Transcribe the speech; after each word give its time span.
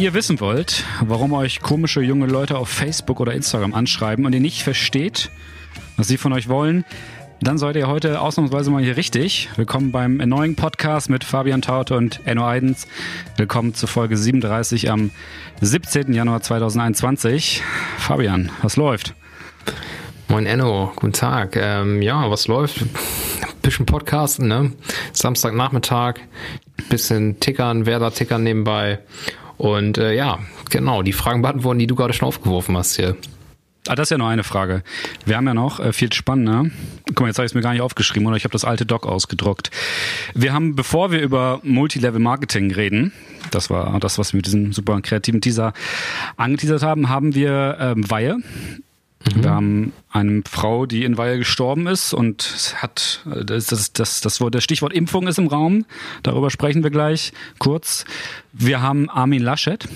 ihr 0.00 0.14
wissen 0.14 0.40
wollt, 0.40 0.84
warum 1.02 1.34
euch 1.34 1.60
komische 1.60 2.00
junge 2.00 2.24
Leute 2.24 2.56
auf 2.56 2.70
Facebook 2.70 3.20
oder 3.20 3.34
Instagram 3.34 3.74
anschreiben 3.74 4.24
und 4.24 4.32
ihr 4.32 4.40
nicht 4.40 4.62
versteht, 4.62 5.30
was 5.98 6.08
sie 6.08 6.16
von 6.16 6.32
euch 6.32 6.48
wollen, 6.48 6.86
dann 7.42 7.58
seid 7.58 7.76
ihr 7.76 7.86
heute 7.86 8.22
ausnahmsweise 8.22 8.70
mal 8.70 8.82
hier 8.82 8.96
richtig. 8.96 9.50
Willkommen 9.56 9.92
beim 9.92 10.16
neuen 10.16 10.56
Podcast 10.56 11.10
mit 11.10 11.22
Fabian 11.22 11.60
Taut 11.60 11.90
und 11.90 12.20
Enno 12.24 12.46
Eidens. 12.46 12.86
Willkommen 13.36 13.74
zur 13.74 13.90
Folge 13.90 14.16
37 14.16 14.90
am 14.90 15.10
17. 15.60 16.14
Januar 16.14 16.40
2021. 16.40 17.62
Fabian, 17.98 18.50
was 18.62 18.76
läuft? 18.76 19.14
Moin 20.28 20.46
Enno, 20.46 20.92
guten 20.96 21.12
Tag. 21.12 21.56
Ähm, 21.56 22.00
ja, 22.00 22.30
was 22.30 22.46
läuft? 22.48 22.86
Bisschen 23.60 23.84
Podcasten, 23.84 24.48
ne? 24.48 24.72
Samstagnachmittag, 25.12 26.20
bisschen 26.88 27.38
Tickern, 27.38 27.84
Werder-Tickern 27.84 28.42
nebenbei. 28.42 29.00
Und 29.60 29.98
äh, 29.98 30.14
ja, 30.14 30.38
genau, 30.70 31.02
die 31.02 31.12
Fragen 31.12 31.42
beantworten, 31.42 31.78
die 31.78 31.86
du 31.86 31.94
gerade 31.94 32.14
schon 32.14 32.26
aufgeworfen 32.26 32.78
hast 32.78 32.96
hier. 32.96 33.14
Ah, 33.86 33.94
das 33.94 34.06
ist 34.06 34.10
ja 34.10 34.16
nur 34.16 34.28
eine 34.28 34.42
Frage. 34.42 34.82
Wir 35.26 35.36
haben 35.36 35.46
ja 35.46 35.52
noch 35.52 35.80
äh, 35.80 35.92
viel 35.92 36.10
spannender. 36.14 36.70
Guck 37.08 37.20
mal, 37.20 37.26
jetzt 37.26 37.36
habe 37.36 37.44
ich 37.44 37.50
es 37.50 37.54
mir 37.54 37.60
gar 37.60 37.72
nicht 37.72 37.82
aufgeschrieben 37.82 38.26
oder 38.26 38.38
ich 38.38 38.44
habe 38.44 38.52
das 38.52 38.64
alte 38.64 38.86
Doc 38.86 39.04
ausgedruckt. 39.04 39.70
Wir 40.32 40.54
haben, 40.54 40.76
bevor 40.76 41.10
wir 41.10 41.20
über 41.20 41.60
Multilevel 41.62 42.20
Marketing 42.20 42.72
reden, 42.72 43.12
das 43.50 43.68
war 43.68 44.00
das, 44.00 44.16
was 44.16 44.32
wir 44.32 44.38
mit 44.38 44.46
diesem 44.46 44.72
super 44.72 44.98
kreativen 45.02 45.42
Teaser 45.42 45.74
angeteasert 46.38 46.82
haben, 46.82 47.10
haben 47.10 47.34
wir 47.34 47.76
ähm, 47.80 48.10
Weihe. 48.10 48.38
Mhm. 49.24 49.42
Wir 49.42 49.50
haben 49.50 49.92
eine 50.10 50.42
Frau, 50.48 50.86
die 50.86 51.04
in 51.04 51.18
Weihe 51.18 51.38
gestorben 51.38 51.86
ist 51.86 52.14
und 52.14 52.74
hat 52.76 53.22
das, 53.24 53.66
das, 53.66 53.92
das, 53.92 54.20
das, 54.20 54.38
das 54.38 54.64
Stichwort 54.64 54.92
Impfung 54.92 55.26
ist 55.26 55.38
im 55.38 55.46
Raum. 55.46 55.84
Darüber 56.22 56.50
sprechen 56.50 56.82
wir 56.82 56.90
gleich 56.90 57.32
kurz. 57.58 58.04
Wir 58.52 58.82
haben 58.82 59.10
Armin 59.10 59.42
Laschet, 59.42 59.86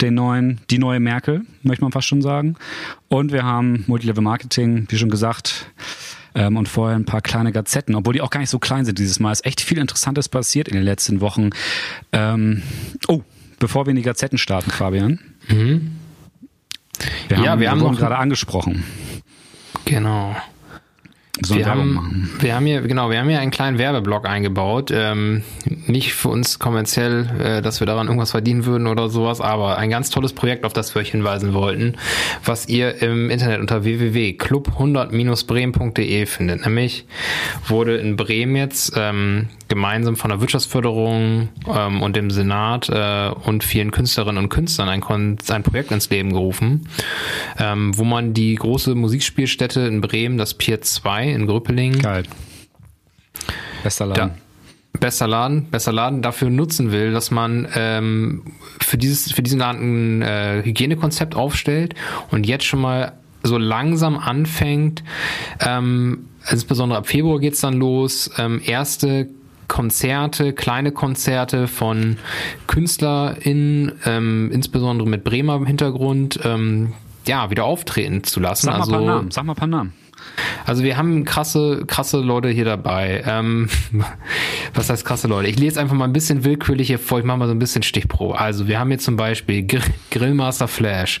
den 0.00 0.14
neuen, 0.14 0.60
die 0.70 0.78
neue 0.78 1.00
Merkel, 1.00 1.42
möchte 1.62 1.84
man 1.84 1.92
fast 1.92 2.08
schon 2.08 2.22
sagen. 2.22 2.56
Und 3.08 3.32
wir 3.32 3.44
haben 3.44 3.84
Multilevel 3.86 4.22
Marketing, 4.22 4.86
wie 4.88 4.98
schon 4.98 5.10
gesagt, 5.10 5.66
ähm, 6.34 6.56
und 6.56 6.68
vorher 6.68 6.96
ein 6.96 7.04
paar 7.04 7.22
kleine 7.22 7.52
Gazetten, 7.52 7.94
obwohl 7.94 8.12
die 8.12 8.20
auch 8.20 8.30
gar 8.30 8.40
nicht 8.40 8.50
so 8.50 8.58
klein 8.58 8.84
sind 8.84 8.98
dieses 8.98 9.20
Mal. 9.20 9.32
Es 9.32 9.40
ist 9.40 9.46
echt 9.46 9.60
viel 9.60 9.78
Interessantes 9.78 10.28
passiert 10.28 10.68
in 10.68 10.74
den 10.74 10.84
letzten 10.84 11.20
Wochen. 11.20 11.50
Ähm, 12.12 12.62
oh, 13.08 13.22
bevor 13.58 13.86
wir 13.86 13.90
in 13.90 13.96
die 13.96 14.02
Gazetten 14.02 14.36
starten, 14.36 14.70
Fabian. 14.70 15.20
Mhm. 15.48 15.92
Wir 17.28 17.38
ja, 17.38 17.50
haben, 17.50 17.60
wir 17.60 17.70
haben 17.70 17.80
noch 17.80 17.96
gerade 17.96 18.16
angesprochen. 18.16 18.84
Genau. 19.84 20.34
Wir 21.38 21.66
haben, 21.66 22.30
wir 22.40 22.54
haben 22.54 22.64
hier, 22.64 22.80
genau, 22.80 23.10
wir 23.10 23.18
haben 23.18 23.28
hier 23.28 23.40
einen 23.40 23.50
kleinen 23.50 23.76
Werbeblock 23.78 24.26
eingebaut. 24.26 24.90
Ähm, 24.92 25.42
nicht 25.86 26.14
für 26.14 26.30
uns 26.30 26.58
kommerziell, 26.58 27.28
äh, 27.38 27.60
dass 27.60 27.80
wir 27.80 27.86
daran 27.86 28.06
irgendwas 28.06 28.30
verdienen 28.30 28.64
würden 28.64 28.86
oder 28.86 29.10
sowas, 29.10 29.42
aber 29.42 29.76
ein 29.76 29.90
ganz 29.90 30.08
tolles 30.10 30.32
Projekt, 30.32 30.64
auf 30.64 30.72
das 30.72 30.94
wir 30.94 31.00
euch 31.00 31.10
hinweisen 31.10 31.52
wollten, 31.52 31.96
was 32.44 32.68
ihr 32.68 33.02
im 33.02 33.28
Internet 33.28 33.60
unter 33.60 33.84
www.club100-bremen.de 33.84 36.24
findet. 36.24 36.64
Nämlich 36.64 37.04
wurde 37.68 37.96
in 37.96 38.16
Bremen 38.16 38.56
jetzt 38.56 38.94
ähm, 38.96 39.48
gemeinsam 39.68 40.16
von 40.16 40.30
der 40.30 40.40
Wirtschaftsförderung 40.40 41.50
ähm, 41.68 42.02
und 42.02 42.16
dem 42.16 42.30
Senat 42.30 42.88
äh, 42.88 43.28
und 43.44 43.62
vielen 43.62 43.90
Künstlerinnen 43.90 44.42
und 44.42 44.48
Künstlern 44.48 44.88
ein, 44.88 45.02
Kon 45.02 45.36
ein 45.48 45.62
Projekt 45.62 45.90
ins 45.90 46.08
Leben 46.08 46.32
gerufen, 46.32 46.88
ähm, 47.58 47.92
wo 47.96 48.04
man 48.04 48.32
die 48.32 48.54
große 48.54 48.94
Musikspielstätte 48.94 49.80
in 49.80 50.00
Bremen, 50.00 50.38
das 50.38 50.54
Pier 50.54 50.80
2 50.80 51.25
in 51.32 51.46
Grüppeling, 51.46 51.98
Geil. 51.98 52.24
Bester 53.82 54.06
Laden. 54.06 54.32
Da, 54.92 54.98
bester 54.98 55.28
Laden, 55.28 55.66
bester 55.70 55.92
Laden 55.92 56.22
dafür 56.22 56.50
nutzen 56.50 56.92
will, 56.92 57.12
dass 57.12 57.30
man 57.30 57.68
ähm, 57.74 58.42
für 58.80 58.98
dieses 58.98 59.32
für 59.32 59.42
diesen 59.42 59.58
Laden 59.58 60.18
ein 60.18 60.22
äh, 60.22 60.62
Hygienekonzept 60.64 61.34
aufstellt 61.34 61.94
und 62.30 62.46
jetzt 62.46 62.64
schon 62.64 62.80
mal 62.80 63.12
so 63.42 63.58
langsam 63.58 64.18
anfängt, 64.18 65.04
ähm, 65.60 66.28
insbesondere 66.50 66.98
ab 66.98 67.06
Februar 67.06 67.38
geht's 67.38 67.60
dann 67.60 67.74
los, 67.74 68.30
ähm, 68.38 68.60
erste 68.64 69.28
Konzerte, 69.68 70.52
kleine 70.52 70.92
Konzerte 70.92 71.68
von 71.68 72.18
KünstlerInnen, 72.66 73.92
ähm, 74.04 74.50
insbesondere 74.52 75.08
mit 75.08 75.24
Bremer 75.24 75.64
Hintergrund, 75.64 76.40
ähm, 76.44 76.92
ja, 77.26 77.50
wieder 77.50 77.64
auftreten 77.64 78.22
zu 78.22 78.40
lassen. 78.40 78.66
Sag 78.66 78.74
mal 78.74 78.80
also, 78.80 78.92
paar 78.92 79.00
Namen. 79.02 79.30
Sag 79.30 79.44
mal 79.44 79.52
ein 79.52 79.56
paar 79.56 79.68
Namen. 79.68 79.92
Also 80.64 80.82
wir 80.82 80.96
haben 80.96 81.24
krasse, 81.24 81.84
krasse 81.86 82.18
Leute 82.18 82.48
hier 82.48 82.64
dabei. 82.64 83.22
Ähm, 83.26 83.68
was 84.74 84.90
heißt 84.90 85.04
krasse 85.04 85.28
Leute? 85.28 85.48
Ich 85.48 85.58
lese 85.58 85.80
einfach 85.80 85.94
mal 85.94 86.04
ein 86.04 86.12
bisschen 86.12 86.44
willkürlich 86.44 86.88
hier 86.88 86.98
vor. 86.98 87.18
Ich 87.18 87.24
mache 87.24 87.38
mal 87.38 87.46
so 87.46 87.54
ein 87.54 87.58
bisschen 87.58 87.82
Stichprobe. 87.82 88.38
Also 88.38 88.66
wir 88.66 88.78
haben 88.78 88.88
hier 88.88 88.98
zum 88.98 89.16
Beispiel 89.16 89.62
Gr 89.62 89.80
Grillmaster 90.10 90.68
Flash. 90.68 91.20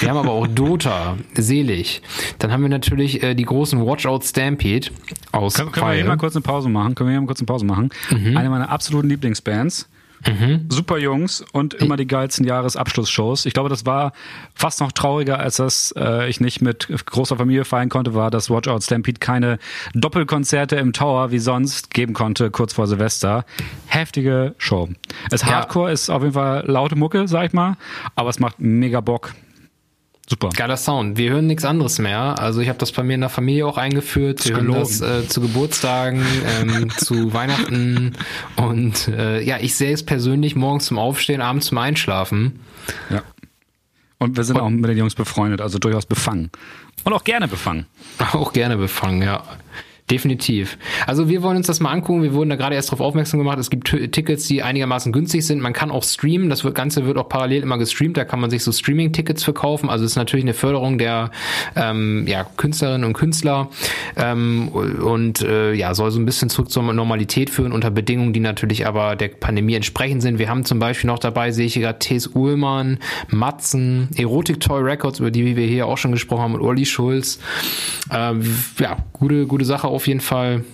Wir 0.00 0.10
haben 0.10 0.18
aber 0.18 0.32
auch 0.32 0.46
Dota, 0.54 1.16
Selig. 1.34 2.02
Dann 2.38 2.52
haben 2.52 2.62
wir 2.62 2.68
natürlich 2.68 3.22
äh, 3.22 3.34
die 3.34 3.44
großen 3.44 3.84
Watchout 3.84 4.20
Stampede 4.24 4.90
aus 5.32 5.54
Können, 5.54 5.72
können 5.72 5.86
wir 5.86 5.94
hier 5.94 6.04
mal 6.04 6.16
kurz 6.16 6.36
eine 6.36 6.42
Pause 6.42 6.68
machen? 6.68 6.94
Können 6.94 7.08
wir 7.08 7.12
hier 7.12 7.20
mal 7.20 7.26
kurz 7.26 7.40
eine 7.40 7.46
Pause 7.46 7.64
machen? 7.64 7.90
Mhm. 8.10 8.36
Eine 8.36 8.50
meiner 8.50 8.70
absoluten 8.70 9.08
Lieblingsbands. 9.08 9.88
Mhm. 10.26 10.66
Super 10.68 10.98
Jungs 10.98 11.44
und 11.52 11.74
immer 11.74 11.96
die 11.96 12.06
geilsten 12.06 12.46
Jahresabschlussshows. 12.46 13.46
Ich 13.46 13.54
glaube, 13.54 13.68
das 13.68 13.86
war 13.86 14.12
fast 14.54 14.80
noch 14.80 14.92
trauriger, 14.92 15.38
als 15.38 15.56
dass 15.56 15.94
äh, 15.96 16.28
ich 16.28 16.40
nicht 16.40 16.62
mit 16.62 16.88
großer 17.06 17.36
Familie 17.36 17.64
feiern 17.64 17.88
konnte, 17.88 18.14
war, 18.14 18.30
dass 18.30 18.50
Watch 18.50 18.68
Out 18.68 18.82
Stampede 18.84 19.18
keine 19.18 19.58
Doppelkonzerte 19.94 20.76
im 20.76 20.92
Tower 20.92 21.30
wie 21.30 21.38
sonst 21.38 21.92
geben 21.92 22.14
konnte, 22.14 22.50
kurz 22.50 22.72
vor 22.72 22.86
Silvester. 22.86 23.44
Heftige 23.86 24.54
Show. 24.58 24.88
Es 25.30 25.44
Hardcore 25.44 25.88
ja. 25.88 25.94
ist 25.94 26.10
auf 26.10 26.22
jeden 26.22 26.34
Fall 26.34 26.64
laute 26.66 26.96
Mucke, 26.96 27.26
sag 27.28 27.46
ich 27.46 27.52
mal, 27.52 27.76
aber 28.14 28.30
es 28.30 28.38
macht 28.38 28.60
mega 28.60 29.00
Bock. 29.00 29.34
Super. 30.28 30.50
Geiler 30.50 30.76
Sound. 30.76 31.18
Wir 31.18 31.32
hören 31.32 31.46
nichts 31.46 31.64
anderes 31.64 31.98
mehr. 31.98 32.38
Also 32.38 32.60
ich 32.60 32.68
habe 32.68 32.78
das 32.78 32.92
bei 32.92 33.02
mir 33.02 33.14
in 33.14 33.20
der 33.20 33.28
Familie 33.28 33.66
auch 33.66 33.76
eingeführt. 33.76 34.46
Wir 34.46 34.56
hören 34.56 34.72
das 34.72 35.00
äh, 35.00 35.26
zu 35.28 35.40
Geburtstagen, 35.40 36.24
ähm, 36.60 36.90
zu 36.96 37.34
Weihnachten 37.34 38.16
und 38.56 39.08
äh, 39.08 39.42
ja, 39.42 39.58
ich 39.58 39.74
sehe 39.74 39.92
es 39.92 40.04
persönlich 40.04 40.54
morgens 40.54 40.86
zum 40.86 40.98
Aufstehen, 40.98 41.40
abends 41.40 41.66
zum 41.66 41.78
Einschlafen. 41.78 42.60
Ja. 43.10 43.22
Und 44.18 44.36
wir 44.36 44.44
sind 44.44 44.56
und, 44.56 44.62
auch 44.62 44.70
mit 44.70 44.88
den 44.88 44.96
Jungs 44.96 45.16
befreundet, 45.16 45.60
also 45.60 45.78
durchaus 45.78 46.06
befangen. 46.06 46.50
Und 47.02 47.12
auch 47.12 47.24
gerne 47.24 47.48
befangen. 47.48 47.86
Auch 48.32 48.52
gerne 48.52 48.76
befangen, 48.76 49.22
ja. 49.22 49.42
Definitiv. 50.12 50.76
Also 51.06 51.30
wir 51.30 51.42
wollen 51.42 51.56
uns 51.56 51.68
das 51.68 51.80
mal 51.80 51.90
angucken. 51.90 52.22
Wir 52.22 52.34
wurden 52.34 52.50
da 52.50 52.56
gerade 52.56 52.74
erst 52.74 52.90
darauf 52.90 53.00
aufmerksam 53.00 53.38
gemacht. 53.38 53.58
Es 53.58 53.70
gibt 53.70 53.88
Tickets, 54.12 54.46
die 54.46 54.62
einigermaßen 54.62 55.10
günstig 55.10 55.46
sind. 55.46 55.62
Man 55.62 55.72
kann 55.72 55.90
auch 55.90 56.04
streamen. 56.04 56.50
Das 56.50 56.62
Ganze 56.74 57.06
wird 57.06 57.16
auch 57.16 57.30
parallel 57.30 57.62
immer 57.62 57.78
gestreamt. 57.78 58.18
Da 58.18 58.26
kann 58.26 58.38
man 58.38 58.50
sich 58.50 58.62
so 58.62 58.72
Streaming-Tickets 58.72 59.42
verkaufen. 59.42 59.88
Also 59.88 60.04
es 60.04 60.10
ist 60.10 60.16
natürlich 60.16 60.44
eine 60.44 60.52
Förderung 60.52 60.98
der 60.98 61.30
ähm, 61.76 62.26
ja, 62.28 62.44
Künstlerinnen 62.58 63.06
und 63.06 63.14
Künstler 63.14 63.70
ähm, 64.16 64.68
und 64.68 65.40
äh, 65.40 65.72
ja 65.72 65.94
soll 65.94 66.10
so 66.10 66.20
ein 66.20 66.26
bisschen 66.26 66.50
zurück 66.50 66.70
zur 66.70 66.82
Normalität 66.92 67.48
führen 67.48 67.72
unter 67.72 67.90
Bedingungen, 67.90 68.34
die 68.34 68.40
natürlich 68.40 68.86
aber 68.86 69.16
der 69.16 69.28
Pandemie 69.28 69.76
entsprechend 69.76 70.20
sind. 70.20 70.38
Wir 70.38 70.50
haben 70.50 70.66
zum 70.66 70.78
Beispiel 70.78 71.08
noch 71.08 71.20
dabei, 71.20 71.52
sehe 71.52 71.64
ich 71.64 71.74
gerade 71.74 71.98
Thes 71.98 72.34
Uhlmann, 72.34 72.98
Matzen, 73.28 74.10
Erotic 74.16 74.60
Toy 74.60 74.82
Records, 74.82 75.20
über 75.20 75.30
die 75.30 75.56
wir 75.56 75.66
hier 75.66 75.86
auch 75.86 75.96
schon 75.96 76.12
gesprochen 76.12 76.42
haben, 76.42 76.54
und 76.54 76.60
Uli 76.60 76.84
Schulz. 76.84 77.38
Ähm, 78.10 78.42
ja, 78.78 78.98
gute, 79.14 79.46
gute 79.46 79.64
Sache 79.64 79.88
auf 79.88 80.01
jeden 80.06 80.20
Fall. 80.20 80.64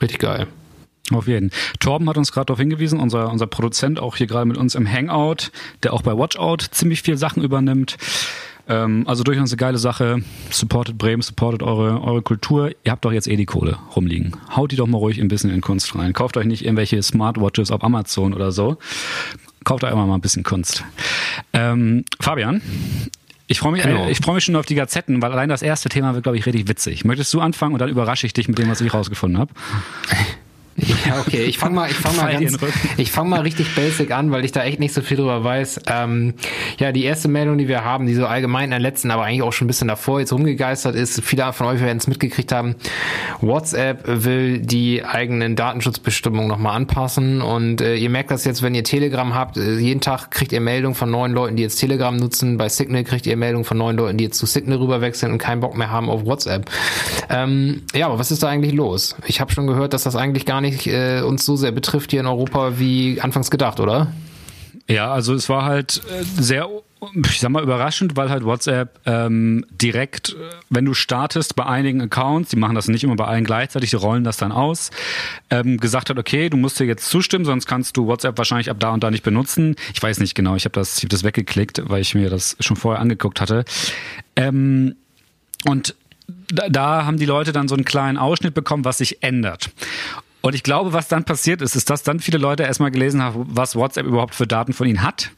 Richtig 0.00 0.18
geil. 0.18 0.46
Auf 1.12 1.26
jeden. 1.26 1.50
Torben 1.80 2.08
hat 2.08 2.18
uns 2.18 2.32
gerade 2.32 2.46
darauf 2.46 2.60
hingewiesen, 2.60 3.00
unser, 3.00 3.30
unser 3.30 3.46
Produzent 3.46 3.98
auch 3.98 4.16
hier 4.16 4.26
gerade 4.26 4.46
mit 4.46 4.58
uns 4.58 4.74
im 4.74 4.90
Hangout, 4.90 5.50
der 5.82 5.94
auch 5.94 6.02
bei 6.02 6.16
Watchout 6.16 6.66
ziemlich 6.70 7.02
viel 7.02 7.16
Sachen 7.16 7.42
übernimmt. 7.42 7.96
Ähm, 8.68 9.04
also 9.06 9.24
durchaus 9.24 9.50
eine 9.50 9.56
geile 9.56 9.78
Sache. 9.78 10.22
Supportet 10.50 10.98
Bremen, 10.98 11.22
supportet 11.22 11.62
eure, 11.62 12.02
eure 12.02 12.22
Kultur. 12.22 12.72
Ihr 12.84 12.92
habt 12.92 13.04
doch 13.04 13.12
jetzt 13.12 13.26
eh 13.26 13.36
die 13.36 13.46
Kohle 13.46 13.78
rumliegen. 13.96 14.36
Haut 14.54 14.70
die 14.70 14.76
doch 14.76 14.86
mal 14.86 14.98
ruhig 14.98 15.20
ein 15.20 15.28
bisschen 15.28 15.50
in 15.50 15.62
Kunst 15.62 15.94
rein. 15.94 16.12
Kauft 16.12 16.36
euch 16.36 16.46
nicht 16.46 16.64
irgendwelche 16.64 17.02
Smartwatches 17.02 17.70
auf 17.70 17.82
Amazon 17.82 18.34
oder 18.34 18.52
so. 18.52 18.76
Kauft 19.64 19.84
euch 19.84 19.94
mal 19.94 20.12
ein 20.12 20.20
bisschen 20.20 20.44
Kunst. 20.44 20.84
Ähm, 21.52 22.04
Fabian, 22.20 22.60
ich 23.50 23.60
freue 23.60 23.72
mich, 23.72 23.82
genau. 23.82 24.08
ich 24.08 24.18
freue 24.18 24.34
mich 24.34 24.44
schon 24.44 24.56
auf 24.56 24.66
die 24.66 24.74
Gazetten, 24.74 25.22
weil 25.22 25.32
allein 25.32 25.48
das 25.48 25.62
erste 25.62 25.88
Thema 25.88 26.12
wird, 26.12 26.22
glaube 26.22 26.36
ich, 26.36 26.44
richtig 26.44 26.68
witzig. 26.68 27.06
Möchtest 27.06 27.32
du 27.32 27.40
anfangen 27.40 27.72
und 27.72 27.80
dann 27.80 27.88
überrasche 27.88 28.26
ich 28.26 28.34
dich 28.34 28.46
mit 28.46 28.58
dem, 28.58 28.68
was 28.68 28.82
ich 28.82 28.92
rausgefunden 28.92 29.40
habe? 29.40 29.52
Ja, 30.78 31.20
okay. 31.20 31.44
Ich 31.44 31.58
fange 31.58 31.74
mal, 31.74 31.90
ich 31.90 31.96
fange 31.96 32.16
mal 32.16 32.32
ganz, 32.32 32.56
ich 32.96 33.10
fange 33.10 33.30
mal 33.30 33.40
richtig 33.40 33.74
basic 33.74 34.12
an, 34.12 34.30
weil 34.30 34.44
ich 34.44 34.52
da 34.52 34.62
echt 34.62 34.78
nicht 34.78 34.94
so 34.94 35.02
viel 35.02 35.16
drüber 35.16 35.42
weiß. 35.42 35.80
Ähm, 35.88 36.34
ja, 36.78 36.92
die 36.92 37.04
erste 37.04 37.28
Meldung, 37.28 37.58
die 37.58 37.66
wir 37.66 37.84
haben, 37.84 38.06
die 38.06 38.14
so 38.14 38.26
allgemein 38.26 38.64
in 38.64 38.70
der 38.70 38.78
letzten, 38.78 39.10
aber 39.10 39.24
eigentlich 39.24 39.42
auch 39.42 39.52
schon 39.52 39.66
ein 39.66 39.68
bisschen 39.68 39.88
davor 39.88 40.20
jetzt 40.20 40.32
rumgegeistert 40.32 40.94
ist, 40.94 41.22
viele 41.24 41.52
von 41.52 41.66
euch 41.66 41.80
werden 41.80 41.98
es 41.98 42.06
mitgekriegt 42.06 42.52
haben. 42.52 42.76
WhatsApp 43.40 44.02
will 44.06 44.58
die 44.60 45.04
eigenen 45.04 45.56
Datenschutzbestimmungen 45.56 46.48
nochmal 46.48 46.76
anpassen 46.76 47.42
und 47.42 47.80
äh, 47.80 47.96
ihr 47.96 48.10
merkt 48.10 48.30
das 48.30 48.44
jetzt, 48.44 48.62
wenn 48.62 48.74
ihr 48.74 48.84
Telegram 48.84 49.34
habt, 49.34 49.56
äh, 49.56 49.78
jeden 49.78 50.00
Tag 50.00 50.30
kriegt 50.30 50.52
ihr 50.52 50.60
Meldungen 50.60 50.94
von 50.94 51.10
neuen 51.10 51.32
Leuten, 51.32 51.56
die 51.56 51.62
jetzt 51.62 51.76
Telegram 51.76 52.14
nutzen. 52.16 52.56
Bei 52.56 52.68
Signal 52.68 53.04
kriegt 53.04 53.26
ihr 53.26 53.36
Meldungen 53.36 53.64
von 53.64 53.78
neuen 53.78 53.96
Leuten, 53.96 54.18
die 54.18 54.24
jetzt 54.24 54.38
zu 54.38 54.46
Signal 54.46 54.78
rüberwechseln 54.78 55.32
und 55.32 55.38
keinen 55.38 55.60
Bock 55.60 55.76
mehr 55.76 55.90
haben 55.90 56.10
auf 56.10 56.24
WhatsApp. 56.24 56.70
Ähm, 57.30 57.82
ja, 57.94 58.06
aber 58.06 58.18
was 58.18 58.30
ist 58.30 58.42
da 58.42 58.48
eigentlich 58.48 58.74
los? 58.74 59.16
Ich 59.26 59.40
habe 59.40 59.52
schon 59.52 59.66
gehört, 59.66 59.92
dass 59.92 60.02
das 60.04 60.16
eigentlich 60.16 60.46
gar 60.46 60.60
nicht 60.60 60.67
nicht 60.70 60.86
äh, 60.86 61.22
uns 61.22 61.44
so 61.44 61.56
sehr 61.56 61.72
betrifft 61.72 62.10
hier 62.10 62.20
in 62.20 62.26
Europa 62.26 62.78
wie 62.78 63.20
anfangs 63.20 63.50
gedacht, 63.50 63.80
oder? 63.80 64.08
Ja, 64.88 65.12
also 65.12 65.34
es 65.34 65.48
war 65.48 65.64
halt 65.64 66.00
äh, 66.10 66.24
sehr, 66.40 66.66
ich 67.26 67.40
sag 67.40 67.50
mal, 67.50 67.62
überraschend, 67.62 68.16
weil 68.16 68.30
halt 68.30 68.44
WhatsApp 68.44 69.00
ähm, 69.04 69.66
direkt, 69.70 70.30
äh, 70.30 70.34
wenn 70.70 70.86
du 70.86 70.94
startest 70.94 71.56
bei 71.56 71.66
einigen 71.66 72.00
Accounts, 72.00 72.50
die 72.50 72.56
machen 72.56 72.74
das 72.74 72.88
nicht 72.88 73.04
immer 73.04 73.16
bei 73.16 73.26
allen 73.26 73.44
gleichzeitig, 73.44 73.90
die 73.90 73.96
rollen 73.96 74.24
das 74.24 74.38
dann 74.38 74.50
aus, 74.50 74.90
ähm, 75.50 75.76
gesagt 75.76 76.08
hat, 76.08 76.18
okay, 76.18 76.48
du 76.48 76.56
musst 76.56 76.80
dir 76.80 76.86
jetzt 76.86 77.10
zustimmen, 77.10 77.44
sonst 77.44 77.66
kannst 77.66 77.98
du 77.98 78.06
WhatsApp 78.06 78.38
wahrscheinlich 78.38 78.70
ab 78.70 78.78
da 78.80 78.90
und 78.90 79.04
da 79.04 79.10
nicht 79.10 79.24
benutzen. 79.24 79.76
Ich 79.92 80.02
weiß 80.02 80.20
nicht 80.20 80.34
genau, 80.34 80.54
ich 80.54 80.64
habe 80.64 80.72
das, 80.72 81.02
hab 81.02 81.10
das 81.10 81.22
weggeklickt, 81.22 81.82
weil 81.86 82.00
ich 82.00 82.14
mir 82.14 82.30
das 82.30 82.56
schon 82.60 82.76
vorher 82.76 83.02
angeguckt 83.02 83.42
hatte. 83.42 83.66
Ähm, 84.36 84.96
und 85.66 85.94
da, 86.50 86.68
da 86.70 87.04
haben 87.04 87.18
die 87.18 87.26
Leute 87.26 87.52
dann 87.52 87.68
so 87.68 87.74
einen 87.74 87.84
kleinen 87.84 88.16
Ausschnitt 88.16 88.54
bekommen, 88.54 88.86
was 88.86 88.98
sich 88.98 89.22
ändert. 89.22 89.70
Und 90.40 90.54
ich 90.54 90.62
glaube, 90.62 90.92
was 90.92 91.08
dann 91.08 91.24
passiert 91.24 91.62
ist, 91.62 91.74
ist, 91.74 91.90
dass 91.90 92.02
dann 92.02 92.20
viele 92.20 92.38
Leute 92.38 92.62
erstmal 92.62 92.90
gelesen 92.90 93.22
haben, 93.22 93.46
was 93.48 93.74
WhatsApp 93.74 94.06
überhaupt 94.06 94.34
für 94.34 94.46
Daten 94.46 94.72
von 94.72 94.86
ihnen 94.86 95.02
hat 95.02 95.30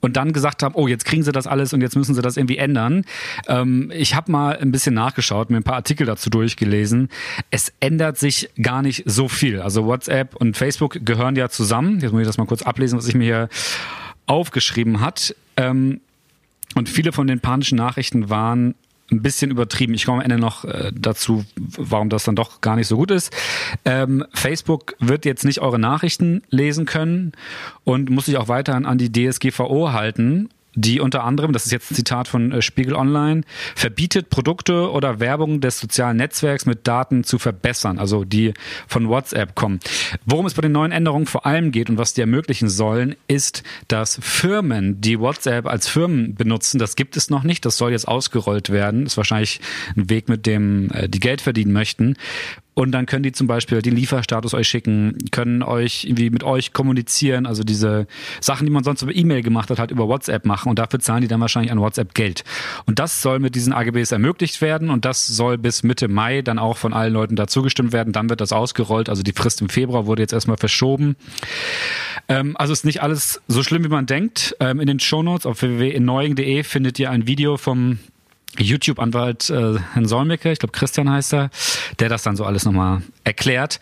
und 0.00 0.16
dann 0.16 0.32
gesagt 0.32 0.62
haben, 0.62 0.74
oh, 0.74 0.88
jetzt 0.88 1.04
kriegen 1.04 1.22
sie 1.22 1.32
das 1.32 1.46
alles 1.46 1.72
und 1.72 1.82
jetzt 1.82 1.96
müssen 1.96 2.14
sie 2.14 2.22
das 2.22 2.36
irgendwie 2.36 2.56
ändern. 2.56 3.04
Ähm, 3.46 3.92
ich 3.94 4.14
habe 4.14 4.32
mal 4.32 4.56
ein 4.56 4.72
bisschen 4.72 4.94
nachgeschaut, 4.94 5.50
mir 5.50 5.58
ein 5.58 5.62
paar 5.62 5.76
Artikel 5.76 6.06
dazu 6.06 6.30
durchgelesen. 6.30 7.08
Es 7.50 7.72
ändert 7.80 8.18
sich 8.18 8.50
gar 8.60 8.82
nicht 8.82 9.04
so 9.06 9.28
viel. 9.28 9.60
Also 9.60 9.86
WhatsApp 9.86 10.34
und 10.36 10.56
Facebook 10.56 10.98
gehören 11.04 11.36
ja 11.36 11.48
zusammen. 11.48 12.00
Jetzt 12.00 12.12
muss 12.12 12.22
ich 12.22 12.26
das 12.26 12.38
mal 12.38 12.46
kurz 12.46 12.62
ablesen, 12.62 12.98
was 12.98 13.06
ich 13.06 13.14
mir 13.14 13.24
hier 13.24 13.48
aufgeschrieben 14.26 15.00
hat. 15.00 15.34
Ähm, 15.56 16.00
und 16.74 16.88
viele 16.88 17.12
von 17.12 17.26
den 17.26 17.40
panischen 17.40 17.76
Nachrichten 17.76 18.30
waren 18.30 18.74
ein 19.10 19.22
bisschen 19.22 19.50
übertrieben. 19.50 19.94
Ich 19.94 20.04
komme 20.04 20.18
am 20.18 20.24
Ende 20.24 20.38
noch 20.38 20.64
äh, 20.64 20.92
dazu, 20.94 21.44
warum 21.56 22.08
das 22.08 22.24
dann 22.24 22.36
doch 22.36 22.60
gar 22.60 22.76
nicht 22.76 22.86
so 22.86 22.96
gut 22.96 23.10
ist. 23.10 23.34
Ähm, 23.84 24.24
Facebook 24.32 24.94
wird 24.98 25.24
jetzt 25.24 25.44
nicht 25.44 25.60
eure 25.60 25.78
Nachrichten 25.78 26.42
lesen 26.50 26.86
können 26.86 27.32
und 27.84 28.10
muss 28.10 28.26
sich 28.26 28.36
auch 28.36 28.48
weiterhin 28.48 28.86
an 28.86 28.98
die 28.98 29.10
DSGVO 29.10 29.92
halten 29.92 30.48
die 30.74 31.00
unter 31.00 31.24
anderem, 31.24 31.52
das 31.52 31.66
ist 31.66 31.72
jetzt 31.72 31.90
ein 31.90 31.94
Zitat 31.94 32.28
von 32.28 32.52
äh, 32.52 32.62
Spiegel 32.62 32.94
Online, 32.94 33.42
verbietet 33.74 34.30
Produkte 34.30 34.90
oder 34.90 35.20
Werbung 35.20 35.60
des 35.60 35.78
sozialen 35.78 36.16
Netzwerks 36.16 36.66
mit 36.66 36.86
Daten 36.86 37.24
zu 37.24 37.38
verbessern, 37.38 37.98
also 37.98 38.24
die 38.24 38.54
von 38.86 39.08
WhatsApp 39.08 39.54
kommen. 39.54 39.80
Worum 40.26 40.46
es 40.46 40.54
bei 40.54 40.62
den 40.62 40.72
neuen 40.72 40.92
Änderungen 40.92 41.26
vor 41.26 41.46
allem 41.46 41.72
geht 41.72 41.90
und 41.90 41.98
was 41.98 42.14
die 42.14 42.20
ermöglichen 42.20 42.68
sollen, 42.68 43.16
ist, 43.26 43.62
dass 43.88 44.18
Firmen, 44.22 45.00
die 45.00 45.18
WhatsApp 45.18 45.66
als 45.66 45.88
Firmen 45.88 46.34
benutzen, 46.34 46.78
das 46.78 46.96
gibt 46.96 47.16
es 47.16 47.30
noch 47.30 47.42
nicht, 47.42 47.64
das 47.64 47.76
soll 47.76 47.92
jetzt 47.92 48.08
ausgerollt 48.08 48.70
werden, 48.70 49.06
ist 49.06 49.16
wahrscheinlich 49.16 49.60
ein 49.96 50.08
Weg, 50.10 50.28
mit 50.28 50.46
dem 50.46 50.90
äh, 50.92 51.08
die 51.08 51.20
Geld 51.20 51.40
verdienen 51.40 51.72
möchten 51.72 52.16
und 52.80 52.92
dann 52.92 53.04
können 53.04 53.22
die 53.22 53.32
zum 53.32 53.46
Beispiel 53.46 53.82
den 53.82 53.94
Lieferstatus 53.94 54.54
euch 54.54 54.66
schicken, 54.66 55.18
können 55.32 55.62
euch 55.62 56.04
irgendwie 56.04 56.30
mit 56.30 56.44
euch 56.44 56.72
kommunizieren, 56.72 57.44
also 57.44 57.62
diese 57.62 58.06
Sachen, 58.40 58.64
die 58.64 58.72
man 58.72 58.84
sonst 58.84 59.02
über 59.02 59.14
E-Mail 59.14 59.42
gemacht 59.42 59.68
hat, 59.68 59.78
halt 59.78 59.90
über 59.90 60.08
WhatsApp 60.08 60.46
machen 60.46 60.70
und 60.70 60.78
dafür 60.78 60.98
zahlen 60.98 61.20
die 61.20 61.28
dann 61.28 61.42
wahrscheinlich 61.42 61.70
an 61.72 61.78
WhatsApp 61.78 62.14
Geld. 62.14 62.42
Und 62.86 62.98
das 62.98 63.20
soll 63.20 63.38
mit 63.38 63.54
diesen 63.54 63.74
AGBs 63.74 64.12
ermöglicht 64.12 64.62
werden 64.62 64.88
und 64.88 65.04
das 65.04 65.26
soll 65.26 65.58
bis 65.58 65.82
Mitte 65.82 66.08
Mai 66.08 66.40
dann 66.40 66.58
auch 66.58 66.78
von 66.78 66.94
allen 66.94 67.12
Leuten 67.12 67.36
dazugestimmt 67.36 67.92
werden. 67.92 68.14
Dann 68.14 68.30
wird 68.30 68.40
das 68.40 68.50
ausgerollt, 68.50 69.10
also 69.10 69.22
die 69.22 69.32
Frist 69.32 69.60
im 69.60 69.68
Februar 69.68 70.06
wurde 70.06 70.22
jetzt 70.22 70.32
erstmal 70.32 70.56
verschoben. 70.56 71.16
Ähm, 72.28 72.56
also 72.56 72.72
ist 72.72 72.86
nicht 72.86 73.02
alles 73.02 73.42
so 73.46 73.62
schlimm, 73.62 73.84
wie 73.84 73.88
man 73.88 74.06
denkt. 74.06 74.56
Ähm, 74.58 74.80
in 74.80 74.86
den 74.86 75.00
Shownotes 75.00 75.44
auf 75.44 75.60
www.erneuing.de 75.60 76.62
findet 76.62 76.98
ihr 76.98 77.10
ein 77.10 77.26
Video 77.26 77.58
vom 77.58 77.98
YouTube-Anwalt 78.58 79.50
äh, 79.50 79.78
Herrn 79.92 80.06
Solmecke, 80.06 80.50
ich 80.52 80.58
glaube 80.58 80.72
Christian 80.72 81.10
heißt 81.10 81.34
er, 81.34 81.50
der 81.98 82.08
das 82.08 82.22
dann 82.22 82.36
so 82.36 82.44
alles 82.44 82.64
nochmal 82.64 83.02
erklärt. 83.24 83.80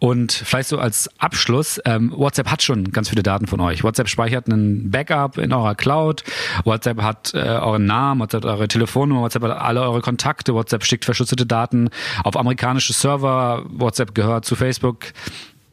Und 0.00 0.32
vielleicht 0.32 0.68
so 0.68 0.78
als 0.78 1.10
Abschluss, 1.18 1.80
ähm, 1.84 2.12
WhatsApp 2.14 2.48
hat 2.50 2.62
schon 2.62 2.92
ganz 2.92 3.08
viele 3.08 3.24
Daten 3.24 3.48
von 3.48 3.60
euch. 3.60 3.82
WhatsApp 3.82 4.08
speichert 4.08 4.46
einen 4.46 4.90
Backup 4.90 5.38
in 5.38 5.52
eurer 5.52 5.74
Cloud, 5.74 6.22
WhatsApp 6.64 7.02
hat 7.02 7.32
äh, 7.34 7.38
euren 7.38 7.86
Namen, 7.86 8.20
WhatsApp 8.20 8.44
hat 8.44 8.50
eure 8.50 8.68
Telefonnummer, 8.68 9.22
WhatsApp 9.22 9.42
hat 9.42 9.58
alle 9.58 9.82
eure 9.82 10.00
Kontakte, 10.00 10.54
WhatsApp 10.54 10.84
schickt 10.84 11.04
verschlüsselte 11.04 11.46
Daten 11.46 11.90
auf 12.22 12.36
amerikanische 12.36 12.92
Server, 12.92 13.64
WhatsApp 13.68 14.14
gehört 14.14 14.44
zu 14.44 14.54
Facebook. 14.54 15.06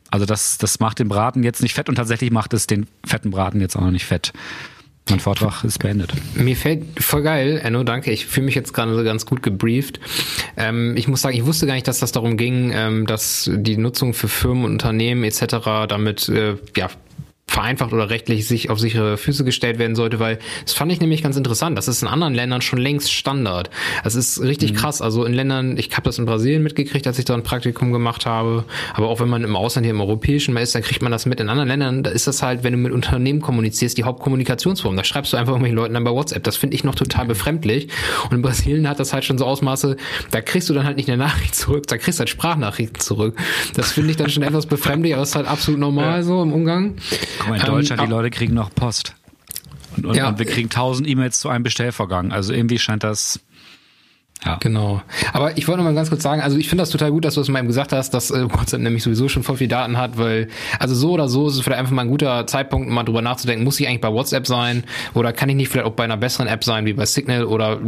Also 0.09 0.25
das, 0.25 0.57
das 0.57 0.79
macht 0.79 0.99
den 0.99 1.07
Braten 1.07 1.43
jetzt 1.43 1.61
nicht 1.61 1.73
fett 1.73 1.89
und 1.89 1.95
tatsächlich 1.95 2.31
macht 2.31 2.53
es 2.53 2.67
den 2.67 2.87
fetten 3.05 3.31
Braten 3.31 3.61
jetzt 3.61 3.75
auch 3.75 3.81
noch 3.81 3.91
nicht 3.91 4.05
fett. 4.05 4.33
Mein 5.09 5.19
Vortrag 5.19 5.63
ist 5.63 5.77
beendet. 5.77 6.13
Mir 6.33 6.55
fällt 6.55 6.83
voll 6.99 7.21
geil, 7.21 7.61
Enno, 7.63 7.83
danke. 7.83 8.11
Ich 8.11 8.25
fühle 8.25 8.45
mich 8.47 8.55
jetzt 8.55 8.73
gerade 8.73 9.03
ganz 9.03 9.27
gut 9.27 9.43
gebrieft. 9.43 9.99
Ähm, 10.57 10.95
ich 10.97 11.07
muss 11.07 11.21
sagen, 11.21 11.35
ich 11.37 11.45
wusste 11.45 11.67
gar 11.67 11.75
nicht, 11.75 11.87
dass 11.87 11.99
das 11.99 12.11
darum 12.11 12.37
ging, 12.37 12.71
ähm, 12.73 13.05
dass 13.05 13.49
die 13.53 13.77
Nutzung 13.77 14.15
für 14.15 14.27
Firmen 14.27 14.65
und 14.65 14.71
Unternehmen 14.71 15.23
etc. 15.23 15.87
damit 15.87 16.27
äh, 16.29 16.55
ja 16.75 16.89
vereinfacht 17.55 17.93
oder 17.93 18.09
rechtlich 18.09 18.47
sich 18.47 18.69
auf 18.69 18.79
sichere 18.79 19.17
Füße 19.17 19.45
gestellt 19.45 19.79
werden 19.79 19.95
sollte, 19.95 20.19
weil 20.19 20.39
das 20.65 20.73
fand 20.73 20.91
ich 20.91 20.99
nämlich 20.99 21.23
ganz 21.23 21.37
interessant. 21.37 21.77
Das 21.77 21.87
ist 21.87 22.01
in 22.01 22.09
anderen 22.09 22.33
Ländern 22.33 22.61
schon 22.61 22.79
längst 22.79 23.13
Standard. 23.13 23.69
Das 24.03 24.13
ist 24.15 24.41
richtig 24.41 24.73
mhm. 24.73 24.75
krass. 24.75 25.01
Also 25.01 25.23
in 25.23 25.33
Ländern, 25.33 25.77
ich 25.77 25.89
habe 25.93 26.03
das 26.03 26.19
in 26.19 26.25
Brasilien 26.25 26.63
mitgekriegt, 26.63 27.07
als 27.07 27.17
ich 27.17 27.23
da 27.23 27.33
ein 27.33 27.43
Praktikum 27.43 27.93
gemacht 27.93 28.25
habe, 28.25 28.65
aber 28.93 29.07
auch 29.07 29.21
wenn 29.21 29.29
man 29.29 29.43
im 29.45 29.55
Ausland 29.55 29.85
hier 29.85 29.93
im 29.93 30.01
Europäischen 30.01 30.53
mal 30.53 30.61
ist, 30.61 30.75
dann 30.75 30.81
kriegt 30.81 31.01
man 31.01 31.13
das 31.13 31.25
mit. 31.25 31.39
In 31.39 31.47
anderen 31.47 31.69
Ländern, 31.69 32.03
da 32.03 32.11
ist 32.11 32.27
das 32.27 32.43
halt, 32.43 32.63
wenn 32.63 32.73
du 32.73 32.77
mit 32.77 32.91
Unternehmen 32.91 33.39
kommunizierst, 33.39 33.97
die 33.97 34.03
Hauptkommunikationsform. 34.03 34.97
Da 34.97 35.05
schreibst 35.05 35.31
du 35.31 35.37
einfach 35.37 35.53
irgendwelchen 35.53 35.77
Leuten 35.77 35.93
dann 35.93 36.03
bei 36.03 36.11
WhatsApp. 36.11 36.43
Das 36.43 36.57
finde 36.57 36.75
ich 36.75 36.83
noch 36.83 36.95
total 36.95 37.25
befremdlich. 37.25 37.87
Und 38.25 38.35
in 38.35 38.41
Brasilien 38.41 38.89
hat 38.89 38.99
das 38.99 39.13
halt 39.13 39.23
schon 39.23 39.37
so 39.37 39.45
Ausmaße, 39.45 39.95
da 40.31 40.41
kriegst 40.41 40.69
du 40.69 40.73
dann 40.73 40.85
halt 40.85 40.97
nicht 40.97 41.09
eine 41.09 41.17
Nachricht 41.17 41.55
zurück, 41.55 41.87
da 41.87 41.97
kriegst 41.97 42.19
du 42.19 42.21
halt 42.21 42.29
Sprachnachrichten 42.29 42.99
zurück. 42.99 43.37
Das 43.75 43.93
finde 43.93 44.11
ich 44.11 44.17
dann 44.17 44.29
schon 44.29 44.43
etwas 44.43 44.65
befremdlich, 44.65 45.13
aber 45.13 45.21
das 45.21 45.29
ist 45.29 45.35
halt 45.35 45.47
absolut 45.47 45.79
normal 45.79 46.17
ja. 46.17 46.23
so 46.23 46.43
im 46.43 46.51
Umgang. 46.51 46.95
Guck 47.45 47.57
mal, 47.57 47.59
in 47.59 47.65
Deutschland, 47.65 48.01
ähm, 48.01 48.07
die 48.07 48.11
Leute 48.11 48.29
kriegen 48.29 48.53
noch 48.53 48.73
Post. 48.73 49.15
Und, 49.97 50.05
und, 50.05 50.15
ja. 50.15 50.27
und 50.27 50.39
wir 50.39 50.45
kriegen 50.45 50.69
tausend 50.69 51.07
E-Mails 51.07 51.39
zu 51.39 51.49
einem 51.49 51.63
Bestellvorgang. 51.63 52.31
Also 52.31 52.53
irgendwie 52.53 52.79
scheint 52.79 53.03
das 53.03 53.39
ja. 54.43 54.57
Genau. 54.61 55.01
Aber 55.33 55.57
ich 55.57 55.67
wollte 55.67 55.79
noch 55.79 55.85
mal 55.89 55.95
ganz 55.95 56.09
kurz 56.09 56.21
sagen, 56.21 56.41
also 56.41 56.57
ich 56.57 56.69
finde 56.69 56.83
das 56.83 56.89
total 56.89 57.11
gut, 57.11 57.25
dass 57.25 57.35
du 57.35 57.41
es 57.41 57.47
mal 57.47 57.59
eben 57.59 57.67
gesagt 57.67 57.93
hast, 57.93 58.13
dass 58.13 58.31
äh, 58.31 58.43
WhatsApp 58.51 58.81
nämlich 58.81 59.01
sowieso 59.01 59.27
schon 59.27 59.43
voll 59.43 59.57
viel 59.57 59.67
Daten 59.67 59.97
hat, 59.97 60.17
weil, 60.17 60.49
also 60.79 60.93
so 60.93 61.11
oder 61.11 61.27
so 61.27 61.47
ist 61.47 61.55
es 61.55 61.61
vielleicht 61.61 61.79
einfach 61.79 61.93
mal 61.93 62.03
ein 62.03 62.09
guter 62.09 62.45
Zeitpunkt, 62.45 62.89
mal 62.89 63.03
drüber 63.03 63.21
nachzudenken, 63.21 63.63
muss 63.63 63.79
ich 63.79 63.87
eigentlich 63.87 64.01
bei 64.01 64.11
WhatsApp 64.11 64.45
sein 64.45 64.83
oder 65.13 65.33
kann 65.33 65.49
ich 65.49 65.55
nicht 65.55 65.69
vielleicht 65.69 65.87
auch 65.87 65.93
bei 65.93 66.03
einer 66.03 66.17
besseren 66.17 66.47
App 66.47 66.63
sein, 66.63 66.85
wie 66.85 66.93
bei 66.93 67.05
Signal 67.05 67.45
oder 67.45 67.79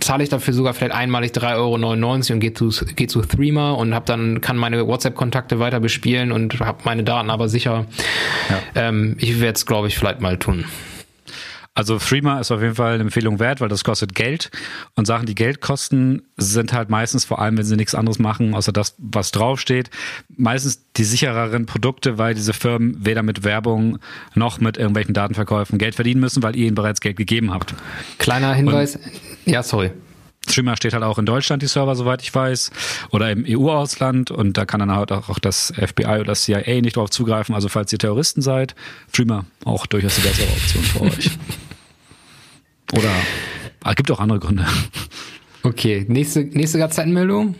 zahle 0.00 0.24
ich 0.24 0.28
dafür 0.28 0.54
sogar 0.54 0.74
vielleicht 0.74 0.94
einmalig 0.94 1.32
3,99 1.32 1.56
Euro 1.56 1.74
und 1.74 2.40
gehe 2.40 2.54
zu, 2.54 2.70
geh 2.96 3.06
zu 3.06 3.20
Threema 3.22 3.72
und 3.72 3.94
hab 3.94 4.06
dann, 4.06 4.40
kann 4.40 4.56
meine 4.56 4.86
WhatsApp-Kontakte 4.86 5.60
weiter 5.60 5.78
bespielen 5.78 6.32
und 6.32 6.58
habe 6.60 6.78
meine 6.84 7.04
Daten 7.04 7.30
aber 7.30 7.48
sicher. 7.48 7.86
Ja. 8.50 8.88
Ähm, 8.88 9.16
ich 9.18 9.40
werde 9.40 9.54
es, 9.54 9.66
glaube 9.66 9.88
ich, 9.88 9.96
vielleicht 9.96 10.20
mal 10.20 10.36
tun. 10.36 10.64
Also 11.74 11.98
Threema 11.98 12.38
ist 12.38 12.52
auf 12.52 12.62
jeden 12.62 12.76
Fall 12.76 12.94
eine 12.94 13.02
Empfehlung 13.02 13.40
wert, 13.40 13.60
weil 13.60 13.68
das 13.68 13.82
kostet 13.82 14.14
Geld. 14.14 14.50
Und 14.94 15.06
Sachen, 15.06 15.26
die 15.26 15.34
Geld 15.34 15.60
kosten, 15.60 16.22
sind 16.36 16.72
halt 16.72 16.88
meistens, 16.88 17.24
vor 17.24 17.40
allem 17.40 17.58
wenn 17.58 17.64
sie 17.64 17.74
nichts 17.74 17.96
anderes 17.96 18.20
machen, 18.20 18.54
außer 18.54 18.72
das, 18.72 18.94
was 18.98 19.32
draufsteht, 19.32 19.90
meistens 20.28 20.84
die 20.96 21.04
sichereren 21.04 21.66
Produkte, 21.66 22.16
weil 22.16 22.34
diese 22.34 22.52
Firmen 22.52 23.04
weder 23.04 23.24
mit 23.24 23.42
Werbung 23.42 23.98
noch 24.36 24.60
mit 24.60 24.76
irgendwelchen 24.76 25.14
Datenverkäufen 25.14 25.78
Geld 25.78 25.96
verdienen 25.96 26.20
müssen, 26.20 26.44
weil 26.44 26.54
ihr 26.54 26.66
ihnen 26.66 26.76
bereits 26.76 27.00
Geld 27.00 27.16
gegeben 27.16 27.52
habt. 27.52 27.74
Kleiner 28.18 28.54
Hinweis. 28.54 28.96
Und 28.96 29.02
ja, 29.44 29.64
sorry. 29.64 29.90
Streamer 30.48 30.76
steht 30.76 30.92
halt 30.92 31.02
auch 31.02 31.18
in 31.18 31.26
Deutschland, 31.26 31.62
die 31.62 31.66
Server, 31.66 31.96
soweit 31.96 32.22
ich 32.22 32.34
weiß, 32.34 32.70
oder 33.10 33.30
im 33.30 33.44
EU-Ausland 33.48 34.30
und 34.30 34.56
da 34.56 34.66
kann 34.66 34.80
dann 34.80 34.92
halt 34.92 35.10
auch 35.10 35.38
das 35.38 35.72
FBI 35.76 36.04
oder 36.04 36.24
das 36.24 36.42
CIA 36.42 36.80
nicht 36.82 36.96
drauf 36.96 37.10
zugreifen. 37.10 37.54
Also 37.54 37.68
falls 37.68 37.92
ihr 37.92 37.98
Terroristen 37.98 38.42
seid, 38.42 38.74
Streamer 39.08 39.46
auch 39.64 39.86
durchaus 39.86 40.16
die 40.16 40.22
bessere 40.22 40.48
Option 40.48 40.84
für 40.84 41.00
euch. 41.02 41.30
Oder 42.96 43.10
ah, 43.82 43.94
gibt 43.94 44.10
auch 44.10 44.20
andere 44.20 44.38
Gründe. 44.38 44.66
Okay, 45.62 46.04
nächste, 46.08 46.40
nächste 46.44 46.78
Gazettenmeldung. 46.78 47.54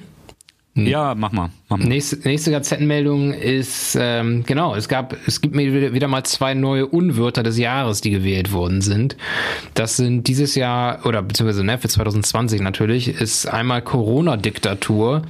Hm. 0.75 0.87
Ja, 0.87 1.15
mach 1.15 1.33
mal. 1.33 1.51
Mach 1.69 1.79
mal. 1.79 1.87
Nächste, 1.87 2.17
nächste 2.17 2.51
Gazettenmeldung 2.51 3.33
ist, 3.33 3.97
ähm, 3.99 4.45
genau, 4.45 4.75
es 4.75 4.89
gab, 4.89 5.17
es 5.27 5.41
gibt 5.41 5.55
mir 5.55 5.93
wieder 5.93 6.09
mal 6.09 6.25
zwei 6.25 6.55
neue 6.55 6.87
Unwörter 6.87 7.43
des 7.43 7.59
Jahres, 7.59 8.01
die 8.01 8.11
gewählt 8.11 8.53
worden 8.53 8.81
sind. 8.81 9.17
Das 9.75 9.97
sind 9.97 10.27
dieses 10.27 10.57
Jahr, 10.57 11.07
oder 11.07 11.23
beziehungsweise 11.23 11.65
ne, 11.65 11.79
für 11.79 11.89
2020 11.89 12.61
natürlich, 12.61 13.09
ist 13.09 13.47
einmal 13.47 13.83
Corona-Diktatur 13.83 15.23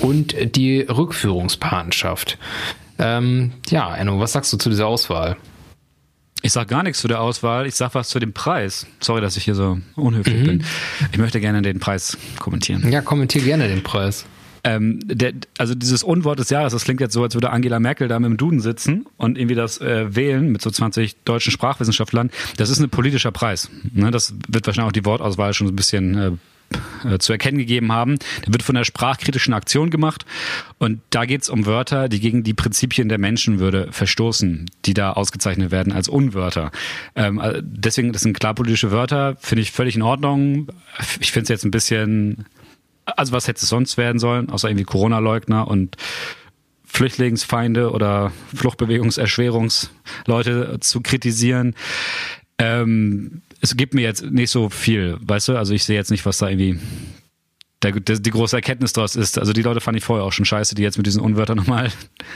und 0.00 0.34
die 0.56 0.80
Rückführungspatenschaft. 0.80 2.38
Ähm, 2.98 3.52
ja, 3.68 3.94
Enno, 3.94 4.18
was 4.18 4.32
sagst 4.32 4.52
du 4.52 4.56
zu 4.56 4.70
dieser 4.70 4.86
Auswahl? 4.86 5.36
Ich 6.42 6.52
sag 6.52 6.68
gar 6.68 6.82
nichts 6.82 7.00
zu 7.00 7.08
der 7.08 7.20
Auswahl, 7.20 7.66
ich 7.66 7.74
sag 7.74 7.94
was 7.94 8.08
zu 8.08 8.18
dem 8.18 8.32
Preis. 8.32 8.86
Sorry, 9.00 9.20
dass 9.20 9.36
ich 9.36 9.44
hier 9.44 9.54
so 9.54 9.78
unhöflich 9.96 10.40
mhm. 10.40 10.46
bin. 10.46 10.64
Ich 11.10 11.18
möchte 11.18 11.40
gerne 11.40 11.62
den 11.62 11.80
Preis 11.80 12.16
kommentieren. 12.38 12.90
Ja, 12.90 13.00
kommentier 13.00 13.42
gerne 13.42 13.68
den 13.68 13.82
Preis. 13.82 14.24
Ähm, 14.64 15.00
der, 15.04 15.32
also 15.58 15.74
dieses 15.74 16.02
Unwort 16.02 16.38
des 16.38 16.50
Jahres, 16.50 16.72
das 16.72 16.84
klingt 16.84 17.00
jetzt 17.00 17.12
so, 17.12 17.22
als 17.22 17.34
würde 17.34 17.50
Angela 17.50 17.80
Merkel 17.80 18.08
da 18.08 18.18
mit 18.18 18.30
dem 18.30 18.36
Duden 18.36 18.60
sitzen 18.60 19.06
und 19.16 19.38
irgendwie 19.38 19.54
das 19.54 19.80
äh, 19.80 20.14
wählen 20.14 20.50
mit 20.50 20.62
so 20.62 20.70
20 20.70 21.16
deutschen 21.24 21.52
Sprachwissenschaftlern. 21.52 22.30
Das 22.56 22.70
ist 22.70 22.78
ein 22.78 22.90
politischer 22.90 23.30
Preis. 23.30 23.70
Ne? 23.92 24.10
Das 24.10 24.34
wird 24.48 24.66
wahrscheinlich 24.66 24.88
auch 24.88 24.92
die 24.92 25.04
Wortauswahl 25.04 25.54
schon 25.54 25.66
so 25.66 25.72
ein 25.72 25.76
bisschen 25.76 26.18
äh, 26.18 26.32
äh, 27.04 27.18
zu 27.18 27.32
erkennen 27.32 27.58
gegeben 27.58 27.92
haben. 27.92 28.18
Der 28.44 28.52
wird 28.52 28.62
von 28.62 28.74
der 28.74 28.84
sprachkritischen 28.84 29.54
Aktion 29.54 29.90
gemacht 29.90 30.24
und 30.78 31.00
da 31.10 31.24
geht 31.24 31.42
es 31.42 31.48
um 31.48 31.66
Wörter, 31.66 32.08
die 32.08 32.20
gegen 32.20 32.42
die 32.42 32.54
Prinzipien 32.54 33.08
der 33.08 33.18
Menschenwürde 33.18 33.88
verstoßen, 33.90 34.70
die 34.84 34.94
da 34.94 35.12
ausgezeichnet 35.12 35.70
werden 35.70 35.92
als 35.92 36.08
Unwörter. 36.08 36.70
Ähm, 37.14 37.40
äh, 37.40 37.62
deswegen, 37.62 38.12
das 38.12 38.22
sind 38.22 38.38
klar 38.38 38.54
politische 38.54 38.90
Wörter, 38.90 39.36
finde 39.40 39.62
ich 39.62 39.72
völlig 39.72 39.96
in 39.96 40.02
Ordnung. 40.02 40.68
Ich 41.20 41.32
finde 41.32 41.44
es 41.44 41.48
jetzt 41.48 41.64
ein 41.64 41.70
bisschen, 41.70 42.44
also 43.04 43.32
was 43.32 43.48
hätte 43.48 43.62
es 43.62 43.68
sonst 43.68 43.96
werden 43.96 44.18
sollen, 44.18 44.50
außer 44.50 44.68
irgendwie 44.68 44.84
Corona-Leugner 44.84 45.68
und 45.68 45.96
Flüchtlingsfeinde 46.84 47.92
oder 47.92 48.32
Fluchtbewegungserschwerungsleute 48.54 50.78
zu 50.80 51.00
kritisieren. 51.00 51.74
Ähm, 52.58 53.42
es 53.60 53.76
gibt 53.76 53.94
mir 53.94 54.02
jetzt 54.02 54.24
nicht 54.24 54.50
so 54.50 54.68
viel, 54.70 55.16
weißt 55.20 55.48
du? 55.48 55.56
Also 55.56 55.74
ich 55.74 55.84
sehe 55.84 55.96
jetzt 55.96 56.10
nicht, 56.10 56.24
was 56.26 56.38
da 56.38 56.48
irgendwie 56.48 56.78
der, 57.82 57.92
der, 57.92 58.18
die 58.18 58.30
große 58.30 58.56
Erkenntnis 58.56 58.92
daraus 58.92 59.14
ist. 59.14 59.38
Also 59.38 59.52
die 59.52 59.62
Leute 59.62 59.80
fand 59.80 59.96
ich 59.96 60.04
vorher 60.04 60.24
auch 60.24 60.32
schon 60.32 60.44
scheiße, 60.44 60.74
die 60.74 60.82
jetzt 60.82 60.96
mit 60.96 61.06
diesen 61.06 61.20
Unwörtern 61.20 61.56
nochmal 61.58 61.90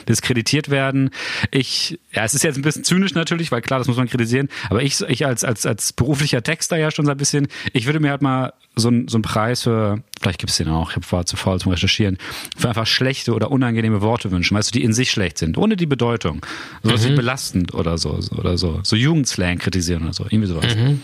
diskreditiert 0.08 0.70
werden. 0.70 1.10
Ich, 1.50 1.98
ja, 2.12 2.24
es 2.24 2.34
ist 2.34 2.44
jetzt 2.44 2.56
ein 2.56 2.62
bisschen 2.62 2.84
zynisch 2.84 3.14
natürlich, 3.14 3.50
weil 3.50 3.60
klar, 3.60 3.78
das 3.78 3.88
muss 3.88 3.96
man 3.96 4.08
kritisieren. 4.08 4.48
Aber 4.70 4.82
ich, 4.82 5.00
ich 5.02 5.26
als, 5.26 5.44
als, 5.44 5.66
als 5.66 5.92
beruflicher 5.92 6.42
Texter 6.42 6.76
ja 6.76 6.90
schon 6.90 7.06
so 7.06 7.10
ein 7.10 7.16
bisschen, 7.16 7.48
ich 7.72 7.86
würde 7.86 7.98
mir 7.98 8.10
halt 8.10 8.22
mal 8.22 8.52
so, 8.76 8.88
ein, 8.88 9.08
so 9.08 9.16
einen 9.16 9.22
Preis 9.22 9.62
für, 9.62 10.02
vielleicht 10.20 10.38
gibt's 10.38 10.56
den 10.56 10.68
auch, 10.68 10.96
ich 10.96 11.12
war 11.12 11.26
zu 11.26 11.36
faul 11.36 11.58
zum 11.58 11.72
Recherchieren, 11.72 12.18
für 12.56 12.68
einfach 12.68 12.86
schlechte 12.86 13.34
oder 13.34 13.50
unangenehme 13.50 14.00
Worte 14.00 14.30
wünschen, 14.30 14.56
weißt 14.56 14.70
du, 14.70 14.78
die 14.78 14.84
in 14.84 14.92
sich 14.92 15.10
schlecht 15.10 15.38
sind, 15.38 15.58
ohne 15.58 15.76
die 15.76 15.86
Bedeutung. 15.86 16.44
Sowas 16.82 17.04
mhm. 17.04 17.10
wie 17.10 17.16
belastend 17.16 17.74
oder 17.74 17.98
so, 17.98 18.18
oder 18.36 18.56
so. 18.56 18.80
So 18.84 18.96
Jugendslang 18.96 19.58
kritisieren 19.58 20.04
oder 20.04 20.12
so, 20.12 20.24
irgendwie 20.24 20.46
sowas. 20.46 20.74
Mhm. 20.74 21.02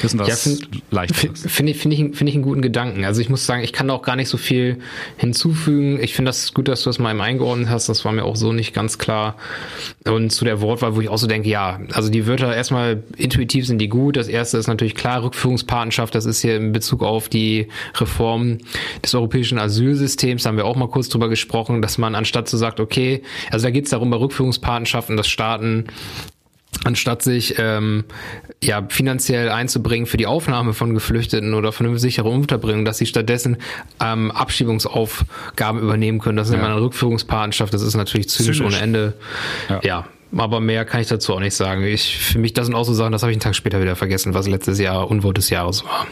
Wissen 0.00 0.18
was 0.18 0.28
ja, 0.28 0.36
find, 0.36 0.68
leichteres. 0.90 1.44
Finde 1.46 1.72
ich, 1.72 1.78
finde 1.78 1.96
ich, 1.96 2.16
finde 2.16 2.30
ich 2.30 2.34
einen 2.34 2.42
guten 2.42 2.62
Gedanken. 2.62 3.04
Also 3.04 3.20
ich 3.20 3.28
muss 3.28 3.44
sagen, 3.44 3.62
ich 3.62 3.74
kann 3.74 3.88
da 3.88 3.94
auch 3.94 4.02
gar 4.02 4.16
nicht 4.16 4.30
so 4.30 4.38
viel 4.38 4.78
hinzufügen. 5.18 6.02
Ich 6.02 6.14
finde 6.14 6.30
das 6.30 6.54
gut, 6.54 6.68
dass 6.68 6.82
du 6.82 6.88
das 6.88 6.98
mal 6.98 7.10
eben 7.10 7.20
eingeordnet 7.20 7.68
hast. 7.68 7.90
Das 7.90 8.02
war 8.04 8.12
mir 8.12 8.24
auch 8.24 8.36
so 8.36 8.54
nicht 8.54 8.72
ganz 8.72 8.96
klar. 8.96 9.36
Und 10.06 10.30
zu 10.30 10.46
der 10.46 10.62
Wortwahl, 10.62 10.96
wo 10.96 11.02
ich 11.02 11.10
auch 11.10 11.18
so 11.18 11.26
denke, 11.26 11.50
ja, 11.50 11.80
also 11.92 12.08
die 12.08 12.26
Wörter 12.26 12.54
erstmal 12.54 13.02
intuitiv 13.18 13.66
sind 13.66 13.78
die 13.78 13.88
gut. 13.88 14.16
Das 14.16 14.28
erste 14.28 14.56
ist 14.56 14.68
natürlich 14.68 14.94
klar, 14.94 15.22
Rückführungspartnerschaft. 15.22 16.14
Das 16.14 16.24
ist 16.24 16.40
hier 16.40 16.56
in 16.56 16.72
Bezug 16.72 17.02
auf 17.02 17.28
die 17.28 17.68
Reform 17.96 18.58
des 19.04 19.14
europäischen 19.14 19.58
Asylsystems. 19.58 20.44
Da 20.44 20.48
haben 20.48 20.56
wir 20.56 20.64
auch 20.64 20.76
mal 20.76 20.88
kurz 20.88 21.10
drüber 21.10 21.28
gesprochen, 21.28 21.82
dass 21.82 21.98
man 21.98 22.14
anstatt 22.14 22.48
zu 22.48 22.56
sagt, 22.56 22.80
okay, 22.80 23.22
also 23.50 23.64
da 23.64 23.70
geht 23.70 23.84
es 23.84 23.90
darum, 23.90 24.08
bei 24.08 24.16
Rückführungspartnerschaften, 24.16 25.18
dass 25.18 25.28
Staaten 25.28 25.84
anstatt 26.84 27.22
sich 27.22 27.56
ähm, 27.58 28.04
ja 28.62 28.84
finanziell 28.88 29.48
einzubringen 29.48 30.06
für 30.06 30.16
die 30.16 30.26
Aufnahme 30.26 30.74
von 30.74 30.94
Geflüchteten 30.94 31.54
oder 31.54 31.72
für 31.72 31.84
eine 31.84 31.98
sichere 31.98 32.28
Unterbringung, 32.28 32.84
dass 32.84 32.98
sie 32.98 33.06
stattdessen 33.06 33.58
ähm, 34.00 34.30
Abschiebungsaufgaben 34.30 35.80
übernehmen 35.80 36.18
können. 36.20 36.36
Das 36.36 36.48
ist 36.48 36.54
ja. 36.54 36.58
immer 36.58 36.70
eine 36.70 36.80
Rückführungspartnerschaft. 36.80 37.72
Das 37.72 37.82
ist 37.82 37.94
natürlich 37.94 38.28
zynisch, 38.28 38.58
zynisch. 38.58 38.74
ohne 38.74 38.82
Ende. 38.82 39.14
Ja. 39.68 39.80
ja. 39.82 40.04
Aber 40.36 40.60
mehr 40.60 40.84
kann 40.84 41.00
ich 41.00 41.06
dazu 41.06 41.34
auch 41.34 41.40
nicht 41.40 41.54
sagen. 41.54 41.84
Ich, 41.84 42.16
für 42.18 42.38
mich, 42.38 42.52
das 42.52 42.66
sind 42.66 42.74
auch 42.74 42.84
so 42.84 42.92
Sachen, 42.92 43.12
das 43.12 43.22
habe 43.22 43.30
ich 43.30 43.36
einen 43.36 43.42
Tag 43.42 43.54
später 43.54 43.80
wieder 43.80 43.94
vergessen, 43.94 44.34
was 44.34 44.48
letztes 44.48 44.80
Jahr 44.80 45.08
Unwort 45.08 45.36
des 45.36 45.50
Jahres 45.50 45.84
war. 45.84 46.08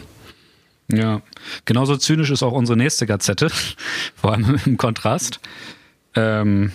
Ja, 0.91 1.21
genauso 1.65 1.97
zynisch 1.97 2.29
ist 2.29 2.43
auch 2.43 2.53
unsere 2.53 2.77
nächste 2.77 3.05
Gazette, 3.05 3.49
vor 4.15 4.33
allem 4.33 4.59
im 4.65 4.77
Kontrast. 4.77 5.39
Ähm, 6.15 6.71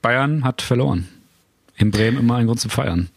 Bayern 0.00 0.44
hat 0.44 0.62
verloren 0.62 1.08
in 1.78 1.90
Bremen 1.90 2.18
immer 2.18 2.36
ein 2.36 2.46
Grund 2.46 2.60
zu 2.60 2.68
feiern. 2.68 3.08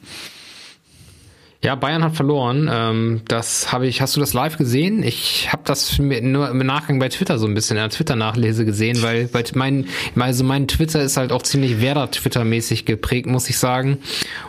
Ja, 1.64 1.76
Bayern 1.76 2.04
hat 2.04 2.16
verloren. 2.16 2.68
Ähm, 2.74 3.22
das 3.28 3.72
habe 3.72 3.86
ich. 3.86 4.02
Hast 4.02 4.16
du 4.16 4.20
das 4.20 4.34
live 4.34 4.58
gesehen? 4.58 5.04
Ich 5.04 5.54
habe 5.54 5.62
das 5.64 6.00
nur 6.00 6.50
im 6.50 6.58
Nachgang 6.58 6.98
bei 6.98 7.08
Twitter 7.08 7.38
so 7.38 7.46
ein 7.46 7.54
bisschen 7.54 7.78
in 7.78 7.84
der 7.84 7.92
Twitter-Nachlese 7.92 8.66
gesehen, 8.66 9.04
weil, 9.04 9.32
weil 9.32 9.44
mein, 9.54 9.86
also 10.16 10.44
mein 10.44 10.68
Twitter 10.68 11.04
ist 11.04 11.18
halt 11.18 11.32
auch 11.32 11.44
ziemlich 11.44 11.80
Werder-Twitter-mäßig 11.80 12.86
geprägt, 12.86 13.28
muss 13.28 13.48
ich 13.48 13.60
sagen. 13.60 14.00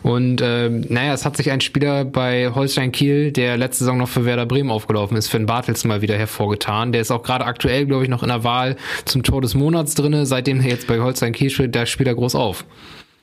Und 0.02 0.40
äh, 0.40 0.70
naja, 0.70 1.12
es 1.12 1.26
hat 1.26 1.36
sich 1.36 1.50
ein 1.50 1.60
Spieler 1.60 2.06
bei 2.06 2.50
Holstein 2.54 2.92
Kiel, 2.92 3.30
der 3.30 3.58
letzte 3.58 3.80
Saison 3.84 3.98
noch 3.98 4.08
für 4.08 4.24
Werder 4.24 4.46
Bremen 4.46 4.70
aufgelaufen 4.70 5.18
ist, 5.18 5.28
Finn 5.28 5.44
Bartels 5.44 5.84
mal 5.84 6.00
wieder 6.00 6.16
hervorgetan. 6.16 6.92
Der 6.92 7.02
ist 7.02 7.10
auch 7.10 7.22
gerade 7.22 7.44
aktuell, 7.44 7.84
glaube 7.84 8.04
ich, 8.04 8.08
noch 8.08 8.22
in 8.22 8.30
der 8.30 8.42
Wahl 8.42 8.76
zum 9.04 9.22
Tor 9.22 9.42
des 9.42 9.54
Monats 9.54 9.94
drinne. 9.94 10.24
Seitdem 10.24 10.60
er 10.60 10.68
jetzt 10.68 10.86
bei 10.86 10.98
Holstein 10.98 11.34
Kiel 11.34 11.50
spielt, 11.50 11.74
der 11.74 11.84
spielt 11.84 12.06
er 12.06 12.14
groß 12.14 12.36
auf. 12.36 12.64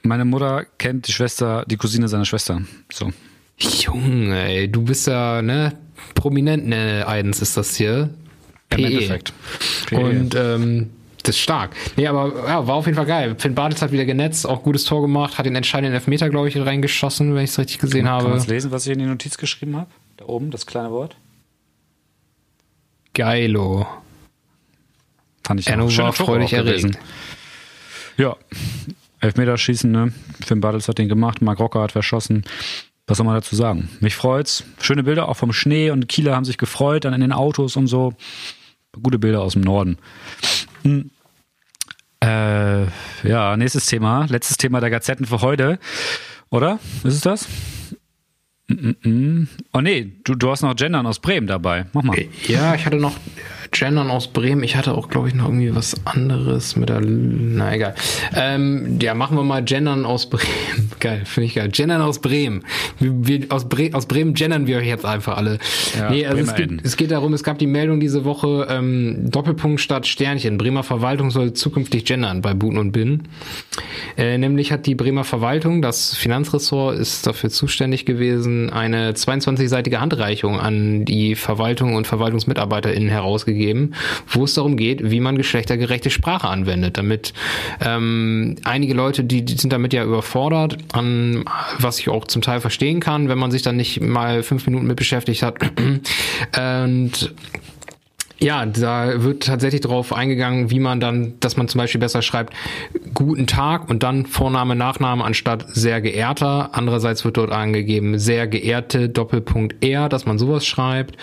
Meine 0.03 0.25
Mutter 0.25 0.65
kennt 0.77 1.07
die 1.07 1.11
Schwester, 1.11 1.65
die 1.67 1.77
Cousine 1.77 2.07
seiner 2.07 2.25
Schwester. 2.25 2.61
So. 2.91 3.11
Junge, 3.57 4.41
ey, 4.47 4.71
du 4.71 4.83
bist 4.83 5.07
ja, 5.07 5.41
ne, 5.41 5.77
prominent, 6.15 6.67
ne, 6.67 7.05
Eidens 7.07 7.41
ist 7.41 7.57
das 7.57 7.75
hier. 7.75 8.09
Im 8.69 8.85
Endeffekt. 8.85 9.33
PE. 9.87 9.95
Und, 9.97 10.35
ähm, 10.35 10.89
das 11.23 11.35
ist 11.35 11.41
stark. 11.41 11.75
Nee, 11.97 12.07
aber 12.07 12.47
ja, 12.47 12.65
war 12.65 12.75
auf 12.75 12.85
jeden 12.85 12.95
Fall 12.95 13.05
geil. 13.05 13.35
Finn 13.37 13.53
Bartels 13.53 13.81
hat 13.81 13.91
wieder 13.91 14.05
genetzt, 14.05 14.47
auch 14.47 14.63
gutes 14.63 14.85
Tor 14.85 15.01
gemacht, 15.01 15.37
hat 15.37 15.45
den 15.45 15.55
entscheidenden 15.55 15.93
Elfmeter, 15.93 16.29
glaube 16.29 16.47
ich, 16.47 16.57
reingeschossen, 16.57 17.35
wenn 17.35 17.43
ich 17.43 17.49
es 17.49 17.59
richtig 17.59 17.79
gesehen 17.79 18.05
Kann 18.05 18.13
habe. 18.13 18.29
Kannst 18.29 18.47
du 18.47 18.53
lesen, 18.53 18.71
was 18.71 18.85
ich 18.85 18.93
in 18.93 18.99
die 18.99 19.05
Notiz 19.05 19.37
geschrieben 19.37 19.75
habe? 19.75 19.89
Da 20.17 20.25
oben, 20.25 20.49
das 20.49 20.65
kleine 20.65 20.91
Wort. 20.91 21.17
Geilo. 23.13 23.85
Fand 25.43 25.59
ich 25.59 25.73
auch. 25.73 25.97
war 25.97 26.13
freudig 26.13 26.53
erregt. 26.53 26.97
Ja, 28.17 28.37
Elfmeterschießen, 29.19 29.91
ne? 29.91 30.13
Finn 30.45 30.61
Bartels 30.61 30.87
hat 30.87 30.97
den 30.97 31.09
gemacht, 31.09 31.41
Mark 31.41 31.59
Rocker 31.59 31.81
hat 31.81 31.91
verschossen. 31.91 32.43
Was 33.07 33.17
soll 33.17 33.25
man 33.25 33.35
dazu 33.35 33.55
sagen? 33.55 33.89
Mich 34.01 34.15
freut's. 34.15 34.63
Schöne 34.81 35.03
Bilder 35.03 35.27
auch 35.29 35.37
vom 35.37 35.51
Schnee 35.51 35.89
und 35.89 36.07
Kieler 36.07 36.35
haben 36.35 36.45
sich 36.45 36.57
gefreut, 36.57 37.05
dann 37.05 37.13
in 37.13 37.21
den 37.21 37.31
Autos 37.31 37.75
und 37.75 37.87
so. 37.87 38.13
Gute 39.01 39.19
Bilder 39.19 39.41
aus 39.41 39.53
dem 39.53 39.63
Norden. 39.63 39.97
Hm. 40.83 41.09
Äh, 42.21 42.83
ja, 43.27 43.57
nächstes 43.57 43.85
Thema. 43.87 44.25
Letztes 44.29 44.57
Thema 44.57 44.79
der 44.79 44.89
Gazetten 44.89 45.25
für 45.25 45.41
heute. 45.41 45.79
Oder? 46.49 46.79
Ist 47.03 47.15
es 47.15 47.21
das? 47.21 47.47
Mm, 48.67 48.91
mm. 49.09 49.47
Oh 49.73 49.81
nee, 49.81 50.11
du, 50.23 50.35
du 50.35 50.51
hast 50.51 50.61
noch 50.61 50.75
Gendern 50.75 51.07
aus 51.07 51.19
Bremen 51.19 51.47
dabei. 51.47 51.87
Mach 51.93 52.03
mal. 52.03 52.17
Ja, 52.47 52.75
ich 52.75 52.85
hatte 52.85 52.97
noch 52.97 53.15
Gendern 53.71 54.09
aus 54.09 54.27
Bremen. 54.27 54.63
Ich 54.63 54.75
hatte 54.75 54.95
auch, 54.95 55.09
glaube 55.09 55.27
ich, 55.27 55.35
noch 55.35 55.45
irgendwie 55.45 55.75
was 55.75 55.95
anderes 56.05 56.75
mit 56.75 56.89
der. 56.89 57.01
Na 57.01 57.73
egal. 57.73 57.95
Ähm, 58.35 58.97
ja, 59.01 59.13
machen 59.13 59.37
wir 59.37 59.43
mal 59.43 59.63
Gendern 59.63 60.05
aus 60.05 60.29
Bremen. 60.29 60.49
Geil, 60.99 61.21
finde 61.25 61.47
ich 61.47 61.55
geil. 61.55 61.69
Gendern 61.69 62.01
aus 62.01 62.19
Bremen. 62.19 62.63
Wir, 62.99 63.11
wir, 63.13 63.45
aus, 63.49 63.69
Bre 63.69 63.89
aus 63.93 64.05
Bremen 64.05 64.33
gendern 64.33 64.67
wir 64.67 64.77
euch 64.77 64.87
jetzt 64.87 65.05
einfach 65.05 65.37
alle. 65.37 65.59
Ja, 65.97 66.09
nee, 66.09 66.25
also 66.25 66.41
es 66.41 66.55
geht, 66.55 66.71
es 66.83 66.97
geht, 66.97 67.11
darum, 67.11 67.33
es 67.33 67.43
gab 67.43 67.57
die 67.57 67.67
Meldung 67.67 67.99
diese 67.99 68.25
Woche, 68.25 68.67
ähm, 68.69 69.29
Doppelpunkt 69.29 69.79
statt 69.79 70.07
Sternchen. 70.07 70.57
Bremer 70.57 70.83
Verwaltung 70.83 71.31
soll 71.31 71.53
zukünftig 71.53 72.05
gendern 72.05 72.41
bei 72.41 72.53
Buten 72.53 72.77
und 72.77 72.91
Bin. 72.91 73.23
Äh, 74.17 74.37
nämlich 74.37 74.71
hat 74.71 74.87
die 74.87 74.95
Bremer 74.95 75.23
Verwaltung, 75.23 75.81
das 75.81 76.15
Finanzressort 76.15 76.97
ist 76.97 77.27
dafür 77.27 77.49
zuständig 77.49 78.05
gewesen, 78.05 78.69
eine 78.71 79.11
22-seitige 79.11 79.99
Handreichung 79.99 80.59
an 80.59 81.05
die 81.05 81.35
Verwaltung 81.35 81.95
und 81.95 82.07
VerwaltungsmitarbeiterInnen 82.07 83.09
herausgegeben 83.09 83.58
gegeben, 83.59 83.93
wo 84.27 84.45
es 84.45 84.53
darum 84.55 84.77
geht, 84.77 85.11
wie 85.11 85.19
man 85.19 85.37
geschlechtergerechte 85.37 86.09
Sprache 86.09 86.47
anwendet, 86.47 86.97
damit 86.97 87.33
ähm, 87.81 88.55
einige 88.63 88.93
Leute, 88.93 89.23
die, 89.23 89.43
die 89.43 89.55
sind 89.55 89.71
damit 89.71 89.93
ja 89.93 90.03
überfordert, 90.03 90.77
an 90.93 91.45
was 91.77 91.99
ich 91.99 92.09
auch 92.09 92.25
zum 92.25 92.41
Teil 92.41 92.61
verstehen 92.61 92.99
kann, 92.99 93.29
wenn 93.29 93.37
man 93.37 93.51
sich 93.51 93.61
dann 93.61 93.75
nicht 93.75 94.01
mal 94.01 94.41
fünf 94.43 94.65
Minuten 94.65 94.87
mit 94.87 94.95
beschäftigt 94.95 95.43
hat. 95.43 95.57
Und 96.57 97.33
ja, 98.41 98.65
da 98.65 99.21
wird 99.21 99.43
tatsächlich 99.43 99.81
darauf 99.81 100.13
eingegangen, 100.13 100.71
wie 100.71 100.79
man 100.79 100.99
dann, 100.99 101.33
dass 101.41 101.57
man 101.57 101.67
zum 101.67 101.79
Beispiel 101.79 101.99
besser 101.99 102.21
schreibt, 102.21 102.53
guten 103.13 103.47
Tag 103.47 103.89
und 103.89 104.03
dann 104.03 104.25
Vorname, 104.25 104.75
Nachname 104.75 105.25
anstatt 105.25 105.65
sehr 105.67 105.99
geehrter. 105.99 106.69
Andererseits 106.73 107.25
wird 107.25 107.35
dort 107.35 107.51
angegeben, 107.51 108.17
sehr 108.17 108.47
geehrte 108.47 109.09
Doppelpunkt 109.09 109.75
er, 109.81 110.07
dass 110.07 110.25
man 110.25 110.37
sowas 110.37 110.65
schreibt. 110.65 111.17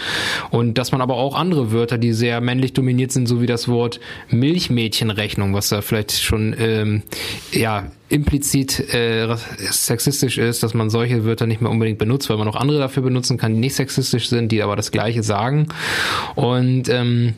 Und 0.51 0.77
dass 0.77 0.93
man 0.93 1.01
aber 1.01 1.15
auch 1.15 1.35
andere 1.35 1.73
Wörter, 1.73 1.97
die 1.97 2.13
sehr 2.13 2.41
männlich 2.43 2.75
dominiert 2.75 3.13
sind, 3.13 3.27
so 3.27 3.41
wie 3.41 3.47
das 3.47 3.67
Wort 3.67 3.99
Milchmädchenrechnung, 4.29 5.55
was 5.55 5.71
da 5.71 5.81
vielleicht 5.81 6.13
schon, 6.13 6.55
ähm, 6.59 7.03
ja, 7.51 7.91
implizit 8.09 8.95
äh, 8.95 9.37
sexistisch 9.59 10.39
ist, 10.39 10.63
dass 10.63 10.75
man 10.75 10.91
solche 10.91 11.25
Wörter 11.25 11.47
nicht 11.47 11.61
mehr 11.61 11.71
unbedingt 11.71 11.99
benutzt, 11.99 12.31
weil 12.31 12.37
man 12.37 12.49
auch 12.49 12.57
andere 12.57 12.79
dafür 12.79 13.03
benutzen 13.03 13.37
kann, 13.37 13.55
die 13.55 13.61
nicht 13.61 13.75
sexistisch 13.75 14.29
sind, 14.29 14.53
die 14.53 14.63
aber 14.63 14.77
das 14.77 14.93
Gleiche 14.93 15.23
sagen. 15.23 15.69
Und 16.35 16.89
ähm, 16.89 17.35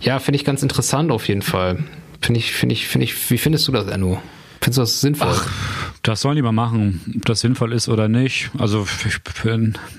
ja, 0.00 0.18
finde 0.18 0.36
ich 0.36 0.44
ganz 0.44 0.62
interessant 0.62 1.10
auf 1.10 1.28
jeden 1.28 1.42
Fall. 1.42 1.84
Finde 2.20 2.40
ich, 2.40 2.52
finde 2.52 2.74
ich, 2.74 2.86
finde 2.86 3.04
ich, 3.04 3.30
wie 3.30 3.38
findest 3.38 3.66
du 3.68 3.72
das, 3.72 3.86
Enno? 3.86 4.20
Findest 4.60 4.78
du 4.78 4.82
das 4.82 5.00
sinnvoll? 5.00 5.28
Ach, 5.30 5.48
das 6.02 6.20
sollen 6.20 6.36
die 6.36 6.42
mal 6.42 6.52
machen, 6.52 7.00
ob 7.16 7.24
das 7.24 7.40
sinnvoll 7.40 7.72
ist 7.72 7.88
oder 7.88 8.08
nicht. 8.08 8.50
Also 8.58 8.86
ich 9.06 9.20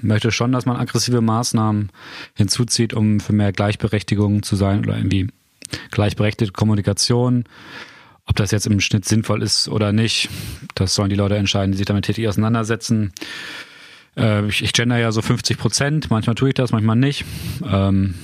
möchte 0.02 0.32
schon, 0.32 0.52
dass 0.52 0.66
man 0.66 0.78
aggressive 0.78 1.22
Maßnahmen 1.22 1.92
hinzuzieht, 2.36 2.94
um 2.94 3.20
für 3.20 3.34
mehr 3.34 3.52
Gleichberechtigung 3.52 4.44
zu 4.44 4.56
sein 4.56 4.86
oder 4.86 4.98
irgendwie 4.98 5.28
gleichberechtigte 5.92 6.52
Kommunikation. 6.52 7.46
Ob 8.28 8.36
das 8.36 8.52
jetzt 8.52 8.66
im 8.66 8.80
Schnitt 8.80 9.06
sinnvoll 9.06 9.44
ist 9.44 9.68
oder 9.68 9.92
nicht, 9.92 10.30
das 10.74 10.96
sollen 10.96 11.10
die 11.10 11.16
Leute 11.16 11.38
entscheiden, 11.38 11.72
die 11.72 11.78
sich 11.78 11.86
damit 11.86 12.06
tätig 12.06 12.28
auseinandersetzen. 12.28 13.14
Äh, 14.18 14.48
ich, 14.48 14.64
ich 14.64 14.74
gender 14.74 14.98
ja 14.98 15.12
so 15.12 15.22
50 15.22 15.58
Prozent, 15.58 16.10
manchmal 16.10 16.36
tue 16.36 16.50
ich 16.50 16.56
das, 16.56 16.72
manchmal 16.72 16.96
nicht. 16.96 17.26
Ähm, 17.64 18.16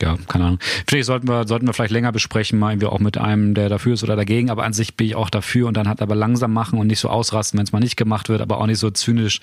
ja, 0.00 0.16
keine 0.28 0.44
Ahnung. 0.44 0.58
Vielleicht 0.86 1.06
sollten 1.06 1.28
wir, 1.28 1.46
sollten 1.46 1.66
wir 1.66 1.72
vielleicht 1.72 1.92
länger 1.92 2.12
besprechen, 2.12 2.58
mal 2.58 2.72
irgendwie 2.72 2.86
auch 2.86 3.00
mit 3.00 3.18
einem, 3.18 3.54
der 3.54 3.68
dafür 3.68 3.94
ist 3.94 4.04
oder 4.04 4.16
dagegen, 4.16 4.50
aber 4.50 4.64
an 4.64 4.72
sich 4.72 4.94
bin 4.94 5.06
ich 5.06 5.14
auch 5.16 5.30
dafür 5.30 5.68
und 5.68 5.76
dann 5.76 5.88
hat 5.88 6.00
aber 6.00 6.14
langsam 6.14 6.52
machen 6.52 6.78
und 6.78 6.86
nicht 6.86 7.00
so 7.00 7.08
ausrasten, 7.08 7.58
wenn 7.58 7.64
es 7.64 7.72
mal 7.72 7.80
nicht 7.80 7.96
gemacht 7.96 8.28
wird, 8.28 8.40
aber 8.40 8.58
auch 8.58 8.66
nicht 8.66 8.78
so 8.78 8.90
zynisch, 8.90 9.40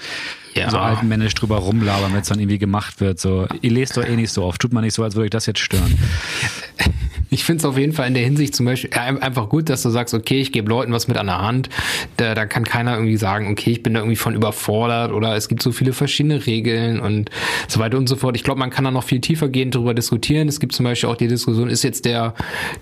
ja. 0.54 0.70
so 0.70 0.78
altmännisch 0.78 1.34
drüber 1.34 1.58
rumlabern, 1.58 2.14
wenn 2.14 2.22
es 2.22 2.28
dann 2.28 2.40
irgendwie 2.40 2.60
gemacht 2.60 3.02
wird. 3.02 3.20
So, 3.20 3.48
ihr 3.62 3.72
lest 3.72 3.98
doch 3.98 4.06
eh 4.06 4.16
nicht 4.16 4.32
so 4.32 4.44
oft, 4.44 4.62
tut 4.62 4.72
man 4.72 4.84
nicht 4.84 4.94
so, 4.94 5.04
als 5.04 5.16
würde 5.16 5.26
ich 5.26 5.32
das 5.32 5.46
jetzt 5.46 5.60
stören. 5.60 5.98
Ich 7.30 7.44
finde 7.44 7.60
es 7.60 7.66
auf 7.66 7.78
jeden 7.78 7.92
Fall 7.92 8.08
in 8.08 8.14
der 8.14 8.24
Hinsicht 8.24 8.56
zum 8.56 8.66
Beispiel 8.66 8.92
einfach 8.94 9.50
gut, 9.50 9.68
dass 9.70 9.82
du 9.82 9.90
sagst, 9.90 10.14
okay, 10.14 10.40
ich 10.40 10.52
gebe 10.52 10.70
Leuten 10.70 10.94
was 10.94 11.08
mit 11.08 11.18
an 11.18 11.28
der 11.28 11.42
Hand. 11.42 11.70
Da, 12.18 12.36
da 12.36 12.46
kann 12.46 12.64
keiner 12.64 12.94
irgendwie 12.94 13.18
sagen, 13.18 13.52
okay, 13.52 13.72
ich 13.72 13.84
bin 13.84 13.94
da 13.94 14.00
irgendwie 14.02 14.16
von 14.16 14.36
überfordert 14.36 15.12
oder 15.12 15.36
es 15.36 15.50
gibt 15.50 15.62
so 15.62 15.72
viele 15.72 15.94
verschiedene 15.94 16.46
Regeln 16.46 17.00
und 17.00 17.30
so 17.68 17.80
weiter 17.80 17.98
und 17.98 18.08
so 18.08 18.16
fort. 18.16 18.36
Ich 18.36 18.44
glaube, 18.44 18.60
man 18.60 18.70
kann 18.70 18.86
da 18.86 18.92
noch 18.92 19.04
viel 19.04 19.22
tiefergehend 19.22 19.76
darüber 19.76 19.94
diskutieren. 19.94 20.45
Es 20.48 20.60
gibt 20.60 20.74
zum 20.74 20.84
Beispiel 20.84 21.10
auch 21.10 21.18
die 21.18 21.28
Diskussion, 21.28 21.70
ist 21.70 21.84
jetzt 21.84 22.06
der 22.06 22.34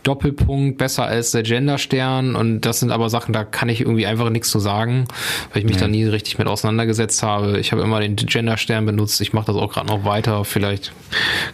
Doppelpunkt 0.03 0.77
besser 0.77 1.05
als 1.05 1.31
der 1.31 1.43
Genderstern? 1.43 2.35
Und 2.35 2.61
das 2.61 2.79
sind 2.79 2.91
aber 2.91 3.09
Sachen, 3.09 3.33
da 3.33 3.43
kann 3.43 3.69
ich 3.69 3.81
irgendwie 3.81 4.05
einfach 4.05 4.29
nichts 4.29 4.49
zu 4.49 4.59
sagen, 4.59 5.05
weil 5.51 5.59
ich 5.61 5.65
mich 5.65 5.75
ja. 5.75 5.81
da 5.81 5.87
nie 5.87 6.05
richtig 6.05 6.37
mit 6.37 6.47
auseinandergesetzt 6.47 7.23
habe. 7.23 7.59
Ich 7.59 7.71
habe 7.71 7.81
immer 7.81 7.99
den 7.99 8.15
Genderstern 8.15 8.85
benutzt. 8.85 9.21
Ich 9.21 9.33
mache 9.33 9.47
das 9.47 9.55
auch 9.55 9.71
gerade 9.71 9.87
noch 9.87 10.05
weiter. 10.05 10.45
Vielleicht 10.45 10.93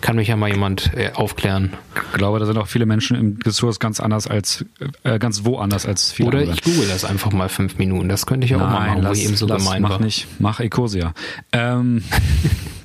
kann 0.02 0.16
mich 0.16 0.28
ja 0.28 0.36
mal 0.36 0.50
jemand 0.50 0.92
äh, 0.96 1.12
aufklären. 1.14 1.74
Ich 2.12 2.18
glaube, 2.18 2.40
da 2.40 2.46
sind 2.46 2.58
auch 2.58 2.68
viele 2.68 2.86
Menschen 2.86 3.18
im 3.18 3.40
Diskurs 3.40 3.80
ganz 3.80 4.00
anders 4.00 4.28
als, 4.28 4.66
äh, 5.04 5.20
ganz 5.20 5.46
woanders 5.46 5.86
als 5.86 6.12
viele 6.12 6.30
Oder 6.30 6.40
andere. 6.40 6.56
ich 6.56 6.64
google 6.64 6.88
das 6.88 7.06
einfach 7.06 7.32
mal 7.32 7.50
fünf 7.50 7.78
Minuten. 7.78 8.10
Das 8.10 8.26
könnte 8.26 8.46
ich 8.46 8.56
auch 8.56 8.60
Nein, 8.60 8.70
mal 8.70 8.88
machen, 8.88 9.02
lass, 9.04 9.20
eben 9.20 9.36
so 9.36 9.48
lass, 9.48 9.64
gemein 9.64 9.82
mach 9.82 9.90
war. 9.92 10.02
nicht. 10.02 10.28
Mach 10.40 10.60
Ecosia. 10.60 11.14
Ähm, 11.52 12.04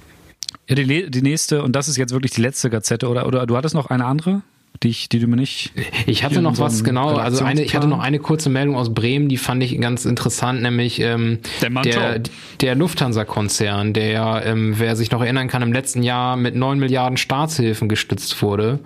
ja, 0.68 0.74
die, 0.74 1.10
die 1.10 1.22
nächste, 1.22 1.62
und 1.62 1.74
das 1.74 1.88
ist 1.88 1.96
jetzt 1.96 2.12
wirklich 2.12 2.32
die 2.32 2.42
letzte 2.42 2.70
Gazette, 2.70 3.08
oder, 3.08 3.26
oder 3.26 3.46
du 3.46 3.56
hattest 3.56 3.74
noch 3.74 3.86
eine 3.86 4.04
andere? 4.04 4.42
die, 4.82 4.88
ich, 4.88 5.08
die 5.08 5.18
du 5.18 5.26
mir 5.26 5.36
nicht. 5.36 5.72
Ich 6.06 6.24
hatte 6.24 6.42
noch 6.42 6.58
was, 6.58 6.84
genau, 6.84 7.14
also 7.16 7.44
eine, 7.44 7.62
ich 7.62 7.74
hatte 7.74 7.86
noch 7.86 8.00
eine 8.00 8.18
kurze 8.18 8.50
Meldung 8.50 8.76
aus 8.76 8.92
Bremen, 8.92 9.28
die 9.28 9.36
fand 9.36 9.62
ich 9.62 9.80
ganz 9.80 10.04
interessant, 10.04 10.62
nämlich 10.62 11.00
ähm, 11.00 11.38
der, 11.62 11.70
der, 11.70 12.20
der 12.60 12.74
Lufthansa-Konzern, 12.74 13.92
der 13.92 14.08
ja, 14.08 14.42
ähm, 14.42 14.74
wer 14.76 14.96
sich 14.96 15.10
noch 15.10 15.22
erinnern 15.22 15.48
kann, 15.48 15.62
im 15.62 15.72
letzten 15.72 16.02
Jahr 16.02 16.36
mit 16.36 16.54
neun 16.56 16.78
Milliarden 16.78 17.16
Staatshilfen 17.16 17.88
gestützt 17.88 18.42
wurde, 18.42 18.80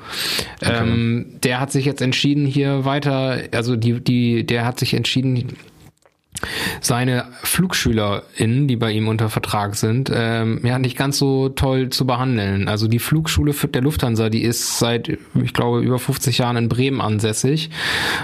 okay. 0.63 0.73
ähm, 0.83 1.27
der 1.43 1.61
hat 1.61 1.73
sich 1.73 1.85
jetzt 1.85 2.03
entschieden, 2.03 2.47
hier 2.47 2.85
weiter, 2.85 3.43
also 3.53 3.75
die, 3.75 4.01
die, 4.01 4.47
der 4.47 4.65
hat 4.65 4.79
sich 4.79 4.95
entschieden, 4.95 5.57
seine 6.81 7.27
FlugschülerInnen, 7.43 8.69
die 8.69 8.77
bei 8.77 8.93
ihm 8.93 9.09
unter 9.09 9.29
Vertrag 9.29 9.75
sind, 9.75 10.11
ähm, 10.15 10.61
ja, 10.65 10.79
nicht 10.79 10.97
ganz 10.97 11.19
so 11.19 11.49
toll 11.49 11.91
zu 11.91 12.07
behandeln. 12.07 12.69
Also 12.69 12.89
die 12.89 12.99
Flugschule 12.99 13.53
der 13.53 13.83
Lufthansa, 13.83 14.29
die 14.29 14.43
ist 14.43 14.79
seit, 14.79 15.09
ich 15.09 15.53
glaube, 15.53 15.81
über 15.81 15.99
50 15.99 16.39
Jahren 16.39 16.57
in 16.57 16.69
Bremen 16.69 17.01
ansässig. 17.01 17.71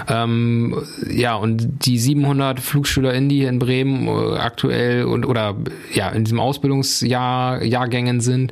Ähm, 0.07 0.81
ja, 1.09 1.35
und 1.35 1.85
die 1.85 1.97
700 1.97 2.59
FlugschülerInnen, 2.59 3.29
die 3.29 3.37
hier 3.39 3.49
in 3.49 3.59
Bremen 3.59 4.07
äh, 4.07 4.37
aktuell 4.37 5.05
und 5.05 5.25
oder 5.25 5.55
ja, 5.93 6.09
in 6.09 6.23
diesem 6.23 6.39
Ausbildungsjahr, 6.39 7.63
Jahrgängen 7.63 8.21
sind, 8.21 8.51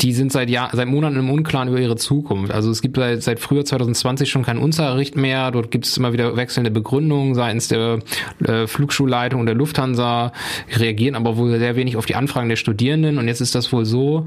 die 0.00 0.12
sind 0.12 0.32
seit 0.32 0.50
Jahr, 0.50 0.70
seit 0.72 0.88
Monaten 0.88 1.16
im 1.16 1.30
Unklaren 1.30 1.68
über 1.68 1.80
ihre 1.80 1.96
Zukunft. 1.96 2.52
Also 2.52 2.70
es 2.70 2.82
gibt 2.82 2.96
seit, 2.96 3.22
seit 3.22 3.40
Frühjahr 3.40 3.64
2020 3.64 4.30
schon 4.30 4.42
keinen 4.42 4.60
Unterricht 4.60 5.16
mehr. 5.16 5.50
Dort 5.50 5.70
gibt 5.70 5.86
es 5.86 5.96
immer 5.96 6.12
wieder 6.12 6.36
wechselnde 6.36 6.70
Begründungen 6.70 7.34
seitens 7.34 7.68
der 7.68 7.98
äh, 8.44 8.66
Flugschule 8.66 8.93
Flugschulleitung 8.94 9.44
der 9.44 9.56
Lufthansa 9.56 10.32
reagieren 10.76 11.16
aber 11.16 11.36
wohl 11.36 11.58
sehr 11.58 11.74
wenig 11.74 11.96
auf 11.96 12.06
die 12.06 12.14
Anfragen 12.14 12.48
der 12.48 12.56
Studierenden. 12.56 13.18
Und 13.18 13.26
jetzt 13.26 13.40
ist 13.40 13.54
das 13.54 13.72
wohl 13.72 13.84
so, 13.84 14.26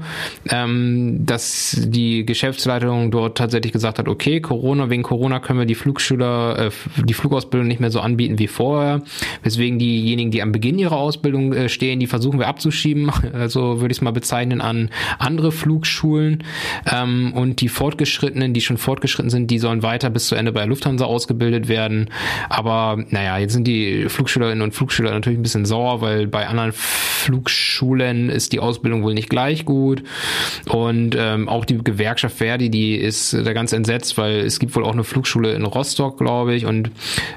ähm, 0.50 1.24
dass 1.24 1.76
die 1.86 2.26
Geschäftsleitung 2.26 3.10
dort 3.10 3.38
tatsächlich 3.38 3.72
gesagt 3.72 3.98
hat, 3.98 4.08
okay, 4.08 4.40
Corona, 4.40 4.90
wegen 4.90 5.02
Corona 5.02 5.40
können 5.40 5.58
wir 5.58 5.66
die 5.66 5.74
Flugschüler, 5.74 6.66
äh, 6.66 6.70
die 7.02 7.14
Flugausbildung 7.14 7.66
nicht 7.66 7.80
mehr 7.80 7.90
so 7.90 8.00
anbieten 8.00 8.38
wie 8.38 8.46
vorher. 8.46 9.02
Weswegen 9.42 9.78
diejenigen, 9.78 10.30
die 10.30 10.42
am 10.42 10.52
Beginn 10.52 10.78
ihrer 10.78 10.98
Ausbildung 10.98 11.54
äh, 11.54 11.68
stehen, 11.70 11.98
die 11.98 12.06
versuchen 12.06 12.38
wir 12.38 12.48
abzuschieben, 12.48 13.10
also 13.32 13.80
würde 13.80 13.92
ich 13.92 13.98
es 13.98 14.02
mal 14.02 14.12
bezeichnen, 14.12 14.60
an 14.60 14.90
andere 15.18 15.50
Flugschulen. 15.50 16.44
Ähm, 16.92 17.32
und 17.34 17.62
die 17.62 17.68
Fortgeschrittenen, 17.68 18.52
die 18.52 18.60
schon 18.60 18.76
fortgeschritten 18.76 19.30
sind, 19.30 19.50
die 19.50 19.58
sollen 19.58 19.82
weiter 19.82 20.10
bis 20.10 20.26
zu 20.26 20.34
Ende 20.34 20.52
bei 20.52 20.66
Lufthansa 20.66 21.06
ausgebildet 21.06 21.68
werden. 21.68 22.10
Aber 22.50 23.02
naja, 23.08 23.38
jetzt 23.38 23.54
sind 23.54 23.66
die 23.66 24.08
Flugschüler 24.08 24.57
Flugschülerinnen 24.58 24.62
und 24.62 24.74
Flugschüler 24.74 25.10
natürlich 25.12 25.38
ein 25.38 25.42
bisschen 25.42 25.66
sauer, 25.66 26.00
weil 26.00 26.26
bei 26.26 26.46
anderen 26.46 26.72
Flugschulen 26.72 28.30
ist 28.30 28.52
die 28.52 28.60
Ausbildung 28.60 29.02
wohl 29.02 29.14
nicht 29.14 29.28
gleich 29.28 29.64
gut. 29.64 30.02
Und 30.68 31.16
ähm, 31.18 31.48
auch 31.48 31.64
die 31.64 31.78
Gewerkschaft 31.78 32.36
Verdi, 32.36 32.70
die 32.70 32.94
ist 32.94 33.32
da 33.32 33.52
ganz 33.52 33.72
entsetzt, 33.72 34.18
weil 34.18 34.40
es 34.40 34.58
gibt 34.58 34.74
wohl 34.74 34.84
auch 34.84 34.92
eine 34.92 35.04
Flugschule 35.04 35.52
in 35.52 35.64
Rostock, 35.64 36.18
glaube 36.18 36.54
ich, 36.54 36.66
und 36.66 36.90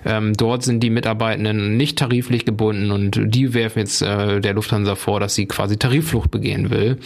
ähm, 0.05 0.33
dort 0.33 0.63
sind 0.63 0.81
die 0.81 0.89
Mitarbeitenden 0.89 1.77
nicht 1.77 1.97
tariflich 1.97 2.45
gebunden 2.45 2.91
und 2.91 3.19
die 3.23 3.53
werfen 3.53 3.79
jetzt 3.79 4.01
äh, 4.01 4.39
der 4.39 4.53
Lufthansa 4.53 4.95
vor, 4.95 5.19
dass 5.19 5.35
sie 5.35 5.45
quasi 5.45 5.77
Tarifflucht 5.77 6.31
begehen 6.31 6.69
will. 6.69 6.97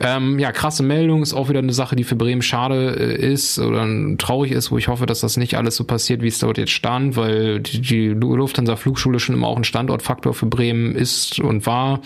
Ähm, 0.00 0.38
ja, 0.38 0.52
krasse 0.52 0.82
Meldung, 0.82 1.22
ist 1.22 1.34
auch 1.34 1.48
wieder 1.48 1.60
eine 1.60 1.72
Sache, 1.72 1.96
die 1.96 2.04
für 2.04 2.16
Bremen 2.16 2.42
schade 2.42 2.96
äh, 2.98 3.32
ist 3.32 3.58
oder 3.58 3.86
traurig 4.18 4.52
ist, 4.52 4.70
wo 4.70 4.78
ich 4.78 4.88
hoffe, 4.88 5.06
dass 5.06 5.20
das 5.20 5.36
nicht 5.36 5.56
alles 5.56 5.76
so 5.76 5.84
passiert, 5.84 6.22
wie 6.22 6.28
es 6.28 6.38
dort 6.38 6.58
jetzt 6.58 6.72
stand, 6.72 7.16
weil 7.16 7.60
die, 7.60 7.80
die 7.80 8.08
Lufthansa 8.08 8.76
Flugschule 8.76 9.20
schon 9.24 9.34
immer 9.34 9.48
auch 9.48 9.56
ein 9.56 9.64
Standortfaktor 9.64 10.34
für 10.34 10.46
Bremen 10.46 10.94
ist 10.94 11.40
und 11.40 11.66
war. 11.66 12.00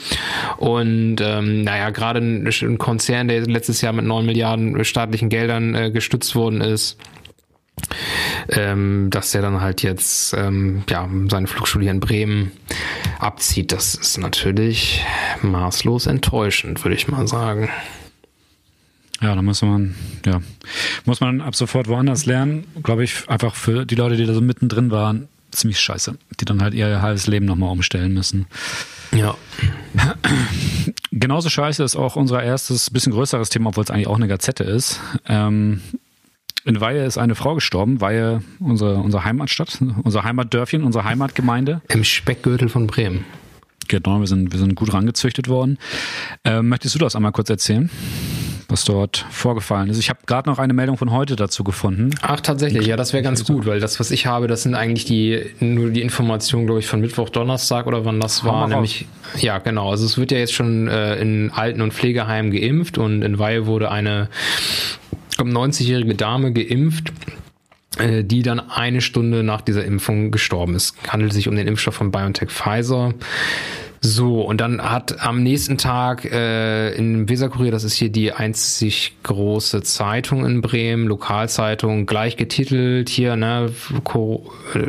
Und 0.57 1.17
ähm, 1.21 1.63
naja, 1.63 1.91
gerade 1.91 2.21
ein, 2.21 2.79
Konzern, 2.79 3.29
der 3.29 3.43
letztes 3.43 3.81
Jahr 3.81 3.93
mit 3.93 4.05
neun 4.05 4.27
Milliarden 4.27 4.85
staatlichen 4.85 5.29
Geldern 5.29 5.75
äh, 5.75 5.91
gestützt 5.91 6.35
worden 6.35 6.61
ist, 6.61 6.99
ähm, 8.51 9.09
dass 9.11 9.33
der 9.33 9.43
dann 9.43 9.61
halt 9.61 9.83
jetzt 9.83 10.35
ähm, 10.35 10.85
ja 10.89 11.09
seine 11.29 11.47
Flugschule 11.47 11.91
in 11.91 12.01
Bremen 12.01 12.53
abzieht, 13.19 13.73
das 13.73 13.95
ist 13.95 14.19
natürlich 14.19 15.05
maßlos 15.43 16.07
enttäuschend, 16.07 16.85
würde 16.85 16.97
ich 16.97 17.09
mal 17.09 17.27
sagen. 17.27 17.69
Ja, 19.21 19.35
da 19.35 19.43
muss 19.43 19.63
man, 19.63 19.97
ja, 20.25 20.41
muss 21.05 21.21
man 21.21 21.41
ab 21.41 21.57
sofort 21.57 21.89
woanders 21.89 22.27
lernen, 22.27 22.65
glaube 22.85 23.03
ich, 23.03 23.29
einfach 23.29 23.57
für 23.57 23.85
die 23.85 23.97
Leute, 23.97 24.17
die 24.17 24.27
da 24.27 24.33
so 24.33 24.41
mittendrin 24.41 24.93
waren, 24.93 25.29
ziemlich 25.51 25.81
scheiße, 25.81 26.17
die 26.41 26.45
dann 26.45 26.63
halt 26.63 26.75
ihr 26.75 27.03
halbes 27.03 27.27
Leben 27.27 27.47
nochmal 27.47 27.71
umstellen 27.71 28.13
müssen. 28.13 28.47
Ja. 29.13 29.35
Genauso 31.11 31.49
scheiße 31.49 31.83
ist 31.83 31.97
auch 31.97 32.17
unser 32.17 32.43
erstes, 32.43 32.91
bisschen 32.91 33.13
größeres 33.13 33.49
Thema, 33.49 33.71
obwohl 33.71 33.85
es 33.85 33.91
eigentlich 33.91 34.07
auch 34.07 34.17
eine 34.17 34.29
Gazette 34.29 34.65
ist. 34.65 35.01
Ähm, 35.27 35.81
in 36.65 36.81
Weihe 36.81 37.05
ist 37.05 37.17
eine 37.19 37.35
Frau 37.35 37.55
gestorben, 37.55 38.01
Weihe, 38.01 38.43
unsere, 38.59 38.97
unsere 38.97 39.25
Heimatstadt, 39.25 39.79
unser 40.03 40.25
Heimatdörfchen, 40.25 40.85
unsere 40.85 41.05
Heimatgemeinde. 41.05 41.81
Im 41.89 42.05
Speckgürtel 42.05 42.69
von 42.69 42.87
Bremen. 42.87 43.25
Genau, 43.89 44.21
wir 44.21 44.27
sind, 44.27 44.53
wir 44.53 44.59
sind 44.59 44.75
gut 44.75 44.93
rangezüchtet 44.93 45.49
worden. 45.49 45.79
Ähm, 46.45 46.69
möchtest 46.69 46.95
du 46.95 46.99
das 46.99 47.17
einmal 47.17 47.33
kurz 47.33 47.49
erzählen? 47.49 47.91
Was 48.69 48.85
dort 48.85 49.25
vorgefallen 49.31 49.89
ist. 49.89 49.99
Ich 49.99 50.11
habe 50.11 50.21
gerade 50.27 50.49
noch 50.49 50.59
eine 50.59 50.75
Meldung 50.75 50.99
von 50.99 51.11
heute 51.11 51.37
dazu 51.37 51.65
gefunden. 51.65 52.11
Ach, 52.21 52.41
tatsächlich, 52.41 52.87
ja, 52.87 52.97
das 52.97 53.15
wäre 53.15 53.23
ganz 53.23 53.45
gut, 53.45 53.65
weil 53.65 53.81
das, 53.81 53.99
was 53.99 54.11
ich 54.11 54.27
habe, 54.27 54.47
das 54.47 54.63
sind 54.63 54.75
eigentlich 54.75 55.07
die 55.07 55.43
nur 55.61 55.91
die 55.91 56.03
Informationen, 56.03 56.67
glaube 56.67 56.81
ich, 56.81 56.87
von 56.87 57.01
Mittwoch, 57.01 57.31
Donnerstag 57.31 57.87
oder 57.87 58.05
wann 58.05 58.21
das 58.21 58.45
war. 58.45 58.69
Nämlich, 58.69 59.07
ja, 59.41 59.59
genau. 59.59 59.91
Also 59.91 60.05
es 60.05 60.19
wird 60.19 60.33
ja 60.33 60.39
jetzt 60.39 60.53
schon 60.53 60.87
äh, 60.87 61.17
in 61.17 61.51
Alten- 61.51 61.81
und 61.81 61.95
Pflegeheimen 61.95 62.53
geimpft 62.53 62.99
und 62.99 63.23
in 63.23 63.39
Weihe 63.39 63.67
wurde 63.67 63.91
eine 63.91 64.29
90-jährige 65.39 66.15
Dame 66.15 66.53
geimpft 66.53 67.13
äh, 67.99 68.23
die 68.23 68.43
dann 68.43 68.61
eine 68.61 69.01
Stunde 69.01 69.43
nach 69.43 69.63
dieser 69.63 69.85
Impfung 69.85 70.31
gestorben 70.31 70.75
ist. 70.75 70.95
Handelt 71.09 71.33
sich 71.33 71.49
um 71.49 71.57
den 71.57 71.67
Impfstoff 71.67 71.95
von 71.95 72.11
BioNTech 72.11 72.51
Pfizer. 72.51 73.15
So, 74.01 74.43
und 74.43 74.61
dann 74.61 74.81
hat 74.81 75.21
am 75.25 75.43
nächsten 75.43 75.77
Tag 75.77 76.25
äh, 76.25 76.95
in 76.95 77.29
Weserkurier, 77.29 77.73
das 77.73 77.85
ist 77.85 77.95
hier 77.95 78.11
die 78.11 78.33
einzig 78.33 79.15
große 79.25 79.83
Zeitung 79.83 80.45
in 80.45 80.61
Bremen, 80.61 81.07
Lokalzeitung, 81.07 82.07
gleich 82.07 82.37
getitelt, 82.37 83.09
hier, 83.09 83.37
ne, 83.37 83.73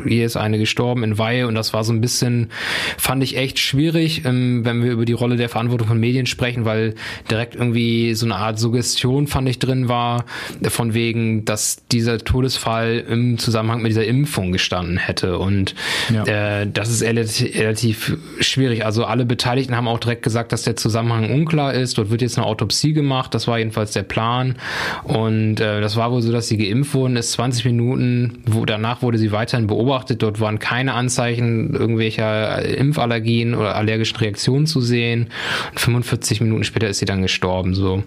hier 0.07 0.25
ist 0.25 0.37
eine 0.37 0.59
gestorben 0.59 1.03
in 1.03 1.17
Weihe 1.17 1.47
und 1.47 1.55
das 1.55 1.73
war 1.73 1.83
so 1.83 1.91
ein 1.91 2.01
bisschen, 2.01 2.51
fand 2.97 3.23
ich 3.23 3.35
echt 3.35 3.57
schwierig, 3.57 4.25
ähm, 4.25 4.63
wenn 4.63 4.83
wir 4.83 4.91
über 4.91 5.05
die 5.05 5.13
Rolle 5.13 5.37
der 5.37 5.49
Verantwortung 5.49 5.87
von 5.87 5.99
Medien 5.99 6.27
sprechen, 6.27 6.65
weil 6.65 6.93
direkt 7.31 7.55
irgendwie 7.55 8.13
so 8.13 8.25
eine 8.25 8.35
Art 8.35 8.59
Suggestion, 8.59 9.27
fand 9.27 9.49
ich, 9.49 9.57
drin 9.59 9.89
war, 9.89 10.25
von 10.67 10.93
wegen, 10.93 11.45
dass 11.45 11.77
dieser 11.91 12.19
Todesfall 12.19 13.03
im 13.09 13.39
Zusammenhang 13.39 13.81
mit 13.81 13.89
dieser 13.89 14.05
Impfung 14.05 14.51
gestanden 14.51 14.97
hätte 14.97 15.39
und 15.39 15.73
ja. 16.13 16.61
äh, 16.61 16.67
das 16.71 16.89
ist 16.89 17.01
relativ, 17.01 17.55
relativ 17.57 18.17
schwierig, 18.39 18.85
also 18.85 18.98
also 18.99 19.07
alle 19.07 19.25
Beteiligten 19.25 19.77
haben 19.77 19.87
auch 19.87 19.99
direkt 19.99 20.23
gesagt, 20.23 20.51
dass 20.51 20.63
der 20.63 20.75
Zusammenhang 20.75 21.31
unklar 21.31 21.73
ist. 21.73 21.97
Dort 21.97 22.09
wird 22.09 22.21
jetzt 22.21 22.37
eine 22.37 22.45
Autopsie 22.45 22.91
gemacht. 22.91 23.33
Das 23.33 23.47
war 23.47 23.57
jedenfalls 23.57 23.93
der 23.93 24.03
Plan. 24.03 24.57
Und 25.05 25.61
äh, 25.61 25.79
das 25.79 25.95
war 25.95 26.11
wohl 26.11 26.21
so, 26.21 26.33
dass 26.33 26.49
sie 26.49 26.57
geimpft 26.57 26.93
wurden. 26.93 27.15
Ist 27.15 27.31
20 27.31 27.63
Minuten, 27.63 28.43
wo, 28.45 28.65
danach 28.65 29.01
wurde 29.01 29.17
sie 29.17 29.31
weiterhin 29.31 29.67
beobachtet. 29.67 30.21
Dort 30.21 30.41
waren 30.41 30.59
keine 30.59 30.95
Anzeichen 30.95 31.73
irgendwelcher 31.73 32.61
Impfallergien 32.65 33.55
oder 33.55 33.77
allergischen 33.77 34.17
Reaktionen 34.17 34.65
zu 34.65 34.81
sehen. 34.81 35.29
Und 35.71 35.79
45 35.79 36.41
Minuten 36.41 36.65
später 36.65 36.89
ist 36.89 36.99
sie 36.99 37.05
dann 37.05 37.21
gestorben. 37.21 37.75
So. 37.75 38.03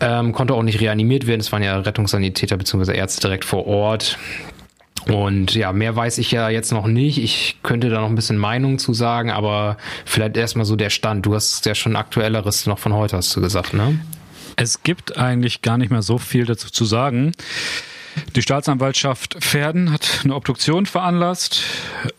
Ähm, 0.00 0.32
konnte 0.32 0.54
auch 0.54 0.62
nicht 0.62 0.80
reanimiert 0.80 1.26
werden. 1.26 1.40
Es 1.40 1.52
waren 1.52 1.62
ja 1.62 1.78
Rettungssanitäter 1.78 2.56
bzw. 2.56 2.96
Ärzte 2.96 3.20
direkt 3.20 3.44
vor 3.44 3.66
Ort. 3.66 4.16
Und 5.08 5.54
ja, 5.54 5.72
mehr 5.72 5.94
weiß 5.94 6.18
ich 6.18 6.30
ja 6.30 6.48
jetzt 6.48 6.72
noch 6.72 6.86
nicht. 6.86 7.18
Ich 7.18 7.58
könnte 7.62 7.90
da 7.90 8.00
noch 8.00 8.08
ein 8.08 8.14
bisschen 8.14 8.38
Meinung 8.38 8.78
zu 8.78 8.94
sagen, 8.94 9.30
aber 9.30 9.76
vielleicht 10.04 10.36
erstmal 10.36 10.64
so 10.64 10.76
der 10.76 10.90
Stand. 10.90 11.26
Du 11.26 11.34
hast 11.34 11.66
ja 11.66 11.74
schon 11.74 11.96
aktuelleres 11.96 12.66
noch 12.66 12.78
von 12.78 12.94
heute, 12.94 13.16
hast 13.16 13.34
du 13.36 13.40
gesagt, 13.40 13.74
ne? 13.74 13.98
Es 14.56 14.82
gibt 14.82 15.16
eigentlich 15.16 15.62
gar 15.62 15.78
nicht 15.78 15.90
mehr 15.90 16.02
so 16.02 16.18
viel 16.18 16.44
dazu 16.46 16.70
zu 16.70 16.84
sagen. 16.84 17.32
Die 18.36 18.42
Staatsanwaltschaft 18.42 19.36
Pferden 19.40 19.90
hat 19.90 20.20
eine 20.22 20.36
Obduktion 20.36 20.86
veranlasst. 20.86 21.62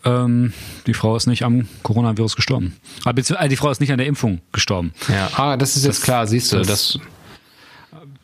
Ähm, 0.04 0.52
die 0.86 0.92
Frau 0.92 1.16
ist 1.16 1.26
nicht 1.26 1.42
am 1.42 1.68
Coronavirus 1.82 2.36
gestorben. 2.36 2.76
Aber 3.04 3.22
ah, 3.36 3.48
die 3.48 3.56
Frau 3.56 3.70
ist 3.70 3.80
nicht 3.80 3.92
an 3.92 3.98
der 3.98 4.06
Impfung 4.06 4.40
gestorben. 4.52 4.92
Ja, 5.08 5.30
ah, 5.36 5.56
das 5.56 5.76
ist 5.76 5.84
jetzt 5.84 6.00
das, 6.00 6.04
klar, 6.04 6.26
siehst 6.26 6.52
du. 6.52 6.58
Das, 6.58 6.66
das 6.66 7.00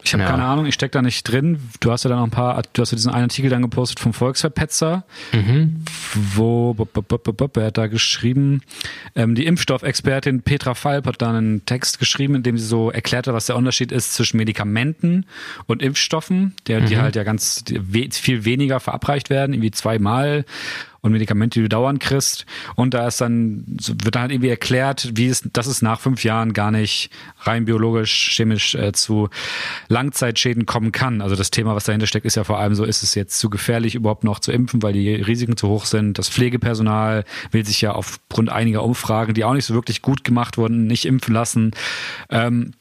ich 0.05 0.12
habe 0.12 0.23
ja. 0.25 0.31
keine 0.31 0.45
Ahnung, 0.45 0.67
ich 0.67 0.75
steck 0.75 0.93
da 0.93 1.03
nicht 1.03 1.23
drin. 1.25 1.59
Du 1.81 1.93
hast 1.93 2.05
ja 2.05 2.09
dann 2.09 2.19
noch 2.19 2.27
ein 2.27 2.31
paar, 2.31 2.61
du 2.73 2.83
hast 2.83 2.91
ja 2.91 2.97
diesen 2.97 3.12
einen 3.12 3.25
Artikel 3.25 3.51
dann 3.51 3.62
gepostet 3.62 4.01
vom 4.01 4.12
Volksverpetzer, 4.12 5.05
mhm. 5.33 5.85
wo 6.35 6.77
er 7.55 7.67
hat 7.67 7.79
da 7.79 7.87
geschrieben, 7.87 8.62
ähm, 9.15 9.35
die 9.35 9.47
Impfstoffexpertin 9.47 10.43
Petra 10.43 10.75
Falb 10.75 11.07
hat 11.07 11.23
da 11.23 11.31
einen 11.31 11.65
Text 11.67 11.99
geschrieben, 11.99 12.35
in 12.35 12.43
dem 12.43 12.59
sie 12.59 12.67
so 12.67 12.91
erklärte, 12.91 13.33
was 13.35 13.47
der 13.47 13.57
Unterschied 13.57 13.93
ist 13.93 14.15
zwischen 14.15 14.37
Medikamenten 14.38 15.27
und 15.67 15.83
Impfstoffen, 15.83 16.55
der, 16.67 16.81
die 16.81 16.97
mhm. 16.97 17.03
halt 17.03 17.17
ja 17.17 17.23
ganz 17.23 17.65
viel 18.11 18.45
weniger 18.45 18.81
verabreicht 18.81 19.31
werden, 19.31 19.53
irgendwie 19.53 19.71
zweimal 19.71 20.45
und 21.03 21.11
Medikamente, 21.11 21.59
die 21.59 21.62
du 21.65 21.69
dauernd 21.69 21.99
kriegst. 21.99 22.47
Und 22.77 22.95
da 22.95 23.09
ist 23.09 23.21
dann, 23.21 23.65
wird 23.67 24.15
dann 24.15 24.23
halt 24.23 24.33
irgendwie 24.33 24.51
erklärt, 24.51 25.11
wie 25.15 25.27
es, 25.27 25.43
dass 25.53 25.67
es 25.67 25.83
nach 25.83 26.01
fünf 26.01 26.23
Jahren 26.23 26.53
gar 26.53 26.71
nicht 26.71 27.11
rein 27.41 27.65
biologisch, 27.65 28.31
chemisch 28.37 28.77
äh, 28.77 28.93
zu 28.93 29.29
Langzeitschäden 29.88 30.65
kommen 30.65 30.93
kann. 30.93 31.21
Also 31.21 31.35
das 31.35 31.51
Thema, 31.51 31.75
was 31.75 31.85
dahinter 31.85 32.07
steckt, 32.07 32.25
ist 32.25 32.37
ja 32.37 32.45
vor 32.45 32.61
allem 32.61 32.77
so, 32.77 32.85
ist 32.85 33.03
es 33.03 33.17
jetzt 33.17 33.38
zu 33.41 33.51
gefährlich, 33.51 33.97
überhaupt 33.97 34.23
noch 34.23 34.38
zu 34.38 34.53
impfen, 34.53 34.81
weil 34.83 34.93
die 34.93 35.11
Risiken 35.11 35.57
zu 35.57 35.69
hoch 35.69 35.87
sind. 35.87 36.19
Das 36.19 36.29
Pflegepersonal 36.29 37.25
will 37.51 37.67
sich 37.67 37.81
ja 37.81 37.93
aufgrund 37.93 38.51
einiger 38.51 38.85
Umfragen, 38.85 39.35
die 39.35 39.43
auch 39.43 39.55
nicht 39.55 39.67
so 39.67 39.75
wirklich 39.75 40.03
gut 40.03 40.23
gemacht 40.23 40.57
wurden, 40.57 40.87
nicht 40.87 41.05
impfen 41.05 41.35
lassen. 41.35 41.73
Ähm, 42.31 42.75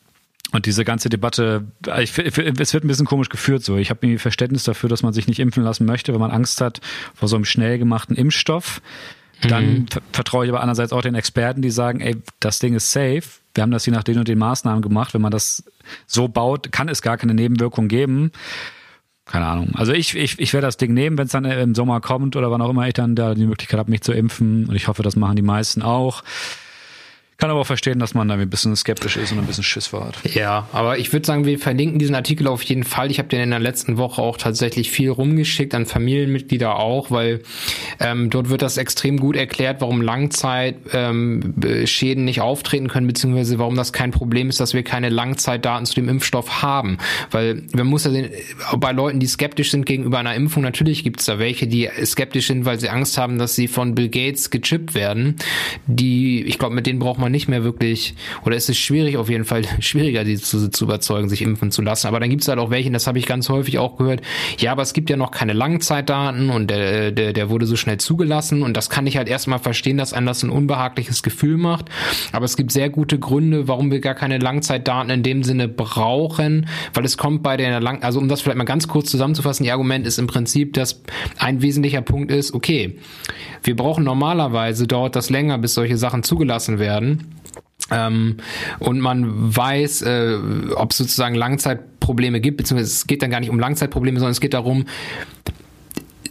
und 0.51 0.65
diese 0.65 0.83
ganze 0.83 1.09
Debatte, 1.09 1.65
ich, 1.99 2.17
es 2.17 2.73
wird 2.73 2.83
ein 2.83 2.87
bisschen 2.87 3.05
komisch 3.05 3.29
geführt 3.29 3.63
so. 3.63 3.77
Ich 3.77 3.89
habe 3.89 4.05
irgendwie 4.05 4.19
Verständnis 4.19 4.63
dafür, 4.63 4.89
dass 4.89 5.03
man 5.03 5.13
sich 5.13 5.27
nicht 5.27 5.39
impfen 5.39 5.63
lassen 5.63 5.85
möchte, 5.85 6.13
wenn 6.13 6.19
man 6.19 6.31
Angst 6.31 6.61
hat 6.61 6.81
vor 7.15 7.29
so 7.29 7.35
einem 7.35 7.45
schnell 7.45 7.77
gemachten 7.77 8.15
Impfstoff. 8.15 8.81
Dann 9.47 9.73
mhm. 9.73 9.85
vertraue 10.11 10.45
ich 10.45 10.51
aber 10.51 10.61
andererseits 10.61 10.93
auch 10.93 11.01
den 11.01 11.15
Experten, 11.15 11.61
die 11.61 11.71
sagen, 11.71 11.99
ey, 11.99 12.17
das 12.39 12.59
Ding 12.59 12.75
ist 12.75 12.91
safe. 12.91 13.23
Wir 13.53 13.63
haben 13.63 13.71
das 13.71 13.85
hier 13.85 13.93
nach 13.93 14.03
den 14.03 14.19
und 14.19 14.27
den 14.27 14.37
Maßnahmen 14.37 14.81
gemacht. 14.81 15.13
Wenn 15.13 15.21
man 15.21 15.31
das 15.31 15.63
so 16.05 16.27
baut, 16.27 16.71
kann 16.71 16.89
es 16.89 17.01
gar 17.01 17.17
keine 17.17 17.33
Nebenwirkung 17.33 17.87
geben. 17.87 18.31
Keine 19.25 19.45
Ahnung. 19.45 19.71
Also 19.75 19.93
ich, 19.93 20.15
ich, 20.15 20.39
ich 20.39 20.53
werde 20.53 20.67
das 20.67 20.77
Ding 20.77 20.93
nehmen, 20.93 21.17
wenn 21.17 21.25
es 21.25 21.31
dann 21.31 21.45
im 21.45 21.73
Sommer 21.73 22.01
kommt 22.01 22.35
oder 22.35 22.51
wann 22.51 22.61
auch 22.61 22.69
immer 22.69 22.87
ich 22.87 22.93
dann 22.93 23.15
da 23.15 23.33
die 23.33 23.45
Möglichkeit 23.45 23.79
habe, 23.79 23.89
mich 23.89 24.01
zu 24.01 24.11
impfen. 24.11 24.67
Und 24.67 24.75
ich 24.75 24.87
hoffe, 24.87 25.03
das 25.03 25.15
machen 25.15 25.35
die 25.35 25.41
meisten 25.41 25.81
auch. 25.81 26.23
Kann 27.41 27.49
aber 27.49 27.61
auch 27.61 27.65
verstehen, 27.65 27.97
dass 27.97 28.13
man 28.13 28.27
da 28.27 28.35
ein 28.35 28.49
bisschen 28.51 28.75
skeptisch 28.75 29.17
ist 29.17 29.31
und 29.31 29.39
ein 29.39 29.47
bisschen 29.47 29.63
Schiss 29.63 29.91
war. 29.91 30.11
Ja, 30.31 30.67
aber 30.73 30.99
ich 30.99 31.11
würde 31.11 31.25
sagen, 31.25 31.43
wir 31.43 31.57
verlinken 31.57 31.97
diesen 31.97 32.13
Artikel 32.13 32.45
auf 32.45 32.61
jeden 32.61 32.83
Fall. 32.83 33.09
Ich 33.09 33.17
habe 33.17 33.29
den 33.29 33.41
in 33.41 33.49
der 33.49 33.57
letzten 33.57 33.97
Woche 33.97 34.21
auch 34.21 34.37
tatsächlich 34.37 34.91
viel 34.91 35.09
rumgeschickt, 35.09 35.73
an 35.73 35.87
Familienmitglieder 35.87 36.77
auch, 36.77 37.09
weil 37.09 37.41
ähm, 37.99 38.29
dort 38.29 38.49
wird 38.49 38.61
das 38.61 38.77
extrem 38.77 39.17
gut 39.17 39.35
erklärt, 39.35 39.81
warum 39.81 40.03
Langzeitschäden 40.03 40.83
ähm, 40.93 42.25
nicht 42.25 42.41
auftreten 42.41 42.89
können, 42.89 43.07
beziehungsweise 43.07 43.57
warum 43.57 43.75
das 43.75 43.91
kein 43.91 44.11
Problem 44.11 44.47
ist, 44.47 44.59
dass 44.59 44.75
wir 44.75 44.83
keine 44.83 45.09
Langzeitdaten 45.09 45.87
zu 45.87 45.95
dem 45.95 46.09
Impfstoff 46.09 46.61
haben. 46.61 46.99
Weil 47.31 47.63
man 47.73 47.87
muss 47.87 48.03
ja 48.03 48.11
sehen, 48.11 48.29
bei 48.77 48.91
Leuten, 48.91 49.19
die 49.19 49.25
skeptisch 49.25 49.71
sind 49.71 49.87
gegenüber 49.87 50.19
einer 50.19 50.35
Impfung, 50.35 50.61
natürlich 50.61 51.03
gibt 51.03 51.21
es 51.21 51.25
da 51.25 51.39
welche, 51.39 51.65
die 51.65 51.89
skeptisch 52.05 52.45
sind, 52.45 52.65
weil 52.65 52.79
sie 52.79 52.89
Angst 52.89 53.17
haben, 53.17 53.39
dass 53.39 53.55
sie 53.55 53.67
von 53.67 53.95
Bill 53.95 54.09
Gates 54.09 54.51
gechippt 54.51 54.93
werden. 54.93 55.37
Die, 55.87 56.43
ich 56.43 56.59
glaube, 56.59 56.75
mit 56.75 56.85
denen 56.85 56.99
braucht 56.99 57.17
man 57.17 57.30
nicht 57.31 57.47
mehr 57.47 57.63
wirklich, 57.63 58.15
oder 58.45 58.55
es 58.55 58.69
ist 58.69 58.77
schwierig 58.77 59.17
auf 59.17 59.29
jeden 59.29 59.45
Fall, 59.45 59.63
schwieriger, 59.79 60.23
die 60.23 60.37
zu, 60.37 60.69
zu 60.69 60.85
überzeugen, 60.85 61.29
sich 61.29 61.41
impfen 61.41 61.71
zu 61.71 61.81
lassen. 61.81 62.07
Aber 62.07 62.19
dann 62.19 62.29
gibt 62.29 62.43
es 62.43 62.47
halt 62.47 62.59
auch 62.59 62.69
welche, 62.69 62.91
das 62.91 63.07
habe 63.07 63.19
ich 63.19 63.25
ganz 63.25 63.49
häufig 63.49 63.79
auch 63.79 63.97
gehört, 63.97 64.21
ja, 64.59 64.71
aber 64.71 64.81
es 64.81 64.93
gibt 64.93 65.09
ja 65.09 65.17
noch 65.17 65.31
keine 65.31 65.53
Langzeitdaten 65.53 66.49
und 66.49 66.69
der, 66.69 67.11
der, 67.11 67.33
der 67.33 67.49
wurde 67.49 67.65
so 67.65 67.75
schnell 67.75 67.97
zugelassen 67.97 68.63
und 68.63 68.77
das 68.77 68.89
kann 68.89 69.07
ich 69.07 69.17
halt 69.17 69.29
erstmal 69.29 69.59
verstehen, 69.59 69.97
dass 69.97 70.13
einem 70.13 70.27
das 70.27 70.43
ein 70.43 70.49
unbehagliches 70.49 71.23
Gefühl 71.23 71.57
macht. 71.57 71.85
Aber 72.31 72.45
es 72.45 72.57
gibt 72.57 72.71
sehr 72.71 72.89
gute 72.89 73.19
Gründe, 73.19 73.67
warum 73.67 73.91
wir 73.91 73.99
gar 73.99 74.15
keine 74.15 74.37
Langzeitdaten 74.37 75.09
in 75.09 75.23
dem 75.23 75.43
Sinne 75.43 75.67
brauchen, 75.67 76.67
weil 76.93 77.05
es 77.05 77.17
kommt 77.17 77.43
bei 77.43 77.57
der 77.57 77.79
Lang, 77.79 78.03
also 78.03 78.19
um 78.19 78.27
das 78.27 78.41
vielleicht 78.41 78.57
mal 78.57 78.63
ganz 78.65 78.87
kurz 78.87 79.09
zusammenzufassen, 79.09 79.65
ihr 79.65 79.73
Argument 79.73 80.05
ist 80.05 80.19
im 80.19 80.27
Prinzip, 80.27 80.73
dass 80.73 81.01
ein 81.37 81.61
wesentlicher 81.61 82.01
Punkt 82.01 82.31
ist, 82.31 82.53
okay, 82.53 82.97
wir 83.63 83.75
brauchen 83.75 84.03
normalerweise 84.03 84.87
dauert 84.87 85.15
das 85.15 85.29
länger, 85.29 85.57
bis 85.57 85.73
solche 85.73 85.97
Sachen 85.97 86.23
zugelassen 86.23 86.79
werden. 86.79 87.10
Ähm, 87.91 88.37
und 88.79 88.99
man 88.99 89.55
weiß, 89.55 90.01
äh, 90.03 90.37
ob 90.75 90.91
es 90.91 90.97
sozusagen 90.97 91.35
Langzeitprobleme 91.35 92.39
gibt, 92.39 92.57
beziehungsweise 92.57 92.89
es 92.89 93.07
geht 93.07 93.21
dann 93.21 93.29
gar 93.29 93.39
nicht 93.39 93.49
um 93.49 93.59
Langzeitprobleme, 93.59 94.19
sondern 94.19 94.31
es 94.31 94.39
geht 94.39 94.53
darum, 94.53 94.85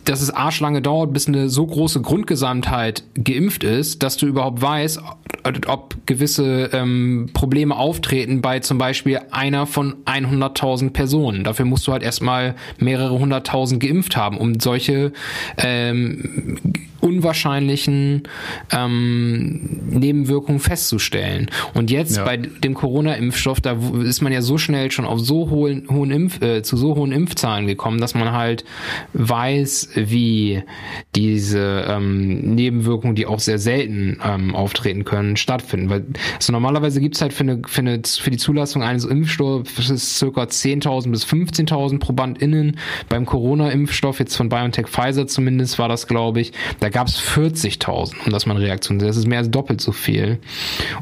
dass 0.04 0.22
es 0.22 0.30
arschlange 0.30 0.82
dauert, 0.82 1.12
bis 1.12 1.28
eine 1.28 1.48
so 1.48 1.66
große 1.66 2.00
Grundgesamtheit 2.00 3.04
geimpft 3.14 3.64
ist, 3.64 4.02
dass 4.02 4.16
du 4.16 4.26
überhaupt 4.26 4.60
weißt, 4.62 5.00
ob 5.66 5.96
gewisse 6.06 6.70
ähm, 6.72 7.30
Probleme 7.32 7.76
auftreten 7.76 8.40
bei 8.42 8.60
zum 8.60 8.78
Beispiel 8.78 9.20
einer 9.30 9.66
von 9.66 9.96
100.000 10.04 10.90
Personen. 10.90 11.44
Dafür 11.44 11.64
musst 11.64 11.86
du 11.86 11.92
halt 11.92 12.02
erstmal 12.02 12.54
mehrere 12.78 13.18
hunderttausend 13.18 13.80
geimpft 13.80 14.16
haben, 14.16 14.38
um 14.38 14.60
solche 14.60 15.12
ähm, 15.56 16.58
unwahrscheinlichen 17.00 18.24
ähm, 18.70 19.60
Nebenwirkungen 19.90 20.60
festzustellen. 20.60 21.50
Und 21.74 21.90
jetzt 21.90 22.16
ja. 22.16 22.24
bei 22.24 22.36
dem 22.36 22.74
Corona-Impfstoff, 22.74 23.60
da 23.60 23.78
ist 24.02 24.20
man 24.20 24.32
ja 24.32 24.42
so 24.42 24.58
schnell 24.58 24.90
schon 24.90 25.06
auf 25.06 25.20
so 25.20 25.50
hohen, 25.50 25.88
hohen 25.88 26.10
Impf, 26.10 26.42
äh, 26.42 26.62
zu 26.62 26.76
so 26.76 26.96
hohen 26.96 27.12
Impfzahlen 27.12 27.66
gekommen, 27.66 28.00
dass 28.00 28.14
man 28.14 28.32
halt 28.32 28.64
weiß, 29.14 29.89
wie 29.94 30.62
diese 31.14 31.86
ähm, 31.88 32.54
Nebenwirkungen, 32.54 33.14
die 33.14 33.26
auch 33.26 33.40
sehr 33.40 33.58
selten 33.58 34.18
ähm, 34.24 34.54
auftreten 34.54 35.04
können, 35.04 35.36
stattfinden. 35.36 35.90
Weil 35.90 36.04
also 36.36 36.52
normalerweise 36.52 37.00
gibt's 37.00 37.20
halt 37.20 37.32
für, 37.32 37.44
eine, 37.44 37.62
für, 37.66 37.80
eine, 37.80 38.02
für 38.04 38.30
die 38.30 38.38
Zulassung 38.38 38.82
eines 38.82 39.04
Impfstoffes 39.04 40.18
circa 40.18 40.42
10.000 40.42 41.10
bis 41.10 41.24
15.000 41.26 41.98
ProbandInnen. 41.98 42.76
Beim 43.08 43.26
Corona-Impfstoff, 43.26 44.18
jetzt 44.18 44.36
von 44.36 44.48
BioNTech 44.48 44.88
Pfizer 44.88 45.26
zumindest, 45.26 45.78
war 45.78 45.88
das, 45.88 46.06
glaube 46.06 46.40
ich, 46.40 46.52
da 46.80 46.88
gab 46.88 47.08
es 47.08 47.20
40.000, 47.20 48.26
um 48.26 48.32
das 48.32 48.46
mal 48.46 48.56
eine 48.56 48.64
Reaktion 48.64 48.98
Das 48.98 49.16
ist 49.16 49.26
mehr 49.26 49.38
als 49.38 49.50
doppelt 49.50 49.80
so 49.80 49.92
viel. 49.92 50.38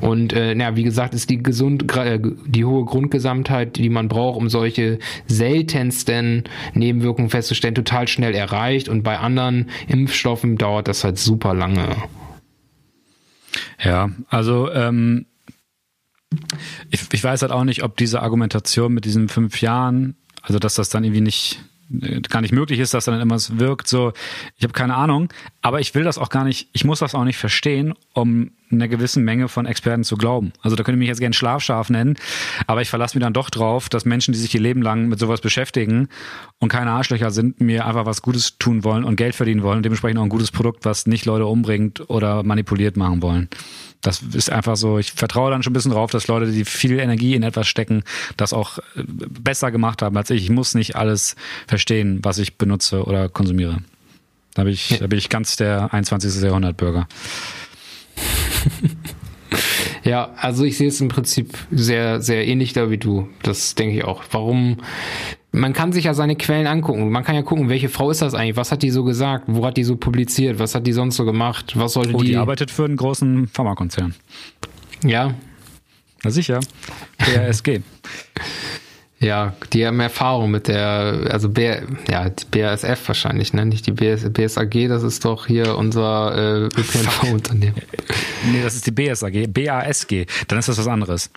Und 0.01 0.33
äh, 0.33 0.55
ja, 0.55 0.77
wie 0.77 0.83
gesagt, 0.83 1.15
ist 1.15 1.31
die 1.31 1.43
gesund, 1.43 1.95
äh, 1.97 2.21
die 2.47 2.65
hohe 2.65 2.85
Grundgesamtheit, 2.85 3.77
die 3.77 3.89
man 3.89 4.09
braucht, 4.09 4.39
um 4.39 4.49
solche 4.49 4.99
seltensten 5.27 6.45
Nebenwirkungen 6.75 7.31
festzustellen, 7.31 7.75
total 7.75 8.09
schnell 8.09 8.35
erreicht. 8.35 8.78
Und 8.87 9.03
bei 9.03 9.19
anderen 9.19 9.71
Impfstoffen 9.89 10.59
dauert 10.59 10.87
das 10.89 11.03
halt 11.05 11.19
super 11.19 11.55
lange. 11.55 11.97
Ja, 13.83 14.11
also 14.29 14.71
ähm, 14.73 15.27
ich, 16.91 17.03
ich 17.13 17.25
weiß 17.25 17.43
halt 17.43 17.53
auch 17.53 17.65
nicht, 17.65 17.83
ob 17.83 17.97
diese 17.97 18.23
Argumentation 18.23 18.93
mit 18.93 19.05
diesen 19.05 19.29
fünf 19.29 19.61
Jahren, 19.61 20.17
also 20.43 20.59
dass 20.59 20.75
das 20.75 20.89
dann 20.89 21.05
irgendwie 21.05 21.23
nicht 21.23 21.65
gar 22.29 22.41
nicht 22.41 22.53
möglich 22.53 22.79
ist, 22.81 22.95
dass 22.95 23.07
dann 23.07 23.21
immer 23.21 23.35
es 23.35 23.59
wirkt. 23.59 23.89
So, 23.89 24.13
ich 24.57 24.65
habe 24.65 24.73
keine 24.73 24.95
Ahnung, 24.95 25.33
aber 25.63 25.81
ich 25.81 25.95
will 25.95 26.05
das 26.05 26.19
auch 26.19 26.29
gar 26.29 26.45
nicht, 26.45 26.69
ich 26.73 26.85
muss 26.85 26.99
das 26.99 27.15
auch 27.15 27.25
nicht 27.25 27.39
verstehen, 27.39 27.95
um 28.13 28.51
einer 28.71 28.89
gewissen 28.89 29.25
Menge 29.25 29.49
von 29.49 29.65
Experten 29.65 30.05
zu 30.05 30.17
glauben. 30.17 30.53
Also 30.61 30.77
da 30.77 30.83
könnte 30.83 30.97
ich 30.97 31.01
mich 31.01 31.09
jetzt 31.09 31.21
gerne 31.21 31.35
Schlafschaf 31.35 31.89
nennen, 31.89 32.17
aber 32.67 32.83
ich 32.83 32.91
verlasse 32.91 33.17
mich 33.17 33.23
dann 33.23 33.33
doch 33.33 33.49
drauf, 33.49 33.89
dass 33.89 34.05
Menschen, 34.05 34.33
die 34.33 34.39
sich 34.39 34.55
ihr 34.55 34.61
Leben 34.61 34.83
lang 34.83 35.09
mit 35.09 35.19
sowas 35.19 35.41
beschäftigen 35.41 36.09
und 36.59 36.69
keine 36.69 36.91
Arschlöcher 36.91 37.31
sind, 37.31 37.61
mir 37.61 37.87
einfach 37.87 38.05
was 38.05 38.21
Gutes 38.21 38.59
tun 38.59 38.85
wollen 38.85 39.05
und 39.05 39.17
Geld 39.17 39.35
verdienen 39.35 39.63
wollen 39.63 39.79
und 39.79 39.83
dementsprechend 39.85 40.19
auch 40.19 40.25
ein 40.25 40.29
gutes 40.29 40.51
Produkt, 40.51 40.85
was 40.85 41.07
nicht 41.07 41.25
Leute 41.25 41.47
umbringt 41.47 42.11
oder 42.11 42.43
manipuliert 42.43 42.99
machen 42.99 43.23
wollen. 43.23 43.49
Das 44.01 44.23
ist 44.23 44.51
einfach 44.51 44.77
so, 44.77 44.99
ich 44.99 45.13
vertraue 45.13 45.51
dann 45.51 45.63
schon 45.63 45.73
ein 45.73 45.75
bisschen 45.75 45.91
drauf, 45.91 46.11
dass 46.11 46.29
Leute, 46.29 46.51
die 46.53 46.65
viel 46.65 46.99
Energie 47.01 47.35
in 47.35 47.43
etwas 47.43 47.67
stecken, 47.67 48.05
das 48.37 48.53
auch 48.53 48.79
äh, 48.79 49.03
besser 49.07 49.71
gemacht 49.71 50.03
haben 50.03 50.17
als 50.17 50.31
ich. 50.31 50.45
Ich 50.45 50.51
muss 50.51 50.75
nicht 50.75 50.97
alles 50.97 51.35
verstehen, 51.67 52.21
was 52.23 52.39
ich 52.39 52.57
benutze 52.59 53.05
oder 53.05 53.29
konsumiere. 53.29 53.79
Da 54.55 54.65
bin 54.65 54.73
ich, 54.73 54.99
da 54.99 55.07
bin 55.07 55.19
ich 55.19 55.29
ganz 55.29 55.57
der 55.57 55.93
21. 55.93 56.43
Jahrhundert 56.43 56.77
Bürger. 56.77 57.09
Ja, 60.05 60.31
also 60.37 60.65
ich 60.65 60.79
sehe 60.79 60.89
es 60.89 61.01
im 61.03 61.09
Prinzip 61.09 61.59
sehr, 61.71 62.23
sehr 62.23 62.47
ähnlich 62.47 62.73
da 62.73 62.91
wie 62.91 62.97
du. 62.97 63.29
Das 63.43 63.75
denke 63.75 63.97
ich 63.97 64.05
auch. 64.05 64.23
Warum 64.31 64.79
man 65.59 65.73
kann 65.73 65.93
sich 65.93 66.05
ja 66.05 66.15
seine 66.15 66.37
Quellen 66.37 66.67
angucken. 66.67 67.11
Man 67.11 67.25
kann 67.25 67.35
ja 67.35 67.43
gucken, 67.43 67.69
welche 67.69 67.89
Frau 67.89 68.11
ist 68.11 68.23
das 68.23 68.35
eigentlich? 68.35 68.57
Was 68.57 68.73
hat 68.73 68.83
die 68.83 68.91
so 68.91 69.05
gesagt? 69.05 69.45
Wo 69.49 69.67
hat 69.67 69.77
die 69.77 69.85
so 69.85 69.97
publiziert? 69.97 70.59
Was 70.59 70.75
hat 70.75 70.87
die 70.87 70.93
sonst 70.93 71.17
so 71.17 71.25
gemacht? 71.25 71.73
Was 71.77 71.95
sollte 71.95 72.15
oh, 72.15 72.21
die? 72.21 72.29
Die 72.29 72.37
arbeitet 72.37 72.71
für 72.71 72.85
einen 72.85 72.97
großen 72.97 73.49
Pharmakonzern. 73.49 74.15
Ja. 75.05 75.35
Na 76.23 76.31
sicher. 76.31 76.61
PRSG. 77.19 77.81
Ja, 79.21 79.55
die 79.73 79.85
haben 79.85 79.99
Erfahrung 79.99 80.53
mit 80.53 80.69
der, 80.69 81.27
also 81.33 81.49
B, 81.49 81.77
ja, 82.09 82.31
BASF 82.53 83.09
wahrscheinlich, 83.09 83.53
ne? 83.53 83.67
Nicht 83.67 83.85
die 83.89 83.91
BS, 83.91 84.33
BSAG, 84.33 84.87
das 84.87 85.03
ist 85.03 85.25
doch 85.25 85.49
hier 85.49 85.77
unser 85.77 86.37
äh, 86.37 86.65
ÖPNV-Unternehmen. 86.67 87.83
Nee, 88.53 88.63
das 88.63 88.77
ist 88.77 88.87
die 88.87 88.93
BSAG, 88.93 89.53
BASG. 89.53 90.27
Dann 90.47 90.61
ist 90.61 90.69
das 90.69 90.79
was 90.79 90.87
anderes. 90.87 91.31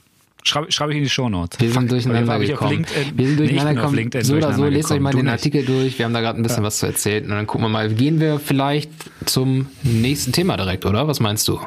Schreibe 0.44 0.72
schreib 0.72 0.90
ich 0.90 0.98
in 0.98 1.04
die 1.04 1.10
Shownotes. 1.10 1.60
Wir 1.60 1.72
sind 1.72 1.92
durcheinander 1.92 2.40
gekommen. 2.40 2.86
Wir 3.16 3.28
sind 3.28 3.40
durcheinander 3.40 3.74
gekommen. 3.76 4.10
so 4.22 4.36
oder 4.36 4.54
so, 4.54 4.66
lest 4.66 4.92
euch 4.92 5.00
mal 5.00 5.14
den 5.14 5.28
Artikel 5.28 5.66
durch. 5.66 5.98
Wir 5.98 6.06
haben 6.06 6.14
da 6.14 6.22
gerade 6.22 6.40
ein 6.40 6.44
bisschen 6.44 6.64
ja. 6.64 6.68
was 6.68 6.80
zu 6.80 6.88
erzählen. 6.88 7.24
Und 7.24 7.32
dann 7.32 7.48
gucken 7.48 7.66
wir 7.66 7.70
mal, 7.70 7.90
gehen 7.94 8.20
wir 8.20 8.40
vielleicht 8.40 8.92
zum 9.26 9.68
nächsten 9.84 10.32
Thema 10.32 10.58
direkt, 10.58 10.86
oder? 10.86 11.08
Was 11.08 11.20
meinst 11.20 11.48
du? 11.48 11.60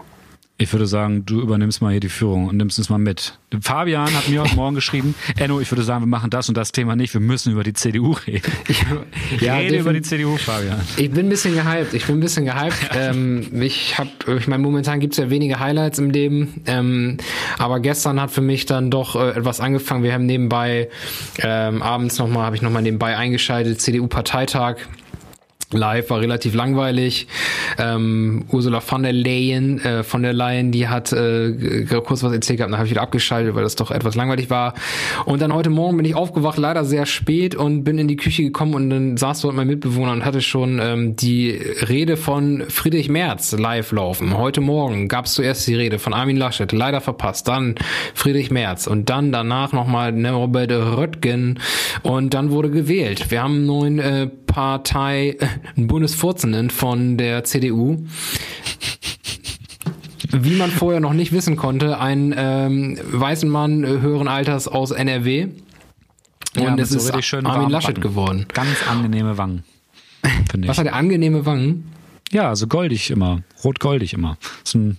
Ich 0.57 0.73
würde 0.73 0.87
sagen, 0.87 1.27
du 1.27 1.41
übernimmst 1.41 1.83
mal 1.83 1.91
hier 1.91 1.99
die 1.99 2.09
Führung 2.09 2.47
und 2.47 2.57
nimmst 2.57 2.79
es 2.79 2.89
mal 2.89 2.99
mit. 2.99 3.41
Fabian 3.61 4.15
hat 4.15 4.29
mir 4.29 4.43
heute 4.43 4.55
Morgen 4.55 4.77
geschrieben, 4.77 5.17
Enno, 5.37 5.61
ich 5.61 5.69
würde 5.73 5.83
sagen, 5.83 6.03
wir 6.03 6.07
machen 6.07 6.31
das 6.31 6.49
und 6.49 6.57
das 6.57 6.71
Thema 6.71 6.95
nicht, 6.95 7.13
wir 7.13 7.21
müssen 7.21 7.53
über 7.53 7.65
die 7.65 7.73
CDU 7.73 8.13
reden. 8.13 8.53
Ich, 8.69 8.85
ja, 9.41 9.57
Rede 9.57 9.79
über 9.79 9.93
die 9.93 10.03
CDU, 10.03 10.37
Fabian. 10.37 10.81
Ich 10.97 11.11
bin 11.11 11.27
ein 11.27 11.29
bisschen 11.29 11.55
gehypt, 11.55 11.93
ich 11.93 12.07
bin 12.07 12.19
ein 12.19 12.21
bisschen 12.21 12.45
gehypt. 12.45 12.89
ähm, 12.95 13.63
ich 13.63 13.99
habe, 13.99 14.11
ich 14.39 14.47
meine, 14.47 14.63
momentan 14.63 15.01
gibt's 15.01 15.17
ja 15.17 15.29
wenige 15.29 15.59
Highlights 15.59 15.99
im 15.99 16.11
Leben, 16.11 16.63
ähm, 16.67 17.17
aber 17.59 17.81
gestern 17.81 18.21
hat 18.21 18.31
für 18.31 18.41
mich 18.41 18.65
dann 18.65 18.93
doch 18.93 19.17
äh, 19.17 19.31
etwas 19.31 19.59
angefangen. 19.59 20.05
Wir 20.05 20.13
haben 20.13 20.27
nebenbei 20.27 20.89
ähm, 21.39 21.83
abends 21.83 22.17
nochmal, 22.19 22.47
habe 22.47 22.55
ich 22.55 22.63
nochmal 22.63 22.83
nebenbei 22.83 23.17
eingeschaltet, 23.17 23.81
CDU-Parteitag 23.81 24.77
live, 25.75 26.11
war 26.11 26.21
relativ 26.21 26.55
langweilig. 26.55 27.27
Ähm, 27.79 28.45
Ursula 28.51 28.81
von 28.81 29.03
der 29.03 29.13
Leyen, 29.13 29.81
äh, 29.81 30.03
von 30.03 30.23
der 30.23 30.33
Leyen, 30.33 30.73
die 30.73 30.89
hat 30.89 31.13
äh, 31.13 31.85
kurz 32.05 32.23
was 32.23 32.33
erzählt 32.33 32.59
gehabt, 32.59 32.73
dann 32.73 32.79
habe 32.79 32.87
ich 32.87 32.91
wieder 32.91 33.03
abgeschaltet, 33.03 33.55
weil 33.55 33.63
das 33.63 33.77
doch 33.77 33.91
etwas 33.91 34.15
langweilig 34.15 34.51
war. 34.51 34.75
Und 35.25 35.43
dann 35.43 35.53
heute 35.53 35.71
Morgen 35.71 35.97
bin 35.97 36.07
ich 36.07 36.15
aufgewacht, 36.15 36.59
leider 36.59 36.85
sehr 36.85 37.07
spät 37.07 37.55
und 37.55 37.85
bin 37.85 37.99
in 37.99 38.09
die 38.09 38.17
Küche 38.17 38.43
gekommen 38.43 38.75
und 38.75 38.91
dann 38.91 39.17
saß 39.17 39.41
dort 39.43 39.55
mein 39.55 39.67
Mitbewohner 39.67 40.13
und 40.13 40.25
hatte 40.25 40.41
schon 40.41 40.81
ähm, 40.83 41.17
die 41.17 41.51
Rede 41.51 42.17
von 42.17 42.65
Friedrich 42.69 43.09
Merz 43.09 43.53
live 43.53 43.93
laufen. 43.93 44.37
Heute 44.37 44.61
Morgen 44.61 45.09
gab 45.09 45.27
es 45.27 45.35
zuerst 45.35 45.67
die 45.67 45.75
Rede 45.75 45.99
von 45.99 46.15
Armin 46.15 46.37
Laschet, 46.37 46.71
leider 46.73 47.01
verpasst. 47.01 47.49
Dann 47.49 47.75
Friedrich 48.15 48.51
Merz 48.51 48.87
und 48.87 49.11
dann 49.11 49.33
danach 49.33 49.73
nochmal 49.73 50.13
ne, 50.13 50.33
Robert 50.33 50.71
Röttgen 50.71 51.59
und 52.03 52.35
dann 52.35 52.51
wurde 52.51 52.71
gewählt. 52.71 53.31
Wir 53.31 53.43
haben 53.43 53.55
einen 53.55 53.67
neuen 53.67 53.99
äh, 53.99 54.27
Partei, 54.27 55.37
Bundesvorsitzenden 55.77 56.71
von 56.71 57.17
der 57.17 57.45
CDU. 57.45 58.05
Wie 60.31 60.57
man 60.57 60.71
vorher 60.71 61.01
noch 61.01 61.13
nicht 61.13 61.33
wissen 61.33 61.57
konnte, 61.57 62.01
ein 62.01 62.35
ähm, 62.37 62.99
weißen 63.05 63.49
Mann 63.49 63.85
äh, 63.85 63.87
höheren 63.87 64.27
Alters 64.27 64.67
aus 64.67 64.91
NRW. 64.91 65.49
Und 66.57 66.63
ja, 66.63 66.75
es 66.77 66.91
so 66.91 66.99
ist 66.99 67.35
Armin 67.35 67.71
Laschet 67.71 67.97
Wangen. 67.97 68.01
geworden. 68.01 68.47
Ganz 68.53 68.87
angenehme 68.89 69.39
Wangen. 69.39 69.65
Was 70.67 70.79
hat 70.79 70.87
er 70.87 70.95
angenehme 70.95 71.47
Wangen? 71.47 71.93
Ja, 72.31 72.57
so 72.57 72.67
goldig 72.67 73.11
immer. 73.11 73.43
Rot-goldig 73.63 74.15
immer. 74.15 74.39
So 74.63 74.79
ein 74.79 74.99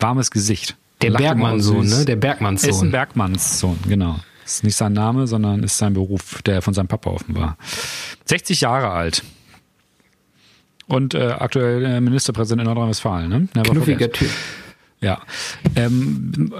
warmes 0.00 0.30
Gesicht. 0.30 0.76
Der 1.02 1.10
Bergmannssohn, 1.10 1.86
ne? 1.86 2.04
Der 2.04 2.16
Bergmannssohn. 2.16 2.70
Ist 2.70 2.82
ein 2.82 2.90
Bergmannssohn, 2.90 3.78
genau. 3.86 4.16
Ist 4.44 4.64
nicht 4.64 4.76
sein 4.76 4.92
Name, 4.92 5.26
sondern 5.26 5.62
ist 5.62 5.76
sein 5.76 5.92
Beruf, 5.92 6.40
der 6.42 6.62
von 6.62 6.72
seinem 6.72 6.88
Papa 6.88 7.10
offenbar. 7.10 7.58
60 8.26 8.62
Jahre 8.62 8.90
alt. 8.90 9.22
Und 10.88 11.14
äh, 11.14 11.26
aktuell 11.38 11.84
äh, 11.84 12.00
Ministerpräsident 12.00 12.60
in 12.60 12.66
Nordrhein-Westfalen. 12.66 13.28
Ne? 13.28 13.62
Knuffiger 13.64 14.10
Typ. 14.10 14.30
Ja. 15.02 15.18
Ähm, 15.76 16.52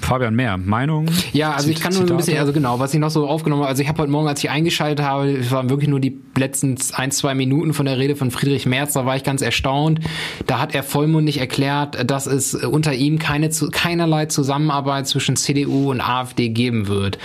Fabian, 0.00 0.34
mehr 0.34 0.56
Meinung? 0.56 1.06
Ja, 1.32 1.52
also 1.52 1.70
ich 1.70 1.80
kann 1.80 1.94
nur 1.94 2.02
ein 2.02 2.16
bisschen, 2.16 2.38
also 2.38 2.52
genau, 2.52 2.80
was 2.80 2.92
ich 2.92 3.00
noch 3.00 3.10
so 3.10 3.28
aufgenommen 3.28 3.62
habe, 3.62 3.68
also 3.70 3.82
ich 3.82 3.88
habe 3.88 4.02
heute 4.02 4.10
Morgen, 4.10 4.28
als 4.28 4.42
ich 4.42 4.50
eingeschaltet 4.50 5.04
habe, 5.04 5.30
es 5.30 5.50
waren 5.52 5.70
wirklich 5.70 5.88
nur 5.88 6.00
die 6.00 6.18
letzten 6.36 6.76
ein, 6.94 7.10
zwei 7.12 7.34
Minuten 7.34 7.72
von 7.72 7.86
der 7.86 7.98
Rede 7.98 8.16
von 8.16 8.30
Friedrich 8.30 8.66
Merz, 8.66 8.94
da 8.94 9.06
war 9.06 9.16
ich 9.16 9.22
ganz 9.22 9.42
erstaunt. 9.42 10.00
Da 10.46 10.58
hat 10.58 10.74
er 10.74 10.82
vollmundig 10.82 11.38
erklärt, 11.38 12.10
dass 12.10 12.26
es 12.26 12.54
unter 12.54 12.92
ihm 12.94 13.18
keine, 13.18 13.48
keinerlei 13.72 14.26
Zusammenarbeit 14.26 15.06
zwischen 15.06 15.36
CDU 15.36 15.90
und 15.90 16.00
AfD 16.00 16.48
geben 16.48 16.88
wird. 16.88 17.18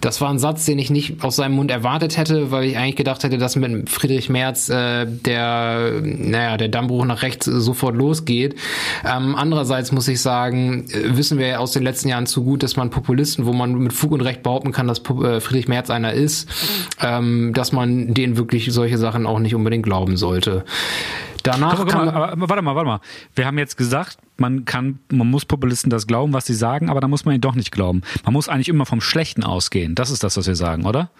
Das 0.00 0.20
war 0.20 0.30
ein 0.30 0.38
Satz, 0.38 0.66
den 0.66 0.78
ich 0.78 0.90
nicht 0.90 1.24
aus 1.24 1.36
seinem 1.36 1.54
Mund 1.54 1.70
erwartet 1.70 2.16
hätte, 2.16 2.50
weil 2.50 2.64
ich 2.64 2.76
eigentlich 2.76 2.96
gedacht 2.96 3.22
hätte, 3.24 3.38
dass 3.38 3.56
mit 3.56 3.88
Friedrich 3.88 4.28
Merz 4.28 4.68
äh, 4.68 5.06
der, 5.06 6.02
naja, 6.02 6.56
der 6.56 6.68
Dammbruch 6.68 7.04
nach 7.04 7.22
rechts 7.22 7.46
sofort 7.46 7.96
losgeht. 7.96 8.56
Ähm, 9.04 9.34
andererseits 9.36 9.92
muss 9.92 10.08
ich 10.08 10.20
sagen, 10.20 10.25
äh, 10.26 11.16
wissen 11.16 11.38
wir 11.38 11.46
ja 11.46 11.58
aus 11.58 11.72
den 11.72 11.82
letzten 11.82 12.08
Jahren 12.08 12.26
zu 12.26 12.44
gut, 12.44 12.62
dass 12.62 12.76
man 12.76 12.90
Populisten, 12.90 13.46
wo 13.46 13.52
man 13.52 13.74
mit 13.74 13.92
Fug 13.92 14.12
und 14.12 14.20
Recht 14.20 14.42
behaupten 14.42 14.72
kann, 14.72 14.86
dass 14.86 14.98
äh, 14.98 15.40
Friedrich 15.40 15.68
Merz 15.68 15.90
einer 15.90 16.12
ist, 16.12 16.48
ähm, 17.00 17.52
dass 17.54 17.72
man 17.72 18.14
denen 18.14 18.36
wirklich 18.36 18.72
solche 18.72 18.98
Sachen 18.98 19.26
auch 19.26 19.38
nicht 19.38 19.54
unbedingt 19.54 19.84
glauben 19.84 20.16
sollte. 20.16 20.64
Danach 21.42 21.76
guck, 21.76 21.88
guck 21.88 21.94
mal, 21.94 22.08
aber, 22.10 22.48
warte 22.48 22.62
mal, 22.62 22.74
warte 22.74 22.88
mal. 22.88 23.00
Wir 23.34 23.46
haben 23.46 23.58
jetzt 23.58 23.76
gesagt, 23.76 24.18
man 24.38 24.64
kann, 24.64 24.98
man 25.10 25.30
muss 25.30 25.44
Populisten 25.44 25.90
das 25.90 26.06
glauben, 26.06 26.32
was 26.32 26.46
sie 26.46 26.54
sagen, 26.54 26.90
aber 26.90 27.00
da 27.00 27.08
muss 27.08 27.24
man 27.24 27.34
ihnen 27.34 27.40
doch 27.40 27.54
nicht 27.54 27.72
glauben. 27.72 28.02
Man 28.24 28.34
muss 28.34 28.48
eigentlich 28.48 28.68
immer 28.68 28.84
vom 28.84 29.00
Schlechten 29.00 29.44
ausgehen. 29.44 29.94
Das 29.94 30.10
ist 30.10 30.22
das, 30.22 30.36
was 30.36 30.46
wir 30.46 30.56
sagen, 30.56 30.84
oder? 30.84 31.10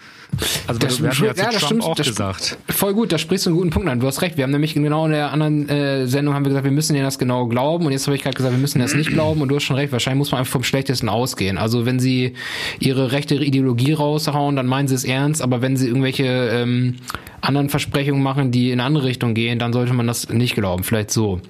Also 0.67 0.79
das, 0.79 1.03
wir 1.03 1.13
ja, 1.13 1.33
ja, 1.33 1.51
das 1.51 1.63
stimmt, 1.63 1.83
auch 1.83 1.95
das 1.95 2.09
gesagt. 2.09 2.59
Voll 2.69 2.93
gut, 2.93 3.13
da 3.13 3.19
sprichst 3.19 3.47
du 3.47 3.51
einen 3.51 3.59
guten 3.59 3.71
Punkt 3.71 3.89
an. 3.89 4.01
Du 4.01 4.07
hast 4.07 4.21
recht. 4.21 4.37
Wir 4.37 4.45
haben 4.45 4.51
nämlich 4.51 4.75
genau 4.75 5.07
in 5.07 5.13
der 5.13 5.33
anderen 5.33 5.69
äh, 5.69 6.07
Sendung 6.07 6.35
haben 6.35 6.45
wir 6.45 6.51
gesagt, 6.51 6.65
wir 6.65 6.73
müssen 6.73 6.93
denen 6.93 7.05
das 7.05 7.19
genau 7.19 7.47
glauben. 7.47 7.87
Und 7.87 7.93
jetzt 7.93 8.07
habe 8.07 8.17
ich 8.17 8.23
gerade 8.23 8.37
gesagt, 8.37 8.53
wir 8.53 8.61
müssen 8.61 8.81
das 8.81 8.95
nicht 8.95 9.11
glauben. 9.11 9.41
Und 9.41 9.49
du 9.49 9.57
hast 9.57 9.63
schon 9.63 9.77
recht. 9.77 9.93
Wahrscheinlich 9.93 10.19
muss 10.19 10.33
man 10.33 10.41
einfach 10.41 10.53
vom 10.53 10.63
Schlechtesten 10.65 11.09
ausgehen. 11.09 11.57
Also 11.57 11.87
wenn 11.87 11.99
sie 11.99 12.35
ihre 12.81 13.13
rechte 13.13 13.37
Ideologie 13.37 13.93
raushauen, 13.93 14.57
dann 14.57 14.67
meinen 14.67 14.89
sie 14.89 14.95
es 14.95 15.05
ernst. 15.05 15.41
Aber 15.41 15.63
wenn 15.63 15.77
sie 15.77 15.87
irgendwelche 15.87 16.25
ähm, 16.25 16.97
anderen 17.41 17.71
Versprechungen 17.71 18.23
machen, 18.23 18.51
die 18.51 18.71
in 18.73 18.81
eine 18.81 18.85
andere 18.85 19.05
Richtung 19.05 19.35
gehen, 19.35 19.59
dann 19.59 19.73
sollte 19.73 19.95
man 19.95 20.07
das 20.07 20.29
nicht 20.29 20.55
glauben. 20.55 20.85
Vielleicht 20.85 21.11
so. 21.11 21.41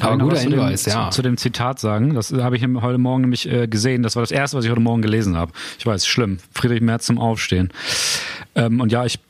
Aber 0.00 0.18
guter 0.18 0.38
Hinweis, 0.38 0.86
ja. 0.86 1.10
Zu, 1.10 1.16
zu, 1.16 1.22
dem 1.22 1.36
Zitat 1.36 1.78
sagen, 1.78 2.14
das 2.14 2.32
habe 2.32 2.56
ich 2.56 2.62
heute 2.62 2.98
Morgen 2.98 3.22
nämlich 3.22 3.50
äh, 3.50 3.68
gesehen. 3.68 4.02
Das 4.02 4.16
war 4.16 4.22
das 4.22 4.30
erste, 4.30 4.56
was 4.56 4.64
ich 4.64 4.70
heute 4.70 4.80
Morgen 4.80 5.02
gelesen 5.02 5.36
habe. 5.36 5.52
Ich 5.78 5.86
weiß, 5.86 6.06
schlimm. 6.06 6.38
Friedrich 6.52 6.80
Merz 6.80 7.06
zum 7.06 7.18
Aufstehen. 7.18 7.70
Ähm, 8.54 8.80
und 8.80 8.92
ja, 8.92 9.04
ich 9.04 9.20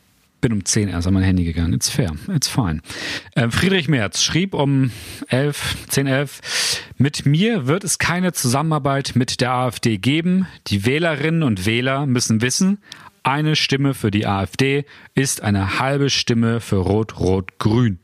bin 0.41 0.53
um 0.53 0.63
10 0.63 0.89
erst 0.89 1.07
an 1.07 1.13
mein 1.15 1.23
Handy 1.23 1.43
gegangen. 1.43 1.73
It's 1.73 1.89
fair, 1.89 2.11
it's 2.33 2.47
fine. 2.47 2.81
Äh, 3.33 3.49
Friedrich 3.49 3.87
Merz 3.87 4.21
schrieb 4.21 4.53
um 4.53 4.91
11, 5.29 5.75
10, 5.89 6.07
11, 6.07 6.83
mit 6.97 7.25
mir 7.25 7.65
wird 7.65 7.83
es 7.83 7.97
keine 7.97 8.31
Zusammenarbeit 8.31 9.13
mit 9.15 9.41
der 9.41 9.53
AfD 9.53 9.97
geben. 9.97 10.45
Die 10.67 10.85
Wählerinnen 10.85 11.41
und 11.41 11.65
Wähler 11.65 12.05
müssen 12.05 12.41
wissen, 12.41 12.77
eine 13.23 13.55
Stimme 13.55 13.95
für 13.95 14.11
die 14.11 14.27
AfD 14.27 14.85
ist 15.15 15.41
eine 15.41 15.79
halbe 15.79 16.11
Stimme 16.11 16.59
für 16.59 16.75
Rot-Rot-Grün. 16.75 17.97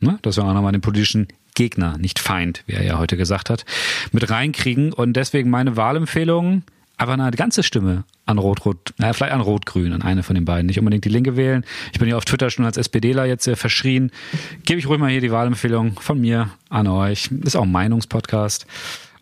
Ne? 0.00 0.18
Dass 0.22 0.36
wir 0.36 0.44
auch 0.44 0.54
nochmal 0.54 0.72
den 0.72 0.80
politischen 0.80 1.28
Gegner, 1.54 1.98
nicht 1.98 2.18
Feind, 2.18 2.62
wie 2.66 2.72
er 2.72 2.84
ja 2.84 2.98
heute 2.98 3.16
gesagt 3.16 3.50
hat, 3.50 3.64
mit 4.12 4.30
reinkriegen. 4.30 4.92
Und 4.92 5.14
deswegen 5.14 5.50
meine 5.50 5.76
Wahlempfehlung, 5.76 6.62
aber 6.96 7.14
eine 7.14 7.30
ganze 7.32 7.62
Stimme 7.62 8.04
an 8.26 8.38
Rot-Rot, 8.38 8.94
äh, 8.98 9.12
vielleicht 9.12 9.32
an 9.32 9.40
Rot-Grün, 9.40 9.92
an 9.92 10.02
eine 10.02 10.22
von 10.22 10.34
den 10.34 10.44
beiden. 10.44 10.66
Nicht 10.66 10.78
unbedingt 10.78 11.04
die 11.04 11.10
Linke 11.10 11.36
wählen. 11.36 11.64
Ich 11.92 11.98
bin 11.98 12.08
ja 12.08 12.16
auf 12.16 12.24
Twitter 12.24 12.50
schon 12.50 12.64
als 12.64 12.76
SPDler 12.76 13.24
jetzt 13.24 13.46
äh, 13.46 13.56
verschrien. 13.56 14.10
Gebe 14.64 14.78
ich 14.78 14.88
ruhig 14.88 15.00
mal 15.00 15.10
hier 15.10 15.20
die 15.20 15.30
Wahlempfehlung 15.32 15.98
von 16.00 16.20
mir 16.20 16.50
an 16.68 16.86
euch. 16.86 17.30
Ist 17.44 17.56
auch 17.56 17.62
ein 17.62 17.72
Meinungspodcast 17.72 18.66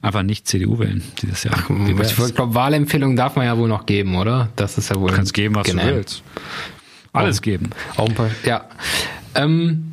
einfach 0.00 0.22
nicht 0.22 0.46
CDU 0.46 0.78
wählen 0.78 1.02
dieses 1.20 1.44
Jahr. 1.44 1.54
Ach, 1.56 1.70
ich 1.70 2.34
glaube, 2.34 2.54
Wahlempfehlungen 2.54 3.16
darf 3.16 3.36
man 3.36 3.46
ja 3.46 3.56
wohl 3.58 3.68
noch 3.68 3.86
geben, 3.86 4.16
oder? 4.16 4.48
Das 4.56 4.78
ist 4.78 4.90
ja 4.90 4.96
wohl. 4.96 5.10
Du 5.10 5.16
kannst 5.16 5.34
geben, 5.34 5.54
was 5.54 5.66
generell. 5.66 5.90
du 5.90 5.96
willst. 5.96 6.22
Alles 7.12 7.38
auch, 7.38 7.42
geben. 7.42 7.70
Auch 7.96 8.08
ein 8.08 8.14
paar, 8.14 8.30
ja. 8.44 8.68
Ähm, 9.34 9.92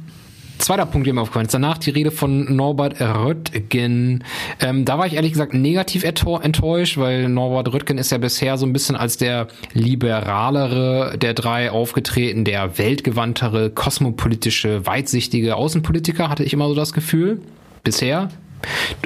Zweiter 0.65 0.87
Punkt, 0.87 1.05
der 1.05 1.13
mir 1.13 1.21
aufgefallen 1.21 1.45
ist. 1.45 1.53
Danach 1.53 1.77
die 1.77 1.91
Rede 1.91 2.09
von 2.09 2.55
Norbert 2.55 2.99
Röttgen. 2.99 4.23
Ähm, 4.59 4.83
da 4.83 4.97
war 4.97 5.05
ich 5.05 5.13
ehrlich 5.13 5.33
gesagt 5.33 5.53
negativ 5.53 6.03
enttäuscht, 6.03 6.97
weil 6.97 7.29
Norbert 7.29 7.71
Röttgen 7.71 7.99
ist 7.99 8.11
ja 8.11 8.17
bisher 8.17 8.57
so 8.57 8.65
ein 8.65 8.73
bisschen 8.73 8.95
als 8.95 9.17
der 9.17 9.45
liberalere 9.73 11.19
der 11.19 11.35
drei 11.35 11.69
aufgetreten, 11.69 12.45
der 12.45 12.79
weltgewandtere, 12.79 13.69
kosmopolitische, 13.69 14.87
weitsichtige 14.87 15.55
Außenpolitiker, 15.55 16.29
hatte 16.29 16.43
ich 16.43 16.53
immer 16.53 16.67
so 16.67 16.73
das 16.73 16.93
Gefühl. 16.93 17.43
Bisher. 17.83 18.29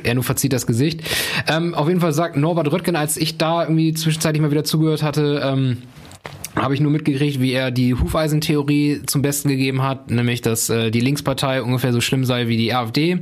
Er 0.04 0.13
nur 0.13 0.24
verzieht 0.24 0.54
das 0.54 0.65
Gesicht. 0.65 1.02
Ähm, 1.50 1.76
auf 1.76 1.89
jeden 1.89 2.00
Fall 2.00 2.13
sagt 2.13 2.38
Norbert 2.38 2.72
Röttgen, 2.72 2.95
als 2.95 3.17
ich 3.17 3.38
da 3.38 3.63
irgendwie 3.63 3.93
zwischenzeitlich 3.93 4.41
mal 4.41 4.52
wieder 4.52 4.63
zugehört 4.63 5.04
hatte, 5.04 5.41
ähm, 5.43 5.80
habe 6.62 6.74
ich 6.74 6.82
nur 6.82 6.91
mitgekriegt, 6.91 7.39
wie 7.39 7.54
er 7.54 7.72
die 7.72 7.93
Hufeisentheorie 7.95 9.02
zum 9.06 9.22
Besten 9.22 9.50
gegeben 9.50 9.82
hat, 9.82 10.12
nämlich, 10.12 10.41
dass 10.41 10.69
äh, 10.69 10.91
die 10.91 11.00
Linkspartei 11.00 11.62
ungefähr 11.62 11.93
so 11.93 12.02
schlimm 12.02 12.26
sei 12.26 12.48
wie 12.48 12.58
die 12.58 12.74
AfD. 12.74 13.19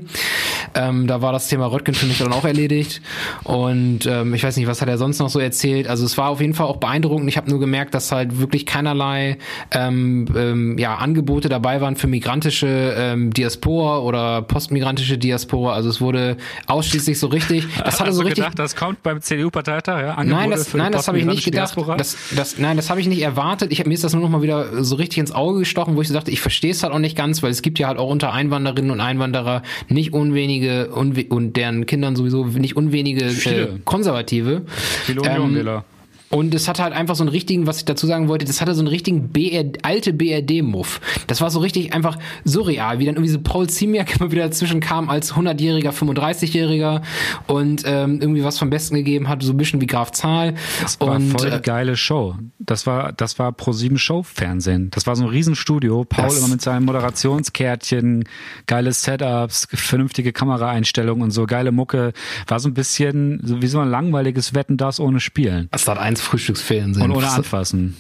Ähm, 0.74 1.08
da 1.08 1.22
war 1.22 1.32
das 1.32 1.48
Thema 1.48 1.68
Röttgen 1.68 1.94
für 1.94 2.06
mich 2.06 2.18
dann 2.18 2.34
auch 2.34 2.46
erledigt. 2.46 3.02
Und 3.44 4.06
ähm, 4.06 4.34
ich 4.34 4.44
weiß 4.44 4.58
nicht, 4.58 4.68
was 4.68 4.82
hat 4.82 4.90
er 4.90 4.98
sonst 4.98 5.20
noch 5.20 5.30
so 5.30 5.40
erzählt. 5.40 5.88
Also 5.88 6.06
es 6.06 6.18
war 6.18 6.30
auf 6.30 6.42
jeden 6.42 6.54
Fall 6.54 6.68
auch 6.68 6.78
beeindruckend. 6.78 7.30
Ich 7.30 7.38
habe 7.38 7.50
nur 7.50 7.60
gemerkt, 7.60 7.94
dass 7.94 8.12
halt 8.12 8.40
wirklich 8.40 8.66
keinerlei 8.66 9.38
ähm, 9.72 10.26
ähm, 10.36 10.78
ja, 10.78 10.96
Angebote 10.96 11.50
dabei 11.50 11.82
waren 11.82 11.96
für 11.96 12.08
migrantische 12.08 12.96
ähm, 12.98 13.32
Diaspora 13.34 14.00
oder 14.00 14.42
postmigrantische 14.42 15.18
Diaspora. 15.18 15.74
Also 15.74 15.90
es 15.90 16.02
wurde 16.02 16.38
ausschließlich 16.68 17.20
so 17.20 17.28
richtig. 17.28 17.66
Das 17.84 18.00
hatte 18.00 18.10
Hast 18.10 18.16
so 18.16 18.22
du 18.22 18.28
richtig. 18.28 18.44
gedacht, 18.44 18.60
das 18.60 18.76
kommt 18.76 19.04
beim 19.04 19.22
CDU-Parteitag, 19.22 20.02
ja? 20.02 20.14
Angebote 20.16 20.42
Nein, 20.42 20.52
das, 20.52 20.74
nein, 20.74 20.92
das 20.92 21.08
habe 21.08 21.20
ich 21.20 21.26
nicht 21.26 21.46
gedacht. 21.46 21.78
Das, 21.98 22.18
das, 22.36 22.58
nein, 22.58 22.78
das 22.78 22.90
habe 22.90 23.00
ich 23.00 23.08
nicht 23.08 23.27
erwartet. 23.28 23.72
Ich, 23.72 23.86
mir 23.86 23.94
ist 23.94 24.04
das 24.04 24.14
nur 24.14 24.22
noch 24.22 24.30
mal 24.30 24.42
wieder 24.42 24.84
so 24.84 24.96
richtig 24.96 25.20
ins 25.20 25.32
Auge 25.32 25.60
gestochen, 25.60 25.96
wo 25.96 26.02
ich 26.02 26.08
so 26.08 26.14
dachte, 26.14 26.32
ich 26.32 26.40
verstehe 26.40 26.72
es 26.72 26.82
halt 26.84 26.94
auch 26.94 27.00
nicht 27.00 27.18
ganz, 27.18 27.44
weil 27.44 27.52
es 27.52 27.62
gibt 27.62 27.78
ja 27.78 27.88
halt 27.88 27.98
auch 27.98 28.10
unter 28.10 28.34
Einwanderinnen 28.34 28.92
und 28.92 29.02
Einwanderer 29.02 29.64
nicht 29.90 30.14
unwenige 30.14 30.90
unwe 30.90 31.26
und 31.30 31.58
deren 31.58 31.86
Kindern 31.86 32.16
sowieso 32.16 32.46
nicht 32.46 32.78
unwenige 32.78 33.26
äh. 33.26 33.80
Konservative. 33.84 34.64
Viele 35.06 35.22
Ähm, 35.26 35.44
Unionwähler. 35.44 35.84
Und 36.30 36.54
es 36.54 36.68
hatte 36.68 36.84
halt 36.84 36.94
einfach 36.94 37.16
so 37.16 37.24
einen 37.24 37.30
richtigen, 37.30 37.68
was 37.68 37.80
ich 37.80 37.86
dazu 37.86 38.06
sagen 38.06 38.28
wollte, 38.28 38.46
das 38.46 38.60
hatte 38.60 38.74
so 38.74 38.82
einen 38.82 38.90
richtigen 38.90 39.30
BR, 39.30 39.66
alte 39.82 40.12
BRD-Muff. 40.12 41.00
Das 41.28 41.40
war 41.40 41.50
so 41.50 41.60
richtig 41.60 41.94
einfach 41.94 42.18
surreal, 42.44 43.00
wie 43.00 43.06
dann 43.06 43.16
irgendwie 43.16 43.32
so 43.32 43.40
Paul 43.40 43.68
Ziemiak 43.70 44.16
immer 44.20 44.32
wieder 44.32 44.44
dazwischen 44.44 44.80
kam 44.80 45.10
als 45.10 45.34
100-jähriger, 45.34 45.92
35-jähriger 45.92 47.02
und 47.48 47.84
ähm, 47.86 48.20
irgendwie 48.22 48.44
was 48.44 48.60
vom 48.60 48.70
Besten 48.70 48.96
gegeben 48.96 49.30
hat, 49.30 49.42
so 49.42 49.54
ein 49.54 49.58
bisschen 49.58 49.80
wie 49.80 49.88
Graf 49.88 50.12
Zahl. 50.12 50.56
Das 50.82 51.00
war 51.00 51.16
und, 51.16 51.32
voll 51.32 51.48
äh, 51.48 51.52
die 51.58 51.62
geile 51.62 51.96
Show. 51.96 52.36
Das 52.60 52.86
war, 52.86 53.14
das 53.14 53.40
war 53.40 53.52
Pro7 53.52 53.98
Show 53.98 54.24
Fernsehen. 54.24 54.90
Das 54.92 55.08
war 55.08 55.16
so 55.16 55.24
ein 55.24 55.30
Riesenstudio. 55.30 56.04
Paul 56.04 56.36
immer 56.36 56.50
mit 56.50 56.62
seinen 56.62 56.86
Moderationskärtchen, 56.86 58.26
geile 58.66 58.92
Setups, 58.92 59.68
vernünftige 59.74 60.34
Kameraeinstellungen 60.34 61.24
und 61.24 61.32
so, 61.32 61.46
geile 61.46 61.72
Mucke. 61.72 62.12
War 62.48 62.60
so 62.60 62.68
ein 62.68 62.74
bisschen 62.74 63.40
so 63.44 63.62
wie 63.62 63.68
so 63.68 63.80
ein 63.80 63.90
langweiliges 63.90 64.54
Wetten 64.54 64.76
das 64.76 65.00
ohne 65.00 65.22
Spielen. 65.22 65.70
Das 65.72 65.88
war 65.88 65.98
eins 66.18 66.22
Frühstücksfernsehen. 66.22 67.06
Und 67.10 67.16
ohne 67.16 67.30
Anfassen. 67.30 67.96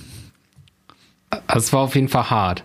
Das 1.47 1.73
war 1.73 1.81
auf 1.81 1.95
jeden 1.95 2.09
Fall 2.09 2.29
hart. 2.29 2.63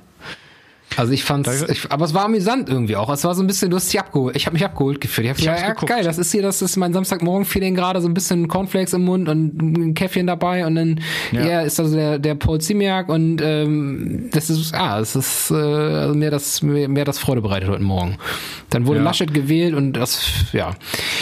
Also 0.98 1.10
ich 1.14 1.24
ich, 1.24 1.90
aber 1.90 2.04
es 2.04 2.12
war 2.12 2.26
amüsant 2.26 2.68
irgendwie 2.68 2.96
auch. 2.96 3.08
Es 3.08 3.24
war 3.24 3.34
so 3.34 3.42
ein 3.42 3.46
bisschen, 3.46 3.70
du 3.70 3.76
hast 3.76 3.90
dich 3.90 3.98
abgeholt. 3.98 4.36
Ich 4.36 4.44
habe 4.44 4.52
mich 4.52 4.64
abgeholt 4.64 5.00
gefühlt. 5.00 5.24
Ich 5.24 5.30
habe 5.30 5.40
Ich 5.40 5.46
ja, 5.46 5.68
ja 5.68 5.72
geil, 5.72 6.04
das 6.04 6.18
ist 6.18 6.32
hier, 6.32 6.42
das 6.42 6.60
ist 6.60 6.76
mein 6.76 6.92
Samstagmorgen-Feeling 6.92 7.74
gerade, 7.74 8.02
so 8.02 8.08
ein 8.08 8.12
bisschen 8.12 8.46
Cornflakes 8.46 8.92
im 8.92 9.06
Mund 9.06 9.26
und 9.30 9.62
ein 9.62 9.94
Käffchen 9.94 10.26
dabei 10.26 10.66
und 10.66 10.74
dann 10.74 11.00
Ja. 11.32 11.46
ja. 11.46 11.60
ist 11.62 11.80
also 11.80 11.96
der, 11.96 12.18
der 12.18 12.34
Paul 12.34 12.60
Ziemiak 12.60 13.08
und 13.08 13.40
ähm, 13.42 14.28
das 14.32 14.50
ist, 14.50 14.74
ah, 14.74 15.00
es 15.00 15.16
ist 15.16 15.50
äh, 15.50 15.54
also 15.54 16.14
mir 16.14 16.30
das 16.30 16.62
mir, 16.62 16.88
mir 16.90 17.06
das 17.06 17.18
Freude 17.18 17.40
bereitet 17.40 17.70
heute 17.70 17.82
Morgen. 17.82 18.18
Dann 18.68 18.86
wurde 18.86 18.98
Ja. 18.98 19.04
Laschet 19.04 19.32
gewählt 19.32 19.74
und 19.74 19.94
das, 19.94 20.20
ja. 20.52 20.76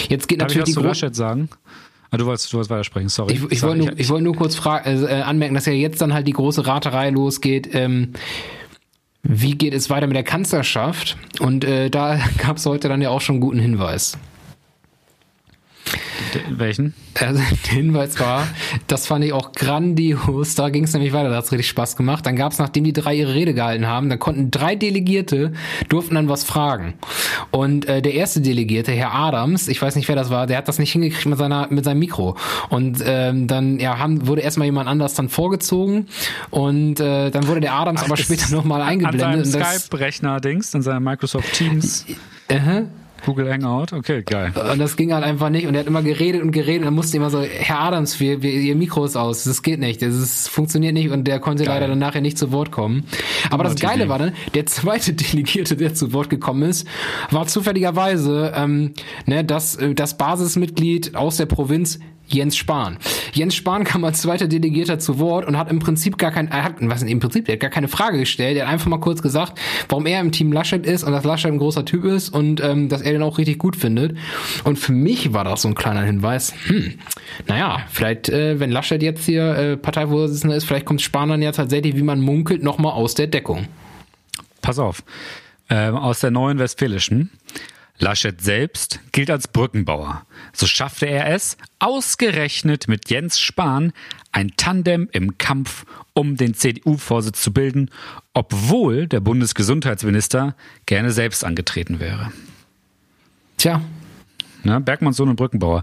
Jetzt 0.09 0.27
geht 0.27 0.41
Darf 0.41 0.51
ich 0.51 0.57
natürlich 0.57 0.61
was 0.63 0.67
die 0.67 0.73
zu 0.73 0.81
Laschet 0.81 1.15
sagen? 1.15 1.49
Ah, 2.11 2.17
du 2.17 2.27
wolltest, 2.27 2.53
du 2.53 2.57
wolltest 2.57 2.71
weitersprechen, 2.71 3.09
sorry. 3.09 3.35
ich, 3.35 3.53
ich 3.53 3.63
wollte 3.63 3.79
nur, 3.79 3.99
ich 3.99 4.09
wollte 4.09 4.25
nur 4.25 4.35
kurz 4.35 4.57
fra- 4.57 4.85
äh, 4.85 5.23
anmerken, 5.23 5.55
dass 5.55 5.67
ja 5.67 5.73
jetzt 5.73 6.01
dann 6.03 6.13
halt 6.13 6.27
die 6.27 6.33
große 6.33 6.67
Raterei 6.67 7.11
losgeht. 7.11 7.69
Ähm, 7.73 8.13
wie 9.23 9.53
geht 9.57 9.75
es 9.75 9.91
weiter 9.91 10.07
mit 10.07 10.17
der 10.17 10.25
Kanzlerschaft? 10.25 11.17
Und 11.41 11.63
äh, 11.65 11.91
da 11.91 12.19
gab 12.39 12.57
es 12.57 12.67
heute 12.67 12.89
dann 12.89 13.01
ja 13.03 13.11
auch 13.11 13.21
schon 13.21 13.35
einen 13.37 13.41
guten 13.43 13.59
Hinweis. 13.61 14.19
Welchen? 16.49 16.95
Also 17.19 17.41
der 17.67 17.73
Hinweis 17.73 18.19
war, 18.21 18.47
das 18.87 19.07
fand 19.07 19.25
ich 19.25 19.33
auch 19.33 19.53
grandios. 19.53 20.55
Da 20.55 20.69
ging 20.69 20.85
es 20.85 20.93
nämlich 20.93 21.13
weiter, 21.13 21.31
da 21.31 21.37
hat 21.37 21.45
es 21.45 21.53
richtig 21.53 21.69
Spaß 21.69 21.97
gemacht. 21.97 22.27
Dann 22.27 22.37
gab 22.37 22.53
es, 22.53 22.59
nachdem 22.59 22.85
die 22.85 22.93
drei 22.93 23.15
ihre 23.15 23.35
Rede 23.35 23.55
gehalten 23.55 23.87
haben, 23.87 24.09
dann 24.09 24.19
konnten 24.19 24.51
drei 24.51 24.77
Delegierte, 24.77 25.53
durften 25.89 26.15
dann 26.15 26.29
was 26.29 26.45
fragen. 26.45 26.95
Und 27.51 27.87
äh, 27.87 28.03
der 28.03 28.15
erste 28.15 28.41
Delegierte, 28.41 28.93
Herr 28.93 29.15
Adams, 29.15 29.69
ich 29.69 29.81
weiß 29.81 29.97
nicht, 29.97 30.09
wer 30.09 30.17
das 30.17 30.31
war, 30.31 30.47
der 30.47 30.59
hat 30.59 30.69
das 30.69 30.79
nicht 30.79 30.93
hingekriegt 30.93 31.27
mit, 31.27 31.39
seiner, 31.39 31.69
mit 31.71 31.85
seinem 31.85 31.99
Mikro. 31.99 32.37
Und 32.69 33.03
ähm, 33.05 33.47
dann 33.47 33.79
ja, 33.79 33.99
haben, 33.99 34.27
wurde 34.27 34.43
erstmal 34.43 34.67
jemand 34.67 34.89
anders 34.89 35.15
dann 35.15 35.29
vorgezogen. 35.29 36.07
Und 36.51 37.01
äh, 37.01 37.31
dann 37.31 37.47
wurde 37.49 37.61
der 37.61 37.75
Adams 37.75 38.03
aber 38.03 38.17
das 38.17 38.27
später 38.27 38.55
nochmal 38.55 38.83
An 38.83 38.89
eingeblendet. 38.89 39.47
seinem 39.47 39.63
und 39.63 39.67
das, 39.75 39.85
Skype-Rechner-Dings, 39.85 40.75
in 40.75 40.83
seinem 40.83 41.05
Microsoft 41.05 41.53
Teams, 41.53 42.07
äh, 42.49 42.83
Google 43.25 43.51
Hangout. 43.53 43.95
Okay, 43.95 44.23
geil. 44.23 44.53
Und 44.73 44.79
das 44.79 44.97
ging 44.97 45.13
halt 45.13 45.25
einfach 45.25 45.51
nicht. 45.51 45.67
Und 45.67 45.75
er 45.75 45.81
hat 45.81 45.87
immer 45.87 46.03
geredet 46.03 46.43
und 46.43 46.53
geredet. 46.53 46.81
Und 46.81 46.87
dann 46.87 46.95
musste 46.95 47.17
immer 47.17 47.31
so, 47.31 47.43
Herr 47.43 47.81
Adams, 47.81 48.21
wir, 48.21 48.43
wir, 48.43 48.53
Ihr 48.53 48.77
Mikro 48.77 49.05
ist 49.05 49.17
aus. 49.17 49.45
Das 49.45 49.63
geht 49.63 49.81
nicht. 49.81 50.03
Das 50.03 50.15
ist, 50.15 50.49
funktioniert 50.49 50.95
nicht. 50.95 51.11
Und 51.11 51.25
der 51.25 51.41
konnte 51.41 51.65
leider 51.65 51.89
dann 51.89 51.99
nachher 51.99 52.21
nicht 52.21 52.39
zu 52.39 52.53
Wort 52.53 52.71
kommen. 52.71 53.05
Aber 53.51 53.65
das 53.65 53.77
Geile 53.77 54.09
war 54.09 54.19
dann, 54.19 54.33
der 54.55 54.67
zweite 54.67 55.13
Delegierte, 55.15 55.77
der 55.77 55.95
zu 55.95 56.13
Wort 56.13 56.31
gekommen 56.31 56.63
ist, 56.63 56.87
war 57.31 57.47
zufälligerweise 57.47 58.53
ähm, 58.55 58.93
ne, 59.27 59.45
das, 59.45 59.77
äh, 59.77 59.95
das 59.95 60.17
Basismitglied 60.17 61.15
aus 61.15 61.37
der 61.37 61.47
Provinz 61.47 61.99
Jens 62.33 62.57
Spahn. 62.57 62.99
Jens 63.33 63.55
Spahn 63.55 63.85
kam 63.85 64.05
als 64.05 64.23
zweiter 64.23 64.49
Delegierter 64.49 64.99
zu 64.99 65.19
Wort 65.19 65.47
und 65.47 65.57
hat 65.57 65.71
im 65.71 65.79
Prinzip 65.79 66.19
gar 66.19 66.31
kein, 66.31 66.49
er 66.49 66.65
hat, 66.65 66.77
was 66.81 67.03
im 67.03 67.21
Prinzip, 67.21 67.49
er 67.49 67.55
hat 67.55 67.61
gar 67.61 67.71
keine 67.71 67.89
Frage 67.89 68.19
gestellt. 68.19 68.57
Er 68.57 68.67
hat 68.67 68.73
einfach 68.73 68.89
mal 68.89 69.01
kurz 69.01 69.23
gesagt, 69.23 69.59
warum 69.89 70.07
er 70.07 70.21
im 70.21 70.33
Team 70.33 70.53
Laschet 70.53 70.85
ist 70.85 71.05
und 71.05 71.13
dass 71.13 71.25
Laschet 71.25 71.51
ein 71.51 71.59
großer 71.59 71.85
Typ 71.85 72.05
ist 72.05 72.31
und 72.31 72.61
ähm, 72.61 72.89
dass 72.89 73.03
er 73.03 73.13
den 73.13 73.23
auch 73.23 73.39
richtig 73.39 73.59
gut 73.59 73.77
findet. 73.77 74.17
Und 74.65 74.79
für 74.79 74.93
mich 74.93 75.33
war 75.33 75.45
das 75.45 75.63
so 75.63 75.69
ein 75.69 75.75
kleiner 75.75 76.03
Hinweis, 76.03 76.53
hm, 76.67 76.95
naja, 77.47 77.81
vielleicht, 77.91 78.29
äh, 78.29 78.61
wenn 78.61 78.71
Laschet 78.71 79.03
jetzt 79.03 79.25
hier 79.25 79.57
äh, 79.57 79.77
Parteivorsitzender 79.77 80.57
ist, 80.57 80.65
vielleicht 80.65 80.87
kommt 80.87 81.03
Spahn 81.03 81.29
dann 81.29 81.43
ja 81.43 81.53
tatsächlich, 81.53 81.97
wie 81.97 82.03
man 82.03 82.21
munkelt, 82.21 82.63
nochmal 82.63 82.93
aus 82.93 83.15
der 83.15 83.27
Deckung. 83.27 83.67
Pass 84.63 84.79
auf. 84.79 85.03
Ähm, 85.69 85.95
aus 85.95 86.21
der 86.21 86.31
neuen 86.31 86.59
Westfälischen. 86.59 87.31
Laschet 88.01 88.41
selbst 88.41 89.01
gilt 89.13 89.31
als 89.31 89.47
Brückenbauer. 89.47 90.27
So 90.53 90.67
schaffte 90.67 91.07
er 91.07 91.33
es, 91.33 91.57
ausgerechnet 91.79 92.89
mit 92.89 93.11
Jens 93.11 93.39
Spahn 93.39 93.93
ein 94.33 94.53
Tandem 94.57 95.09
im 95.13 95.39
Kampf 95.39 95.85
um 96.13 96.37
den 96.37 96.55
CDU-Vorsitz 96.55 97.41
zu 97.41 97.53
bilden, 97.53 97.91
obwohl 98.35 99.07
der 99.07 99.21
Bundesgesundheitsminister 99.21 100.57
gerne 100.87 101.13
selbst 101.13 101.45
angetreten 101.45 102.01
wäre. 102.01 102.33
Tja, 103.57 103.83
Ne, 104.63 104.81
Bergmann 104.81 105.13
Sohn 105.13 105.29
und 105.29 105.37
Brückenbauer. 105.37 105.83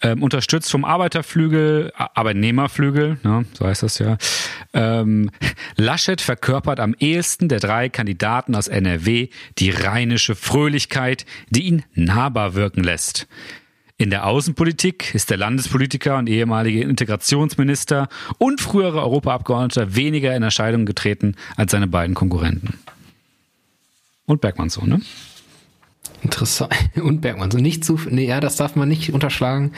Ähm, 0.00 0.22
unterstützt 0.22 0.70
vom 0.70 0.84
Arbeiterflügel, 0.84 1.92
Arbeitnehmerflügel, 1.96 3.18
ne, 3.22 3.44
so 3.52 3.66
heißt 3.66 3.82
das 3.82 3.98
ja. 3.98 4.16
Ähm, 4.72 5.30
Laschet 5.76 6.20
verkörpert 6.20 6.80
am 6.80 6.94
ehesten 6.98 7.48
der 7.48 7.60
drei 7.60 7.88
Kandidaten 7.88 8.54
aus 8.54 8.68
NRW 8.68 9.28
die 9.58 9.70
rheinische 9.70 10.34
Fröhlichkeit, 10.34 11.26
die 11.50 11.62
ihn 11.62 11.84
nahbar 11.94 12.54
wirken 12.54 12.84
lässt. 12.84 13.26
In 13.98 14.10
der 14.10 14.26
Außenpolitik 14.26 15.14
ist 15.14 15.30
der 15.30 15.36
Landespolitiker 15.36 16.16
und 16.18 16.28
ehemalige 16.28 16.82
Integrationsminister 16.82 18.08
und 18.38 18.60
frühere 18.60 19.00
Europaabgeordneter 19.00 19.94
weniger 19.94 20.34
in 20.34 20.42
Erscheinung 20.42 20.86
getreten 20.86 21.36
als 21.56 21.70
seine 21.70 21.86
beiden 21.86 22.14
Konkurrenten. 22.14 22.80
Und 24.26 24.40
Bergmann 24.40 24.70
Sohn, 24.70 24.88
ne? 24.88 25.00
Interessant. 26.22 26.72
Und 27.02 27.20
Bergmann. 27.20 27.50
So 27.50 27.58
nicht 27.58 27.84
zu, 27.84 27.98
nee, 28.08 28.26
ja, 28.26 28.40
das 28.40 28.56
darf 28.56 28.76
man 28.76 28.88
nicht 28.88 29.12
unterschlagen. 29.12 29.72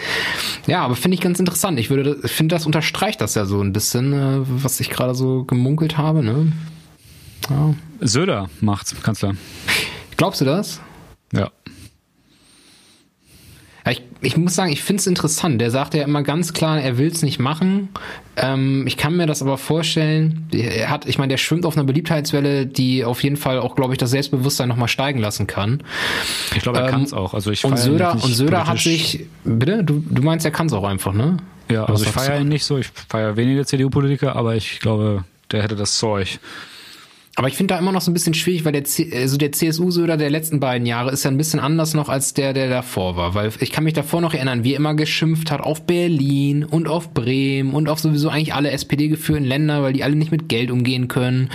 Ja, 0.67 0.83
aber 0.85 0.97
finde 0.97 1.15
ich 1.15 1.21
ganz 1.21 1.39
interessant. 1.39 1.79
Ich 1.79 1.91
würde, 1.91 2.29
finde, 2.29 2.55
das 2.55 2.67
unterstreicht 2.67 3.21
das 3.21 3.35
ja 3.35 3.47
so 3.47 3.61
ein 3.61 3.73
bisschen, 3.73 4.13
äh, 4.13 4.41
was 4.45 4.81
ich 4.81 4.91
gerade 4.91 5.15
so 5.15 5.45
gemunkelt 5.45 5.97
habe, 5.97 6.23
ne? 6.23 6.53
Ja. 7.49 7.75
Söder 8.01 8.49
macht's, 8.61 8.95
Kanzler. 9.03 9.35
Glaubst 10.17 10.41
du 10.41 10.45
das? 10.45 10.81
Ja. 11.33 11.51
Ich, 13.87 14.03
ich 14.23 14.37
muss 14.39 14.55
sagen, 14.55 14.73
ich 14.73 14.83
finde 14.83 15.01
es 15.01 15.07
interessant. 15.07 15.61
Der 15.61 15.71
sagt 15.71 15.93
ja 15.95 16.05
immer 16.05 16.23
ganz 16.23 16.55
klar, 16.55 16.81
er 16.81 16.97
will 16.97 17.09
es 17.09 17.23
nicht 17.23 17.39
machen. 17.39 17.91
Ähm, 18.37 18.87
ich 18.87 18.97
kann 18.97 19.15
mir 19.17 19.27
das 19.27 19.43
aber 19.43 19.59
vorstellen. 19.59 20.49
Er 20.53 20.89
hat, 20.89 21.07
ich 21.07 21.19
meine, 21.19 21.33
der 21.33 21.37
schwimmt 21.37 21.67
auf 21.67 21.77
einer 21.77 21.85
Beliebtheitswelle, 21.85 22.67
die 22.67 23.05
auf 23.05 23.23
jeden 23.23 23.37
Fall 23.37 23.59
auch, 23.59 23.77
glaube 23.77 23.93
ich, 23.93 23.99
das 23.99 24.11
Selbstbewusstsein 24.11 24.69
nochmal 24.69 24.89
steigen 24.89 25.21
lassen 25.21 25.47
kann. 25.47 25.83
Ich 26.57 26.63
glaube, 26.63 26.79
er 26.79 26.87
Ähm, 26.87 26.91
kann 26.91 27.03
es 27.03 27.13
auch. 27.13 27.35
Also 27.35 27.51
ich 27.51 27.63
Und 27.65 27.79
Söder, 27.79 28.13
und 28.13 28.23
Söder 28.23 28.67
hat 28.67 28.79
sich, 28.79 29.27
bitte? 29.45 29.85
Du, 29.85 30.03
du 30.09 30.23
meinst, 30.23 30.47
er 30.47 30.51
kann 30.51 30.67
es 30.69 30.73
auch 30.73 30.85
einfach, 30.85 31.13
ne? 31.13 31.37
Ja, 31.71 31.83
Was 31.83 31.91
also 31.91 32.05
ich 32.05 32.11
sagst 32.11 32.27
feiere 32.27 32.41
ihn 32.41 32.49
nicht 32.49 32.65
so. 32.65 32.79
Ich 32.79 32.89
feiere 33.09 33.37
wenige 33.37 33.67
CDU-Politiker, 33.67 34.35
aber 34.35 34.55
ich 34.57 34.81
glaube, 34.81 35.25
der 35.53 35.63
hätte 35.63 35.77
das 35.77 35.99
Zeug. 35.99 36.39
Aber 37.37 37.49
ich 37.49 37.57
finde 37.57 37.75
da 37.75 37.81
immer 37.81 37.91
noch 37.91 38.01
so 38.01 38.13
ein 38.13 38.15
bisschen 38.15 38.35
schwierig, 38.35 38.65
weil 38.65 38.71
der, 38.71 38.85
C 38.85 39.11
also 39.13 39.37
der 39.37 39.51
CSU-Söder 39.51 40.17
der 40.17 40.31
letzten 40.31 40.61
beiden 40.61 40.87
Jahre 40.87 41.11
ist 41.11 41.25
ja 41.25 41.33
ein 41.33 41.37
bisschen 41.37 41.59
anders 41.59 41.93
noch 41.93 42.09
als 42.09 42.33
der, 42.33 42.53
der 42.53 42.69
davor 42.69 43.17
war. 43.17 43.35
Weil 43.35 43.51
ich 43.59 43.73
kann 43.73 43.83
mich 43.83 43.93
davor 43.93 44.21
noch 44.21 44.35
erinnern, 44.35 44.63
wie 44.63 44.75
er 44.75 44.77
immer 44.77 44.95
geschimpft 44.95 45.51
hat 45.51 45.61
auf 45.61 45.83
Berlin 45.83 46.65
und 46.65 46.87
auf 46.87 47.13
Bremen 47.13 47.75
und 47.75 47.89
auf 47.89 47.99
sowieso 47.99 48.29
eigentlich 48.29 48.55
alle 48.55 48.71
SPD-geführten 48.71 49.45
Länder, 49.45 49.83
weil 49.83 49.93
die 49.93 50.05
alle 50.05 50.15
nicht 50.15 50.31
mit 50.31 50.49
Geld 50.49 50.71
umgehen 50.71 51.09
können 51.09 51.51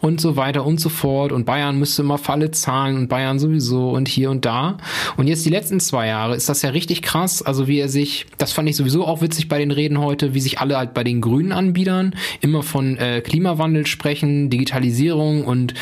und 0.00 0.20
so 0.20 0.36
weiter 0.36 0.64
und 0.64 0.78
so 0.78 0.88
fort. 0.88 1.32
Und 1.32 1.46
Bayern 1.46 1.80
müsste 1.80 2.02
immer 2.02 2.18
Falle 2.18 2.52
zahlen 2.52 2.96
und 2.96 3.08
Bayern 3.08 3.40
sowieso 3.40 3.90
und 3.90 4.06
hier 4.06 4.30
und 4.30 4.44
da. 4.44 4.76
Und 5.16 5.26
jetzt 5.26 5.44
die 5.44 5.50
letzten 5.50 5.80
zwei 5.80 6.06
Jahre 6.06 6.36
ist 6.36 6.48
das 6.48 6.62
ja 6.62 6.70
richtig 6.70 7.02
krass. 7.02 7.42
Also 7.42 7.66
wie 7.66 7.80
er 7.80 7.88
sich, 7.88 8.26
das 8.38 8.52
fand 8.52 8.68
ich 8.68 8.76
sowieso 8.76 9.04
auch 9.04 9.20
witzig 9.20 9.48
bei 9.48 9.58
den 9.58 9.72
Reden 9.72 9.98
heute, 9.98 10.32
wie 10.32 10.40
sich 10.40 10.60
alle 10.60 10.78
halt 10.78 10.94
bei 10.94 11.02
den 11.02 11.20
grünen 11.20 11.50
Anbietern 11.50 12.14
immer 12.40 12.62
von 12.62 12.96
äh, 12.98 13.20
Klimawandel 13.20 13.84
sprechen, 13.88 14.48
Digitalisierung 14.48 15.23
Migration 15.24 15.44
und 15.44 15.74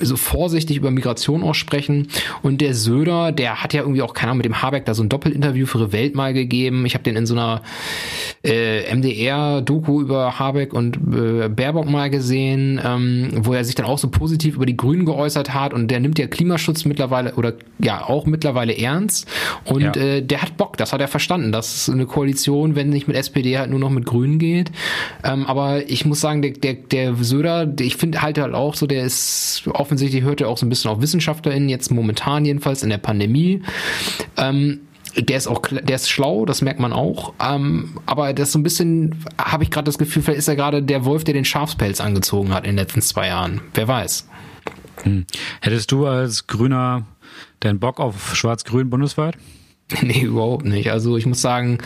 so 0.00 0.16
vorsichtig 0.16 0.76
über 0.76 0.90
Migration 0.90 1.42
auch 1.42 1.54
sprechen. 1.54 2.08
Und 2.42 2.60
der 2.60 2.74
Söder, 2.74 3.32
der 3.32 3.62
hat 3.62 3.74
ja 3.74 3.82
irgendwie 3.82 4.02
auch, 4.02 4.14
keine 4.14 4.30
Ahnung, 4.30 4.38
mit 4.38 4.46
dem 4.46 4.62
Habeck 4.62 4.84
da 4.84 4.94
so 4.94 5.02
ein 5.02 5.08
Doppelinterview 5.08 5.66
für 5.66 5.78
die 5.78 5.92
Welt 5.92 6.14
mal 6.14 6.32
gegeben. 6.32 6.84
Ich 6.86 6.94
habe 6.94 7.04
den 7.04 7.16
in 7.16 7.26
so 7.26 7.34
einer 7.34 7.62
äh, 8.44 8.94
MDR-Doku 8.94 10.00
über 10.00 10.38
Habeck 10.38 10.72
und 10.72 10.96
äh, 10.96 11.48
Baerbock 11.48 11.88
mal 11.88 12.10
gesehen, 12.10 12.80
ähm, 12.84 13.30
wo 13.36 13.52
er 13.52 13.64
sich 13.64 13.74
dann 13.74 13.86
auch 13.86 13.98
so 13.98 14.08
positiv 14.08 14.56
über 14.56 14.66
die 14.66 14.76
Grünen 14.76 15.06
geäußert 15.06 15.54
hat 15.54 15.72
und 15.74 15.88
der 15.88 16.00
nimmt 16.00 16.18
ja 16.18 16.26
Klimaschutz 16.26 16.84
mittlerweile 16.84 17.34
oder 17.34 17.54
ja 17.78 18.04
auch 18.04 18.26
mittlerweile 18.26 18.76
ernst 18.76 19.28
und 19.64 19.96
ja. 19.96 20.02
äh, 20.02 20.22
der 20.22 20.42
hat 20.42 20.56
Bock, 20.56 20.76
das 20.76 20.92
hat 20.92 21.00
er 21.00 21.08
verstanden, 21.08 21.52
dass 21.52 21.88
eine 21.88 22.06
Koalition, 22.06 22.74
wenn 22.74 22.90
nicht 22.90 23.06
mit 23.06 23.16
SPD, 23.16 23.58
halt 23.58 23.70
nur 23.70 23.78
noch 23.78 23.90
mit 23.90 24.06
Grünen 24.06 24.38
geht. 24.38 24.72
Ähm, 25.24 25.46
aber 25.46 25.88
ich 25.88 26.04
muss 26.04 26.20
sagen, 26.20 26.42
der, 26.42 26.52
der, 26.52 26.74
der 26.74 27.14
Söder, 27.14 27.66
der, 27.66 27.86
ich 27.86 27.96
finde 27.96 28.22
halt 28.22 28.38
halt 28.38 28.54
auch 28.54 28.74
so, 28.82 28.86
der 28.86 29.04
ist 29.04 29.62
offensichtlich 29.68 30.24
hört 30.24 30.40
er 30.40 30.48
auch 30.48 30.58
so 30.58 30.66
ein 30.66 30.68
bisschen 30.68 30.90
auf 30.90 31.00
WissenschaftlerInnen, 31.00 31.68
jetzt 31.68 31.92
momentan 31.92 32.44
jedenfalls 32.44 32.82
in 32.82 32.90
der 32.90 32.98
Pandemie. 32.98 33.62
Ähm, 34.36 34.80
der 35.16 35.36
ist 35.36 35.46
auch 35.46 35.62
der 35.70 35.94
ist 35.94 36.08
schlau, 36.10 36.46
das 36.46 36.62
merkt 36.62 36.80
man 36.80 36.92
auch. 36.92 37.32
Ähm, 37.40 37.98
aber 38.06 38.32
das 38.32 38.50
so 38.50 38.58
ein 38.58 38.64
bisschen 38.64 39.24
habe 39.38 39.62
ich 39.62 39.70
gerade 39.70 39.84
das 39.84 39.98
Gefühl, 39.98 40.22
vielleicht 40.22 40.40
ist 40.40 40.48
er 40.48 40.56
gerade 40.56 40.82
der 40.82 41.04
Wolf, 41.04 41.22
der 41.22 41.34
den 41.34 41.44
Schafspelz 41.44 42.00
angezogen 42.00 42.52
hat 42.52 42.64
in 42.64 42.70
den 42.70 42.78
letzten 42.78 43.02
zwei 43.02 43.28
Jahren. 43.28 43.60
Wer 43.74 43.86
weiß. 43.86 44.28
Hm. 45.04 45.26
Hättest 45.60 45.92
du 45.92 46.06
als 46.06 46.48
Grüner 46.48 47.04
den 47.62 47.78
Bock 47.78 48.00
auf 48.00 48.34
Schwarz-Grün 48.34 48.90
bundesweit? 48.90 49.36
Nee, 50.02 50.22
überhaupt 50.22 50.64
nicht. 50.64 50.90
Also 50.90 51.16
ich 51.16 51.26
muss 51.26 51.42
sagen, 51.42 51.78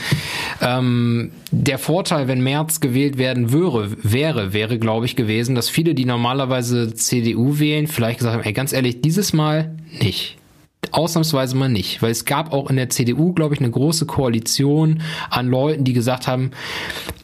ähm, 0.60 1.32
der 1.50 1.78
Vorteil, 1.78 2.28
wenn 2.28 2.40
März 2.40 2.80
gewählt 2.80 3.18
werden 3.18 3.52
würde, 3.52 3.96
wäre, 4.02 4.52
wäre, 4.52 4.78
glaube 4.78 5.06
ich, 5.06 5.16
gewesen, 5.16 5.54
dass 5.54 5.68
viele, 5.68 5.94
die 5.94 6.04
normalerweise 6.04 6.94
CDU 6.94 7.58
wählen, 7.58 7.86
vielleicht 7.86 8.18
gesagt 8.18 8.36
haben, 8.36 8.44
ey, 8.44 8.52
ganz 8.52 8.72
ehrlich, 8.72 9.00
dieses 9.00 9.32
Mal 9.32 9.76
nicht. 10.00 10.36
Ausnahmsweise 10.92 11.56
mal 11.56 11.68
nicht, 11.68 12.00
weil 12.00 12.12
es 12.12 12.24
gab 12.24 12.52
auch 12.52 12.70
in 12.70 12.76
der 12.76 12.88
CDU, 12.90 13.32
glaube 13.32 13.54
ich, 13.54 13.60
eine 13.60 13.70
große 13.70 14.06
Koalition 14.06 15.02
an 15.30 15.48
Leuten, 15.48 15.82
die 15.82 15.92
gesagt 15.92 16.28
haben, 16.28 16.52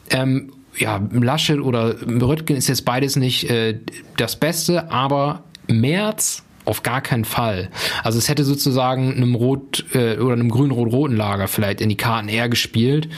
ähm, 0.09 0.51
ja, 0.75 1.01
Laschet 1.11 1.59
oder 1.59 1.95
Röttgen 2.01 2.57
ist 2.57 2.67
jetzt 2.67 2.83
beides 2.83 3.15
nicht 3.15 3.49
äh, 3.49 3.79
das 4.17 4.35
Beste, 4.35 4.91
aber 4.91 5.43
März 5.67 6.43
auf 6.65 6.83
gar 6.83 7.01
keinen 7.01 7.25
Fall. 7.25 7.69
Also 8.03 8.17
es 8.17 8.29
hätte 8.29 8.43
sozusagen 8.43 9.13
einem 9.13 9.35
Rot 9.35 9.85
äh, 9.93 10.17
oder 10.17 10.33
einem 10.33 10.49
grün-rot-roten 10.49 11.15
Lager 11.15 11.47
vielleicht 11.47 11.81
in 11.81 11.89
die 11.89 11.97
Karten 11.97 12.29
eher 12.29 12.49
gespielt. 12.49 13.09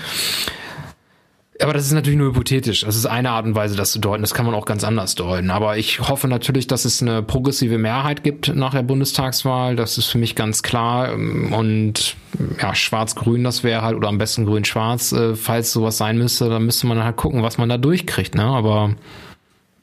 Aber 1.62 1.72
das 1.72 1.86
ist 1.86 1.93
natürlich 1.93 2.18
nur 2.18 2.30
hypothetisch. 2.30 2.82
Das 2.82 2.98
ist 2.98 3.06
eine 3.06 3.30
Art 3.30 3.46
und 3.46 3.56
Weise, 3.56 3.78
das 3.78 3.91
zu 3.91 4.00
deuten. 4.00 4.22
Das 4.22 4.34
kann 4.34 4.46
man 4.46 4.54
auch 4.54 4.66
ganz 4.66 4.84
anders 4.84 5.16
deuten. 5.16 5.52
Aber 5.52 5.78
ich 5.78 6.02
hoffe 6.02 6.28
natürlich, 6.28 6.68
dass 6.68 6.84
es 6.84 7.02
eine 7.02 7.24
progressive 7.24 7.78
Mehrheit 7.78 8.24
gibt 8.24 8.54
nach 8.54 8.74
der 8.74 8.84
Bundestagswahl. 8.84 9.78
Das 9.78 9.98
ist 9.98 10.08
für 10.08 10.18
mich 10.18 10.36
ganz 10.36 10.64
klar. 10.64 11.14
Und 11.14 12.18
ja, 12.62 12.76
schwarz-grün, 12.76 13.46
das 13.46 13.64
wäre 13.64 13.84
halt, 13.84 13.96
oder 13.96 14.10
am 14.10 14.18
besten 14.18 14.46
grün-schwarz. 14.46 15.14
Äh, 15.14 15.36
falls 15.36 15.72
sowas 15.72 15.98
sein 15.98 16.18
müsste, 16.18 16.50
dann 16.50 16.66
müsste 16.66 16.88
man 16.88 17.02
halt 17.02 17.16
gucken, 17.16 17.41
was 17.41 17.58
man 17.58 17.70
da 17.70 17.78
durchkriegt. 17.78 18.36
Ne? 18.36 18.43
Aber 18.43 18.93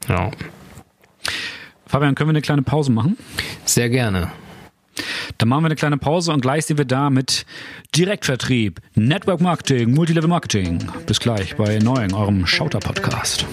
ja. 0.09 0.31
Fabian, 1.93 2.15
können 2.15 2.31
wir 2.31 2.33
eine 2.33 2.41
kleine 2.41 2.63
Pause 2.63 2.91
machen? 2.91 3.19
Sehr 3.67 3.91
gerne. 3.91 4.33
Dann 5.37 5.51
machen 5.51 5.65
wir 5.65 5.67
eine 5.67 5.77
kleine 5.77 5.99
Pause 5.99 6.33
und 6.33 6.41
gleich 6.41 6.65
sind 6.65 6.79
wir 6.79 6.87
da 6.87 7.11
mit 7.11 7.45
Direktvertrieb, 7.95 8.81
Network 8.95 9.43
Marketing, 9.43 9.93
Multilevel 9.93 10.27
Marketing. 10.27 10.79
Bis 11.05 11.21
gleich 11.21 11.55
bei 11.57 11.81
Neuen, 11.81 12.15
eurem 12.15 12.47
Schauter-Podcast. 12.47 13.45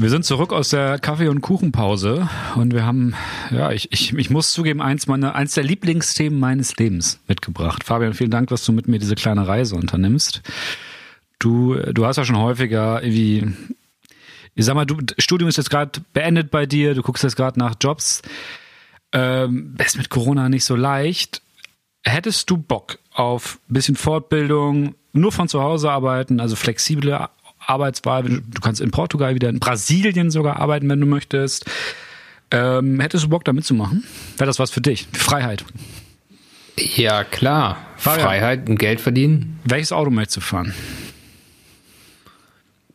Wir 0.00 0.08
sind 0.08 0.24
zurück 0.24 0.54
aus 0.54 0.70
der 0.70 0.98
Kaffee- 0.98 1.28
und 1.28 1.42
Kuchenpause 1.42 2.26
und 2.56 2.72
wir 2.72 2.86
haben, 2.86 3.14
ja, 3.50 3.70
ich, 3.70 3.92
ich, 3.92 4.14
ich 4.14 4.30
muss 4.30 4.50
zugeben, 4.50 4.80
eins, 4.80 5.06
meiner, 5.06 5.34
eins 5.34 5.52
der 5.52 5.62
Lieblingsthemen 5.62 6.40
meines 6.40 6.74
Lebens 6.78 7.20
mitgebracht. 7.28 7.84
Fabian, 7.84 8.14
vielen 8.14 8.30
Dank, 8.30 8.48
dass 8.48 8.64
du 8.64 8.72
mit 8.72 8.88
mir 8.88 8.98
diese 8.98 9.14
kleine 9.14 9.46
Reise 9.46 9.76
unternimmst. 9.76 10.40
Du, 11.38 11.74
du 11.74 12.06
hast 12.06 12.16
ja 12.16 12.24
schon 12.24 12.38
häufiger 12.38 13.02
irgendwie, 13.02 13.52
ich 14.54 14.64
sag 14.64 14.74
mal, 14.74 14.86
du, 14.86 14.96
Studium 15.18 15.50
ist 15.50 15.58
jetzt 15.58 15.68
gerade 15.68 16.00
beendet 16.14 16.50
bei 16.50 16.64
dir, 16.64 16.94
du 16.94 17.02
guckst 17.02 17.22
jetzt 17.22 17.36
gerade 17.36 17.58
nach 17.58 17.74
Jobs. 17.78 18.22
Ähm, 19.12 19.74
ist 19.84 19.98
mit 19.98 20.08
Corona 20.08 20.48
nicht 20.48 20.64
so 20.64 20.76
leicht. 20.76 21.42
Hättest 22.04 22.48
du 22.48 22.56
Bock 22.56 23.00
auf 23.12 23.58
ein 23.68 23.74
bisschen 23.74 23.96
Fortbildung, 23.96 24.94
nur 25.12 25.30
von 25.30 25.46
zu 25.46 25.62
Hause 25.62 25.90
arbeiten, 25.90 26.40
also 26.40 26.56
flexible 26.56 27.28
Arbeitswahl? 27.70 28.24
Du 28.24 28.60
kannst 28.60 28.80
in 28.80 28.90
Portugal 28.90 29.34
wieder, 29.34 29.48
in 29.48 29.60
Brasilien 29.60 30.30
sogar 30.30 30.56
arbeiten, 30.58 30.88
wenn 30.88 31.00
du 31.00 31.06
möchtest. 31.06 31.64
Ähm, 32.50 33.00
hättest 33.00 33.24
du 33.24 33.28
Bock 33.28 33.44
da 33.44 33.52
mitzumachen? 33.52 34.04
Wäre 34.36 34.46
das 34.46 34.58
was 34.58 34.70
für 34.70 34.80
dich? 34.80 35.06
Freiheit. 35.12 35.64
Ja, 36.96 37.24
klar. 37.24 37.78
Fabian, 37.96 38.26
Freiheit 38.26 38.68
und 38.68 38.78
Geld 38.78 39.00
verdienen. 39.00 39.60
Welches 39.64 39.92
Auto 39.92 40.10
möchtest 40.10 40.38
du 40.38 40.40
fahren? 40.40 40.74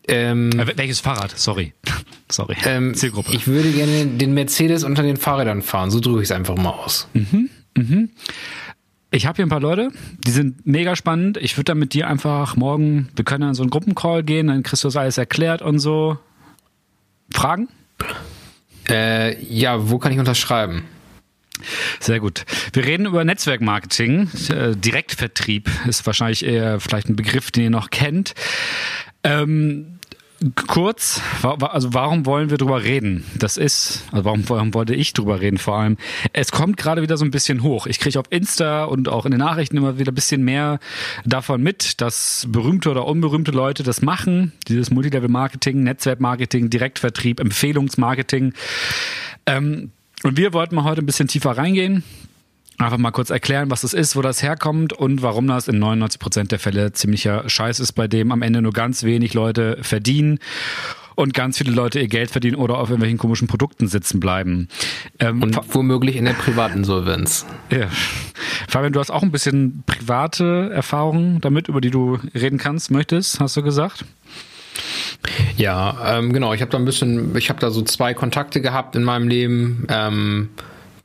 Ähm, 0.07 0.51
äh, 0.59 0.78
welches 0.78 0.99
Fahrrad? 0.99 1.38
Sorry. 1.38 1.73
Sorry. 2.32 2.55
Ähm, 2.65 2.93
Zielgruppe. 2.95 3.32
Ich 3.34 3.47
würde 3.47 3.71
gerne 3.71 4.05
den 4.05 4.34
Mercedes 4.34 4.84
unter 4.84 5.03
den 5.03 5.17
Fahrrädern 5.17 5.61
fahren. 5.61 5.91
So 5.91 5.99
drücke 5.99 6.19
ich 6.21 6.26
es 6.30 6.32
einfach 6.32 6.55
mal 6.57 6.71
aus. 6.71 7.07
Mhm. 7.13 7.49
Mhm. 7.78 8.09
Ich 9.12 9.26
habe 9.26 9.38
hier 9.38 9.45
ein 9.45 9.49
paar 9.49 9.62
Leute, 9.62 9.91
die 10.26 10.32
sind 10.32 10.66
mega 10.66 10.95
spannend. 10.95 11.38
Ich 11.38 11.58
würde 11.58 11.66
dann 11.66 11.80
mit 11.80 11.93
dir 11.93 12.08
einfach 12.08 12.56
morgen, 12.56 13.10
wir 13.16 13.24
können 13.24 13.41
dann 13.41 13.53
so 13.53 13.64
einen 13.64 13.70
Gruppencall 13.70 14.24
gehen, 14.24 14.47
dann 14.47 14.64
kriegst 14.64 14.84
du 14.84 14.88
das 14.88 14.97
alles 14.97 15.18
erklärt 15.18 15.62
und 15.62 15.80
so. 15.80 16.18
Fragen? 17.34 17.70
Äh, 18.89 19.41
ja, 19.43 19.89
wo 19.89 19.99
kann 19.99 20.12
ich 20.12 20.20
unterschreiben? 20.20 20.84
Sehr 21.99 22.20
gut. 22.20 22.45
Wir 22.74 22.86
reden 22.86 23.06
über 23.06 23.24
Netzwerkmarketing. 23.24 24.30
Äh, 24.49 24.76
Direktvertrieb 24.76 25.70
ist 25.88 26.06
wahrscheinlich 26.06 26.45
eher 26.45 26.80
vielleicht 26.80 27.10
ein 27.10 27.16
Begriff, 27.16 27.51
den 27.51 27.64
ihr 27.64 27.70
noch 27.70 27.89
kennt. 27.89 28.36
Ähm, 29.24 29.95
kurz, 30.67 31.21
also 31.43 31.93
warum 31.93 32.25
wollen 32.25 32.49
wir 32.49 32.57
drüber 32.57 32.83
reden? 32.83 33.23
Das 33.38 33.57
ist, 33.57 34.03
also 34.11 34.25
warum, 34.25 34.47
warum 34.49 34.73
wollte 34.73 34.93
ich 34.93 35.13
drüber 35.13 35.39
reden 35.39 35.57
vor 35.57 35.77
allem? 35.77 35.97
Es 36.33 36.51
kommt 36.51 36.77
gerade 36.77 37.01
wieder 37.01 37.17
so 37.17 37.25
ein 37.25 37.31
bisschen 37.31 37.63
hoch. 37.63 37.88
Ich 37.88 37.99
kriege 37.99 38.19
auf 38.19 38.25
Insta 38.29 38.83
und 38.83 39.07
auch 39.09 39.25
in 39.25 39.31
den 39.31 39.39
Nachrichten 39.39 39.77
immer 39.77 39.97
wieder 39.97 40.11
ein 40.11 40.15
bisschen 40.15 40.43
mehr 40.43 40.79
davon 41.25 41.61
mit, 41.61 42.01
dass 42.01 42.47
berühmte 42.49 42.91
oder 42.91 43.05
unberühmte 43.05 43.51
Leute 43.51 43.83
das 43.83 44.01
machen. 44.01 44.51
Dieses 44.67 44.91
Multilevel-Marketing, 44.91 45.83
Netzwerkmarketing, 45.83 46.69
Direktvertrieb, 46.69 47.39
Empfehlungsmarketing. 47.39 48.53
Ähm, 49.45 49.91
und 50.23 50.38
wir 50.38 50.53
wollten 50.53 50.75
mal 50.75 50.83
heute 50.83 51.01
ein 51.01 51.05
bisschen 51.05 51.27
tiefer 51.27 51.51
reingehen 51.51 52.03
einfach 52.78 52.97
mal 52.97 53.11
kurz 53.11 53.30
erklären, 53.30 53.69
was 53.69 53.82
das 53.82 53.93
ist, 53.93 54.15
wo 54.15 54.21
das 54.21 54.41
herkommt 54.43 54.93
und 54.93 55.21
warum 55.21 55.47
das 55.47 55.67
in 55.67 55.80
99 55.80 56.19
Prozent 56.19 56.51
der 56.51 56.59
Fälle 56.59 56.91
ziemlicher 56.91 57.47
Scheiß 57.47 57.80
ist, 57.80 57.93
bei 57.93 58.07
dem 58.07 58.32
am 58.32 58.41
Ende 58.41 58.61
nur 58.61 58.73
ganz 58.73 59.03
wenig 59.03 59.34
Leute 59.34 59.78
verdienen 59.82 60.39
und 61.15 61.34
ganz 61.34 61.57
viele 61.57 61.71
Leute 61.71 61.99
ihr 61.99 62.07
Geld 62.07 62.30
verdienen 62.30 62.55
oder 62.55 62.78
auf 62.78 62.89
irgendwelchen 62.89 63.17
komischen 63.17 63.47
Produkten 63.47 63.88
sitzen 63.88 64.19
bleiben. 64.19 64.67
Ähm, 65.19 65.41
und 65.41 65.57
womöglich 65.73 66.17
in 66.17 66.26
der 66.26 66.34
Privatinsolvenz. 66.34 67.45
Ja. 67.71 67.88
Fabian, 68.67 68.93
du 68.93 68.99
hast 68.99 69.11
auch 69.11 69.23
ein 69.23 69.32
bisschen 69.32 69.84
private 69.86 70.69
Erfahrungen 70.73 71.39
damit, 71.41 71.69
über 71.69 71.82
die 71.82 71.91
du 71.91 72.19
reden 72.34 72.57
kannst, 72.57 72.91
möchtest, 72.91 73.39
hast 73.39 73.55
du 73.55 73.63
gesagt? 73.63 74.05
Ja, 75.55 76.17
ähm, 76.17 76.34
genau. 76.34 76.53
Ich 76.53 76.61
habe 76.61 76.69
da 76.69 76.78
ein 76.78 76.86
bisschen, 76.86 77.36
ich 77.38 77.49
habe 77.49 77.59
da 77.59 77.71
so 77.71 77.82
zwei 77.82 78.13
Kontakte 78.13 78.61
gehabt 78.61 78.95
in 78.95 79.03
meinem 79.03 79.28
Leben. 79.28 79.88
Ähm, 79.89 80.49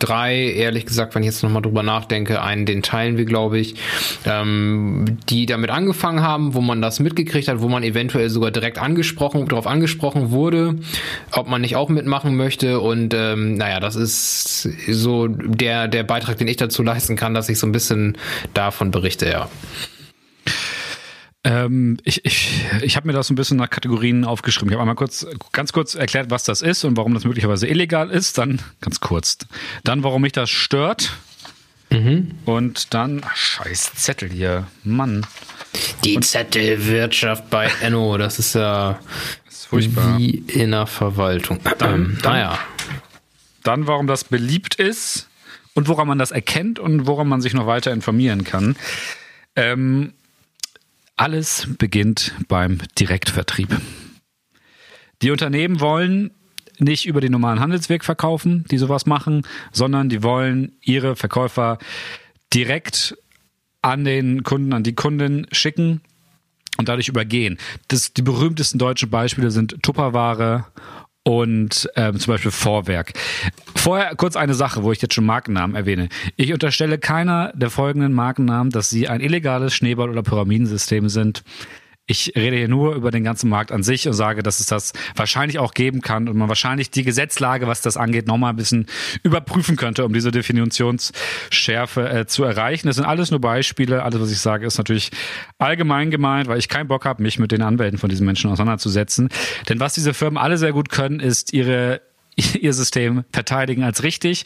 drei, 0.01 0.53
ehrlich 0.53 0.86
gesagt, 0.86 1.14
wenn 1.14 1.22
ich 1.22 1.28
jetzt 1.28 1.42
nochmal 1.44 1.62
drüber 1.62 1.84
nachdenke, 1.84 2.42
einen, 2.42 2.66
den 2.66 2.82
teilen 2.82 3.16
wir, 3.16 3.24
glaube 3.24 3.59
ich, 3.59 3.76
ähm, 4.24 5.18
die 5.28 5.46
damit 5.46 5.70
angefangen 5.70 6.22
haben, 6.22 6.55
wo 6.55 6.61
man 6.61 6.82
das 6.82 6.98
mitgekriegt 6.98 7.46
hat, 7.46 7.61
wo 7.61 7.68
man 7.68 7.84
eventuell 7.84 8.28
sogar 8.30 8.51
direkt 8.51 8.78
angesprochen, 8.78 9.46
darauf 9.46 9.66
angesprochen 9.66 10.32
wurde, 10.32 10.76
ob 11.30 11.46
man 11.46 11.61
nicht 11.61 11.76
auch 11.76 11.88
mitmachen 11.88 12.36
möchte. 12.36 12.80
Und 12.80 13.14
ähm, 13.14 13.55
naja, 13.55 13.78
das 13.78 13.94
ist 13.94 14.68
so 14.88 15.28
der, 15.28 15.86
der 15.86 16.03
Beitrag, 16.03 16.38
den 16.38 16.48
ich 16.48 16.57
dazu 16.57 16.82
leisten 16.82 17.14
kann, 17.14 17.34
dass 17.34 17.48
ich 17.48 17.59
so 17.59 17.66
ein 17.66 17.72
bisschen 17.72 18.16
davon 18.55 18.90
berichte, 18.90 19.28
ja. 19.28 19.48
Ähm, 21.43 21.97
ich 22.05 22.24
ich, 22.26 22.64
ich 22.82 22.97
habe 22.97 23.07
mir 23.07 23.14
das 23.14 23.28
so 23.28 23.32
ein 23.32 23.36
bisschen 23.36 23.57
nach 23.57 23.70
Kategorien 23.70 24.24
aufgeschrieben. 24.24 24.68
Ich 24.68 24.74
habe 24.74 24.82
einmal 24.82 24.95
kurz, 24.95 25.26
ganz 25.53 25.72
kurz 25.72 25.95
erklärt, 25.95 26.30
was 26.30 26.45
das 26.45 26.61
ist 26.61 26.84
und 26.84 26.97
warum 26.97 27.14
das 27.14 27.24
möglicherweise 27.24 27.66
illegal 27.66 28.11
ist. 28.11 28.36
Dann 28.36 28.61
ganz 28.80 29.01
kurz. 29.01 29.38
Dann, 29.82 30.03
warum 30.03 30.22
mich 30.22 30.32
das 30.32 30.51
stört. 30.51 31.12
Mhm. 31.91 32.32
Und 32.45 32.95
dann, 32.95 33.22
ach, 33.24 33.34
scheiß 33.34 33.95
Zettel 33.95 34.30
hier, 34.30 34.66
Mann. 34.84 35.26
Die 36.05 36.16
und, 36.16 36.22
Zettelwirtschaft 36.22 37.51
bei 37.51 37.70
Enno, 37.80 38.16
das 38.18 38.38
ist 38.38 38.55
ja 38.55 39.01
ist 39.49 39.66
furchtbar. 39.66 40.18
wie 40.18 40.45
in 40.47 40.72
der 40.72 40.86
Verwaltung. 40.86 41.61
Dann, 41.78 41.95
ähm, 41.95 42.18
dann, 42.22 42.32
naja. 42.32 42.59
dann, 43.62 43.86
warum 43.86 44.07
das 44.07 44.24
beliebt 44.24 44.76
ist 44.76 45.28
und 45.74 45.88
woran 45.88 46.07
man 46.07 46.18
das 46.18 46.30
erkennt 46.30 46.78
und 46.78 47.07
woran 47.07 47.26
man 47.26 47.41
sich 47.41 47.55
noch 47.55 47.66
weiter 47.66 47.93
informieren 47.93 48.45
kann. 48.45 48.76
Ähm, 49.57 50.12
alles 51.20 51.68
beginnt 51.76 52.32
beim 52.48 52.78
Direktvertrieb. 52.98 53.68
Die 55.20 55.30
Unternehmen 55.30 55.78
wollen 55.80 56.30
nicht 56.78 57.04
über 57.04 57.20
den 57.20 57.32
normalen 57.32 57.60
Handelsweg 57.60 58.04
verkaufen, 58.04 58.64
die 58.70 58.78
sowas 58.78 59.04
machen, 59.04 59.46
sondern 59.70 60.08
die 60.08 60.22
wollen 60.22 60.72
ihre 60.80 61.16
Verkäufer 61.16 61.76
direkt 62.54 63.18
an 63.82 64.04
den 64.04 64.44
Kunden, 64.44 64.72
an 64.72 64.82
die 64.82 64.94
Kunden 64.94 65.46
schicken 65.52 66.00
und 66.78 66.88
dadurch 66.88 67.08
übergehen. 67.08 67.58
Das, 67.88 68.14
die 68.14 68.22
berühmtesten 68.22 68.78
deutschen 68.78 69.10
Beispiele 69.10 69.50
sind 69.50 69.82
Tupperware 69.82 70.64
und 71.30 71.88
ähm, 71.94 72.18
zum 72.18 72.32
Beispiel 72.34 72.50
Vorwerk. 72.50 73.12
Vorher 73.76 74.16
kurz 74.16 74.34
eine 74.34 74.54
Sache, 74.54 74.82
wo 74.82 74.90
ich 74.90 75.00
jetzt 75.00 75.14
schon 75.14 75.24
Markennamen 75.24 75.76
erwähne. 75.76 76.08
Ich 76.34 76.52
unterstelle 76.52 76.98
keiner 76.98 77.52
der 77.54 77.70
folgenden 77.70 78.12
Markennamen, 78.12 78.72
dass 78.72 78.90
sie 78.90 79.06
ein 79.06 79.20
illegales 79.20 79.72
Schneeball- 79.72 80.10
oder 80.10 80.24
Pyramidensystem 80.24 81.08
sind. 81.08 81.44
Ich 82.11 82.32
rede 82.34 82.56
hier 82.56 82.66
nur 82.66 82.96
über 82.96 83.12
den 83.12 83.22
ganzen 83.22 83.48
Markt 83.48 83.70
an 83.70 83.84
sich 83.84 84.08
und 84.08 84.14
sage, 84.14 84.42
dass 84.42 84.58
es 84.58 84.66
das 84.66 84.92
wahrscheinlich 85.14 85.61
auch 85.61 85.74
geben 85.74 86.00
kann 86.00 86.28
und 86.28 86.36
man 86.36 86.48
wahrscheinlich 86.48 86.90
die 86.90 87.04
Gesetzlage, 87.04 87.68
was 87.68 87.82
das 87.82 87.96
angeht, 87.96 88.26
nochmal 88.26 88.50
ein 88.50 88.56
bisschen 88.56 88.86
überprüfen 89.22 89.76
könnte, 89.76 90.04
um 90.04 90.12
diese 90.12 90.32
Definitionsschärfe 90.32 92.11
äh, 92.11 92.26
zu 92.26 92.42
erreichen. 92.42 92.88
Das 92.88 92.96
sind 92.96 93.04
alles 93.04 93.30
nur 93.30 93.40
Beispiele. 93.40 94.02
Alles, 94.02 94.20
was 94.20 94.32
ich 94.32 94.40
sage, 94.40 94.66
ist 94.66 94.76
natürlich 94.76 95.12
allgemein 95.58 96.11
gemeint, 96.11 96.48
weil 96.48 96.58
ich 96.58 96.68
keinen 96.68 96.88
Bock 96.88 97.04
habe, 97.04 97.22
mich 97.22 97.38
mit 97.38 97.52
den 97.52 97.62
Anwälten 97.62 97.96
von 97.96 98.11
diesen 98.11 98.26
Menschen 98.26 98.50
auseinanderzusetzen. 98.50 99.28
Denn 99.68 99.78
was 99.78 99.94
diese 99.94 100.12
Firmen 100.12 100.36
alle 100.36 100.58
sehr 100.58 100.72
gut 100.72 100.88
können, 100.88 101.20
ist 101.20 101.52
ihre 101.52 102.00
ihr 102.61 102.72
System 102.72 103.24
verteidigen 103.32 103.82
als 103.82 104.03
richtig. 104.03 104.45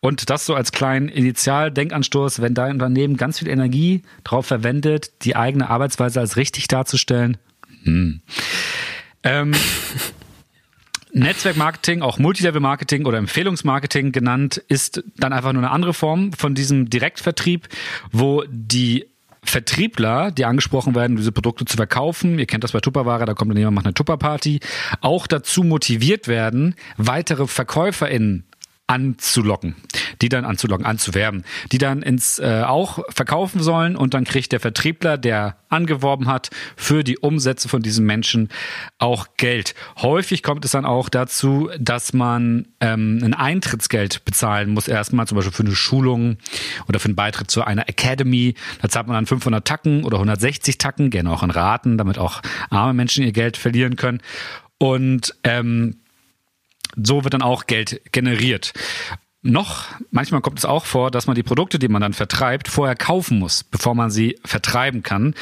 Und 0.00 0.30
das 0.30 0.46
so 0.46 0.54
als 0.54 0.72
kleinen 0.72 1.08
Initialdenkanstoß, 1.08 2.40
wenn 2.40 2.54
dein 2.54 2.72
Unternehmen 2.72 3.16
ganz 3.16 3.38
viel 3.38 3.48
Energie 3.48 4.02
darauf 4.24 4.46
verwendet, 4.46 5.24
die 5.24 5.36
eigene 5.36 5.68
Arbeitsweise 5.68 6.20
als 6.20 6.36
richtig 6.36 6.68
darzustellen. 6.68 7.38
Hm. 7.84 8.20
Ähm, 9.22 9.52
Netzwerkmarketing, 11.12 12.02
auch 12.02 12.18
Multilevel-Marketing 12.18 13.06
oder 13.06 13.16
Empfehlungsmarketing 13.16 14.12
genannt, 14.12 14.62
ist 14.68 15.02
dann 15.16 15.32
einfach 15.32 15.52
nur 15.52 15.62
eine 15.62 15.70
andere 15.70 15.94
Form 15.94 16.32
von 16.34 16.54
diesem 16.54 16.90
Direktvertrieb, 16.90 17.68
wo 18.12 18.44
die 18.48 19.06
Vertriebler, 19.50 20.30
die 20.30 20.44
angesprochen 20.44 20.94
werden, 20.94 21.16
diese 21.16 21.32
Produkte 21.32 21.64
zu 21.64 21.76
verkaufen, 21.76 22.38
ihr 22.38 22.46
kennt 22.46 22.64
das 22.64 22.72
bei 22.72 22.80
Tupperware, 22.80 23.24
da 23.24 23.34
kommt 23.34 23.50
dann 23.50 23.58
jemand, 23.58 23.76
macht 23.76 23.86
eine 23.86 23.94
Tupperparty, 23.94 24.60
auch 25.00 25.26
dazu 25.26 25.62
motiviert 25.62 26.28
werden, 26.28 26.74
weitere 26.96 27.46
VerkäuferInnen 27.46 28.44
anzulocken, 28.86 29.74
die 30.22 30.28
dann 30.28 30.44
anzulocken, 30.44 30.86
anzuwerben, 30.86 31.44
die 31.72 31.78
dann 31.78 32.02
ins 32.02 32.38
äh, 32.38 32.62
auch 32.64 33.00
verkaufen 33.08 33.60
sollen 33.60 33.96
und 33.96 34.14
dann 34.14 34.24
kriegt 34.24 34.52
der 34.52 34.60
Vertriebler, 34.60 35.18
der 35.18 35.56
angeworben 35.68 36.28
hat, 36.28 36.50
für 36.76 37.02
die 37.02 37.18
Umsätze 37.18 37.68
von 37.68 37.82
diesen 37.82 38.06
Menschen 38.06 38.48
auch 38.98 39.26
Geld. 39.36 39.74
Häufig 39.98 40.44
kommt 40.44 40.64
es 40.64 40.70
dann 40.70 40.84
auch 40.84 41.08
dazu, 41.08 41.68
dass 41.78 42.12
man 42.12 42.68
ähm, 42.80 43.20
ein 43.24 43.34
Eintrittsgeld 43.34 44.24
bezahlen 44.24 44.70
muss, 44.70 44.86
erstmal 44.86 45.26
zum 45.26 45.36
Beispiel 45.36 45.52
für 45.52 45.64
eine 45.64 45.74
Schulung 45.74 46.36
oder 46.88 47.00
für 47.00 47.06
einen 47.06 47.16
Beitritt 47.16 47.50
zu 47.50 47.64
einer 47.64 47.88
Academy. 47.88 48.54
Da 48.82 48.88
zahlt 48.88 49.08
man 49.08 49.14
dann 49.14 49.26
500 49.26 49.66
Tacken 49.66 50.04
oder 50.04 50.18
160 50.18 50.78
Tacken, 50.78 51.10
gerne 51.10 51.32
auch 51.32 51.42
in 51.42 51.50
Raten, 51.50 51.98
damit 51.98 52.18
auch 52.18 52.40
arme 52.70 52.94
Menschen 52.94 53.24
ihr 53.24 53.32
Geld 53.32 53.56
verlieren 53.56 53.96
können. 53.96 54.22
Und 54.78 55.34
ähm, 55.42 55.96
so 56.96 57.24
wird 57.24 57.34
dann 57.34 57.42
auch 57.42 57.66
Geld 57.66 58.00
generiert. 58.12 58.72
Noch, 59.42 59.84
manchmal 60.10 60.40
kommt 60.40 60.58
es 60.58 60.64
auch 60.64 60.86
vor, 60.86 61.12
dass 61.12 61.28
man 61.28 61.36
die 61.36 61.44
Produkte, 61.44 61.78
die 61.78 61.86
man 61.86 62.02
dann 62.02 62.14
vertreibt, 62.14 62.66
vorher 62.66 62.96
kaufen 62.96 63.38
muss, 63.38 63.62
bevor 63.62 63.94
man 63.94 64.10
sie 64.10 64.40
vertreiben 64.44 65.04
kann. 65.04 65.34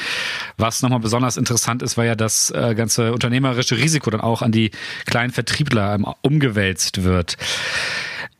Was 0.57 0.83
nochmal 0.83 0.99
besonders 0.99 1.37
interessant 1.37 1.81
ist, 1.81 1.97
weil 1.97 2.05
ja 2.05 2.15
das 2.15 2.51
äh, 2.51 2.75
ganze 2.75 3.13
unternehmerische 3.13 3.77
Risiko 3.77 4.11
dann 4.11 4.21
auch 4.21 4.43
an 4.43 4.51
die 4.51 4.69
kleinen 5.05 5.31
Vertriebler 5.31 5.95
ähm, 5.95 6.05
umgewälzt 6.21 7.03
wird. 7.03 7.37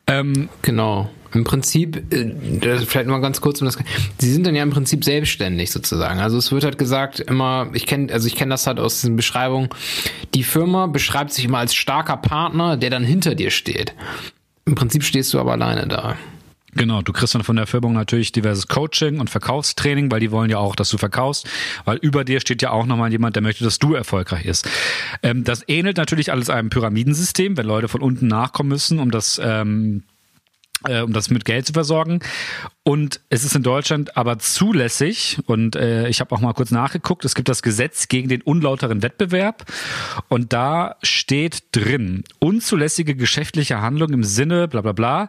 Ähm, 0.06 0.48
genau. 0.62 1.10
Im 1.34 1.44
Prinzip, 1.44 2.12
äh, 2.12 2.78
vielleicht 2.86 3.08
mal 3.08 3.20
ganz 3.20 3.40
kurz 3.40 3.60
um 3.60 3.66
das. 3.66 3.78
Sie 4.18 4.32
sind 4.32 4.46
dann 4.46 4.54
ja 4.54 4.62
im 4.62 4.70
Prinzip 4.70 5.04
selbstständig 5.04 5.70
sozusagen. 5.70 6.20
Also 6.20 6.38
es 6.38 6.52
wird 6.52 6.64
halt 6.64 6.78
gesagt 6.78 7.20
immer, 7.20 7.68
ich 7.72 7.86
kenne, 7.86 8.12
also 8.12 8.26
ich 8.26 8.36
kenne 8.36 8.50
das 8.50 8.66
halt 8.66 8.78
aus 8.78 9.02
den 9.02 9.16
Beschreibungen. 9.16 9.68
Die 10.34 10.44
Firma 10.44 10.86
beschreibt 10.86 11.32
sich 11.32 11.44
immer 11.44 11.58
als 11.58 11.74
starker 11.74 12.16
Partner, 12.16 12.76
der 12.76 12.90
dann 12.90 13.04
hinter 13.04 13.34
dir 13.34 13.50
steht. 13.50 13.94
Im 14.64 14.74
Prinzip 14.74 15.04
stehst 15.04 15.32
du 15.34 15.40
aber 15.40 15.52
alleine 15.52 15.86
da. 15.86 16.16
Genau, 16.76 17.00
du 17.00 17.12
kriegst 17.12 17.34
dann 17.34 17.42
von 17.42 17.56
der 17.56 17.66
Firma 17.66 17.88
natürlich 17.88 18.32
diverses 18.32 18.68
Coaching 18.68 19.18
und 19.18 19.30
Verkaufstraining, 19.30 20.10
weil 20.10 20.20
die 20.20 20.30
wollen 20.30 20.50
ja 20.50 20.58
auch, 20.58 20.76
dass 20.76 20.90
du 20.90 20.98
verkaufst, 20.98 21.48
weil 21.86 21.96
über 21.96 22.22
dir 22.22 22.40
steht 22.40 22.60
ja 22.60 22.70
auch 22.70 22.84
nochmal 22.84 23.10
jemand, 23.10 23.34
der 23.34 23.42
möchte, 23.42 23.64
dass 23.64 23.78
du 23.78 23.94
erfolgreich 23.94 24.44
ist. 24.44 24.68
Ähm, 25.22 25.42
das 25.42 25.64
ähnelt 25.68 25.96
natürlich 25.96 26.32
alles 26.32 26.50
einem 26.50 26.68
Pyramidensystem, 26.68 27.56
wenn 27.56 27.66
Leute 27.66 27.88
von 27.88 28.02
unten 28.02 28.26
nachkommen 28.26 28.68
müssen, 28.68 28.98
um 28.98 29.10
das 29.10 29.40
ähm, 29.42 30.02
äh, 30.88 31.02
um 31.02 31.12
das 31.12 31.30
mit 31.30 31.44
Geld 31.44 31.66
zu 31.66 31.72
versorgen. 31.72 32.20
Und 32.82 33.20
es 33.30 33.44
ist 33.44 33.56
in 33.56 33.62
Deutschland 33.62 34.16
aber 34.16 34.38
zulässig, 34.38 35.38
und 35.46 35.76
äh, 35.76 36.08
ich 36.08 36.20
habe 36.20 36.34
auch 36.34 36.40
mal 36.40 36.52
kurz 36.52 36.70
nachgeguckt, 36.70 37.24
es 37.24 37.34
gibt 37.34 37.48
das 37.48 37.62
Gesetz 37.62 38.08
gegen 38.08 38.28
den 38.28 38.42
unlauteren 38.42 39.02
Wettbewerb. 39.02 39.64
Und 40.28 40.52
da 40.52 40.96
steht 41.02 41.64
drin, 41.72 42.24
unzulässige 42.38 43.16
geschäftliche 43.16 43.80
Handlung 43.80 44.12
im 44.12 44.24
Sinne 44.24 44.68
bla 44.68 44.80
bla 44.82 44.92
bla 44.92 45.28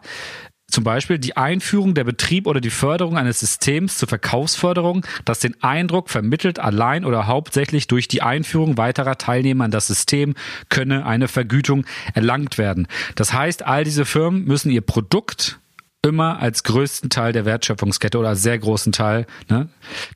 zum 0.70 0.84
Beispiel 0.84 1.18
die 1.18 1.36
Einführung, 1.36 1.94
der 1.94 2.04
Betrieb 2.04 2.46
oder 2.46 2.60
die 2.60 2.70
Förderung 2.70 3.16
eines 3.16 3.40
Systems 3.40 3.96
zur 3.96 4.08
Verkaufsförderung, 4.08 5.04
das 5.24 5.40
den 5.40 5.60
Eindruck 5.62 6.10
vermittelt, 6.10 6.58
allein 6.58 7.04
oder 7.04 7.26
hauptsächlich 7.26 7.86
durch 7.86 8.06
die 8.06 8.22
Einführung 8.22 8.76
weiterer 8.76 9.16
Teilnehmer 9.16 9.64
in 9.64 9.70
das 9.70 9.86
System 9.86 10.34
könne 10.68 11.06
eine 11.06 11.26
Vergütung 11.28 11.86
erlangt 12.14 12.58
werden. 12.58 12.86
Das 13.14 13.32
heißt, 13.32 13.64
all 13.64 13.84
diese 13.84 14.04
Firmen 14.04 14.44
müssen 14.44 14.70
ihr 14.70 14.82
Produkt 14.82 15.58
immer 16.02 16.38
als 16.40 16.62
größten 16.62 17.10
Teil 17.10 17.32
der 17.32 17.44
Wertschöpfungskette 17.44 18.18
oder 18.18 18.28
als 18.28 18.42
sehr 18.42 18.58
großen 18.58 18.92
Teil 18.92 19.26
ne, 19.48 19.68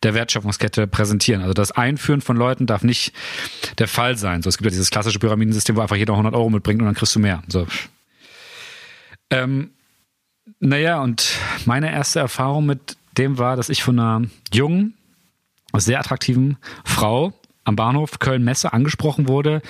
der 0.02 0.14
Wertschöpfungskette 0.14 0.86
präsentieren. 0.86 1.42
Also 1.42 1.54
das 1.54 1.72
Einführen 1.72 2.20
von 2.20 2.36
Leuten 2.36 2.66
darf 2.66 2.82
nicht 2.82 3.12
der 3.78 3.88
Fall 3.88 4.16
sein. 4.16 4.42
So, 4.42 4.48
es 4.48 4.58
gibt 4.58 4.66
ja 4.66 4.70
dieses 4.70 4.90
klassische 4.90 5.18
Pyramidensystem, 5.18 5.76
wo 5.76 5.80
einfach 5.80 5.96
jeder 5.96 6.12
100 6.12 6.34
Euro 6.34 6.50
mitbringt 6.50 6.80
und 6.80 6.86
dann 6.86 6.94
kriegst 6.94 7.14
du 7.16 7.20
mehr. 7.20 7.42
So. 7.48 7.66
Ähm, 9.30 9.70
naja, 10.62 11.02
und 11.02 11.38
meine 11.66 11.90
erste 11.90 12.20
Erfahrung 12.20 12.66
mit 12.66 12.96
dem 13.18 13.36
war, 13.36 13.56
dass 13.56 13.68
ich 13.68 13.82
von 13.82 13.98
einer 13.98 14.26
jungen, 14.52 14.94
sehr 15.74 15.98
attraktiven 15.98 16.56
Frau 16.84 17.32
am 17.64 17.76
Bahnhof 17.76 18.18
Köln-Messe 18.18 18.72
angesprochen 18.72 19.28
wurde, 19.28 19.60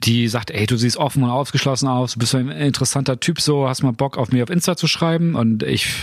die 0.00 0.28
sagt, 0.28 0.50
ey, 0.50 0.66
du 0.66 0.76
siehst 0.76 0.96
offen 0.96 1.22
und 1.22 1.30
ausgeschlossen 1.30 1.88
aus, 1.88 2.14
du 2.14 2.18
bist 2.20 2.34
ein 2.34 2.48
interessanter 2.48 3.20
Typ 3.20 3.40
so, 3.40 3.68
hast 3.68 3.82
mal 3.82 3.92
Bock 3.92 4.18
auf 4.18 4.30
mir 4.32 4.42
auf 4.42 4.50
Insta 4.50 4.76
zu 4.76 4.86
schreiben 4.86 5.34
und 5.34 5.62
ich 5.62 5.94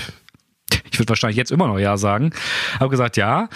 ich 0.91 0.99
würde 0.99 1.09
wahrscheinlich 1.09 1.37
jetzt 1.37 1.51
immer 1.51 1.67
noch 1.67 1.77
ja 1.77 1.97
sagen. 1.97 2.31
Habe 2.79 2.89
gesagt 2.89 3.17
ja. 3.17 3.49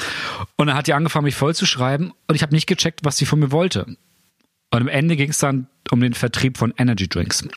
Und 0.57 0.68
dann 0.68 0.76
hat 0.76 0.88
die 0.88 0.93
angefangen, 0.93 1.24
mich 1.24 1.36
voll 1.36 1.55
zu 1.55 1.66
schreiben 1.66 2.12
und 2.28 2.36
ich 2.36 2.41
habe 2.41 2.53
nicht 2.53 2.68
gecheckt, 2.68 3.01
was 3.03 3.18
sie 3.18 3.26
von 3.26 3.39
mir 3.39 3.51
wollte. 3.51 3.86
Und 4.72 4.82
am 4.82 4.88
Ende 4.89 5.16
ging 5.16 5.30
es 5.30 5.39
dann 5.39 5.68
um 5.89 6.01
den 6.01 6.14
Vertrieb 6.14 6.57
von 6.57 6.74
Energy 6.78 7.07
Drinks. 7.07 7.47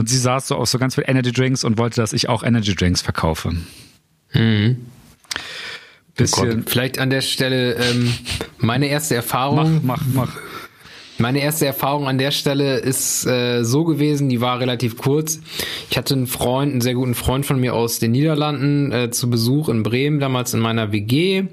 Und 0.00 0.08
sie 0.08 0.16
saß 0.16 0.48
so 0.48 0.56
auf 0.56 0.66
so 0.66 0.78
ganz 0.78 0.94
viel 0.94 1.04
Energy 1.06 1.30
Drinks 1.30 1.62
und 1.62 1.76
wollte, 1.76 2.00
dass 2.00 2.14
ich 2.14 2.30
auch 2.30 2.42
Energy 2.42 2.74
Drinks 2.74 3.02
verkaufe. 3.02 3.52
Mhm. 4.32 4.78
Bisschen. 6.16 6.60
Oh 6.60 6.62
Vielleicht 6.64 6.98
an 6.98 7.10
der 7.10 7.20
Stelle 7.20 7.74
ähm, 7.74 8.10
meine 8.56 8.86
erste 8.86 9.14
Erfahrung. 9.14 9.82
Mach, 9.84 10.00
mach, 10.14 10.28
mach. 10.28 10.38
Meine 11.18 11.42
erste 11.42 11.66
Erfahrung 11.66 12.08
an 12.08 12.16
der 12.16 12.30
Stelle 12.30 12.78
ist 12.78 13.26
äh, 13.26 13.62
so 13.62 13.84
gewesen, 13.84 14.30
die 14.30 14.40
war 14.40 14.58
relativ 14.58 14.96
kurz. 14.96 15.38
Ich 15.90 15.98
hatte 15.98 16.14
einen 16.14 16.26
Freund, 16.26 16.72
einen 16.72 16.80
sehr 16.80 16.94
guten 16.94 17.14
Freund 17.14 17.44
von 17.44 17.60
mir 17.60 17.74
aus 17.74 17.98
den 17.98 18.12
Niederlanden 18.12 18.90
äh, 18.92 19.10
zu 19.10 19.28
Besuch 19.28 19.68
in 19.68 19.82
Bremen, 19.82 20.18
damals 20.18 20.54
in 20.54 20.60
meiner 20.60 20.92
WG. 20.92 21.44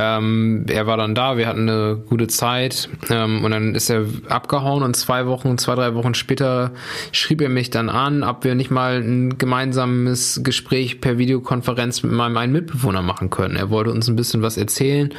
Ähm, 0.00 0.64
er 0.68 0.86
war 0.86 0.96
dann 0.96 1.16
da, 1.16 1.36
wir 1.36 1.48
hatten 1.48 1.68
eine 1.68 1.96
gute 1.96 2.28
Zeit 2.28 2.88
ähm, 3.10 3.44
und 3.44 3.50
dann 3.50 3.74
ist 3.74 3.90
er 3.90 4.04
abgehauen 4.28 4.84
und 4.84 4.94
zwei 4.94 5.26
Wochen, 5.26 5.58
zwei, 5.58 5.74
drei 5.74 5.94
Wochen 5.94 6.14
später 6.14 6.70
schrieb 7.10 7.40
er 7.40 7.48
mich 7.48 7.70
dann 7.70 7.88
an, 7.88 8.22
ob 8.22 8.44
wir 8.44 8.54
nicht 8.54 8.70
mal 8.70 9.02
ein 9.02 9.38
gemeinsames 9.38 10.42
Gespräch 10.44 11.00
per 11.00 11.18
Videokonferenz 11.18 12.04
mit 12.04 12.12
meinem 12.12 12.36
einen 12.36 12.52
Mitbewohner 12.52 13.02
machen 13.02 13.30
können. 13.30 13.56
Er 13.56 13.70
wollte 13.70 13.90
uns 13.90 14.06
ein 14.08 14.14
bisschen 14.14 14.40
was 14.40 14.56
erzählen 14.56 15.12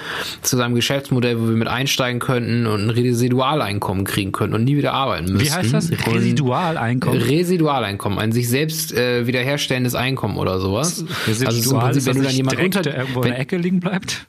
zu 0.43 0.55
seinem 0.55 0.75
Geschäftsmodell, 0.75 1.41
wo 1.41 1.49
wir 1.49 1.57
mit 1.57 1.67
einsteigen 1.67 2.21
könnten 2.21 2.65
und 2.65 2.85
ein 2.85 2.89
Residualeinkommen 2.89 4.05
kriegen 4.05 4.31
könnten 4.31 4.55
und 4.55 4.63
nie 4.63 4.77
wieder 4.77 4.93
arbeiten 4.93 5.33
müssen. 5.33 5.45
Wie 5.45 5.51
heißt 5.51 5.73
das? 5.73 5.91
Residualeinkommen? 5.91 7.21
Residualeinkommen, 7.21 8.17
ein 8.17 8.31
sich 8.31 8.47
selbst 8.47 8.93
äh, 8.93 9.27
wiederherstellendes 9.27 9.95
Einkommen 9.95 10.37
oder 10.37 10.61
sowas. 10.61 11.03
Residual 11.27 11.47
also 11.53 11.73
im 11.73 11.79
Prinzip, 11.79 12.05
wenn 12.05 12.15
du 12.15 12.23
dann 12.23 12.33
jemand 12.33 12.59
unter 12.59 12.97
irgendwo 12.97 13.21
in 13.23 13.29
der 13.29 13.39
Ecke 13.39 13.57
liegen 13.57 13.81
bleibt. 13.81 14.25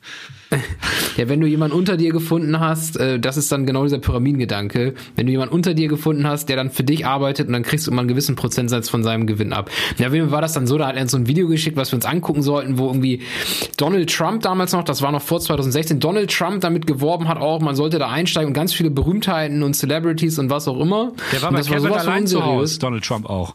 Ja, 1.17 1.29
wenn 1.29 1.41
du 1.41 1.47
jemanden 1.47 1.77
unter 1.77 1.97
dir 1.97 2.13
gefunden 2.13 2.61
hast, 2.61 2.97
äh, 2.97 3.19
das 3.19 3.37
ist 3.37 3.51
dann 3.53 3.67
genau 3.67 3.83
dieser 3.83 3.99
Pyramidengedanke. 3.99 4.95
Wenn 5.17 5.27
du 5.27 5.33
jemanden 5.33 5.55
unter 5.55 5.75
dir 5.75 5.89
gefunden 5.89 6.27
hast, 6.27 6.49
der 6.49 6.57
dann 6.57 6.71
für 6.71 6.85
dich 6.85 7.05
arbeitet 7.05 7.49
und 7.49 7.53
dann 7.53 7.63
kriegst 7.63 7.87
du 7.87 7.91
immer 7.91 8.01
einen 8.01 8.09
gewissen 8.09 8.37
Prozentsatz 8.37 8.89
von 8.89 9.03
seinem 9.03 9.27
Gewinn 9.27 9.53
ab. 9.53 9.71
Ja, 9.99 10.13
wie 10.13 10.31
war 10.31 10.41
das 10.41 10.53
dann 10.53 10.67
so? 10.67 10.79
Da 10.79 10.87
hat 10.87 10.97
er 10.97 11.03
uns 11.03 11.11
so 11.11 11.19
ein 11.19 11.27
Video 11.27 11.49
geschickt, 11.49 11.77
was 11.77 11.93
wir 11.93 11.97
uns 11.97 12.07
angucken 12.07 12.43
sollten, 12.43 12.79
wo 12.79 12.87
irgendwie 12.87 13.23
Donald 13.77 14.11
Trump 14.15 14.43
damals 14.43 14.73
noch, 14.73 14.85
das 14.85 15.03
war 15.03 15.13
noch 15.13 15.23
vor 15.23 15.41
2016, 15.41 16.01
Donald 16.01 16.31
Trump 16.31 16.61
damit 16.61 16.87
geworben 16.87 17.29
hat 17.29 17.39
auch, 17.39 17.61
man 17.61 17.77
sollte 17.77 17.99
da 17.99 18.09
einsteigen 18.09 18.49
und 18.49 18.55
ganz 18.55 18.73
viele 18.73 18.91
Berühmtheiten 18.91 19.63
und 19.63 19.75
Celebrities 19.75 20.39
und 20.39 20.49
was 20.49 20.69
auch 20.69 20.79
immer. 20.81 21.13
Der 21.33 21.43
war 21.43 21.49
und 21.49 21.55
bei 21.55 21.61
das 21.61 21.69
Kevin 21.69 21.83
sowas 21.83 22.05
von 22.05 22.13
allein 22.13 22.27
zu. 22.27 22.45
Hause, 22.45 22.79
Donald 22.79 23.05
Trump 23.05 23.29
auch. 23.29 23.55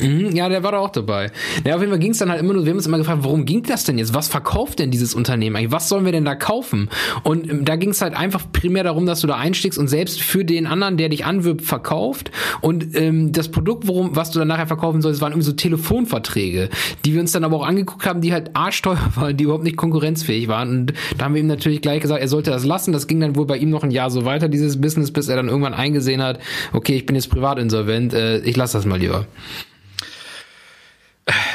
Mhm, 0.00 0.34
Ja, 0.34 0.48
der 0.48 0.62
war 0.62 0.72
da 0.72 0.78
auch 0.78 0.90
dabei. 0.90 1.30
Ja, 1.66 1.74
auf 1.74 1.80
jeden 1.80 1.92
Fall 1.92 1.98
ging 1.98 2.12
es 2.12 2.18
dann 2.18 2.30
halt 2.30 2.40
immer 2.40 2.54
nur, 2.54 2.64
wir 2.64 2.70
haben 2.70 2.78
uns 2.78 2.86
immer 2.86 2.98
gefragt, 2.98 3.20
warum 3.22 3.44
ging 3.44 3.62
das 3.62 3.84
denn 3.84 3.98
jetzt? 3.98 4.14
Was 4.14 4.28
verkauft 4.28 4.78
denn 4.78 4.90
dieses 4.90 5.14
Unternehmen 5.14 5.56
eigentlich? 5.56 5.72
Was 5.72 5.88
sollen 5.88 6.04
wir 6.04 6.12
denn 6.12 6.24
da 6.24 6.34
kaufen? 6.34 6.88
Und 7.24 7.50
ähm, 7.50 7.64
da 7.64 7.76
ging 7.76 7.90
es 7.90 8.00
halt 8.00 8.14
einfach 8.16 8.40
primär 8.52 8.84
darum, 8.84 9.04
dass 9.06 9.20
du 9.20 9.26
da 9.26 9.36
einstiegst 9.36 9.78
und 9.78 9.88
selbst 9.88 10.22
für 10.22 10.44
den 10.44 10.66
anderen, 10.66 10.96
der 10.96 11.08
dich 11.10 11.24
anwirbt, 11.26 11.62
verkauft. 11.62 12.30
Und 12.62 12.96
ähm, 12.96 13.32
das 13.32 13.50
Produkt, 13.50 13.86
worum, 13.86 14.16
was 14.16 14.30
du 14.30 14.38
dann 14.38 14.48
nachher 14.48 14.66
verkaufen 14.66 15.02
sollst, 15.02 15.20
waren 15.20 15.32
irgendwie 15.32 15.46
so 15.46 15.52
Telefonverträge, 15.52 16.70
die 17.04 17.12
wir 17.14 17.20
uns 17.20 17.32
dann 17.32 17.44
aber 17.44 17.56
auch 17.56 17.66
angeguckt 17.66 18.06
haben, 18.06 18.20
die 18.22 18.32
halt 18.32 18.56
arschteuer 18.56 18.98
waren, 19.16 19.36
die 19.36 19.44
überhaupt 19.44 19.64
nicht 19.64 19.76
konkurrenzfähig 19.76 20.48
waren. 20.48 20.70
Und 20.70 20.92
da 21.18 21.26
haben 21.26 21.34
wir 21.34 21.40
ihm 21.42 21.46
natürlich 21.48 21.82
gleich 21.82 22.00
gesagt, 22.00 22.20
er 22.20 22.28
sollte 22.28 22.50
das 22.50 22.64
lassen. 22.64 22.92
Das 22.92 23.06
ging 23.06 23.20
dann 23.20 23.36
wohl 23.36 23.46
bei 23.46 23.58
ihm 23.58 23.70
noch 23.70 23.82
ein 23.82 23.90
Jahr 23.90 24.10
so 24.10 24.24
weiter, 24.24 24.48
dieses 24.48 24.80
Business, 24.80 25.10
bis 25.10 25.28
er 25.28 25.36
dann 25.36 25.48
irgendwann 25.48 25.74
eingesehen 25.74 26.22
hat, 26.22 26.38
okay, 26.72 26.96
ich 26.96 27.04
bin 27.06 27.14
jetzt 27.14 27.28
privat 27.28 27.58
insolvent, 27.58 28.14
äh, 28.14 28.38
ich 28.38 28.56
lasse 28.56 28.78
das 28.78 28.86
mal 28.86 28.98
lieber. 28.98 29.26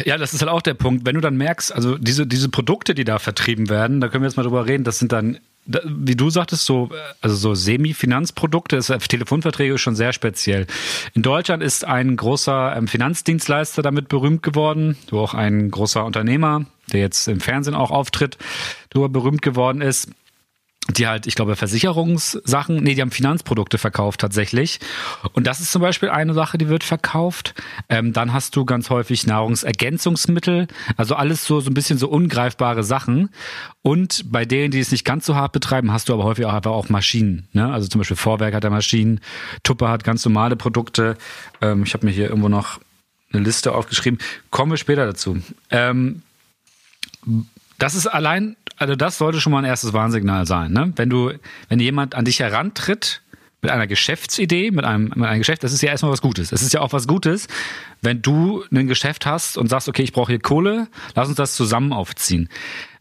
Ja, 0.05 0.17
das 0.17 0.33
ist 0.33 0.41
halt 0.41 0.49
auch 0.51 0.61
der 0.61 0.75
Punkt. 0.75 1.05
Wenn 1.05 1.15
du 1.15 1.21
dann 1.21 1.35
merkst, 1.35 1.73
also 1.73 1.97
diese, 1.97 2.25
diese 2.25 2.49
Produkte, 2.49 2.95
die 2.95 3.03
da 3.03 3.19
vertrieben 3.19 3.69
werden, 3.69 3.99
da 3.99 4.07
können 4.07 4.23
wir 4.23 4.27
jetzt 4.29 4.37
mal 4.37 4.43
drüber 4.43 4.65
reden, 4.65 4.83
das 4.85 4.97
sind 4.99 5.11
dann, 5.11 5.39
da- 5.65 5.81
wie 5.85 6.15
du 6.15 6.29
sagtest, 6.29 6.65
so, 6.65 6.89
also 7.19 7.35
so 7.35 7.53
Semi-Finanzprodukte, 7.53 8.79
Telefonverträge 8.79 9.77
schon 9.77 9.95
sehr 9.95 10.13
speziell. 10.13 10.67
In 11.13 11.21
Deutschland 11.21 11.61
ist 11.61 11.83
ein 11.83 12.15
großer 12.15 12.75
ähm, 12.77 12.87
Finanzdienstleister 12.87 13.81
damit 13.81 14.07
berühmt 14.07 14.41
geworden, 14.41 14.95
wo 15.09 15.19
auch 15.19 15.33
ein 15.33 15.69
großer 15.69 16.05
Unternehmer, 16.05 16.65
der 16.93 17.01
jetzt 17.01 17.27
im 17.27 17.41
Fernsehen 17.41 17.75
auch 17.75 17.91
auftritt, 17.91 18.37
darüber 18.89 19.09
berühmt 19.09 19.41
geworden 19.41 19.81
ist 19.81 20.09
die 20.89 21.07
halt, 21.07 21.27
ich 21.27 21.35
glaube, 21.35 21.55
Versicherungssachen, 21.55 22.77
nee, 22.77 22.95
die 22.95 23.01
haben 23.01 23.11
Finanzprodukte 23.11 23.77
verkauft 23.77 24.21
tatsächlich. 24.21 24.79
Und 25.33 25.45
das 25.45 25.59
ist 25.59 25.71
zum 25.71 25.81
Beispiel 25.81 26.09
eine 26.09 26.33
Sache, 26.33 26.57
die 26.57 26.69
wird 26.69 26.83
verkauft. 26.83 27.53
Ähm, 27.89 28.13
dann 28.13 28.33
hast 28.33 28.55
du 28.55 28.65
ganz 28.65 28.89
häufig 28.89 29.27
Nahrungsergänzungsmittel, 29.27 30.67
also 30.95 31.15
alles 31.15 31.45
so, 31.45 31.59
so 31.59 31.69
ein 31.69 31.73
bisschen 31.73 31.97
so 31.97 32.07
ungreifbare 32.07 32.83
Sachen. 32.83 33.29
Und 33.81 34.31
bei 34.31 34.45
denen, 34.45 34.71
die 34.71 34.79
es 34.79 34.91
nicht 34.91 35.05
ganz 35.05 35.25
so 35.25 35.35
hart 35.35 35.51
betreiben, 35.51 35.91
hast 35.91 36.09
du 36.09 36.13
aber 36.13 36.23
häufig 36.23 36.45
auch 36.45 36.53
einfach 36.53 36.71
auch 36.71 36.89
Maschinen. 36.89 37.47
Ne? 37.53 37.71
Also 37.71 37.87
zum 37.87 37.99
Beispiel 37.99 38.17
Vorwerk 38.17 38.53
hat 38.53 38.63
er 38.63 38.69
Maschinen, 38.69 39.19
Tupper 39.63 39.89
hat 39.89 40.03
ganz 40.03 40.23
normale 40.25 40.55
Produkte. 40.55 41.17
Ähm, 41.61 41.83
ich 41.83 41.93
habe 41.93 42.05
mir 42.05 42.11
hier 42.11 42.29
irgendwo 42.29 42.49
noch 42.49 42.79
eine 43.33 43.43
Liste 43.43 43.73
aufgeschrieben. 43.73 44.19
Kommen 44.51 44.71
wir 44.71 44.77
später 44.77 45.05
dazu. 45.05 45.41
Ähm, 45.69 46.21
das 47.77 47.95
ist 47.95 48.07
allein, 48.07 48.55
also 48.77 48.95
das 48.95 49.17
sollte 49.17 49.41
schon 49.41 49.51
mal 49.51 49.59
ein 49.59 49.65
erstes 49.65 49.93
Warnsignal 49.93 50.45
sein, 50.45 50.71
ne? 50.71 50.93
Wenn 50.95 51.09
du, 51.09 51.33
wenn 51.69 51.79
jemand 51.79 52.15
an 52.15 52.25
dich 52.25 52.39
herantritt 52.39 53.21
mit 53.61 53.71
einer 53.71 53.87
Geschäftsidee, 53.87 54.71
mit 54.71 54.85
einem, 54.85 55.11
mit 55.15 55.27
einem 55.27 55.39
Geschäft, 55.39 55.63
das 55.63 55.73
ist 55.73 55.81
ja 55.81 55.89
erstmal 55.89 56.11
was 56.11 56.21
Gutes. 56.21 56.51
Es 56.51 56.61
ist 56.61 56.73
ja 56.73 56.81
auch 56.81 56.93
was 56.93 57.07
Gutes, 57.07 57.47
wenn 58.01 58.21
du 58.21 58.63
ein 58.71 58.87
Geschäft 58.87 59.25
hast 59.25 59.57
und 59.57 59.67
sagst, 59.67 59.89
okay, 59.89 60.03
ich 60.03 60.13
brauche 60.13 60.31
hier 60.31 60.39
Kohle, 60.39 60.87
lass 61.15 61.27
uns 61.27 61.37
das 61.37 61.55
zusammen 61.55 61.91
aufziehen. 61.91 62.49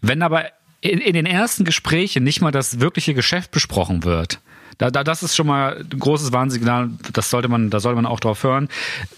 Wenn 0.01 0.23
aber 0.23 0.47
in, 0.81 0.99
in 0.99 1.15
den 1.15 1.27
ersten 1.27 1.65
Gesprächen 1.65 2.25
nicht 2.25 2.41
mal 2.41 2.53
das 2.53 2.81
wirkliche 2.81 3.15
Geschäft 3.15 3.51
besprochen 3.51 4.05
wird, 4.05 4.41
da, 4.79 4.91
da, 4.91 5.05
das 5.05 5.23
ist 5.23 5.35
schon 5.35 5.47
mal 5.47 5.79
ein 5.79 5.99
großes 5.99 6.33
Warnsignal. 6.33 6.91
Das 7.13 7.31
sollte 7.31 7.49
man, 7.49 7.71
da 7.71 7.81
sollte 7.81 7.97
man 7.97 8.07
auch 8.07 8.21
drauf 8.21 8.43
hören. 8.43 8.69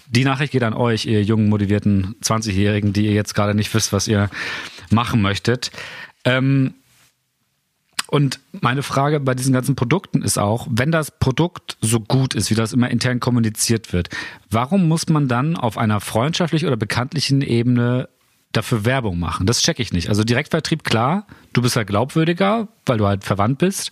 Die 0.07 0.23
Nachricht 0.23 0.53
geht 0.53 0.63
an 0.63 0.73
euch, 0.73 1.05
ihr 1.05 1.23
jungen, 1.23 1.49
motivierten 1.49 2.15
20-Jährigen, 2.23 2.93
die 2.93 3.05
ihr 3.05 3.13
jetzt 3.13 3.35
gerade 3.35 3.53
nicht 3.53 3.73
wisst, 3.73 3.91
was 3.91 4.07
ihr 4.07 4.29
machen 4.89 5.21
möchtet. 5.21 5.71
Ähm, 6.23 6.73
und 8.07 8.39
meine 8.61 8.81
Frage 8.81 9.19
bei 9.19 9.35
diesen 9.35 9.53
ganzen 9.53 9.75
Produkten 9.75 10.23
ist 10.23 10.39
auch, 10.39 10.65
wenn 10.69 10.91
das 10.91 11.11
Produkt 11.11 11.77
so 11.79 11.99
gut 11.99 12.33
ist, 12.33 12.49
wie 12.49 12.55
das 12.55 12.73
immer 12.73 12.89
intern 12.89 13.19
kommuniziert 13.19 13.93
wird, 13.93 14.09
warum 14.49 14.87
muss 14.87 15.09
man 15.09 15.27
dann 15.27 15.55
auf 15.55 15.77
einer 15.77 16.01
freundschaftlichen 16.01 16.67
oder 16.67 16.77
bekanntlichen 16.77 17.41
Ebene 17.41 18.09
dafür 18.51 18.83
Werbung 18.83 19.19
machen? 19.19 19.45
Das 19.45 19.61
checke 19.61 19.83
ich 19.83 19.93
nicht. 19.93 20.09
Also 20.09 20.23
Direktvertrieb, 20.23 20.83
klar, 20.83 21.27
du 21.53 21.61
bist 21.61 21.75
halt 21.75 21.87
glaubwürdiger, 21.87 22.67
weil 22.87 22.97
du 22.97 23.05
halt 23.05 23.23
verwandt 23.23 23.59
bist. 23.59 23.91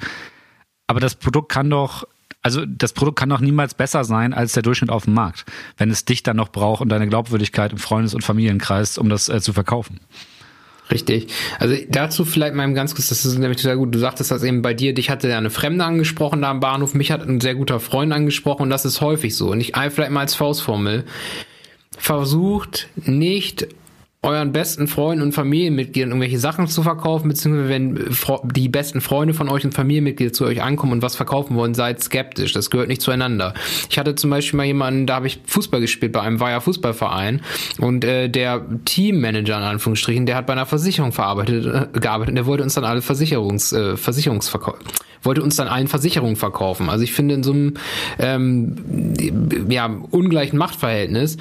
Aber 0.87 0.99
das 0.99 1.15
Produkt 1.15 1.49
kann 1.49 1.69
doch, 1.69 2.07
also 2.41 2.65
das 2.65 2.93
Produkt 2.93 3.19
kann 3.19 3.29
doch 3.29 3.41
niemals 3.41 3.73
besser 3.73 4.03
sein 4.03 4.33
als 4.33 4.53
der 4.53 4.63
Durchschnitt 4.63 4.89
auf 4.89 5.03
dem 5.03 5.13
Markt, 5.13 5.45
wenn 5.77 5.91
es 5.91 6.05
dich 6.05 6.23
dann 6.23 6.37
noch 6.37 6.49
braucht 6.49 6.81
und 6.81 6.89
deine 6.89 7.07
Glaubwürdigkeit 7.07 7.73
im 7.73 7.77
Freundes- 7.77 8.13
und 8.13 8.23
Familienkreis, 8.23 8.97
um 8.97 9.09
das 9.09 9.29
äh, 9.29 9.41
zu 9.41 9.53
verkaufen. 9.53 9.99
Richtig. 10.89 11.27
Also 11.59 11.75
dazu 11.89 12.23
vielleicht 12.23 12.55
mal 12.55 12.71
ganz 12.73 12.95
kurz, 12.95 13.09
das 13.09 13.25
ist 13.25 13.37
nämlich 13.37 13.61
sehr 13.61 13.75
gut. 13.75 13.93
Du 13.93 13.99
sagtest 13.99 14.31
das 14.31 14.43
eben 14.43 14.61
bei 14.61 14.73
dir, 14.73 14.93
dich 14.93 15.09
hatte 15.09 15.35
eine 15.35 15.49
Fremde 15.49 15.83
angesprochen 15.83 16.41
da 16.41 16.49
am 16.49 16.61
Bahnhof, 16.61 16.93
mich 16.93 17.11
hat 17.11 17.27
ein 17.27 17.41
sehr 17.41 17.55
guter 17.55 17.79
Freund 17.79 18.13
angesprochen 18.13 18.63
und 18.63 18.69
das 18.69 18.85
ist 18.85 19.01
häufig 19.01 19.35
so. 19.35 19.51
Und 19.51 19.59
ich 19.59 19.73
vielleicht 19.75 20.11
mal 20.11 20.21
als 20.21 20.35
Faustformel. 20.35 21.03
Versucht 21.97 22.87
nicht 22.95 23.67
euren 24.23 24.51
besten 24.51 24.87
Freunden 24.87 25.21
und 25.21 25.31
Familienmitgliedern 25.31 26.09
irgendwelche 26.09 26.39
Sachen 26.39 26.67
zu 26.67 26.81
verkaufen, 26.81 27.29
beziehungsweise 27.29 27.69
wenn 27.69 27.97
Fro- 28.11 28.41
die 28.51 28.67
besten 28.67 28.99
Freunde 28.99 29.35
von 29.35 29.47
euch 29.47 29.63
und 29.63 29.73
Familienmitglieder 29.73 30.33
zu 30.33 30.45
euch 30.45 30.63
ankommen 30.63 30.93
und 30.93 31.01
was 31.03 31.15
verkaufen 31.15 31.55
wollen, 31.55 31.75
seid 31.75 32.01
skeptisch. 32.01 32.51
Das 32.53 32.71
gehört 32.71 32.87
nicht 32.87 33.01
zueinander. 33.01 33.53
Ich 33.89 33.99
hatte 33.99 34.15
zum 34.15 34.31
Beispiel 34.31 34.57
mal 34.57 34.65
jemanden, 34.65 35.05
da 35.05 35.15
habe 35.15 35.27
ich 35.27 35.39
Fußball 35.45 35.81
gespielt 35.81 36.13
bei 36.13 36.21
einem 36.21 36.39
Weiher 36.39 36.61
Fußballverein 36.61 37.41
und 37.79 38.03
äh, 38.03 38.27
der 38.27 38.65
Teammanager 38.85 39.57
in 39.57 39.63
Anführungsstrichen, 39.63 40.25
der 40.25 40.35
hat 40.35 40.47
bei 40.47 40.53
einer 40.53 40.65
Versicherung 40.65 41.11
verarbeitet, 41.11 41.65
äh, 41.65 41.99
gearbeitet 41.99 42.29
und 42.29 42.35
der 42.35 42.47
wollte 42.47 42.63
uns 42.63 42.73
dann 42.73 42.85
alle 42.85 43.03
Versicherungs, 43.03 43.71
äh, 43.71 43.97
Versicherungsverkauf 43.97 44.77
wollte 45.23 45.43
uns 45.43 45.55
dann 45.55 45.67
allen 45.67 45.87
Versicherungen 45.87 46.35
verkaufen. 46.35 46.89
Also 46.89 47.03
ich 47.03 47.11
finde 47.13 47.35
in 47.35 47.43
so 47.43 47.51
einem 47.51 47.73
ähm, 48.19 49.13
ja, 49.69 49.87
ungleichen 50.11 50.57
Machtverhältnis, 50.57 51.37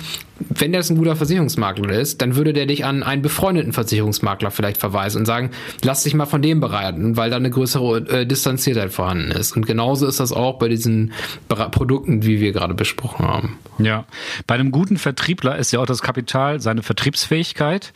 wenn 0.58 0.72
der 0.72 0.84
ein 0.88 0.96
guter 0.96 1.16
Versicherungsmakler 1.16 1.98
ist, 1.98 2.22
dann 2.22 2.36
würde 2.36 2.52
der 2.52 2.66
dich 2.66 2.84
an 2.84 3.02
einen 3.02 3.22
befreundeten 3.22 3.72
Versicherungsmakler 3.72 4.50
vielleicht 4.50 4.76
verweisen 4.76 5.18
und 5.18 5.26
sagen, 5.26 5.50
lass 5.82 6.02
dich 6.02 6.14
mal 6.14 6.26
von 6.26 6.42
dem 6.42 6.60
beraten, 6.60 7.16
weil 7.16 7.30
da 7.30 7.36
eine 7.36 7.50
größere 7.50 7.98
äh, 8.08 8.26
Distanziertheit 8.26 8.92
vorhanden 8.92 9.30
ist. 9.30 9.56
Und 9.56 9.66
genauso 9.66 10.06
ist 10.06 10.20
das 10.20 10.32
auch 10.32 10.58
bei 10.58 10.68
diesen 10.68 11.12
Bera- 11.48 11.68
Produkten, 11.68 12.24
wie 12.24 12.40
wir 12.40 12.52
gerade 12.52 12.74
besprochen 12.74 13.26
haben. 13.26 13.58
Ja, 13.78 14.06
bei 14.46 14.54
einem 14.54 14.70
guten 14.70 14.96
Vertriebler 14.96 15.56
ist 15.56 15.72
ja 15.72 15.80
auch 15.80 15.86
das 15.86 16.02
Kapital 16.02 16.60
seine 16.60 16.82
Vertriebsfähigkeit. 16.82 17.92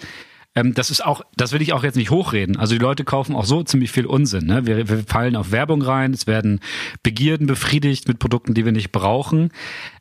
Ähm, 0.54 0.74
das 0.74 0.90
ist 0.90 1.04
auch, 1.04 1.22
das 1.36 1.52
will 1.52 1.62
ich 1.62 1.72
auch 1.72 1.84
jetzt 1.84 1.96
nicht 1.96 2.10
hochreden. 2.10 2.56
Also 2.56 2.74
die 2.74 2.80
Leute 2.80 3.04
kaufen 3.04 3.36
auch 3.36 3.44
so 3.44 3.62
ziemlich 3.62 3.92
viel 3.92 4.06
Unsinn. 4.06 4.46
Ne? 4.46 4.66
Wir, 4.66 4.88
wir 4.88 5.04
fallen 5.06 5.36
auf 5.36 5.52
Werbung 5.52 5.82
rein, 5.82 6.12
es 6.12 6.26
werden 6.26 6.60
Begierden 7.02 7.46
befriedigt 7.46 8.08
mit 8.08 8.18
Produkten, 8.18 8.54
die 8.54 8.64
wir 8.64 8.72
nicht 8.72 8.92
brauchen. 8.92 9.50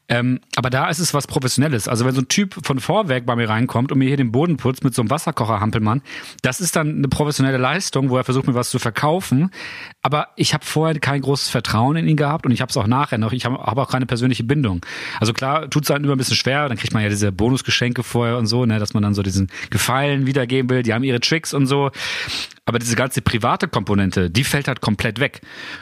Ähm, 0.10 0.40
aber 0.56 0.72
da 0.72 0.90
ist 0.90 1.00
es 1.00 1.14
was 1.14 1.28
Professionelles. 1.28 1.88
Also 1.88 2.04
wenn 2.04 2.16
so 2.16 2.22
ein 2.22 2.28
Typ 2.28 2.56
von 2.64 2.80
Vorwerk 2.80 3.28
bei 3.28 3.36
mir 3.36 3.48
reinkommt 3.48 3.92
und 3.92 4.00
mir 4.00 4.08
hier 4.08 4.18
den 4.18 4.32
Boden 4.32 4.58
putzt 4.58 4.84
mit 4.84 4.96
so 4.96 5.04
einem 5.04 5.12
Wasserkocher 5.12 5.60
Hampelmann, 5.60 6.02
das 6.42 6.60
ist 6.60 6.76
dann 6.76 6.98
eine 6.98 7.08
professionelle 7.08 7.58
Leistung, 7.58 8.10
wo 8.10 8.18
er 8.18 8.24
versucht 8.24 8.48
mir 8.48 8.56
was 8.56 8.72
zu 8.72 8.80
verkaufen. 8.80 9.52
Aber 10.02 10.30
ich 10.36 10.54
habe 10.56 10.66
vorher 10.66 11.00
kein 11.00 11.22
großes 11.22 11.50
Vertrauen 11.50 11.96
in 11.96 12.08
ihn 12.08 12.18
gehabt 12.18 12.46
und 12.46 12.52
ich 12.52 12.62
habe 12.62 12.72
es 12.72 12.78
auch 12.78 12.88
nachher 12.88 13.20
noch. 13.20 13.34
Ich 13.34 13.46
habe 13.46 13.58
hab 13.60 13.78
auch 13.78 13.90
keine 13.90 14.08
persönliche 14.08 14.44
Bindung. 14.44 14.84
Also 15.20 15.32
klar, 15.32 15.70
tut 15.70 15.84
es 15.84 15.90
halt 15.92 16.04
immer 16.04 16.16
ein 16.16 16.18
bisschen 16.18 16.36
schwer. 16.36 16.68
Dann 16.68 16.78
kriegt 16.78 16.94
man 16.94 17.04
ja 17.04 17.10
diese 17.10 17.32
Bonusgeschenke 17.32 18.02
vorher 18.02 18.38
und 18.38 18.48
so, 18.48 18.66
ne, 18.66 18.80
dass 18.80 18.96
man 18.96 19.04
dann 19.04 19.14
so 19.14 19.22
diesen 19.22 19.50
Gefallen 19.70 20.26
wiedergeben 20.26 20.70
will. 20.72 20.82
Die 20.82 20.94
haben 20.94 21.04
ihre 21.04 21.20
Tricks 21.20 21.54
und 21.54 21.68
so. 21.68 21.92
Aber 22.66 22.80
diese 22.80 22.96
ganze 22.96 23.22
private 23.22 23.68
Komponente, 23.68 24.30
die 24.30 24.44
fällt 24.44 24.68
halt 24.68 24.82
komplett 24.82 25.20
weg. 25.20 25.42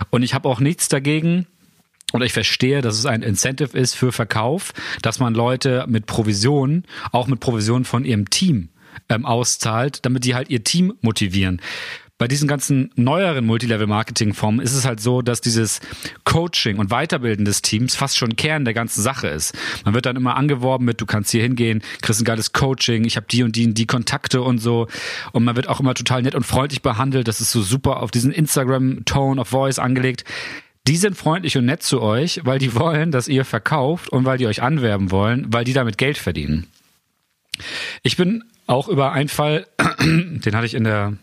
Und 0.09 0.23
ich 0.23 0.33
habe 0.33 0.49
auch 0.49 0.59
nichts 0.59 0.89
dagegen, 0.89 1.47
oder 2.13 2.25
ich 2.25 2.33
verstehe, 2.33 2.81
dass 2.81 2.97
es 2.97 3.05
ein 3.05 3.21
Incentive 3.21 3.77
ist 3.77 3.95
für 3.95 4.11
Verkauf, 4.11 4.73
dass 5.01 5.19
man 5.19 5.33
Leute 5.33 5.85
mit 5.87 6.05
Provisionen, 6.05 6.85
auch 7.11 7.27
mit 7.27 7.39
Provisionen 7.39 7.85
von 7.85 8.05
ihrem 8.05 8.29
Team 8.29 8.69
ähm, 9.09 9.25
auszahlt, 9.25 10.05
damit 10.05 10.23
die 10.23 10.35
halt 10.35 10.49
ihr 10.49 10.63
Team 10.63 10.93
motivieren 11.01 11.61
bei 12.17 12.27
diesen 12.27 12.47
ganzen 12.47 12.89
neueren 12.95 13.45
Multilevel-Marketing-Formen 13.45 14.59
ist 14.59 14.73
es 14.73 14.85
halt 14.85 14.99
so, 14.99 15.21
dass 15.21 15.39
dieses 15.39 15.79
Coaching 16.23 16.79
und 16.79 16.89
Weiterbilden 16.89 17.45
des 17.45 17.61
Teams 17.61 17.95
fast 17.95 18.17
schon 18.17 18.35
Kern 18.35 18.65
der 18.65 18.73
ganzen 18.73 19.01
Sache 19.01 19.27
ist. 19.27 19.55
Man 19.85 19.93
wird 19.93 20.07
dann 20.07 20.15
immer 20.15 20.35
angeworben 20.35 20.85
mit, 20.85 20.99
du 20.99 21.05
kannst 21.05 21.31
hier 21.31 21.43
hingehen, 21.43 21.83
kriegst 22.01 22.21
ein 22.21 22.25
geiles 22.25 22.53
Coaching, 22.53 23.05
ich 23.05 23.17
habe 23.17 23.27
die 23.29 23.43
und 23.43 23.55
die 23.55 23.67
und 23.67 23.77
die 23.77 23.85
Kontakte 23.85 24.41
und 24.41 24.57
so. 24.57 24.87
Und 25.31 25.43
man 25.43 25.55
wird 25.55 25.67
auch 25.67 25.79
immer 25.79 25.93
total 25.93 26.23
nett 26.23 26.33
und 26.33 26.43
freundlich 26.43 26.81
behandelt. 26.81 27.27
Das 27.27 27.39
ist 27.39 27.51
so 27.51 27.61
super 27.61 28.01
auf 28.01 28.09
diesen 28.09 28.31
Instagram-Tone 28.31 29.39
of 29.39 29.47
Voice 29.47 29.77
angelegt. 29.77 30.23
Die 30.87 30.95
sind 30.95 31.17
freundlich 31.17 31.57
und 31.57 31.65
nett 31.65 31.83
zu 31.83 32.01
euch, 32.01 32.41
weil 32.45 32.59
die 32.59 32.73
wollen, 32.73 33.11
dass 33.11 33.27
ihr 33.27 33.43
verkauft 33.43 34.07
und 34.09 34.23
weil 34.23 34.37
die 34.37 34.47
euch 34.47 34.61
anwerben 34.61 35.11
wollen, 35.11 35.45
weil 35.51 35.65
die 35.65 35.73
damit 35.73 35.97
Geld 35.97 36.17
verdienen. 36.17 36.67
Ich 38.03 38.15
bin 38.15 38.45
auch 38.67 38.87
über 38.87 39.11
einen 39.11 39.27
Fall, 39.27 39.67
den 40.01 40.55
hatte 40.55 40.65
ich 40.65 40.75
in 40.75 40.85
der 40.85 41.17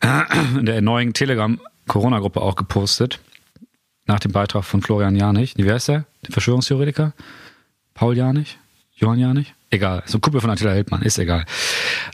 in 0.58 0.66
der 0.66 0.82
neuen 0.82 1.14
Telegram-Corona-Gruppe 1.14 2.42
auch 2.42 2.54
gepostet. 2.54 3.20
Nach 4.04 4.20
dem 4.20 4.32
Beitrag 4.32 4.64
von 4.64 4.82
Florian 4.82 5.16
Janich. 5.16 5.54
Wie 5.56 5.70
heißt 5.70 5.88
der? 5.88 6.04
Der 6.26 6.32
Verschwörungstheoretiker? 6.32 7.12
Paul 7.94 8.16
Janich? 8.16 8.58
Johann 8.94 9.18
Janich? 9.18 9.54
Egal. 9.70 10.02
So 10.06 10.18
ein 10.18 10.20
Kumpel 10.20 10.40
von 10.40 10.50
Attila 10.50 10.72
Hildmann. 10.72 11.02
Ist 11.02 11.18
egal. 11.18 11.44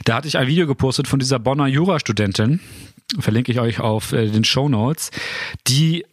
Da 0.03 0.15
hatte 0.15 0.27
ich 0.27 0.37
ein 0.37 0.47
Video 0.47 0.67
gepostet 0.67 1.07
von 1.07 1.19
dieser 1.19 1.39
Bonner 1.39 1.67
Jurastudentin. 1.67 2.59
Verlinke 3.19 3.51
ich 3.51 3.59
euch 3.59 3.79
auf 3.79 4.11
äh, 4.11 4.27
den 4.27 4.43
Show 4.43 4.67
Notes. 4.67 5.11
Die 5.67 6.05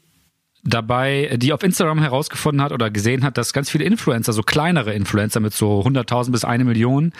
dabei, 0.62 1.36
die 1.36 1.52
auf 1.52 1.62
Instagram 1.62 2.00
herausgefunden 2.00 2.62
hat 2.62 2.72
oder 2.72 2.90
gesehen 2.90 3.24
hat, 3.24 3.36
dass 3.36 3.52
ganz 3.52 3.70
viele 3.70 3.84
Influencer, 3.84 4.32
so 4.32 4.42
kleinere 4.42 4.94
Influencer 4.94 5.40
mit 5.40 5.52
so 5.52 5.80
100.000 5.80 6.30
bis 6.30 6.44
eine 6.44 6.64
Million, 6.64 7.12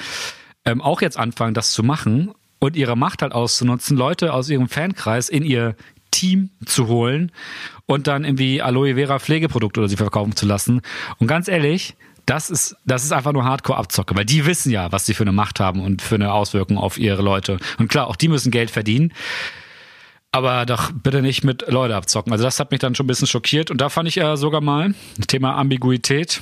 ähm, 0.64 0.80
auch 0.80 1.03
jetzt 1.03 1.18
anfangen, 1.18 1.55
das 1.55 1.72
zu 1.72 1.82
machen 1.82 2.32
und 2.61 2.76
ihre 2.76 2.97
Macht 2.97 3.22
halt 3.22 3.32
auszunutzen, 3.32 3.97
Leute 3.97 4.32
aus 4.32 4.49
ihrem 4.49 4.68
Fankreis 4.68 5.28
in 5.28 5.45
ihr 5.45 5.74
Team 6.12 6.51
zu 6.64 6.86
holen 6.86 7.32
und 7.86 8.07
dann 8.07 8.24
irgendwie 8.24 8.62
Aloe 8.62 8.95
Vera 8.95 9.18
Pflegeprodukte 9.18 9.80
oder 9.80 9.88
sie 9.88 9.97
verkaufen 9.97 10.36
zu 10.36 10.47
lassen. 10.47 10.82
Und 11.18 11.26
ganz 11.26 11.49
ehrlich, 11.49 11.97
das 12.26 12.51
ist, 12.51 12.76
das 12.84 13.03
ist 13.03 13.12
einfach 13.12 13.32
nur 13.32 13.45
Hardcore-Abzocke, 13.45 14.14
weil 14.14 14.24
die 14.24 14.47
wissen 14.47 14.70
ja, 14.70 14.93
was 14.93 15.07
sie 15.07 15.14
für 15.14 15.24
eine 15.24 15.32
Macht 15.32 15.59
haben 15.59 15.80
und 15.80 16.03
für 16.03 16.14
eine 16.14 16.32
Auswirkung 16.32 16.78
auf 16.78 16.99
ihre 16.99 17.22
Leute. 17.22 17.59
Und 17.78 17.88
klar, 17.88 18.07
auch 18.07 18.16
die 18.16 18.28
müssen 18.28 18.53
Geld 18.53 18.70
verdienen. 18.70 19.12
Aber 20.33 20.64
doch 20.64 20.91
bitte 20.93 21.20
nicht 21.20 21.45
mit 21.45 21.68
Leute 21.68 21.95
abzocken. 21.95 22.33
Also 22.33 22.45
das 22.45 22.59
hat 22.59 22.70
mich 22.70 22.80
dann 22.80 22.95
schon 22.95 23.05
ein 23.05 23.09
bisschen 23.09 23.26
schockiert. 23.28 23.70
Und 23.70 23.80
da 23.83 23.91
fand 23.91 24.09
ich 24.09 24.14
ja 24.14 24.37
sogar 24.37 24.62
mal, 24.62 24.95
Thema 25.28 25.57
Ambiguität, 25.57 26.41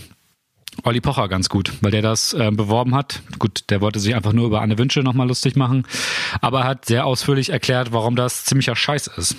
Olli 0.84 1.00
Pocher 1.00 1.28
ganz 1.28 1.48
gut, 1.48 1.72
weil 1.80 1.90
der 1.90 2.02
das 2.02 2.32
äh, 2.32 2.50
beworben 2.52 2.94
hat. 2.94 3.20
Gut, 3.38 3.64
der 3.68 3.80
wollte 3.80 3.98
sich 3.98 4.14
einfach 4.14 4.32
nur 4.32 4.46
über 4.46 4.62
Anne 4.62 4.78
Wünsche 4.78 5.00
nochmal 5.00 5.28
lustig 5.28 5.56
machen, 5.56 5.86
aber 6.40 6.64
hat 6.64 6.86
sehr 6.86 7.04
ausführlich 7.04 7.50
erklärt, 7.50 7.92
warum 7.92 8.16
das 8.16 8.44
ziemlicher 8.44 8.76
Scheiß 8.76 9.08
ist. 9.08 9.36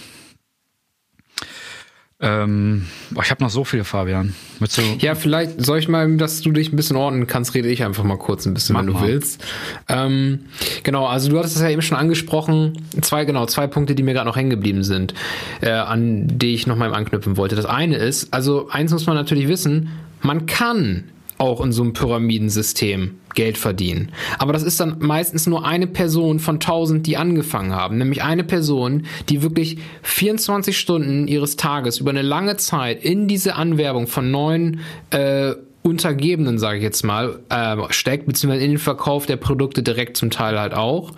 Ähm, 2.24 2.86
ich 3.22 3.32
habe 3.32 3.44
noch 3.44 3.50
so 3.50 3.64
viel, 3.64 3.84
Fabian. 3.84 4.36
Du 4.60 4.68
ja, 5.00 5.16
vielleicht 5.16 5.66
soll 5.66 5.80
ich 5.80 5.88
mal, 5.88 6.18
dass 6.18 6.42
du 6.42 6.52
dich 6.52 6.72
ein 6.72 6.76
bisschen 6.76 6.96
ordnen 6.96 7.26
kannst, 7.26 7.56
rede 7.56 7.68
ich 7.68 7.84
einfach 7.84 8.04
mal 8.04 8.18
kurz 8.18 8.46
ein 8.46 8.54
bisschen, 8.54 8.74
Mach 8.74 8.82
wenn 8.82 8.88
du 8.88 8.94
mal. 8.94 9.08
willst. 9.08 9.44
Ähm, 9.90 10.42
genau, 10.84 11.08
also 11.08 11.30
du 11.32 11.40
hattest 11.40 11.56
es 11.56 11.62
ja 11.64 11.70
eben 11.70 11.82
schon 11.82 11.98
angesprochen. 11.98 12.78
Zwei, 13.02 13.26
genau, 13.26 13.48
zwei 13.48 13.66
Punkte, 13.66 13.96
die 13.96 14.04
mir 14.04 14.14
gerade 14.14 14.28
noch 14.28 14.36
hängen 14.36 14.52
geblieben 14.52 14.84
sind, 14.84 15.16
äh, 15.62 15.72
an 15.72 16.28
die 16.28 16.54
ich 16.54 16.68
nochmal 16.68 16.94
anknüpfen 16.94 17.38
wollte. 17.38 17.56
Das 17.56 17.66
eine 17.66 17.96
ist, 17.96 18.32
also 18.34 18.70
eins 18.70 18.92
muss 18.92 19.08
man 19.08 19.16
natürlich 19.16 19.48
wissen, 19.48 19.90
man 20.22 20.46
kann 20.46 21.06
auch 21.40 21.62
in 21.62 21.72
so 21.72 21.82
einem 21.82 21.94
Pyramidensystem 21.94 23.16
Geld 23.34 23.58
verdienen. 23.58 24.12
Aber 24.40 24.54
das 24.54 24.64
ist 24.64 24.80
dann 24.80 24.98
meistens 25.00 25.48
nur 25.48 25.66
eine 25.66 25.88
Person 25.88 26.40
von 26.40 26.60
tausend, 26.60 27.08
die 27.08 27.18
angefangen 27.18 27.74
haben. 27.74 27.98
Nämlich 27.98 28.24
eine 28.24 28.44
Person, 28.44 29.06
die 29.30 29.42
wirklich 29.42 29.78
24 30.04 30.78
Stunden 30.78 31.28
ihres 31.28 31.56
Tages 31.56 32.00
über 32.00 32.12
eine 32.12 32.22
lange 32.22 32.58
Zeit 32.58 33.04
in 33.04 33.28
diese 33.28 33.56
Anwerbung 33.56 34.08
von 34.08 34.32
neuen 34.32 34.82
äh, 35.12 35.54
Untergebenen, 35.84 36.60
sage 36.60 36.78
ich 36.78 36.84
jetzt 36.84 37.04
mal, 37.04 37.40
äh, 37.50 37.76
steckt, 37.90 38.28
beziehungsweise 38.28 38.64
in 38.64 38.72
den 38.72 38.80
Verkauf 38.80 39.26
der 39.26 39.38
Produkte 39.38 39.82
direkt 39.82 40.16
zum 40.16 40.30
Teil 40.30 40.60
halt 40.60 40.76
auch. 40.76 41.12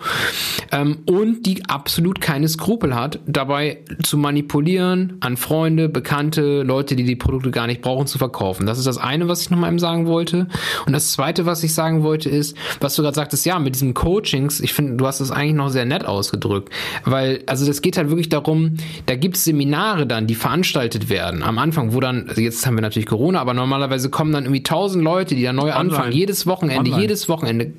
Ähm, 0.72 1.00
und 1.06 1.44
die 1.44 1.66
absolut 1.68 2.22
keine 2.22 2.48
Skrupel 2.48 2.94
hat, 2.94 3.18
dabei 3.26 3.80
zu 4.02 4.16
manipulieren, 4.16 5.18
an 5.20 5.36
Freunde, 5.36 5.90
Bekannte, 5.90 6.62
Leute, 6.62 6.96
die 6.96 7.04
die 7.04 7.14
Produkte 7.16 7.50
gar 7.50 7.66
nicht 7.66 7.82
brauchen, 7.82 8.06
zu 8.06 8.16
verkaufen. 8.16 8.64
Das 8.64 8.78
ist 8.78 8.86
das 8.86 8.96
eine, 8.96 9.28
was 9.28 9.42
ich 9.42 9.50
noch 9.50 9.58
mal 9.58 9.68
eben 9.68 9.78
sagen 9.78 10.06
wollte. 10.06 10.46
Und 10.86 10.94
das 10.94 11.12
zweite, 11.12 11.44
was 11.44 11.62
ich 11.62 11.74
sagen 11.74 12.02
wollte, 12.02 12.30
ist, 12.30 12.56
was 12.80 12.94
du 12.96 13.02
gerade 13.02 13.14
sagtest, 13.14 13.44
ja, 13.44 13.58
mit 13.58 13.74
diesen 13.74 13.92
Coachings, 13.92 14.60
ich 14.60 14.72
finde, 14.72 14.94
du 14.94 15.06
hast 15.06 15.20
das 15.20 15.30
eigentlich 15.30 15.54
noch 15.54 15.68
sehr 15.68 15.84
nett 15.84 16.06
ausgedrückt. 16.06 16.72
Weil, 17.04 17.42
also 17.46 17.66
das 17.66 17.82
geht 17.82 17.98
halt 17.98 18.08
wirklich 18.08 18.30
darum, 18.30 18.76
da 19.04 19.14
gibt 19.14 19.36
es 19.36 19.44
Seminare 19.44 20.06
dann, 20.06 20.26
die 20.26 20.34
veranstaltet 20.34 21.10
werden 21.10 21.42
am 21.42 21.58
Anfang, 21.58 21.92
wo 21.92 22.00
dann, 22.00 22.30
also 22.30 22.40
jetzt 22.40 22.66
haben 22.66 22.76
wir 22.76 22.82
natürlich 22.82 23.06
Corona, 23.06 23.40
aber 23.40 23.52
normalerweise 23.52 24.08
kommen 24.08 24.32
dann 24.32 24.53
irgendwie 24.54 24.62
tausend 24.62 25.04
Leute, 25.04 25.34
die 25.34 25.42
da 25.42 25.52
neu 25.52 25.62
online. 25.62 25.74
anfangen, 25.74 26.12
jedes 26.12 26.46
Wochenende, 26.46 26.90
online. 26.90 27.02
jedes 27.02 27.28
Wochenende. 27.28 27.72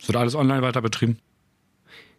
Es 0.00 0.08
wird 0.08 0.16
alles 0.16 0.34
online 0.34 0.62
weiter 0.62 0.82
betrieben. 0.82 1.18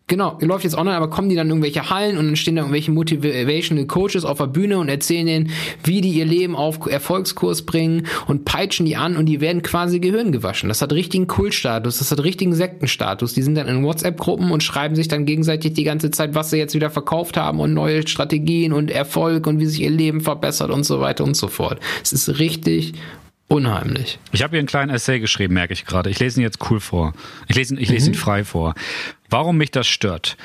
Genau, 0.07 0.39
läuft 0.41 0.63
jetzt 0.63 0.75
online, 0.75 0.97
aber 0.97 1.11
kommen 1.11 1.29
die 1.29 1.35
dann 1.35 1.45
in 1.45 1.51
irgendwelche 1.51 1.91
Hallen 1.91 2.17
und 2.17 2.25
dann 2.25 2.35
stehen 2.35 2.55
da 2.55 2.63
irgendwelche 2.63 2.89
Motivational 2.89 3.85
Coaches 3.85 4.25
auf 4.25 4.39
der 4.39 4.47
Bühne 4.47 4.79
und 4.79 4.89
erzählen 4.89 5.27
denen, 5.27 5.51
wie 5.83 6.01
die 6.01 6.09
ihr 6.09 6.25
Leben 6.25 6.55
auf 6.55 6.87
Erfolgskurs 6.87 7.61
bringen 7.61 8.07
und 8.25 8.43
peitschen 8.43 8.87
die 8.87 8.95
an 8.95 9.17
und 9.17 9.27
die 9.27 9.39
werden 9.39 9.61
quasi 9.61 9.99
Gehirn 9.99 10.31
gewaschen. 10.31 10.67
Das 10.67 10.81
hat 10.81 10.93
richtigen 10.93 11.27
Kultstatus, 11.27 11.99
das 11.99 12.09
hat 12.09 12.23
richtigen 12.23 12.55
Sektenstatus. 12.55 13.35
Die 13.35 13.43
sind 13.43 13.53
dann 13.53 13.67
in 13.67 13.83
WhatsApp-Gruppen 13.83 14.49
und 14.49 14.63
schreiben 14.63 14.95
sich 14.95 15.09
dann 15.09 15.27
gegenseitig 15.27 15.73
die 15.73 15.83
ganze 15.83 16.09
Zeit, 16.09 16.33
was 16.33 16.49
sie 16.49 16.57
jetzt 16.57 16.73
wieder 16.73 16.89
verkauft 16.89 17.37
haben 17.37 17.59
und 17.59 17.75
neue 17.75 18.07
Strategien 18.07 18.73
und 18.73 18.89
Erfolg 18.89 19.45
und 19.45 19.59
wie 19.59 19.67
sich 19.67 19.83
ihr 19.83 19.91
Leben 19.91 20.21
verbessert 20.21 20.71
und 20.71 20.85
so 20.85 21.01
weiter 21.01 21.23
und 21.23 21.35
so 21.37 21.49
fort. 21.49 21.79
Es 22.01 22.13
ist 22.13 22.39
richtig 22.39 22.93
Unheimlich. 23.49 24.19
Ich 24.31 24.43
habe 24.43 24.51
hier 24.51 24.59
einen 24.59 24.67
kleinen 24.67 24.91
Essay 24.91 25.19
geschrieben, 25.19 25.55
merke 25.55 25.73
ich 25.73 25.85
gerade. 25.85 26.11
Ich 26.11 26.19
lese 26.19 26.39
ihn 26.39 26.43
jetzt 26.43 26.69
cool 26.69 26.79
vor. 26.79 27.13
Ich 27.47 27.55
lese 27.55 27.73
ihn, 27.73 27.81
ich 27.81 27.89
lese 27.89 28.09
mhm. 28.09 28.13
ihn 28.13 28.19
frei 28.19 28.43
vor. 28.43 28.75
Warum 29.27 29.57
mich 29.57 29.71
das 29.71 29.87
stört? 29.87 30.37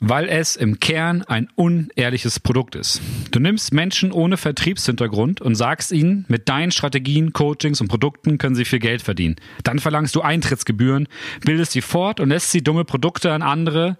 Weil 0.00 0.30
es 0.30 0.56
im 0.56 0.80
Kern 0.80 1.22
ein 1.22 1.48
unehrliches 1.54 2.40
Produkt 2.40 2.76
ist. 2.76 3.02
Du 3.30 3.40
nimmst 3.40 3.74
Menschen 3.74 4.10
ohne 4.10 4.38
Vertriebshintergrund 4.38 5.42
und 5.42 5.54
sagst 5.54 5.92
ihnen, 5.92 6.24
mit 6.28 6.48
deinen 6.48 6.72
Strategien, 6.72 7.34
Coachings 7.34 7.82
und 7.82 7.88
Produkten 7.88 8.38
können 8.38 8.56
sie 8.56 8.64
viel 8.64 8.78
Geld 8.78 9.02
verdienen. 9.02 9.36
Dann 9.62 9.78
verlangst 9.78 10.14
du 10.16 10.22
Eintrittsgebühren, 10.22 11.08
bildest 11.44 11.72
sie 11.72 11.82
fort 11.82 12.20
und 12.20 12.30
lässt 12.30 12.50
sie 12.50 12.62
dumme 12.62 12.86
Produkte 12.86 13.32
an 13.32 13.42
andere 13.42 13.98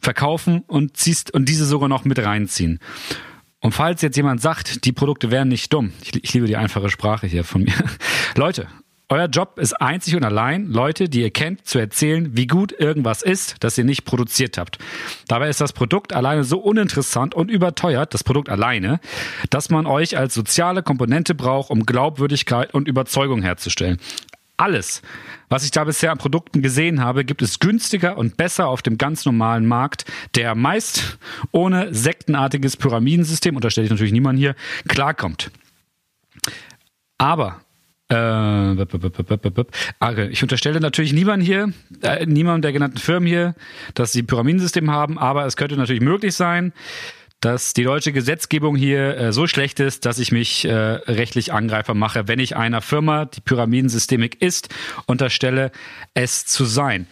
verkaufen 0.00 0.64
und 0.66 0.98
ziehst 0.98 1.32
und 1.32 1.48
diese 1.48 1.64
sogar 1.64 1.88
noch 1.88 2.04
mit 2.04 2.18
reinziehen. 2.18 2.78
Und 3.64 3.72
falls 3.72 4.02
jetzt 4.02 4.18
jemand 4.18 4.42
sagt, 4.42 4.84
die 4.84 4.92
Produkte 4.92 5.30
wären 5.30 5.48
nicht 5.48 5.72
dumm, 5.72 5.94
ich, 6.02 6.22
ich 6.22 6.34
liebe 6.34 6.46
die 6.46 6.58
einfache 6.58 6.90
Sprache 6.90 7.26
hier 7.26 7.44
von 7.44 7.62
mir. 7.62 7.72
Leute, 8.36 8.68
euer 9.08 9.24
Job 9.24 9.58
ist 9.58 9.72
einzig 9.80 10.16
und 10.16 10.22
allein, 10.22 10.66
Leute, 10.66 11.08
die 11.08 11.22
ihr 11.22 11.30
kennt, 11.30 11.66
zu 11.66 11.78
erzählen, 11.78 12.36
wie 12.36 12.46
gut 12.46 12.72
irgendwas 12.78 13.22
ist, 13.22 13.56
das 13.60 13.78
ihr 13.78 13.84
nicht 13.84 14.04
produziert 14.04 14.58
habt. 14.58 14.76
Dabei 15.28 15.48
ist 15.48 15.62
das 15.62 15.72
Produkt 15.72 16.12
alleine 16.12 16.44
so 16.44 16.58
uninteressant 16.58 17.34
und 17.34 17.50
überteuert, 17.50 18.12
das 18.12 18.22
Produkt 18.22 18.50
alleine, 18.50 19.00
dass 19.48 19.70
man 19.70 19.86
euch 19.86 20.18
als 20.18 20.34
soziale 20.34 20.82
Komponente 20.82 21.34
braucht, 21.34 21.70
um 21.70 21.86
Glaubwürdigkeit 21.86 22.74
und 22.74 22.86
Überzeugung 22.86 23.40
herzustellen. 23.40 23.98
Alles, 24.64 25.02
was 25.50 25.62
ich 25.62 25.72
da 25.72 25.84
bisher 25.84 26.10
an 26.10 26.16
Produkten 26.16 26.62
gesehen 26.62 27.04
habe, 27.04 27.26
gibt 27.26 27.42
es 27.42 27.58
günstiger 27.58 28.16
und 28.16 28.38
besser 28.38 28.66
auf 28.66 28.80
dem 28.80 28.96
ganz 28.96 29.26
normalen 29.26 29.66
Markt, 29.66 30.06
der 30.36 30.54
meist 30.54 31.18
ohne 31.52 31.92
sektenartiges 31.92 32.78
Pyramidensystem, 32.78 33.56
unterstelle 33.56 33.84
ich 33.84 33.90
natürlich 33.90 34.14
niemand 34.14 34.38
hier, 34.38 34.54
klarkommt. 34.88 35.50
Aber 37.18 37.60
äh, 38.10 38.72
ich 40.30 40.42
unterstelle 40.42 40.80
natürlich 40.80 41.12
niemand 41.12 41.42
hier, 41.42 41.70
äh, 42.00 42.24
niemandem 42.24 42.62
der 42.62 42.72
genannten 42.72 42.96
Firmen 42.96 43.26
hier, 43.26 43.54
dass 43.92 44.12
sie 44.12 44.22
Pyramidensystem 44.22 44.90
haben, 44.90 45.18
aber 45.18 45.44
es 45.44 45.56
könnte 45.58 45.76
natürlich 45.76 46.00
möglich 46.00 46.34
sein, 46.34 46.72
dass 47.44 47.74
die 47.74 47.84
deutsche 47.84 48.12
Gesetzgebung 48.12 48.74
hier 48.74 49.18
äh, 49.18 49.32
so 49.32 49.46
schlecht 49.46 49.78
ist, 49.78 50.06
dass 50.06 50.18
ich 50.18 50.32
mich 50.32 50.64
äh, 50.64 50.72
rechtlich 50.72 51.52
Angreifer 51.52 51.92
mache, 51.92 52.26
wenn 52.26 52.38
ich 52.38 52.56
einer 52.56 52.80
Firma, 52.80 53.26
die 53.26 53.42
Pyramidensystemik 53.42 54.40
ist, 54.40 54.74
unterstelle, 55.04 55.70
es 56.14 56.46
zu 56.46 56.64
sein. 56.64 57.06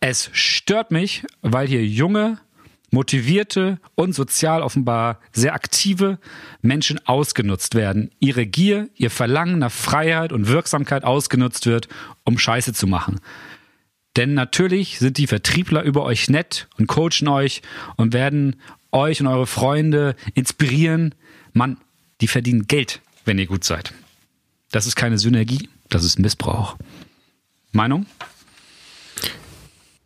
Es 0.00 0.28
stört 0.32 0.90
mich, 0.90 1.24
weil 1.40 1.68
hier 1.68 1.86
junge, 1.86 2.38
motivierte 2.90 3.78
und 3.94 4.12
sozial 4.12 4.62
offenbar 4.62 5.20
sehr 5.32 5.54
aktive 5.54 6.18
Menschen 6.62 7.00
ausgenutzt 7.06 7.76
werden. 7.76 8.10
Ihre 8.18 8.44
Gier, 8.44 8.88
ihr 8.96 9.10
Verlangen 9.10 9.60
nach 9.60 9.72
Freiheit 9.72 10.32
und 10.32 10.48
Wirksamkeit 10.48 11.04
ausgenutzt 11.04 11.66
wird, 11.66 11.88
um 12.24 12.38
Scheiße 12.38 12.72
zu 12.72 12.88
machen. 12.88 13.20
Denn 14.16 14.34
natürlich 14.34 14.98
sind 14.98 15.18
die 15.18 15.26
Vertriebler 15.26 15.82
über 15.82 16.02
euch 16.02 16.30
nett 16.30 16.68
und 16.78 16.86
coachen 16.86 17.28
euch 17.28 17.60
und 17.96 18.14
werden 18.14 18.56
euch 18.96 19.20
und 19.20 19.28
eure 19.28 19.46
Freunde 19.46 20.16
inspirieren. 20.34 21.14
Mann, 21.52 21.78
die 22.20 22.28
verdienen 22.28 22.66
Geld 22.66 23.00
wenn 23.26 23.38
ihr 23.38 23.46
gut 23.46 23.64
seid. 23.64 23.92
Das 24.70 24.86
ist 24.86 24.96
keine 24.96 25.18
Synergie, 25.18 25.68
das 25.90 26.04
ist 26.04 26.18
Missbrauch. 26.18 26.76
Meinung? 27.72 28.06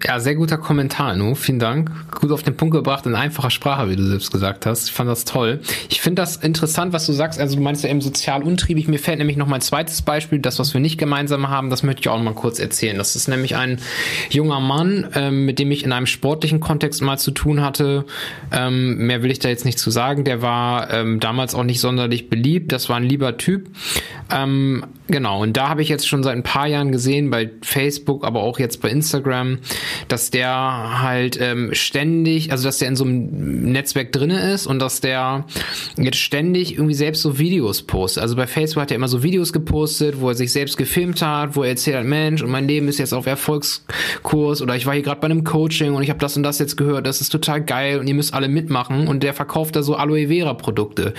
Ja, 0.02 0.18
sehr 0.18 0.34
guter 0.34 0.56
Kommentar, 0.56 1.14
Nu. 1.14 1.34
Vielen 1.34 1.58
Dank. 1.58 1.90
Gut 2.18 2.32
auf 2.32 2.42
den 2.42 2.56
Punkt 2.56 2.74
gebracht 2.74 3.04
in 3.04 3.14
einfacher 3.14 3.50
Sprache, 3.50 3.90
wie 3.90 3.96
du 3.96 4.06
selbst 4.06 4.32
gesagt 4.32 4.64
hast. 4.64 4.88
Ich 4.88 4.94
fand 4.94 5.10
das 5.10 5.26
toll. 5.26 5.60
Ich 5.90 6.00
finde 6.00 6.22
das 6.22 6.36
interessant, 6.36 6.94
was 6.94 7.04
du 7.04 7.12
sagst. 7.12 7.38
Also 7.38 7.56
du 7.56 7.62
meinst 7.62 7.84
ja 7.84 7.90
eben 7.90 8.00
sozial 8.00 8.42
untriebig. 8.42 8.88
Mir 8.88 8.98
fällt 8.98 9.18
nämlich 9.18 9.36
noch 9.36 9.46
mein 9.46 9.60
zweites 9.60 10.00
Beispiel, 10.00 10.38
das, 10.38 10.58
was 10.58 10.72
wir 10.72 10.80
nicht 10.80 10.96
gemeinsam 10.96 11.50
haben, 11.50 11.68
das 11.68 11.82
möchte 11.82 12.00
ich 12.00 12.08
auch 12.08 12.16
noch 12.16 12.24
mal 12.24 12.34
kurz 12.34 12.58
erzählen. 12.58 12.96
Das 12.96 13.14
ist 13.14 13.28
nämlich 13.28 13.56
ein 13.56 13.78
junger 14.30 14.60
Mann, 14.60 15.06
ähm, 15.14 15.44
mit 15.44 15.58
dem 15.58 15.70
ich 15.70 15.84
in 15.84 15.92
einem 15.92 16.06
sportlichen 16.06 16.60
Kontext 16.60 17.02
mal 17.02 17.18
zu 17.18 17.30
tun 17.30 17.60
hatte. 17.60 18.06
Ähm, 18.52 19.06
mehr 19.06 19.22
will 19.22 19.30
ich 19.30 19.38
da 19.38 19.50
jetzt 19.50 19.66
nicht 19.66 19.78
zu 19.78 19.90
sagen. 19.90 20.24
Der 20.24 20.40
war 20.40 20.90
ähm, 20.94 21.20
damals 21.20 21.54
auch 21.54 21.64
nicht 21.64 21.80
sonderlich 21.80 22.30
beliebt. 22.30 22.72
Das 22.72 22.88
war 22.88 22.96
ein 22.96 23.04
lieber 23.04 23.36
Typ. 23.36 23.68
Genau. 25.10 25.42
Und 25.42 25.56
da 25.56 25.68
habe 25.68 25.82
ich 25.82 25.88
jetzt 25.88 26.06
schon 26.06 26.22
seit 26.22 26.36
ein 26.36 26.44
paar 26.44 26.68
Jahren 26.68 26.92
gesehen, 26.92 27.30
bei 27.30 27.50
Facebook, 27.62 28.24
aber 28.24 28.42
auch 28.42 28.60
jetzt 28.60 28.80
bei 28.80 28.88
Instagram, 28.90 29.58
dass 30.06 30.30
der 30.30 31.00
halt 31.02 31.36
ähm, 31.40 31.70
ständig, 31.72 32.52
also 32.52 32.64
dass 32.64 32.78
der 32.78 32.88
in 32.88 32.96
so 32.96 33.04
einem 33.04 33.72
Netzwerk 33.72 34.12
drinne 34.12 34.52
ist 34.52 34.68
und 34.68 34.78
dass 34.78 35.00
der 35.00 35.46
jetzt 35.96 36.18
ständig 36.18 36.74
irgendwie 36.74 36.94
selbst 36.94 37.22
so 37.22 37.38
Videos 37.38 37.82
postet. 37.82 38.22
Also 38.22 38.36
bei 38.36 38.46
Facebook 38.46 38.82
hat 38.82 38.92
er 38.92 38.96
immer 38.96 39.08
so 39.08 39.24
Videos 39.24 39.52
gepostet, 39.52 40.20
wo 40.20 40.28
er 40.28 40.36
sich 40.36 40.52
selbst 40.52 40.76
gefilmt 40.76 41.22
hat, 41.22 41.56
wo 41.56 41.64
er 41.64 41.70
erzählt 41.70 41.96
hat, 41.96 42.04
Mensch, 42.04 42.42
und 42.42 42.50
mein 42.50 42.68
Leben 42.68 42.86
ist 42.86 42.98
jetzt 42.98 43.12
auf 43.12 43.26
Erfolgskurs 43.26 44.62
oder 44.62 44.76
ich 44.76 44.86
war 44.86 44.94
hier 44.94 45.02
gerade 45.02 45.20
bei 45.20 45.26
einem 45.26 45.42
Coaching 45.42 45.94
und 45.94 46.04
ich 46.04 46.10
habe 46.10 46.20
das 46.20 46.36
und 46.36 46.44
das 46.44 46.60
jetzt 46.60 46.76
gehört, 46.76 47.06
das 47.06 47.20
ist 47.20 47.30
total 47.30 47.62
geil 47.62 47.98
und 47.98 48.06
ihr 48.06 48.14
müsst 48.14 48.32
alle 48.32 48.48
mitmachen 48.48 49.08
und 49.08 49.24
der 49.24 49.34
verkauft 49.34 49.74
da 49.74 49.82
so 49.82 49.96
Aloe 49.96 50.28
Vera 50.28 50.54
Produkte. 50.54 51.14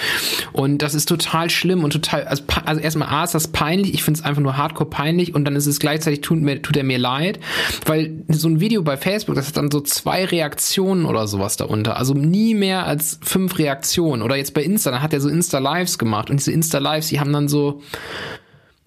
Und 0.53 0.77
das 0.77 0.93
ist 0.93 1.07
total 1.07 1.49
schlimm 1.49 1.83
und 1.83 1.91
total, 1.91 2.23
also, 2.23 2.43
also 2.65 2.79
erstmal 2.79 3.09
A 3.09 3.25
ist 3.25 3.35
das 3.35 3.49
peinlich, 3.49 3.80
ich 3.89 4.03
finde 4.03 4.19
es 4.19 4.25
einfach 4.25 4.41
nur 4.41 4.57
hardcore 4.57 4.89
peinlich 4.89 5.33
und 5.35 5.45
dann 5.45 5.55
ist 5.55 5.65
es 5.65 5.79
gleichzeitig 5.79 6.21
tut, 6.21 6.41
mir, 6.41 6.61
tut 6.61 6.77
er 6.77 6.83
mir 6.83 6.97
leid, 6.97 7.39
weil 7.85 8.23
so 8.29 8.47
ein 8.47 8.59
Video 8.59 8.81
bei 8.83 8.97
Facebook, 8.97 9.35
das 9.35 9.47
hat 9.47 9.57
dann 9.57 9.71
so 9.71 9.81
zwei 9.81 10.25
Reaktionen 10.25 11.05
oder 11.05 11.27
sowas 11.27 11.57
darunter. 11.57 11.97
Also 11.97 12.13
nie 12.13 12.53
mehr 12.53 12.85
als 12.85 13.19
fünf 13.23 13.57
Reaktionen. 13.57 14.21
Oder 14.21 14.35
jetzt 14.35 14.53
bei 14.53 14.63
Insta, 14.63 14.91
dann 14.91 15.01
hat 15.01 15.13
er 15.13 15.21
so 15.21 15.29
Insta-Lives 15.29 15.97
gemacht. 15.97 16.29
Und 16.29 16.39
diese 16.39 16.51
Insta-Lives, 16.51 17.07
die 17.07 17.19
haben 17.19 17.33
dann 17.33 17.47
so 17.47 17.81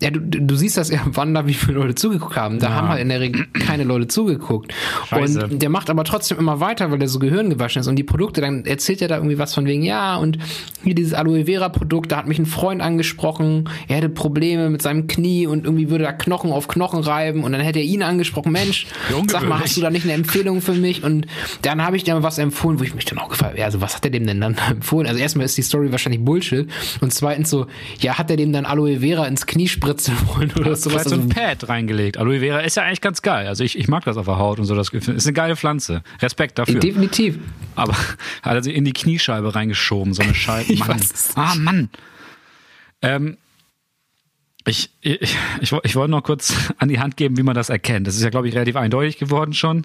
ja, 0.00 0.10
du, 0.10 0.20
du 0.20 0.56
siehst 0.56 0.76
das 0.76 0.90
ja, 0.90 1.00
wann 1.06 1.34
da 1.34 1.46
wie 1.46 1.54
viele 1.54 1.78
Leute 1.78 1.94
zugeguckt 1.94 2.36
haben. 2.36 2.58
Da 2.58 2.68
ja. 2.68 2.74
haben 2.74 2.88
halt 2.88 3.00
in 3.00 3.08
der 3.10 3.20
Regel 3.20 3.46
keine 3.52 3.84
Leute 3.84 4.08
zugeguckt. 4.08 4.74
Scheiße. 5.08 5.44
Und 5.44 5.62
der 5.62 5.70
macht 5.70 5.88
aber 5.88 6.02
trotzdem 6.02 6.36
immer 6.38 6.58
weiter, 6.58 6.90
weil 6.90 6.98
der 6.98 7.06
so 7.06 7.20
Gehirn 7.20 7.48
gewaschen 7.48 7.78
ist. 7.78 7.86
Und 7.86 7.94
die 7.94 8.02
Produkte, 8.02 8.40
dann 8.40 8.64
erzählt 8.66 9.00
er 9.02 9.08
da 9.08 9.16
irgendwie 9.16 9.38
was 9.38 9.54
von 9.54 9.66
wegen, 9.66 9.84
ja, 9.84 10.16
und 10.16 10.38
hier 10.82 10.96
dieses 10.96 11.14
Aloe 11.14 11.44
Vera 11.44 11.68
Produkt, 11.68 12.10
da 12.10 12.16
hat 12.16 12.26
mich 12.26 12.40
ein 12.40 12.46
Freund 12.46 12.82
angesprochen, 12.82 13.68
er 13.86 13.98
hätte 13.98 14.08
Probleme 14.08 14.68
mit 14.68 14.82
seinem 14.82 15.06
Knie 15.06 15.46
und 15.46 15.64
irgendwie 15.64 15.90
würde 15.90 16.04
da 16.04 16.12
Knochen 16.12 16.50
auf 16.50 16.66
Knochen 16.66 17.00
reiben. 17.00 17.44
Und 17.44 17.52
dann 17.52 17.60
hätte 17.60 17.78
er 17.78 17.84
ihn 17.84 18.02
angesprochen, 18.02 18.50
Mensch, 18.50 18.88
sag 19.28 19.48
mal, 19.48 19.60
hast 19.60 19.76
du 19.76 19.80
da 19.80 19.90
nicht 19.90 20.04
eine 20.04 20.14
Empfehlung 20.14 20.60
für 20.60 20.74
mich? 20.74 21.04
Und 21.04 21.26
dann 21.62 21.84
habe 21.84 21.96
ich 21.96 22.02
dir 22.02 22.20
was 22.24 22.38
empfohlen, 22.38 22.80
wo 22.80 22.82
ich 22.82 22.96
mich 22.96 23.04
dann 23.04 23.18
auch 23.18 23.28
gefragt 23.28 23.52
habe, 23.52 23.64
also 23.64 23.80
was 23.80 23.94
hat 23.94 24.04
er 24.04 24.10
dem 24.10 24.26
denn 24.26 24.40
dann 24.40 24.56
empfohlen? 24.70 25.06
Also 25.06 25.20
erstmal 25.20 25.46
ist 25.46 25.56
die 25.56 25.62
Story 25.62 25.92
wahrscheinlich 25.92 26.24
Bullshit. 26.24 26.68
Und 27.00 27.14
zweitens 27.14 27.48
so, 27.48 27.68
ja, 28.00 28.18
hat 28.18 28.28
er 28.28 28.36
dem 28.36 28.52
dann 28.52 28.66
Aloe 28.66 28.98
Vera 28.98 29.24
ins 29.26 29.46
Knie 29.46 29.68
spritzen 29.84 30.16
wollen 30.28 30.52
oder 30.52 30.76
sowas. 30.76 31.02
Vielleicht 31.02 31.08
so 31.08 31.14
ein 31.16 31.28
Pad 31.28 31.68
reingelegt. 31.68 32.16
Aloe 32.16 32.40
Vera 32.40 32.60
ist 32.60 32.76
ja 32.76 32.84
eigentlich 32.84 33.00
ganz 33.00 33.22
geil. 33.22 33.46
Also 33.46 33.64
ich, 33.64 33.78
ich 33.78 33.88
mag 33.88 34.04
das 34.04 34.16
auf 34.16 34.26
der 34.26 34.38
Haut 34.38 34.58
und 34.58 34.64
so. 34.64 34.74
Das 34.74 34.88
ist 34.88 35.26
eine 35.26 35.32
geile 35.32 35.56
Pflanze. 35.56 36.02
Respekt 36.20 36.58
dafür. 36.58 36.80
Definitiv. 36.80 37.38
Aber 37.74 37.94
hat 37.94 38.54
er 38.54 38.62
sie 38.62 38.74
in 38.74 38.84
die 38.84 38.92
Kniescheibe 38.92 39.54
reingeschoben, 39.54 40.14
so 40.14 40.22
eine 40.22 40.34
Scheibe. 40.34 40.74
Mann. 40.76 41.00
ah, 41.36 41.54
Mann. 41.56 41.88
Ähm, 43.02 43.36
ich, 44.66 44.90
ich, 45.02 45.36
ich, 45.60 45.72
ich 45.82 45.96
wollte 45.96 46.10
noch 46.10 46.22
kurz 46.22 46.54
an 46.78 46.88
die 46.88 46.98
Hand 46.98 47.16
geben, 47.16 47.36
wie 47.36 47.42
man 47.42 47.54
das 47.54 47.68
erkennt. 47.68 48.06
Das 48.06 48.16
ist 48.16 48.22
ja, 48.22 48.30
glaube 48.30 48.48
ich, 48.48 48.54
relativ 48.54 48.76
eindeutig 48.76 49.18
geworden 49.18 49.52
schon. 49.52 49.84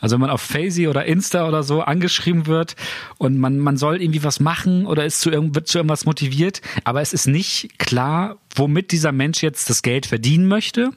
Also 0.00 0.14
wenn 0.14 0.20
man 0.20 0.30
auf 0.30 0.40
Fazy 0.40 0.86
oder 0.88 1.04
Insta 1.04 1.48
oder 1.48 1.62
so 1.62 1.82
angeschrieben 1.82 2.46
wird 2.46 2.76
und 3.18 3.38
man, 3.38 3.58
man 3.58 3.76
soll 3.76 4.00
irgendwie 4.00 4.22
was 4.22 4.38
machen 4.40 4.86
oder 4.86 5.04
ist 5.04 5.20
zu, 5.20 5.30
wird 5.32 5.66
zu 5.66 5.78
irgendwas 5.78 6.04
motiviert, 6.04 6.60
aber 6.84 7.00
es 7.00 7.12
ist 7.12 7.26
nicht 7.26 7.78
klar, 7.78 8.38
womit 8.54 8.92
dieser 8.92 9.12
Mensch 9.12 9.42
jetzt 9.42 9.68
das 9.68 9.82
Geld 9.82 10.06
verdienen 10.06 10.46
möchte 10.46 10.90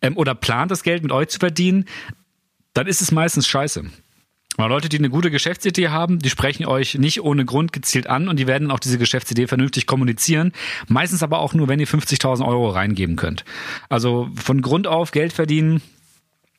ähm, 0.00 0.16
oder 0.16 0.34
plant, 0.34 0.70
das 0.70 0.82
Geld 0.82 1.02
mit 1.02 1.12
euch 1.12 1.28
zu 1.28 1.38
verdienen, 1.38 1.84
dann 2.72 2.86
ist 2.86 3.02
es 3.02 3.12
meistens 3.12 3.48
scheiße. 3.48 3.84
Weil 4.60 4.68
Leute, 4.68 4.88
die 4.88 4.98
eine 4.98 5.10
gute 5.10 5.30
Geschäftsidee 5.30 5.88
haben, 5.88 6.18
die 6.18 6.30
sprechen 6.30 6.66
euch 6.66 6.96
nicht 6.96 7.22
ohne 7.22 7.44
Grund 7.44 7.72
gezielt 7.72 8.06
an 8.06 8.28
und 8.28 8.38
die 8.38 8.46
werden 8.46 8.70
auch 8.70 8.78
diese 8.78 8.98
Geschäftsidee 8.98 9.46
vernünftig 9.46 9.86
kommunizieren. 9.86 10.52
Meistens 10.86 11.22
aber 11.22 11.38
auch 11.38 11.54
nur, 11.54 11.68
wenn 11.68 11.80
ihr 11.80 11.88
50.000 11.88 12.46
Euro 12.46 12.68
reingeben 12.68 13.16
könnt. 13.16 13.44
Also 13.88 14.28
von 14.34 14.60
Grund 14.60 14.86
auf 14.86 15.12
Geld 15.12 15.32
verdienen, 15.32 15.80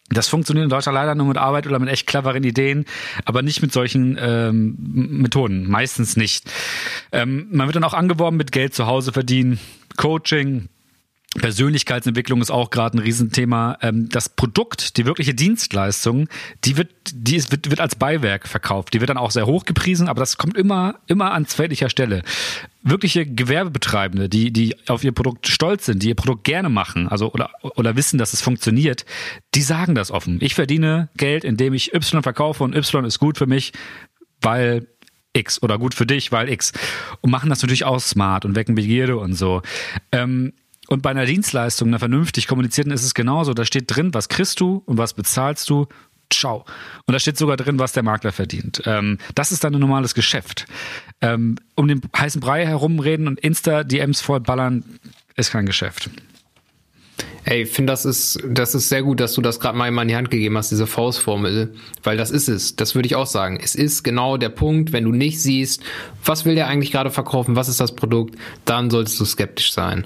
das 0.10 0.28
funktioniert 0.28 0.64
in 0.64 0.70
Deutschland 0.70 0.95
leider 0.95 1.16
nur 1.16 1.28
mit 1.28 1.38
Arbeit 1.38 1.68
oder 1.68 1.80
mit 1.80 1.89
echt 1.89 2.08
cleveren 2.08 2.43
Ideen, 2.43 2.86
aber 3.24 3.43
nicht 3.43 3.62
mit 3.62 3.72
solchen 3.72 4.18
ähm, 4.20 4.76
Methoden. 4.78 5.70
Meistens 5.70 6.18
nicht. 6.18 6.52
Ähm, 7.12 7.47
man 7.52 7.68
wird 7.68 7.76
dann 7.76 7.84
auch 7.84 7.93
angeworben 7.93 8.36
mit 8.36 8.52
Geld 8.52 8.74
zu 8.74 8.88
Hause 8.88 9.14
verdienen, 9.14 9.60
Coaching, 9.95 10.70
Persönlichkeitsentwicklung 11.40 12.42
ist 12.42 12.52
auch 12.52 12.72
gerade 12.72 12.98
ein 12.98 13.00
Riesenthema. 13.00 13.78
Ähm, 13.82 14.10
das 14.10 14.28
Produkt, 14.28 14.98
die 14.98 15.06
wirkliche 15.06 15.34
Dienstleistung, 15.34 16.28
die 16.66 16.76
wird, 16.76 16.90
die 17.14 17.38
ist, 17.38 17.52
wird, 17.52 17.70
wird 17.70 17.80
als 17.80 17.96
Beiwerk 17.96 18.48
verkauft. 18.48 18.94
Die 18.94 19.00
wird 19.00 19.10
dann 19.10 19.18
auch 19.18 19.32
sehr 19.32 19.46
hoch 19.46 19.64
gepriesen, 19.64 20.10
aber 20.10 20.20
das 20.20 20.38
kommt 20.38 20.58
immer, 20.58 21.00
immer 21.08 21.32
an 21.32 21.46
zweitlicher 21.46 21.90
Stelle. 21.90 22.24
Wirkliche 22.84 23.26
Gewerbebetreibende, 23.26 24.28
die, 24.28 24.52
die 24.52 24.76
auf 24.90 25.06
ihr 25.06 25.14
Produkt 25.14 25.48
stolz 25.48 25.86
sind, 25.86 26.04
die 26.04 26.10
ihr 26.10 26.16
Produkt 26.16 26.44
gerne 26.44 26.70
machen, 26.70 27.08
also 27.08 27.32
oder, 27.32 27.52
oder 27.62 27.96
wissen, 27.96 28.18
dass 28.18 28.34
es 28.34 28.42
funktioniert, 28.42 29.06
die 29.56 29.62
sagen 29.62 29.96
das 29.96 30.12
offen. 30.12 30.38
Ich 30.42 30.56
verdiene 30.56 31.10
Geld, 31.16 31.46
indem 31.46 31.74
ich 31.74 31.94
Y 31.94 32.24
verkaufe 32.24 32.64
und 32.64 32.76
Y 32.76 33.06
ist 33.06 33.20
gut 33.20 33.38
für 33.38 33.48
mich, 33.48 33.72
weil 34.42 34.88
X 35.34 35.64
oder 35.64 35.78
gut 35.78 35.94
für 35.94 36.06
dich, 36.06 36.34
weil 36.34 36.50
X. 36.50 36.74
Und 37.22 37.32
machen 37.32 37.50
das 37.50 37.62
natürlich 37.62 37.86
auch 37.86 38.00
smart 38.00 38.44
und 38.44 38.56
wecken 38.56 38.76
Begierde 38.76 39.18
und 39.18 39.34
so. 39.34 39.62
Ähm, 40.12 40.52
und 40.88 41.02
bei 41.02 41.12
einer 41.12 41.26
Dienstleistung, 41.26 41.90
einer 41.90 42.00
vernünftig 42.00 42.48
kommunizierten, 42.48 42.92
ist 42.92 43.04
es 43.04 43.14
genauso. 43.14 43.54
Da 43.54 43.66
steht 43.66 43.86
drin, 43.88 44.14
was 44.14 44.30
kriegst 44.30 44.60
du 44.60 44.84
und 44.86 44.98
was 44.98 45.14
bezahlst 45.14 45.70
du. 45.70 45.88
Ciao. 46.32 46.66
Und 47.06 47.14
da 47.14 47.20
steht 47.20 47.38
sogar 47.38 47.58
drin, 47.58 47.78
was 47.78 47.94
der 47.94 48.04
Makler 48.04 48.32
verdient. 48.32 48.82
Ähm, 48.86 49.18
das 49.36 49.52
ist 49.52 49.64
dann 49.64 49.76
ein 49.76 49.80
normales 49.80 50.16
Geschäft. 50.16 50.66
Ähm, 51.20 51.58
um 51.76 51.88
den 51.88 52.02
heißen 52.18 52.42
Brei 52.42 52.66
herumreden 52.66 53.28
und 53.28 53.40
Insta-DMs 53.40 54.22
vollballern, 54.22 54.84
ist 55.36 55.52
kein 55.52 55.66
Geschäft. 55.66 56.10
Ey, 57.44 57.64
ich 57.64 57.70
finde, 57.70 57.92
das 57.92 58.06
ist, 58.06 58.40
das 58.48 58.76
ist 58.76 58.90
sehr 58.90 59.02
gut, 59.02 59.20
dass 59.20 59.34
du 59.34 59.42
das 59.42 59.60
gerade 59.60 59.78
mal 59.78 59.88
in 59.88 60.08
die 60.08 60.16
Hand 60.16 60.30
gegeben 60.30 60.58
hast, 60.58 60.72
diese 60.72 60.86
Faustformel, 60.88 61.74
weil 62.04 62.16
das 62.16 62.32
ist 62.32 62.48
es. 62.48 62.76
Das 62.76 62.94
würde 62.94 63.08
ich 63.08 63.16
auch 63.16 63.26
sagen. 63.26 63.60
Es 63.62 63.76
ist 63.76 64.04
genau 64.04 64.38
der 64.38 64.50
Punkt, 64.50 64.92
wenn 64.94 65.04
du 65.04 65.12
nicht 65.12 65.42
siehst, 65.42 65.84
was 66.24 66.46
will 66.46 66.56
der 66.56 66.68
eigentlich 66.68 66.92
gerade 66.92 67.10
verkaufen, 67.10 67.56
was 67.56 67.68
ist 67.68 67.80
das 67.80 67.96
Produkt, 67.96 68.36
dann 68.66 68.90
solltest 68.92 69.20
du 69.20 69.26
skeptisch 69.26 69.74
sein. 69.74 70.06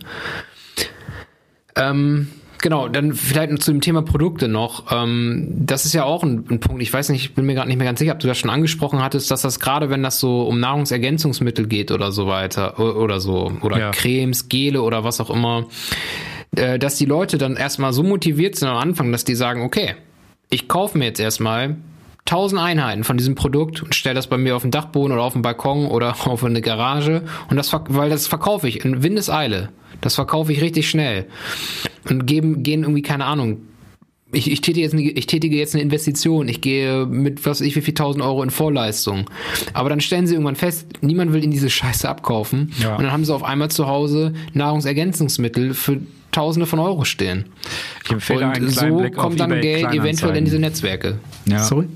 Ähm, 1.76 2.28
genau, 2.62 2.88
dann 2.88 3.14
vielleicht 3.14 3.62
zu 3.62 3.72
dem 3.72 3.82
Thema 3.82 4.02
Produkte 4.02 4.48
noch. 4.48 4.92
Ähm, 4.92 5.48
das 5.50 5.86
ist 5.86 5.94
ja 5.94 6.04
auch 6.04 6.24
ein, 6.24 6.46
ein 6.50 6.60
Punkt. 6.60 6.82
Ich 6.82 6.92
weiß 6.92 7.10
nicht, 7.10 7.24
ich 7.24 7.36
bin 7.36 7.46
mir 7.46 7.54
gerade 7.54 7.68
nicht 7.68 7.78
mehr 7.78 7.88
ganz 7.88 8.00
sicher, 8.00 8.14
ob 8.14 8.20
du 8.20 8.28
das 8.28 8.38
schon 8.38 8.50
angesprochen 8.50 9.02
hattest, 9.02 9.30
dass 9.32 9.42
das 9.42 9.60
gerade, 9.60 9.90
wenn 9.90 10.04
das 10.04 10.20
so 10.20 10.44
um 10.44 10.60
Nahrungsergänzungsmittel 10.60 11.68
geht 11.68 11.92
oder 11.92 12.12
so 12.12 12.28
weiter 12.28 12.80
oder 12.80 13.20
so 13.20 13.52
oder 13.62 13.80
ja. 13.80 13.92
Cremes, 13.92 14.50
Gele 14.50 14.82
oder 14.82 15.04
was 15.04 15.20
auch 15.20 15.30
immer, 15.30 15.66
äh, 16.56 16.80
dass 16.80 16.96
die 16.96 17.06
Leute 17.06 17.38
dann 17.38 17.56
erstmal 17.56 17.94
so 17.94 18.04
motiviert 18.04 18.56
sind 18.56 18.70
am 18.70 18.78
Anfang, 18.78 19.12
dass 19.12 19.26
die 19.26 19.36
sagen, 19.36 19.62
okay, 19.62 19.96
ich 20.50 20.68
kaufe 20.68 20.98
mir 20.98 21.06
jetzt 21.06 21.20
erstmal 21.20 21.76
1000 22.28 22.60
Einheiten 22.60 23.04
von 23.04 23.18
diesem 23.18 23.36
Produkt 23.36 23.84
und 23.84 23.94
stelle 23.94 24.16
das 24.16 24.28
bei 24.28 24.38
mir 24.38 24.56
auf 24.56 24.64
den 24.64 24.72
Dachboden 24.72 25.14
oder 25.14 25.24
auf 25.24 25.34
den 25.34 25.44
Balkon 25.44 25.88
oder 25.88 26.16
auf 26.28 26.44
eine 26.44 26.62
Garage 26.62 27.24
und 27.50 27.58
das, 27.58 27.72
weil 27.90 28.10
das 28.10 28.28
verkaufe 28.28 28.68
ich 28.68 28.84
in 28.84 29.04
Windeseile. 29.04 29.70
Das 30.06 30.14
verkaufe 30.14 30.54
ich 30.54 30.62
richtig 30.62 30.88
schnell. 30.88 31.26
Und 32.08 32.28
geben, 32.28 32.62
gehen 32.62 32.84
irgendwie, 32.84 33.02
keine 33.02 33.26
Ahnung, 33.26 33.62
ich, 34.32 34.52
ich, 34.52 34.62
tätige 34.62 34.82
jetzt 34.82 34.94
eine, 34.94 35.02
ich 35.02 35.26
tätige 35.26 35.58
jetzt 35.58 35.74
eine 35.74 35.82
Investition, 35.82 36.48
ich 36.48 36.62
gehe 36.62 37.08
mit 37.08 37.44
was 37.48 37.60
ich 37.60 37.76
wie 37.76 37.82
viel 37.82 37.96
tausend 37.96 38.24
Euro 38.24 38.44
in 38.44 38.52
Vorleistung. 38.52 39.28
Aber 39.74 39.90
dann 39.90 40.02
stellen 40.02 40.28
sie 40.28 40.36
irgendwann 40.36 40.56
fest, 40.56 40.86
niemand 41.02 41.34
will 41.34 41.44
in 41.44 41.50
diese 41.50 41.72
Scheiße 41.72 42.08
abkaufen. 42.08 42.72
Ja. 42.84 42.98
Und 42.98 43.04
dann 43.04 43.12
haben 43.12 43.26
sie 43.26 43.34
auf 43.34 43.44
einmal 43.44 43.72
zu 43.72 43.88
Hause 43.88 44.34
Nahrungsergänzungsmittel 44.54 45.74
für 45.74 46.02
Tausende 46.32 46.68
von 46.68 46.78
Euro 46.78 47.04
stehen. 47.04 47.46
Ich 48.04 48.12
empfehle 48.12 48.46
und 48.46 48.70
so 48.70 48.98
Blick 48.98 49.16
kommt 49.16 49.40
dann 49.40 49.60
Geld 49.60 49.92
eventuell 49.92 50.36
in 50.36 50.46
diese 50.46 50.60
Netzwerke. 50.60 51.18
Ja. 51.48 51.64
Sorry? 51.64 51.88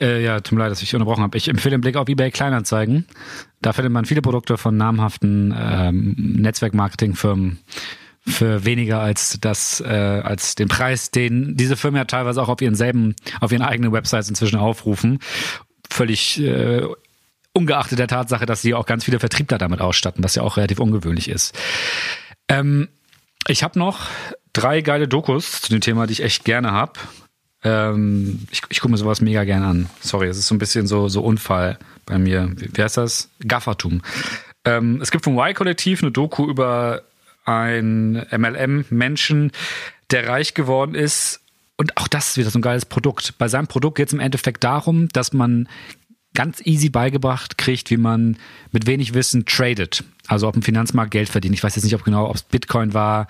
Äh, 0.00 0.22
ja, 0.22 0.40
tut 0.40 0.56
mir 0.56 0.64
leid, 0.64 0.70
dass 0.70 0.82
ich 0.82 0.94
unterbrochen 0.94 1.22
habe. 1.22 1.36
Ich 1.36 1.48
empfehle 1.48 1.76
den 1.76 1.80
Blick 1.80 1.96
auf 1.96 2.08
eBay 2.08 2.30
Kleinanzeigen. 2.30 3.06
Da 3.62 3.72
findet 3.72 3.92
man 3.92 4.04
viele 4.04 4.22
Produkte 4.22 4.56
von 4.56 4.76
namhaften 4.76 5.54
ähm, 5.56 6.14
Netzwerkmarketingfirmen 6.16 7.58
für 8.26 8.64
weniger 8.64 9.00
als 9.00 9.38
das 9.40 9.80
äh, 9.80 9.86
als 10.22 10.54
den 10.54 10.68
Preis, 10.68 11.10
den 11.10 11.56
diese 11.56 11.76
Firmen 11.76 11.98
ja 11.98 12.04
teilweise 12.04 12.42
auch 12.42 12.48
auf 12.48 12.60
ihren 12.60 12.74
selben 12.74 13.16
auf 13.40 13.52
ihren 13.52 13.62
eigenen 13.62 13.92
Websites 13.92 14.28
inzwischen 14.28 14.58
aufrufen. 14.58 15.18
Völlig 15.90 16.40
äh, 16.40 16.82
ungeachtet 17.52 17.98
der 17.98 18.08
Tatsache, 18.08 18.46
dass 18.46 18.62
sie 18.62 18.74
auch 18.74 18.86
ganz 18.86 19.04
viele 19.04 19.18
Vertriebler 19.18 19.58
damit 19.58 19.80
ausstatten, 19.80 20.22
was 20.22 20.34
ja 20.34 20.42
auch 20.42 20.56
relativ 20.56 20.78
ungewöhnlich 20.78 21.28
ist. 21.28 21.58
Ähm, 22.48 22.88
ich 23.46 23.62
habe 23.62 23.78
noch 23.78 24.06
drei 24.52 24.80
geile 24.82 25.08
Dokus 25.08 25.62
zu 25.62 25.70
dem 25.70 25.80
Thema, 25.80 26.06
die 26.06 26.12
ich 26.12 26.22
echt 26.22 26.44
gerne 26.44 26.72
habe. 26.72 27.00
Ähm, 27.64 28.46
ich 28.50 28.62
ich 28.68 28.80
gucke 28.80 28.92
mir 28.92 28.98
sowas 28.98 29.20
mega 29.20 29.44
gerne 29.44 29.66
an. 29.66 29.90
Sorry, 30.00 30.28
es 30.28 30.38
ist 30.38 30.46
so 30.46 30.54
ein 30.54 30.58
bisschen 30.58 30.86
so, 30.86 31.08
so 31.08 31.22
Unfall 31.22 31.78
bei 32.06 32.18
mir. 32.18 32.50
Wie, 32.56 32.70
wie 32.72 32.82
heißt 32.82 32.96
das? 32.96 33.30
Gaffertum. 33.46 34.02
Ähm, 34.64 35.00
es 35.00 35.10
gibt 35.10 35.24
vom 35.24 35.38
Y-Kollektiv 35.38 36.02
eine 36.02 36.12
Doku 36.12 36.48
über 36.48 37.02
einen 37.44 38.26
MLM-Menschen, 38.30 39.52
der 40.10 40.28
reich 40.28 40.54
geworden 40.54 40.94
ist. 40.94 41.40
Und 41.76 41.96
auch 41.96 42.08
das 42.08 42.30
ist 42.30 42.36
wieder 42.36 42.50
so 42.50 42.58
ein 42.58 42.62
geiles 42.62 42.84
Produkt. 42.84 43.38
Bei 43.38 43.48
seinem 43.48 43.68
Produkt 43.68 43.96
geht 43.96 44.08
es 44.08 44.12
im 44.12 44.20
Endeffekt 44.20 44.64
darum, 44.64 45.08
dass 45.10 45.32
man 45.32 45.68
ganz 46.34 46.60
easy 46.64 46.90
beigebracht 46.90 47.56
kriegt, 47.56 47.90
wie 47.90 47.96
man 47.96 48.36
mit 48.70 48.86
wenig 48.86 49.14
Wissen 49.14 49.46
tradet. 49.46 50.04
Also 50.26 50.46
auf 50.46 50.52
dem 50.52 50.62
Finanzmarkt 50.62 51.10
Geld 51.10 51.28
verdient. 51.28 51.54
Ich 51.54 51.64
weiß 51.64 51.74
jetzt 51.74 51.84
nicht, 51.84 51.94
ob 51.94 52.04
genau, 52.04 52.28
ob 52.28 52.36
es 52.36 52.42
Bitcoin 52.42 52.94
war, 52.94 53.26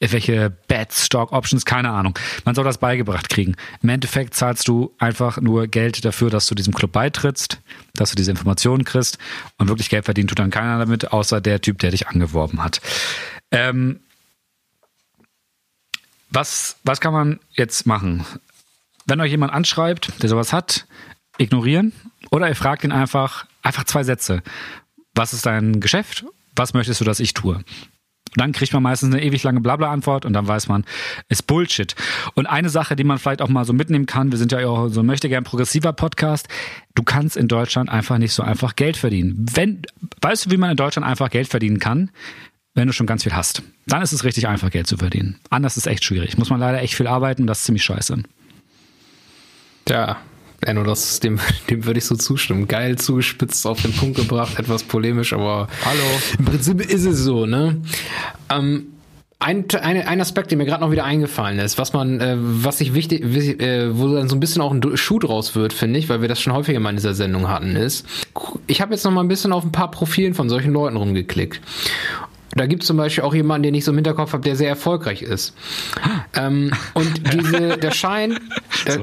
welche 0.00 0.50
Bets, 0.50 1.06
Stock 1.06 1.32
Options, 1.32 1.64
keine 1.64 1.90
Ahnung. 1.90 2.16
Man 2.44 2.54
soll 2.54 2.64
das 2.64 2.78
beigebracht 2.78 3.28
kriegen. 3.28 3.56
Im 3.82 3.88
Endeffekt 3.88 4.34
zahlst 4.34 4.68
du 4.68 4.94
einfach 4.98 5.40
nur 5.40 5.66
Geld 5.66 6.04
dafür, 6.04 6.30
dass 6.30 6.46
du 6.46 6.54
diesem 6.54 6.72
Club 6.72 6.92
beitrittst, 6.92 7.60
dass 7.94 8.10
du 8.10 8.16
diese 8.16 8.30
Informationen 8.30 8.84
kriegst 8.84 9.18
und 9.58 9.68
wirklich 9.68 9.90
Geld 9.90 10.04
verdient 10.04 10.30
tut 10.30 10.38
dann 10.38 10.50
keiner 10.50 10.78
damit, 10.78 11.12
außer 11.12 11.40
der 11.40 11.60
Typ, 11.60 11.78
der 11.78 11.90
dich 11.90 12.06
angeworben 12.08 12.62
hat. 12.62 12.80
Ähm, 13.50 14.00
was, 16.30 16.76
was 16.84 17.00
kann 17.00 17.12
man 17.12 17.40
jetzt 17.52 17.86
machen? 17.86 18.24
Wenn 19.06 19.20
euch 19.20 19.30
jemand 19.30 19.52
anschreibt, 19.52 20.22
der 20.22 20.28
sowas 20.28 20.52
hat, 20.52 20.86
ignorieren 21.38 21.92
oder 22.30 22.48
ihr 22.48 22.56
fragt 22.56 22.84
ihn 22.84 22.92
einfach, 22.92 23.46
einfach 23.62 23.84
zwei 23.84 24.04
Sätze. 24.04 24.42
Was 25.14 25.32
ist 25.32 25.46
dein 25.46 25.80
Geschäft? 25.80 26.24
Was 26.54 26.74
möchtest 26.74 27.00
du, 27.00 27.04
dass 27.04 27.20
ich 27.20 27.34
tue? 27.34 27.64
Dann 28.36 28.52
kriegt 28.52 28.72
man 28.72 28.82
meistens 28.82 29.12
eine 29.12 29.22
ewig 29.22 29.42
lange 29.42 29.60
Blabla-Antwort 29.60 30.24
und 30.24 30.32
dann 30.32 30.46
weiß 30.46 30.68
man, 30.68 30.84
ist 31.28 31.46
Bullshit. 31.46 31.94
Und 32.34 32.46
eine 32.46 32.68
Sache, 32.68 32.96
die 32.96 33.04
man 33.04 33.18
vielleicht 33.18 33.42
auch 33.42 33.48
mal 33.48 33.64
so 33.64 33.72
mitnehmen 33.72 34.06
kann, 34.06 34.30
wir 34.30 34.38
sind 34.38 34.52
ja 34.52 34.66
auch 34.66 34.88
so 34.88 35.00
ein 35.00 35.06
möchte 35.06 35.28
gern 35.28 35.44
progressiver 35.44 35.92
Podcast, 35.92 36.48
du 36.94 37.02
kannst 37.02 37.36
in 37.36 37.48
Deutschland 37.48 37.88
einfach 37.90 38.18
nicht 38.18 38.32
so 38.32 38.42
einfach 38.42 38.76
Geld 38.76 38.96
verdienen. 38.96 39.46
Wenn, 39.52 39.82
weißt 40.20 40.46
du, 40.46 40.50
wie 40.50 40.56
man 40.56 40.70
in 40.70 40.76
Deutschland 40.76 41.06
einfach 41.06 41.30
Geld 41.30 41.48
verdienen 41.48 41.78
kann? 41.78 42.10
Wenn 42.74 42.86
du 42.86 42.92
schon 42.92 43.06
ganz 43.06 43.24
viel 43.24 43.32
hast. 43.32 43.62
Dann 43.86 44.02
ist 44.02 44.12
es 44.12 44.22
richtig 44.22 44.46
einfach, 44.46 44.70
Geld 44.70 44.86
zu 44.86 44.98
verdienen. 44.98 45.40
Anders 45.50 45.76
ist 45.76 45.86
echt 45.86 46.04
schwierig. 46.04 46.38
Muss 46.38 46.50
man 46.50 46.60
leider 46.60 46.80
echt 46.80 46.94
viel 46.94 47.08
arbeiten, 47.08 47.46
das 47.46 47.60
ist 47.60 47.64
ziemlich 47.64 47.82
scheiße. 47.82 48.22
Ja, 49.88 50.18
Enno, 50.60 50.82
das, 50.82 51.20
dem, 51.20 51.38
dem 51.70 51.84
würde 51.84 51.98
ich 51.98 52.04
so 52.04 52.16
zustimmen. 52.16 52.66
Geil 52.66 52.96
zugespitzt, 52.98 53.66
auf 53.66 53.82
den 53.82 53.92
Punkt 53.92 54.16
gebracht, 54.16 54.58
etwas 54.58 54.82
polemisch, 54.82 55.32
aber 55.32 55.68
Hallo. 55.84 56.02
im 56.38 56.44
Prinzip 56.44 56.80
ist 56.80 57.04
es 57.04 57.18
so, 57.18 57.46
ne? 57.46 57.80
Ähm, 58.50 58.94
ein, 59.40 59.66
ein, 59.82 60.02
ein 60.04 60.20
Aspekt, 60.20 60.50
der 60.50 60.58
mir 60.58 60.64
gerade 60.64 60.82
noch 60.82 60.90
wieder 60.90 61.04
eingefallen 61.04 61.60
ist, 61.60 61.78
was 61.78 61.92
man, 61.92 62.20
äh, 62.20 62.34
was 62.38 62.78
sich 62.78 62.92
wichtig, 62.92 63.22
äh, 63.22 63.96
wo 63.96 64.12
dann 64.12 64.28
so 64.28 64.34
ein 64.34 64.40
bisschen 64.40 64.62
auch 64.62 64.72
ein 64.72 64.96
Schuh 64.96 65.20
draus 65.20 65.54
wird, 65.54 65.72
finde 65.72 66.00
ich, 66.00 66.08
weil 66.08 66.20
wir 66.20 66.28
das 66.28 66.40
schon 66.40 66.52
häufiger 66.52 66.80
mal 66.80 66.90
in 66.90 66.96
dieser 66.96 67.14
Sendung 67.14 67.48
hatten, 67.48 67.76
ist, 67.76 68.04
ich 68.66 68.80
habe 68.80 68.94
jetzt 68.94 69.04
noch 69.04 69.12
mal 69.12 69.20
ein 69.20 69.28
bisschen 69.28 69.52
auf 69.52 69.64
ein 69.64 69.70
paar 69.70 69.92
Profilen 69.92 70.34
von 70.34 70.48
solchen 70.48 70.72
Leuten 70.72 70.96
rumgeklickt. 70.96 71.60
Da 72.56 72.66
gibt 72.66 72.82
es 72.82 72.88
zum 72.88 72.96
Beispiel 72.96 73.22
auch 73.22 73.34
jemanden, 73.34 73.62
den 73.64 73.74
ich 73.74 73.84
so 73.84 73.92
im 73.92 73.98
Hinterkopf 73.98 74.32
habe, 74.32 74.42
der 74.42 74.56
sehr 74.56 74.68
erfolgreich 74.68 75.22
ist. 75.22 75.54
ähm, 76.34 76.72
und 76.94 77.32
diese, 77.32 77.76
der 77.76 77.90
Schein. 77.92 78.40
Äh, 78.86 78.98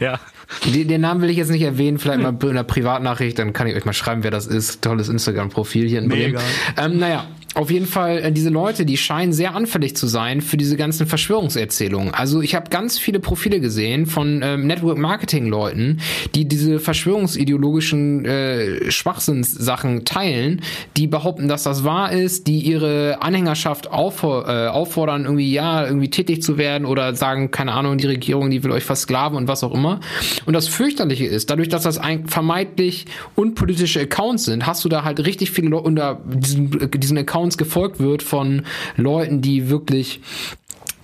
ja. 0.00 0.18
Den, 0.64 0.88
den 0.88 1.00
Namen 1.00 1.22
will 1.22 1.30
ich 1.30 1.36
jetzt 1.36 1.50
nicht 1.50 1.62
erwähnen, 1.62 1.98
vielleicht 1.98 2.20
mal 2.20 2.34
in 2.40 2.48
einer 2.50 2.64
Privatnachricht, 2.64 3.38
dann 3.38 3.52
kann 3.52 3.66
ich 3.66 3.74
euch 3.74 3.84
mal 3.84 3.92
schreiben, 3.92 4.22
wer 4.22 4.30
das 4.30 4.46
ist. 4.46 4.82
Tolles 4.82 5.08
Instagram-Profil 5.08 5.88
hier 5.88 5.98
in 5.98 6.08
Bremen. 6.08 6.38
Ähm, 6.76 6.98
naja, 6.98 7.26
auf 7.56 7.70
jeden 7.70 7.86
Fall, 7.86 8.18
äh, 8.18 8.32
diese 8.32 8.50
Leute, 8.50 8.84
die 8.84 8.98
scheinen 8.98 9.32
sehr 9.32 9.54
anfällig 9.54 9.96
zu 9.96 10.06
sein 10.06 10.42
für 10.42 10.58
diese 10.58 10.76
ganzen 10.76 11.06
Verschwörungserzählungen. 11.06 12.12
Also 12.12 12.42
ich 12.42 12.54
habe 12.54 12.68
ganz 12.68 12.98
viele 12.98 13.18
Profile 13.18 13.60
gesehen 13.60 14.04
von 14.04 14.42
ähm, 14.42 14.66
Network-Marketing-Leuten, 14.66 16.00
die 16.34 16.46
diese 16.46 16.78
verschwörungsideologischen 16.80 18.26
äh, 18.26 18.90
Schwachsinnssachen 18.90 20.04
teilen, 20.04 20.60
die 20.98 21.06
behaupten, 21.06 21.48
dass 21.48 21.62
das 21.62 21.82
wahr 21.82 22.12
ist, 22.12 22.46
die 22.46 22.58
ihre 22.58 23.22
Anhängerschaft 23.22 23.90
auffor 23.90 24.46
äh, 24.46 24.66
auffordern, 24.68 25.24
irgendwie 25.24 25.50
ja, 25.50 25.86
irgendwie 25.86 26.10
tätig 26.10 26.42
zu 26.42 26.58
werden 26.58 26.84
oder 26.84 27.14
sagen, 27.14 27.50
keine 27.50 27.72
Ahnung, 27.72 27.96
die 27.96 28.06
Regierung, 28.06 28.50
die 28.50 28.62
will 28.64 28.70
euch 28.70 28.84
versklaven 28.84 29.38
und 29.38 29.48
was 29.48 29.64
auch 29.64 29.72
immer. 29.72 30.00
Und 30.44 30.52
das 30.52 30.68
fürchterliche 30.68 31.26
ist, 31.26 31.50
dadurch, 31.50 31.68
dass 31.68 31.84
das 31.84 31.98
ein 31.98 32.26
vermeintlich 32.26 33.06
unpolitische 33.34 34.00
Accounts 34.00 34.44
sind, 34.44 34.66
hast 34.66 34.84
du 34.84 34.88
da 34.88 35.04
halt 35.04 35.24
richtig 35.24 35.50
viele 35.50 35.68
Leute 35.68 35.84
unter 35.84 36.20
diesen, 36.26 36.90
diesen 36.90 37.18
Accounts 37.18 37.46
Accounts 37.46 37.58
gefolgt 37.58 38.00
wird 38.00 38.22
von 38.22 38.62
Leuten, 38.96 39.40
die 39.40 39.68
wirklich 39.68 40.20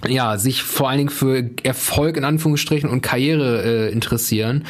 ja, 0.08 0.38
sich 0.38 0.62
vor 0.62 0.88
allen 0.88 0.98
Dingen 0.98 1.10
für 1.10 1.50
Erfolg 1.62 2.16
in 2.16 2.24
Anführungsstrichen 2.24 2.90
und 2.90 3.02
Karriere 3.02 3.62
äh, 3.88 3.92
interessieren, 3.92 4.64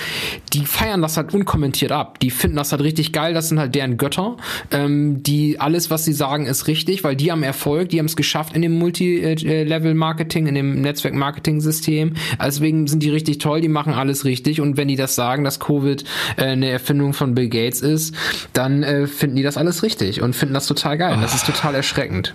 die 0.53 0.66
feiern 0.66 1.03
das 1.03 1.16
halt 1.16 1.35
unkommentiert 1.35 1.93
ab. 1.93 2.20
Die 2.20 2.30
finden 2.30 2.57
das 2.57 2.72
halt 2.72 2.83
richtig 2.83 3.12
geil, 3.12 3.35
das 3.35 3.49
sind 3.49 3.59
halt 3.59 3.74
deren 3.74 3.97
Götter. 3.97 4.37
Ähm, 4.70 5.22
die 5.22 5.61
alles, 5.61 5.91
was 5.91 6.05
sie 6.05 6.12
sagen, 6.12 6.47
ist 6.47 6.66
richtig, 6.66 7.05
weil 7.05 7.16
die 7.16 7.33
haben 7.33 7.43
Erfolg, 7.43 7.89
die 7.89 7.99
haben 7.99 8.07
es 8.07 8.16
geschafft 8.16 8.55
in 8.55 8.62
dem 8.62 8.78
Multi-Level-Marketing, 8.78 10.47
in 10.47 10.55
dem 10.55 10.80
Netzwerk-Marketing-System. 10.80 12.14
Deswegen 12.43 12.87
sind 12.87 13.03
die 13.03 13.11
richtig 13.11 13.39
toll, 13.39 13.61
die 13.61 13.68
machen 13.68 13.95
alles 13.95 14.24
richtig 14.24 14.61
und 14.61 14.76
wenn 14.76 14.89
die 14.89 14.97
das 14.97 15.14
sagen, 15.14 15.45
dass 15.45 15.61
Covid 15.61 16.05
äh, 16.37 16.45
eine 16.45 16.68
Erfindung 16.68 17.12
von 17.12 17.35
Bill 17.35 17.49
Gates 17.49 17.80
ist, 17.80 18.14
dann 18.53 18.83
äh, 18.83 19.07
finden 19.07 19.37
die 19.37 19.43
das 19.43 19.57
alles 19.57 19.83
richtig 19.83 20.22
und 20.22 20.35
finden 20.35 20.55
das 20.55 20.66
total 20.66 20.99
geil. 20.99 21.18
Das 21.20 21.35
ist 21.35 21.47
total 21.47 21.74
erschreckend. 21.74 22.35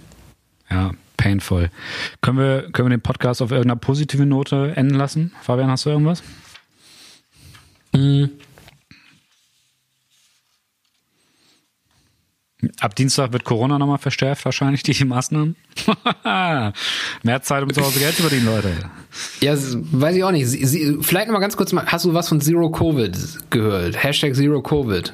Ja, 0.70 0.92
painful. 1.18 1.70
Können 2.22 2.38
wir, 2.38 2.72
können 2.72 2.90
wir 2.90 2.98
den 2.98 3.02
Podcast 3.02 3.42
auf 3.42 3.52
irgendeiner 3.52 3.80
positiven 3.80 4.30
Note 4.30 4.74
enden 4.76 4.96
lassen? 4.96 5.34
Fabian, 5.42 5.70
hast 5.70 5.86
du 5.86 5.90
irgendwas? 5.90 6.24
Mhm. 7.94 8.30
Ab 12.80 12.96
Dienstag 12.96 13.34
wird 13.34 13.44
Corona 13.44 13.78
nochmal 13.78 14.00
verstärkt, 14.00 14.44
wahrscheinlich 14.44 14.82
die 14.82 15.06
Maßnahmen. 15.06 15.56
Mehr 17.24 17.42
Zeit, 17.44 17.64
um 17.64 17.72
zu 17.72 17.82
Hause 17.82 18.00
Geld 18.00 18.16
zu 18.16 18.24
verdienen, 18.24 18.48
Leute. 18.48 18.72
Ja, 19.42 19.54
weiß 19.56 20.16
ich 20.16 20.24
auch 20.24 20.32
nicht. 20.32 20.48
Sie, 20.48 20.66
sie, 20.66 20.98
vielleicht 21.02 21.28
nochmal 21.28 21.42
ganz 21.42 21.56
kurz, 21.56 21.72
hast 21.74 22.06
du 22.06 22.16
was 22.16 22.28
von 22.28 22.42
Zero 22.42 22.72
Covid 22.72 23.52
gehört? 23.52 24.04
Hashtag 24.04 24.36
Zero 24.36 24.62
Covid. 24.62 25.14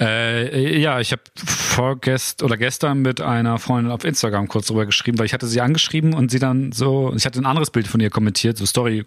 Äh, 0.00 0.78
ja, 0.78 0.98
ich 1.00 1.12
habe 1.12 1.22
vorgest 1.36 2.42
oder 2.42 2.56
gestern 2.56 3.02
mit 3.02 3.20
einer 3.20 3.58
Freundin 3.58 3.92
auf 3.92 4.04
Instagram 4.04 4.48
kurz 4.48 4.66
drüber 4.66 4.86
geschrieben, 4.86 5.18
weil 5.18 5.26
ich 5.26 5.34
hatte 5.34 5.46
sie 5.46 5.60
angeschrieben 5.60 6.14
und 6.14 6.30
sie 6.30 6.38
dann 6.38 6.72
so, 6.72 7.12
ich 7.14 7.26
hatte 7.26 7.38
ein 7.38 7.46
anderes 7.46 7.70
Bild 7.70 7.86
von 7.86 8.00
ihr 8.00 8.10
kommentiert, 8.10 8.56
so 8.56 8.64
Story 8.64 9.04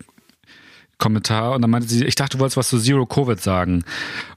Kommentar 0.99 1.53
und 1.53 1.61
dann 1.61 1.71
meinte 1.71 1.87
sie, 1.89 2.05
ich 2.05 2.15
dachte, 2.15 2.37
du 2.37 2.41
wolltest 2.41 2.55
was 2.55 2.69
zu 2.69 2.79
Zero 2.79 3.05
Covid 3.05 3.41
sagen. 3.41 3.83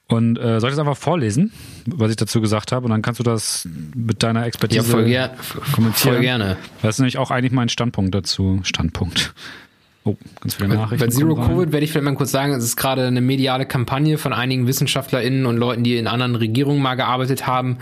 Und 0.09 0.39
äh, 0.39 0.61
soll 0.61 0.71
ich 0.71 0.77
das 0.77 0.79
einfach 0.79 0.97
vorlesen, 0.97 1.53
was 1.87 2.11
ich 2.11 2.17
dazu 2.17 2.41
gesagt 2.41 2.73
habe? 2.73 2.87
Und 2.87 2.91
dann 2.93 3.03
kannst 3.03 3.21
du 3.21 3.25
das 3.25 3.69
mit 3.95 4.23
deiner 4.23 4.47
Expertise 4.47 4.81
ja, 4.81 4.91
voll 4.91 5.05
ger 5.05 5.37
kommentieren. 5.73 6.15
Voll 6.15 6.23
gerne. 6.23 6.57
Das 6.83 6.97
ist 6.97 6.99
nämlich 7.01 7.19
auch 7.19 7.31
eigentlich 7.31 7.53
mein 7.53 7.69
Standpunkt 7.69 8.15
dazu. 8.15 8.61
Standpunkt. 8.63 9.35
Oh, 10.07 10.17
ganz 10.41 10.55
viele 10.55 10.69
Nachrichten. 10.69 11.05
Bei 11.05 11.11
Zero 11.11 11.35
Covid 11.35 11.73
werde 11.73 11.85
ich 11.85 11.91
vielleicht 11.91 12.05
mal 12.05 12.15
kurz 12.15 12.31
sagen, 12.31 12.53
es 12.53 12.63
ist 12.63 12.77
gerade 12.77 13.05
eine 13.05 13.21
mediale 13.21 13.67
Kampagne 13.67 14.19
von 14.19 14.33
einigen 14.33 14.69
WissenschaftlerInnen 14.69 15.47
und 15.47 15.57
Leuten, 15.57 15.83
die 15.83 15.97
in 15.97 16.07
anderen 16.07 16.37
Regierungen 16.37 16.81
mal 16.81 16.95
gearbeitet 16.95 17.49
haben, 17.49 17.79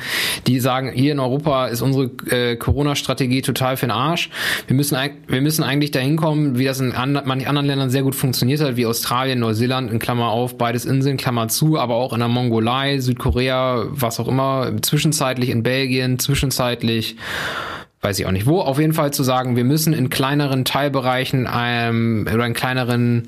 die 0.47 0.59
sagen, 0.59 0.91
hier 0.91 1.13
in 1.13 1.21
Europa 1.21 1.67
ist 1.67 1.83
unsere 1.83 2.05
äh, 2.31 2.57
Corona-Strategie 2.57 3.43
total 3.43 3.77
für 3.77 3.85
den 3.85 3.91
Arsch. 3.91 4.31
Wir 4.67 4.75
müssen, 4.75 4.97
wir 5.29 5.41
müssen 5.43 5.63
eigentlich 5.63 5.91
dahin 5.91 6.17
kommen, 6.17 6.59
wie 6.59 6.65
das 6.65 6.81
in 6.81 6.93
an, 6.93 7.13
manchen 7.27 7.47
anderen 7.47 7.67
Ländern 7.67 7.91
sehr 7.91 8.03
gut 8.03 8.15
funktioniert 8.15 8.63
hat, 8.63 8.77
wie 8.77 8.87
Australien, 8.87 9.41
Neuseeland, 9.41 9.93
in 9.93 9.99
Klammer 9.99 10.29
auf, 10.29 10.57
beides 10.57 10.87
Inseln, 10.87 11.19
Klammer 11.19 11.49
zu, 11.49 11.79
aber 11.79 11.97
auch 11.97 12.15
in 12.15 12.21
der 12.21 12.29
Mongolei, 12.29 13.01
Südkorea, 13.01 13.85
was 13.91 14.19
auch 14.19 14.29
immer, 14.29 14.73
zwischenzeitlich 14.81 15.51
in 15.51 15.63
Belgien, 15.63 16.19
zwischenzeitlich 16.19 17.17
weiß 18.05 18.19
ich 18.19 18.27
auch 18.27 18.33
nicht 18.33 18.47
wo, 18.47 18.61
auf 18.61 18.79
jeden 18.79 18.93
Fall 18.93 19.13
zu 19.13 19.23
sagen, 19.23 19.57
wir 19.57 19.65
müssen 19.65 19.95
in 19.95 20.11
kleineren 20.11 20.67
Teilbereichen 20.67 21.49
ähm, 21.53 22.29
oder 22.33 22.47
in 22.47 22.53
kleineren 22.53 23.25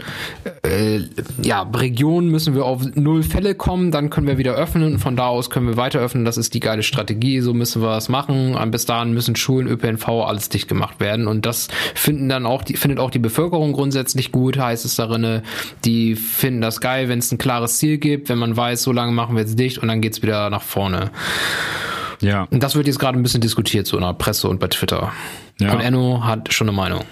äh, 0.62 1.00
ja, 1.42 1.62
Regionen 1.62 2.30
müssen 2.30 2.54
wir 2.54 2.66
auf 2.66 2.82
null 2.94 3.22
Fälle 3.22 3.54
kommen, 3.54 3.90
dann 3.90 4.10
können 4.10 4.26
wir 4.26 4.36
wieder 4.36 4.54
öffnen 4.54 4.92
und 4.92 4.98
von 4.98 5.16
da 5.16 5.28
aus 5.28 5.48
können 5.48 5.66
wir 5.66 5.78
weiter 5.78 6.00
öffnen. 6.00 6.26
Das 6.26 6.36
ist 6.36 6.52
die 6.52 6.60
geile 6.60 6.82
Strategie, 6.82 7.40
so 7.40 7.54
müssen 7.54 7.80
wir 7.80 7.88
das 7.88 8.10
machen. 8.10 8.56
Bis 8.70 8.84
dahin 8.84 9.14
müssen 9.14 9.34
Schulen, 9.34 9.66
ÖPNV, 9.66 10.06
alles 10.08 10.50
dicht 10.50 10.68
gemacht 10.68 11.00
werden 11.00 11.26
und 11.26 11.46
das 11.46 11.68
finden 11.94 12.28
dann 12.28 12.44
auch 12.44 12.62
die, 12.62 12.76
findet 12.76 12.98
auch 12.98 13.10
die 13.10 13.18
Bevölkerung 13.18 13.72
grundsätzlich 13.72 14.30
gut, 14.30 14.58
heißt 14.58 14.84
es 14.84 14.96
darin, 14.96 15.40
die 15.86 16.16
finden 16.16 16.60
das 16.60 16.82
geil, 16.82 17.08
wenn 17.08 17.20
es 17.20 17.32
ein 17.32 17.38
klares 17.38 17.78
Ziel 17.78 17.96
gibt, 17.96 18.28
wenn 18.28 18.38
man 18.38 18.56
weiß, 18.56 18.82
so 18.82 18.92
lange 18.92 19.12
machen 19.12 19.36
wir 19.36 19.42
jetzt 19.42 19.58
dicht 19.58 19.78
und 19.78 19.88
dann 19.88 20.02
geht's 20.02 20.20
wieder 20.22 20.50
nach 20.50 20.62
vorne. 20.62 21.10
Ja. 22.20 22.44
Und 22.50 22.62
das 22.62 22.74
wird 22.74 22.86
jetzt 22.86 22.98
gerade 22.98 23.18
ein 23.18 23.22
bisschen 23.22 23.40
diskutiert, 23.40 23.86
so 23.86 23.96
in 23.96 24.02
der 24.02 24.14
Presse 24.14 24.48
und 24.48 24.60
bei 24.60 24.68
Twitter. 24.68 25.12
Ja. 25.60 25.72
Und 25.72 25.80
Enno 25.80 26.24
hat 26.24 26.52
schon 26.52 26.68
eine 26.68 26.76
Meinung. 26.76 27.04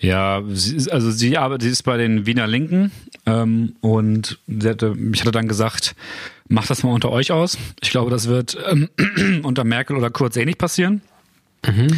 Ja, 0.00 0.42
sie, 0.48 0.90
also 0.90 1.10
sie 1.10 1.36
arbeitet, 1.36 1.62
sie 1.62 1.70
ist 1.70 1.82
bei 1.82 1.96
den 1.96 2.24
Wiener 2.24 2.46
Linken 2.46 2.92
ähm, 3.26 3.74
und 3.80 4.38
sie 4.46 4.68
hatte, 4.68 4.96
ich 5.12 5.20
hatte 5.20 5.32
dann 5.32 5.48
gesagt, 5.48 5.96
macht 6.48 6.70
das 6.70 6.84
mal 6.84 6.92
unter 6.92 7.10
euch 7.10 7.32
aus. 7.32 7.58
Ich 7.80 7.90
glaube, 7.90 8.10
das 8.10 8.28
wird 8.28 8.56
ähm, 8.70 8.88
unter 9.42 9.64
Merkel 9.64 9.96
oder 9.96 10.10
Kurz 10.10 10.36
eh 10.36 10.44
nicht 10.44 10.58
passieren. 10.58 11.02
Mhm. 11.66 11.88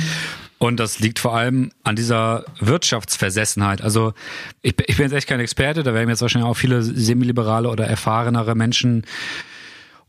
Und 0.58 0.78
das 0.78 0.98
liegt 0.98 1.18
vor 1.18 1.34
allem 1.34 1.72
an 1.84 1.96
dieser 1.96 2.44
Wirtschaftsversessenheit. 2.60 3.80
Also 3.80 4.12
ich, 4.60 4.74
ich 4.86 4.96
bin 4.96 5.06
jetzt 5.06 5.14
echt 5.14 5.26
kein 5.26 5.40
Experte, 5.40 5.82
da 5.82 5.94
werden 5.94 6.10
jetzt 6.10 6.20
wahrscheinlich 6.20 6.50
auch 6.50 6.56
viele 6.56 6.82
semiliberale 6.82 7.68
oder 7.68 7.86
erfahrenere 7.86 8.54
Menschen 8.54 9.04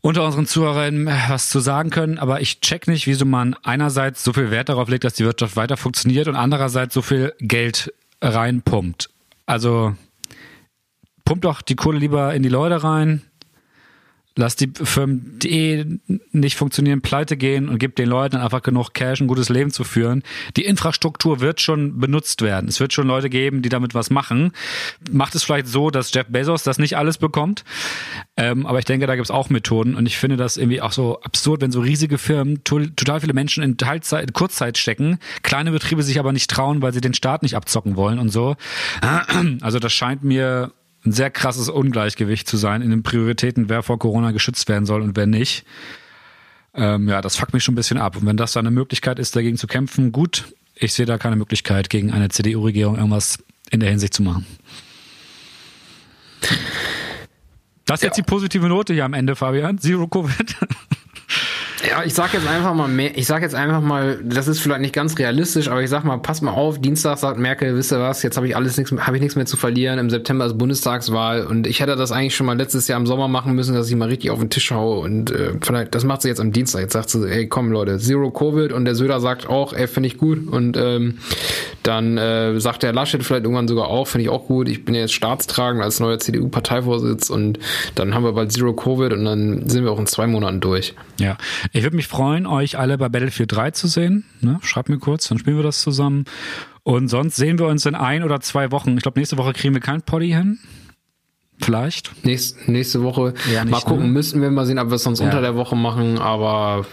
unter 0.02 0.24
unseren 0.24 0.46
Zuhörern 0.46 1.06
was 1.28 1.48
zu 1.48 1.60
sagen 1.60 1.90
können, 1.90 2.18
aber 2.18 2.40
ich 2.40 2.60
check 2.60 2.88
nicht, 2.88 3.06
wieso 3.06 3.24
man 3.24 3.54
einerseits 3.62 4.22
so 4.22 4.32
viel 4.32 4.50
Wert 4.50 4.68
darauf 4.68 4.88
legt, 4.88 5.04
dass 5.04 5.14
die 5.14 5.24
Wirtschaft 5.24 5.56
weiter 5.56 5.76
funktioniert 5.76 6.28
und 6.28 6.36
andererseits 6.36 6.92
so 6.92 7.02
viel 7.02 7.32
Geld 7.38 7.94
reinpumpt. 8.20 9.08
Also 9.46 9.94
pumpt 11.24 11.44
doch 11.44 11.62
die 11.62 11.76
Kohle 11.76 11.98
lieber 11.98 12.34
in 12.34 12.42
die 12.42 12.48
Leute 12.48 12.82
rein, 12.82 13.22
Lass 14.34 14.56
die 14.56 14.72
Firmen, 14.74 15.38
die 15.38 15.50
eh 15.50 15.86
nicht 16.32 16.56
funktionieren, 16.56 17.02
pleite 17.02 17.36
gehen 17.36 17.68
und 17.68 17.78
gib 17.78 17.96
den 17.96 18.08
Leuten 18.08 18.36
einfach 18.36 18.62
genug 18.62 18.94
Cash, 18.94 19.20
ein 19.20 19.26
gutes 19.26 19.48
Leben 19.50 19.70
zu 19.70 19.84
führen. 19.84 20.22
Die 20.56 20.64
Infrastruktur 20.64 21.40
wird 21.40 21.60
schon 21.60 21.98
benutzt 21.98 22.40
werden. 22.40 22.68
Es 22.68 22.80
wird 22.80 22.92
schon 22.92 23.06
Leute 23.06 23.28
geben, 23.28 23.60
die 23.62 23.68
damit 23.68 23.94
was 23.94 24.10
machen. 24.10 24.52
Macht 25.10 25.34
es 25.34 25.44
vielleicht 25.44 25.66
so, 25.66 25.90
dass 25.90 26.14
Jeff 26.14 26.26
Bezos 26.28 26.62
das 26.62 26.78
nicht 26.78 26.96
alles 26.96 27.18
bekommt. 27.18 27.64
Ähm, 28.36 28.64
aber 28.66 28.78
ich 28.78 28.86
denke, 28.86 29.06
da 29.06 29.16
gibt 29.16 29.26
es 29.26 29.30
auch 29.30 29.50
Methoden. 29.50 29.94
Und 29.94 30.06
ich 30.06 30.16
finde 30.16 30.36
das 30.36 30.56
irgendwie 30.56 30.80
auch 30.80 30.92
so 30.92 31.20
absurd, 31.20 31.60
wenn 31.60 31.70
so 31.70 31.80
riesige 31.80 32.16
Firmen 32.16 32.64
total 32.64 33.20
viele 33.20 33.34
Menschen 33.34 33.62
in 33.62 33.76
Teilzeit, 33.76 34.32
Kurzzeit 34.32 34.78
stecken, 34.78 35.18
kleine 35.42 35.72
Betriebe 35.72 36.02
sich 36.02 36.18
aber 36.18 36.32
nicht 36.32 36.50
trauen, 36.50 36.80
weil 36.80 36.94
sie 36.94 37.00
den 37.00 37.14
Staat 37.14 37.42
nicht 37.42 37.56
abzocken 37.56 37.96
wollen 37.96 38.18
und 38.18 38.30
so. 38.30 38.56
Also 39.60 39.78
das 39.78 39.92
scheint 39.92 40.24
mir 40.24 40.72
ein 41.04 41.12
sehr 41.12 41.30
krasses 41.30 41.68
Ungleichgewicht 41.68 42.48
zu 42.48 42.56
sein 42.56 42.82
in 42.82 42.90
den 42.90 43.02
Prioritäten, 43.02 43.68
wer 43.68 43.82
vor 43.82 43.98
Corona 43.98 44.30
geschützt 44.30 44.68
werden 44.68 44.86
soll 44.86 45.02
und 45.02 45.16
wer 45.16 45.26
nicht. 45.26 45.64
Ähm, 46.74 47.08
ja, 47.08 47.20
das 47.20 47.36
fuckt 47.36 47.52
mich 47.52 47.64
schon 47.64 47.74
ein 47.74 47.76
bisschen 47.76 47.98
ab. 47.98 48.16
Und 48.16 48.26
wenn 48.26 48.36
das 48.36 48.52
da 48.52 48.60
eine 48.60 48.70
Möglichkeit 48.70 49.18
ist, 49.18 49.34
dagegen 49.36 49.56
zu 49.56 49.66
kämpfen, 49.66 50.12
gut. 50.12 50.54
Ich 50.74 50.94
sehe 50.94 51.06
da 51.06 51.18
keine 51.18 51.36
Möglichkeit, 51.36 51.90
gegen 51.90 52.12
eine 52.12 52.28
CDU-Regierung 52.28 52.96
irgendwas 52.96 53.38
in 53.70 53.80
der 53.80 53.90
Hinsicht 53.90 54.14
zu 54.14 54.22
machen. 54.22 54.46
Das 57.84 57.98
ist 57.98 58.02
ja. 58.02 58.08
jetzt 58.08 58.16
die 58.16 58.22
positive 58.22 58.68
Note 58.68 58.94
hier 58.94 59.04
am 59.04 59.12
Ende, 59.12 59.36
Fabian. 59.36 59.78
Zero 59.78 60.06
Covid. 60.08 60.56
Ja, 61.88 62.04
ich 62.04 62.14
sag 62.14 62.32
jetzt 62.32 62.46
einfach 62.46 62.74
mal 62.74 62.86
mehr, 62.86 63.16
ich 63.16 63.26
sag 63.26 63.42
jetzt 63.42 63.56
einfach 63.56 63.80
mal, 63.80 64.20
das 64.22 64.46
ist 64.46 64.60
vielleicht 64.60 64.82
nicht 64.82 64.94
ganz 64.94 65.18
realistisch, 65.18 65.68
aber 65.68 65.82
ich 65.82 65.90
sag 65.90 66.04
mal, 66.04 66.18
pass 66.18 66.40
mal 66.40 66.52
auf, 66.52 66.80
Dienstag 66.80 67.18
sagt 67.18 67.38
Merkel, 67.38 67.74
wisst 67.76 67.92
ihr 67.92 67.98
was, 67.98 68.22
jetzt 68.22 68.36
habe 68.36 68.46
ich 68.46 68.54
alles 68.54 68.76
nichts, 68.76 68.92
habe 68.92 69.16
ich 69.16 69.20
nichts 69.20 69.34
mehr 69.34 69.46
zu 69.46 69.56
verlieren, 69.56 69.98
im 69.98 70.08
September 70.08 70.46
ist 70.46 70.56
Bundestagswahl 70.58 71.44
und 71.44 71.66
ich 71.66 71.80
hätte 71.80 71.96
das 71.96 72.12
eigentlich 72.12 72.36
schon 72.36 72.46
mal 72.46 72.56
letztes 72.56 72.86
Jahr 72.86 73.00
im 73.00 73.06
Sommer 73.06 73.26
machen 73.26 73.54
müssen, 73.54 73.74
dass 73.74 73.90
ich 73.90 73.96
mal 73.96 74.08
richtig 74.08 74.30
auf 74.30 74.38
den 74.38 74.48
Tisch 74.48 74.70
haue 74.70 75.00
und 75.00 75.32
äh, 75.32 75.54
vielleicht, 75.60 75.94
das 75.94 76.04
macht 76.04 76.22
sie 76.22 76.28
jetzt 76.28 76.40
am 76.40 76.52
Dienstag, 76.52 76.82
jetzt 76.82 76.92
sagt 76.92 77.10
sie, 77.10 77.28
ey 77.28 77.48
komm 77.48 77.72
Leute, 77.72 77.98
Zero 77.98 78.30
Covid 78.30 78.72
und 78.72 78.84
der 78.84 78.94
Söder 78.94 79.20
sagt 79.20 79.48
auch, 79.48 79.72
ey, 79.72 79.88
finde 79.88 80.06
ich 80.06 80.18
gut 80.18 80.46
und 80.46 80.76
ähm, 80.76 81.18
dann 81.82 82.16
äh, 82.16 82.60
sagt 82.60 82.84
der 82.84 82.92
Laschet 82.92 83.24
vielleicht 83.24 83.42
irgendwann 83.42 83.66
sogar 83.66 83.88
auch, 83.88 84.06
finde 84.06 84.22
ich 84.24 84.30
auch 84.30 84.46
gut, 84.46 84.68
ich 84.68 84.84
bin 84.84 84.94
jetzt 84.94 85.14
staatstragend 85.14 85.82
als 85.82 85.98
neuer 85.98 86.20
CDU-Parteivorsitz 86.20 87.28
und 87.28 87.58
dann 87.96 88.14
haben 88.14 88.22
wir 88.22 88.32
bald 88.32 88.52
Zero 88.52 88.72
Covid 88.72 89.12
und 89.12 89.24
dann 89.24 89.68
sind 89.68 89.82
wir 89.82 89.90
auch 89.90 89.98
in 89.98 90.06
zwei 90.06 90.28
Monaten 90.28 90.60
durch. 90.60 90.94
Ja, 91.18 91.36
ich 91.72 91.82
würde 91.82 91.96
mich 91.96 92.06
freuen, 92.06 92.46
euch 92.46 92.78
alle 92.78 92.98
bei 92.98 93.08
Battlefield 93.08 93.52
3 93.52 93.70
zu 93.70 93.88
sehen. 93.88 94.24
Ne? 94.40 94.58
Schreibt 94.62 94.88
mir 94.88 94.98
kurz, 94.98 95.28
dann 95.28 95.38
spielen 95.38 95.56
wir 95.56 95.62
das 95.62 95.80
zusammen. 95.80 96.24
Und 96.82 97.08
sonst 97.08 97.36
sehen 97.36 97.58
wir 97.58 97.66
uns 97.66 97.86
in 97.86 97.94
ein 97.94 98.22
oder 98.22 98.40
zwei 98.40 98.70
Wochen. 98.70 98.96
Ich 98.96 99.02
glaube, 99.02 99.18
nächste 99.18 99.38
Woche 99.38 99.52
kriegen 99.52 99.72
wir 99.72 99.80
kein 99.80 100.02
Poddy 100.02 100.28
hin. 100.28 100.58
Vielleicht. 101.60 102.24
Nächste, 102.24 102.70
nächste 102.70 103.02
Woche. 103.02 103.34
Ja, 103.52 103.64
mal 103.64 103.80
gucken, 103.80 104.06
ne? 104.06 104.12
müssten 104.12 104.42
wir 104.42 104.50
mal 104.50 104.66
sehen, 104.66 104.78
ob 104.78 104.88
wir 104.88 104.96
es 104.96 105.02
sonst 105.02 105.20
ja. 105.20 105.26
unter 105.26 105.40
der 105.40 105.54
Woche 105.54 105.76
machen, 105.76 106.18
aber 106.18 106.84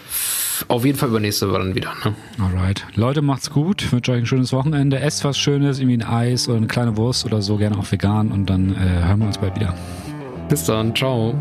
auf 0.68 0.84
jeden 0.84 0.96
Fall 0.96 1.08
übernächste 1.08 1.48
Woche 1.50 1.58
dann 1.58 1.74
wieder. 1.74 1.92
Ne? 2.04 2.14
Alright. 2.38 2.86
Leute, 2.94 3.20
macht's 3.20 3.50
gut. 3.50 3.82
Ich 3.82 3.92
wünsche 3.92 4.12
euch 4.12 4.18
ein 4.18 4.26
schönes 4.26 4.52
Wochenende. 4.52 5.00
Esst 5.00 5.24
was 5.24 5.38
Schönes, 5.38 5.80
irgendwie 5.80 5.98
ein 5.98 6.04
Eis 6.04 6.48
oder 6.48 6.58
eine 6.58 6.68
kleine 6.68 6.96
Wurst 6.96 7.24
oder 7.24 7.42
so, 7.42 7.56
gerne 7.56 7.76
auch 7.78 7.90
vegan 7.90 8.30
und 8.30 8.46
dann 8.48 8.76
äh, 8.76 9.06
hören 9.06 9.18
wir 9.20 9.26
uns 9.26 9.38
bald 9.38 9.56
wieder. 9.56 9.74
Bis 10.48 10.64
dann. 10.64 10.94
Ciao. 10.94 11.34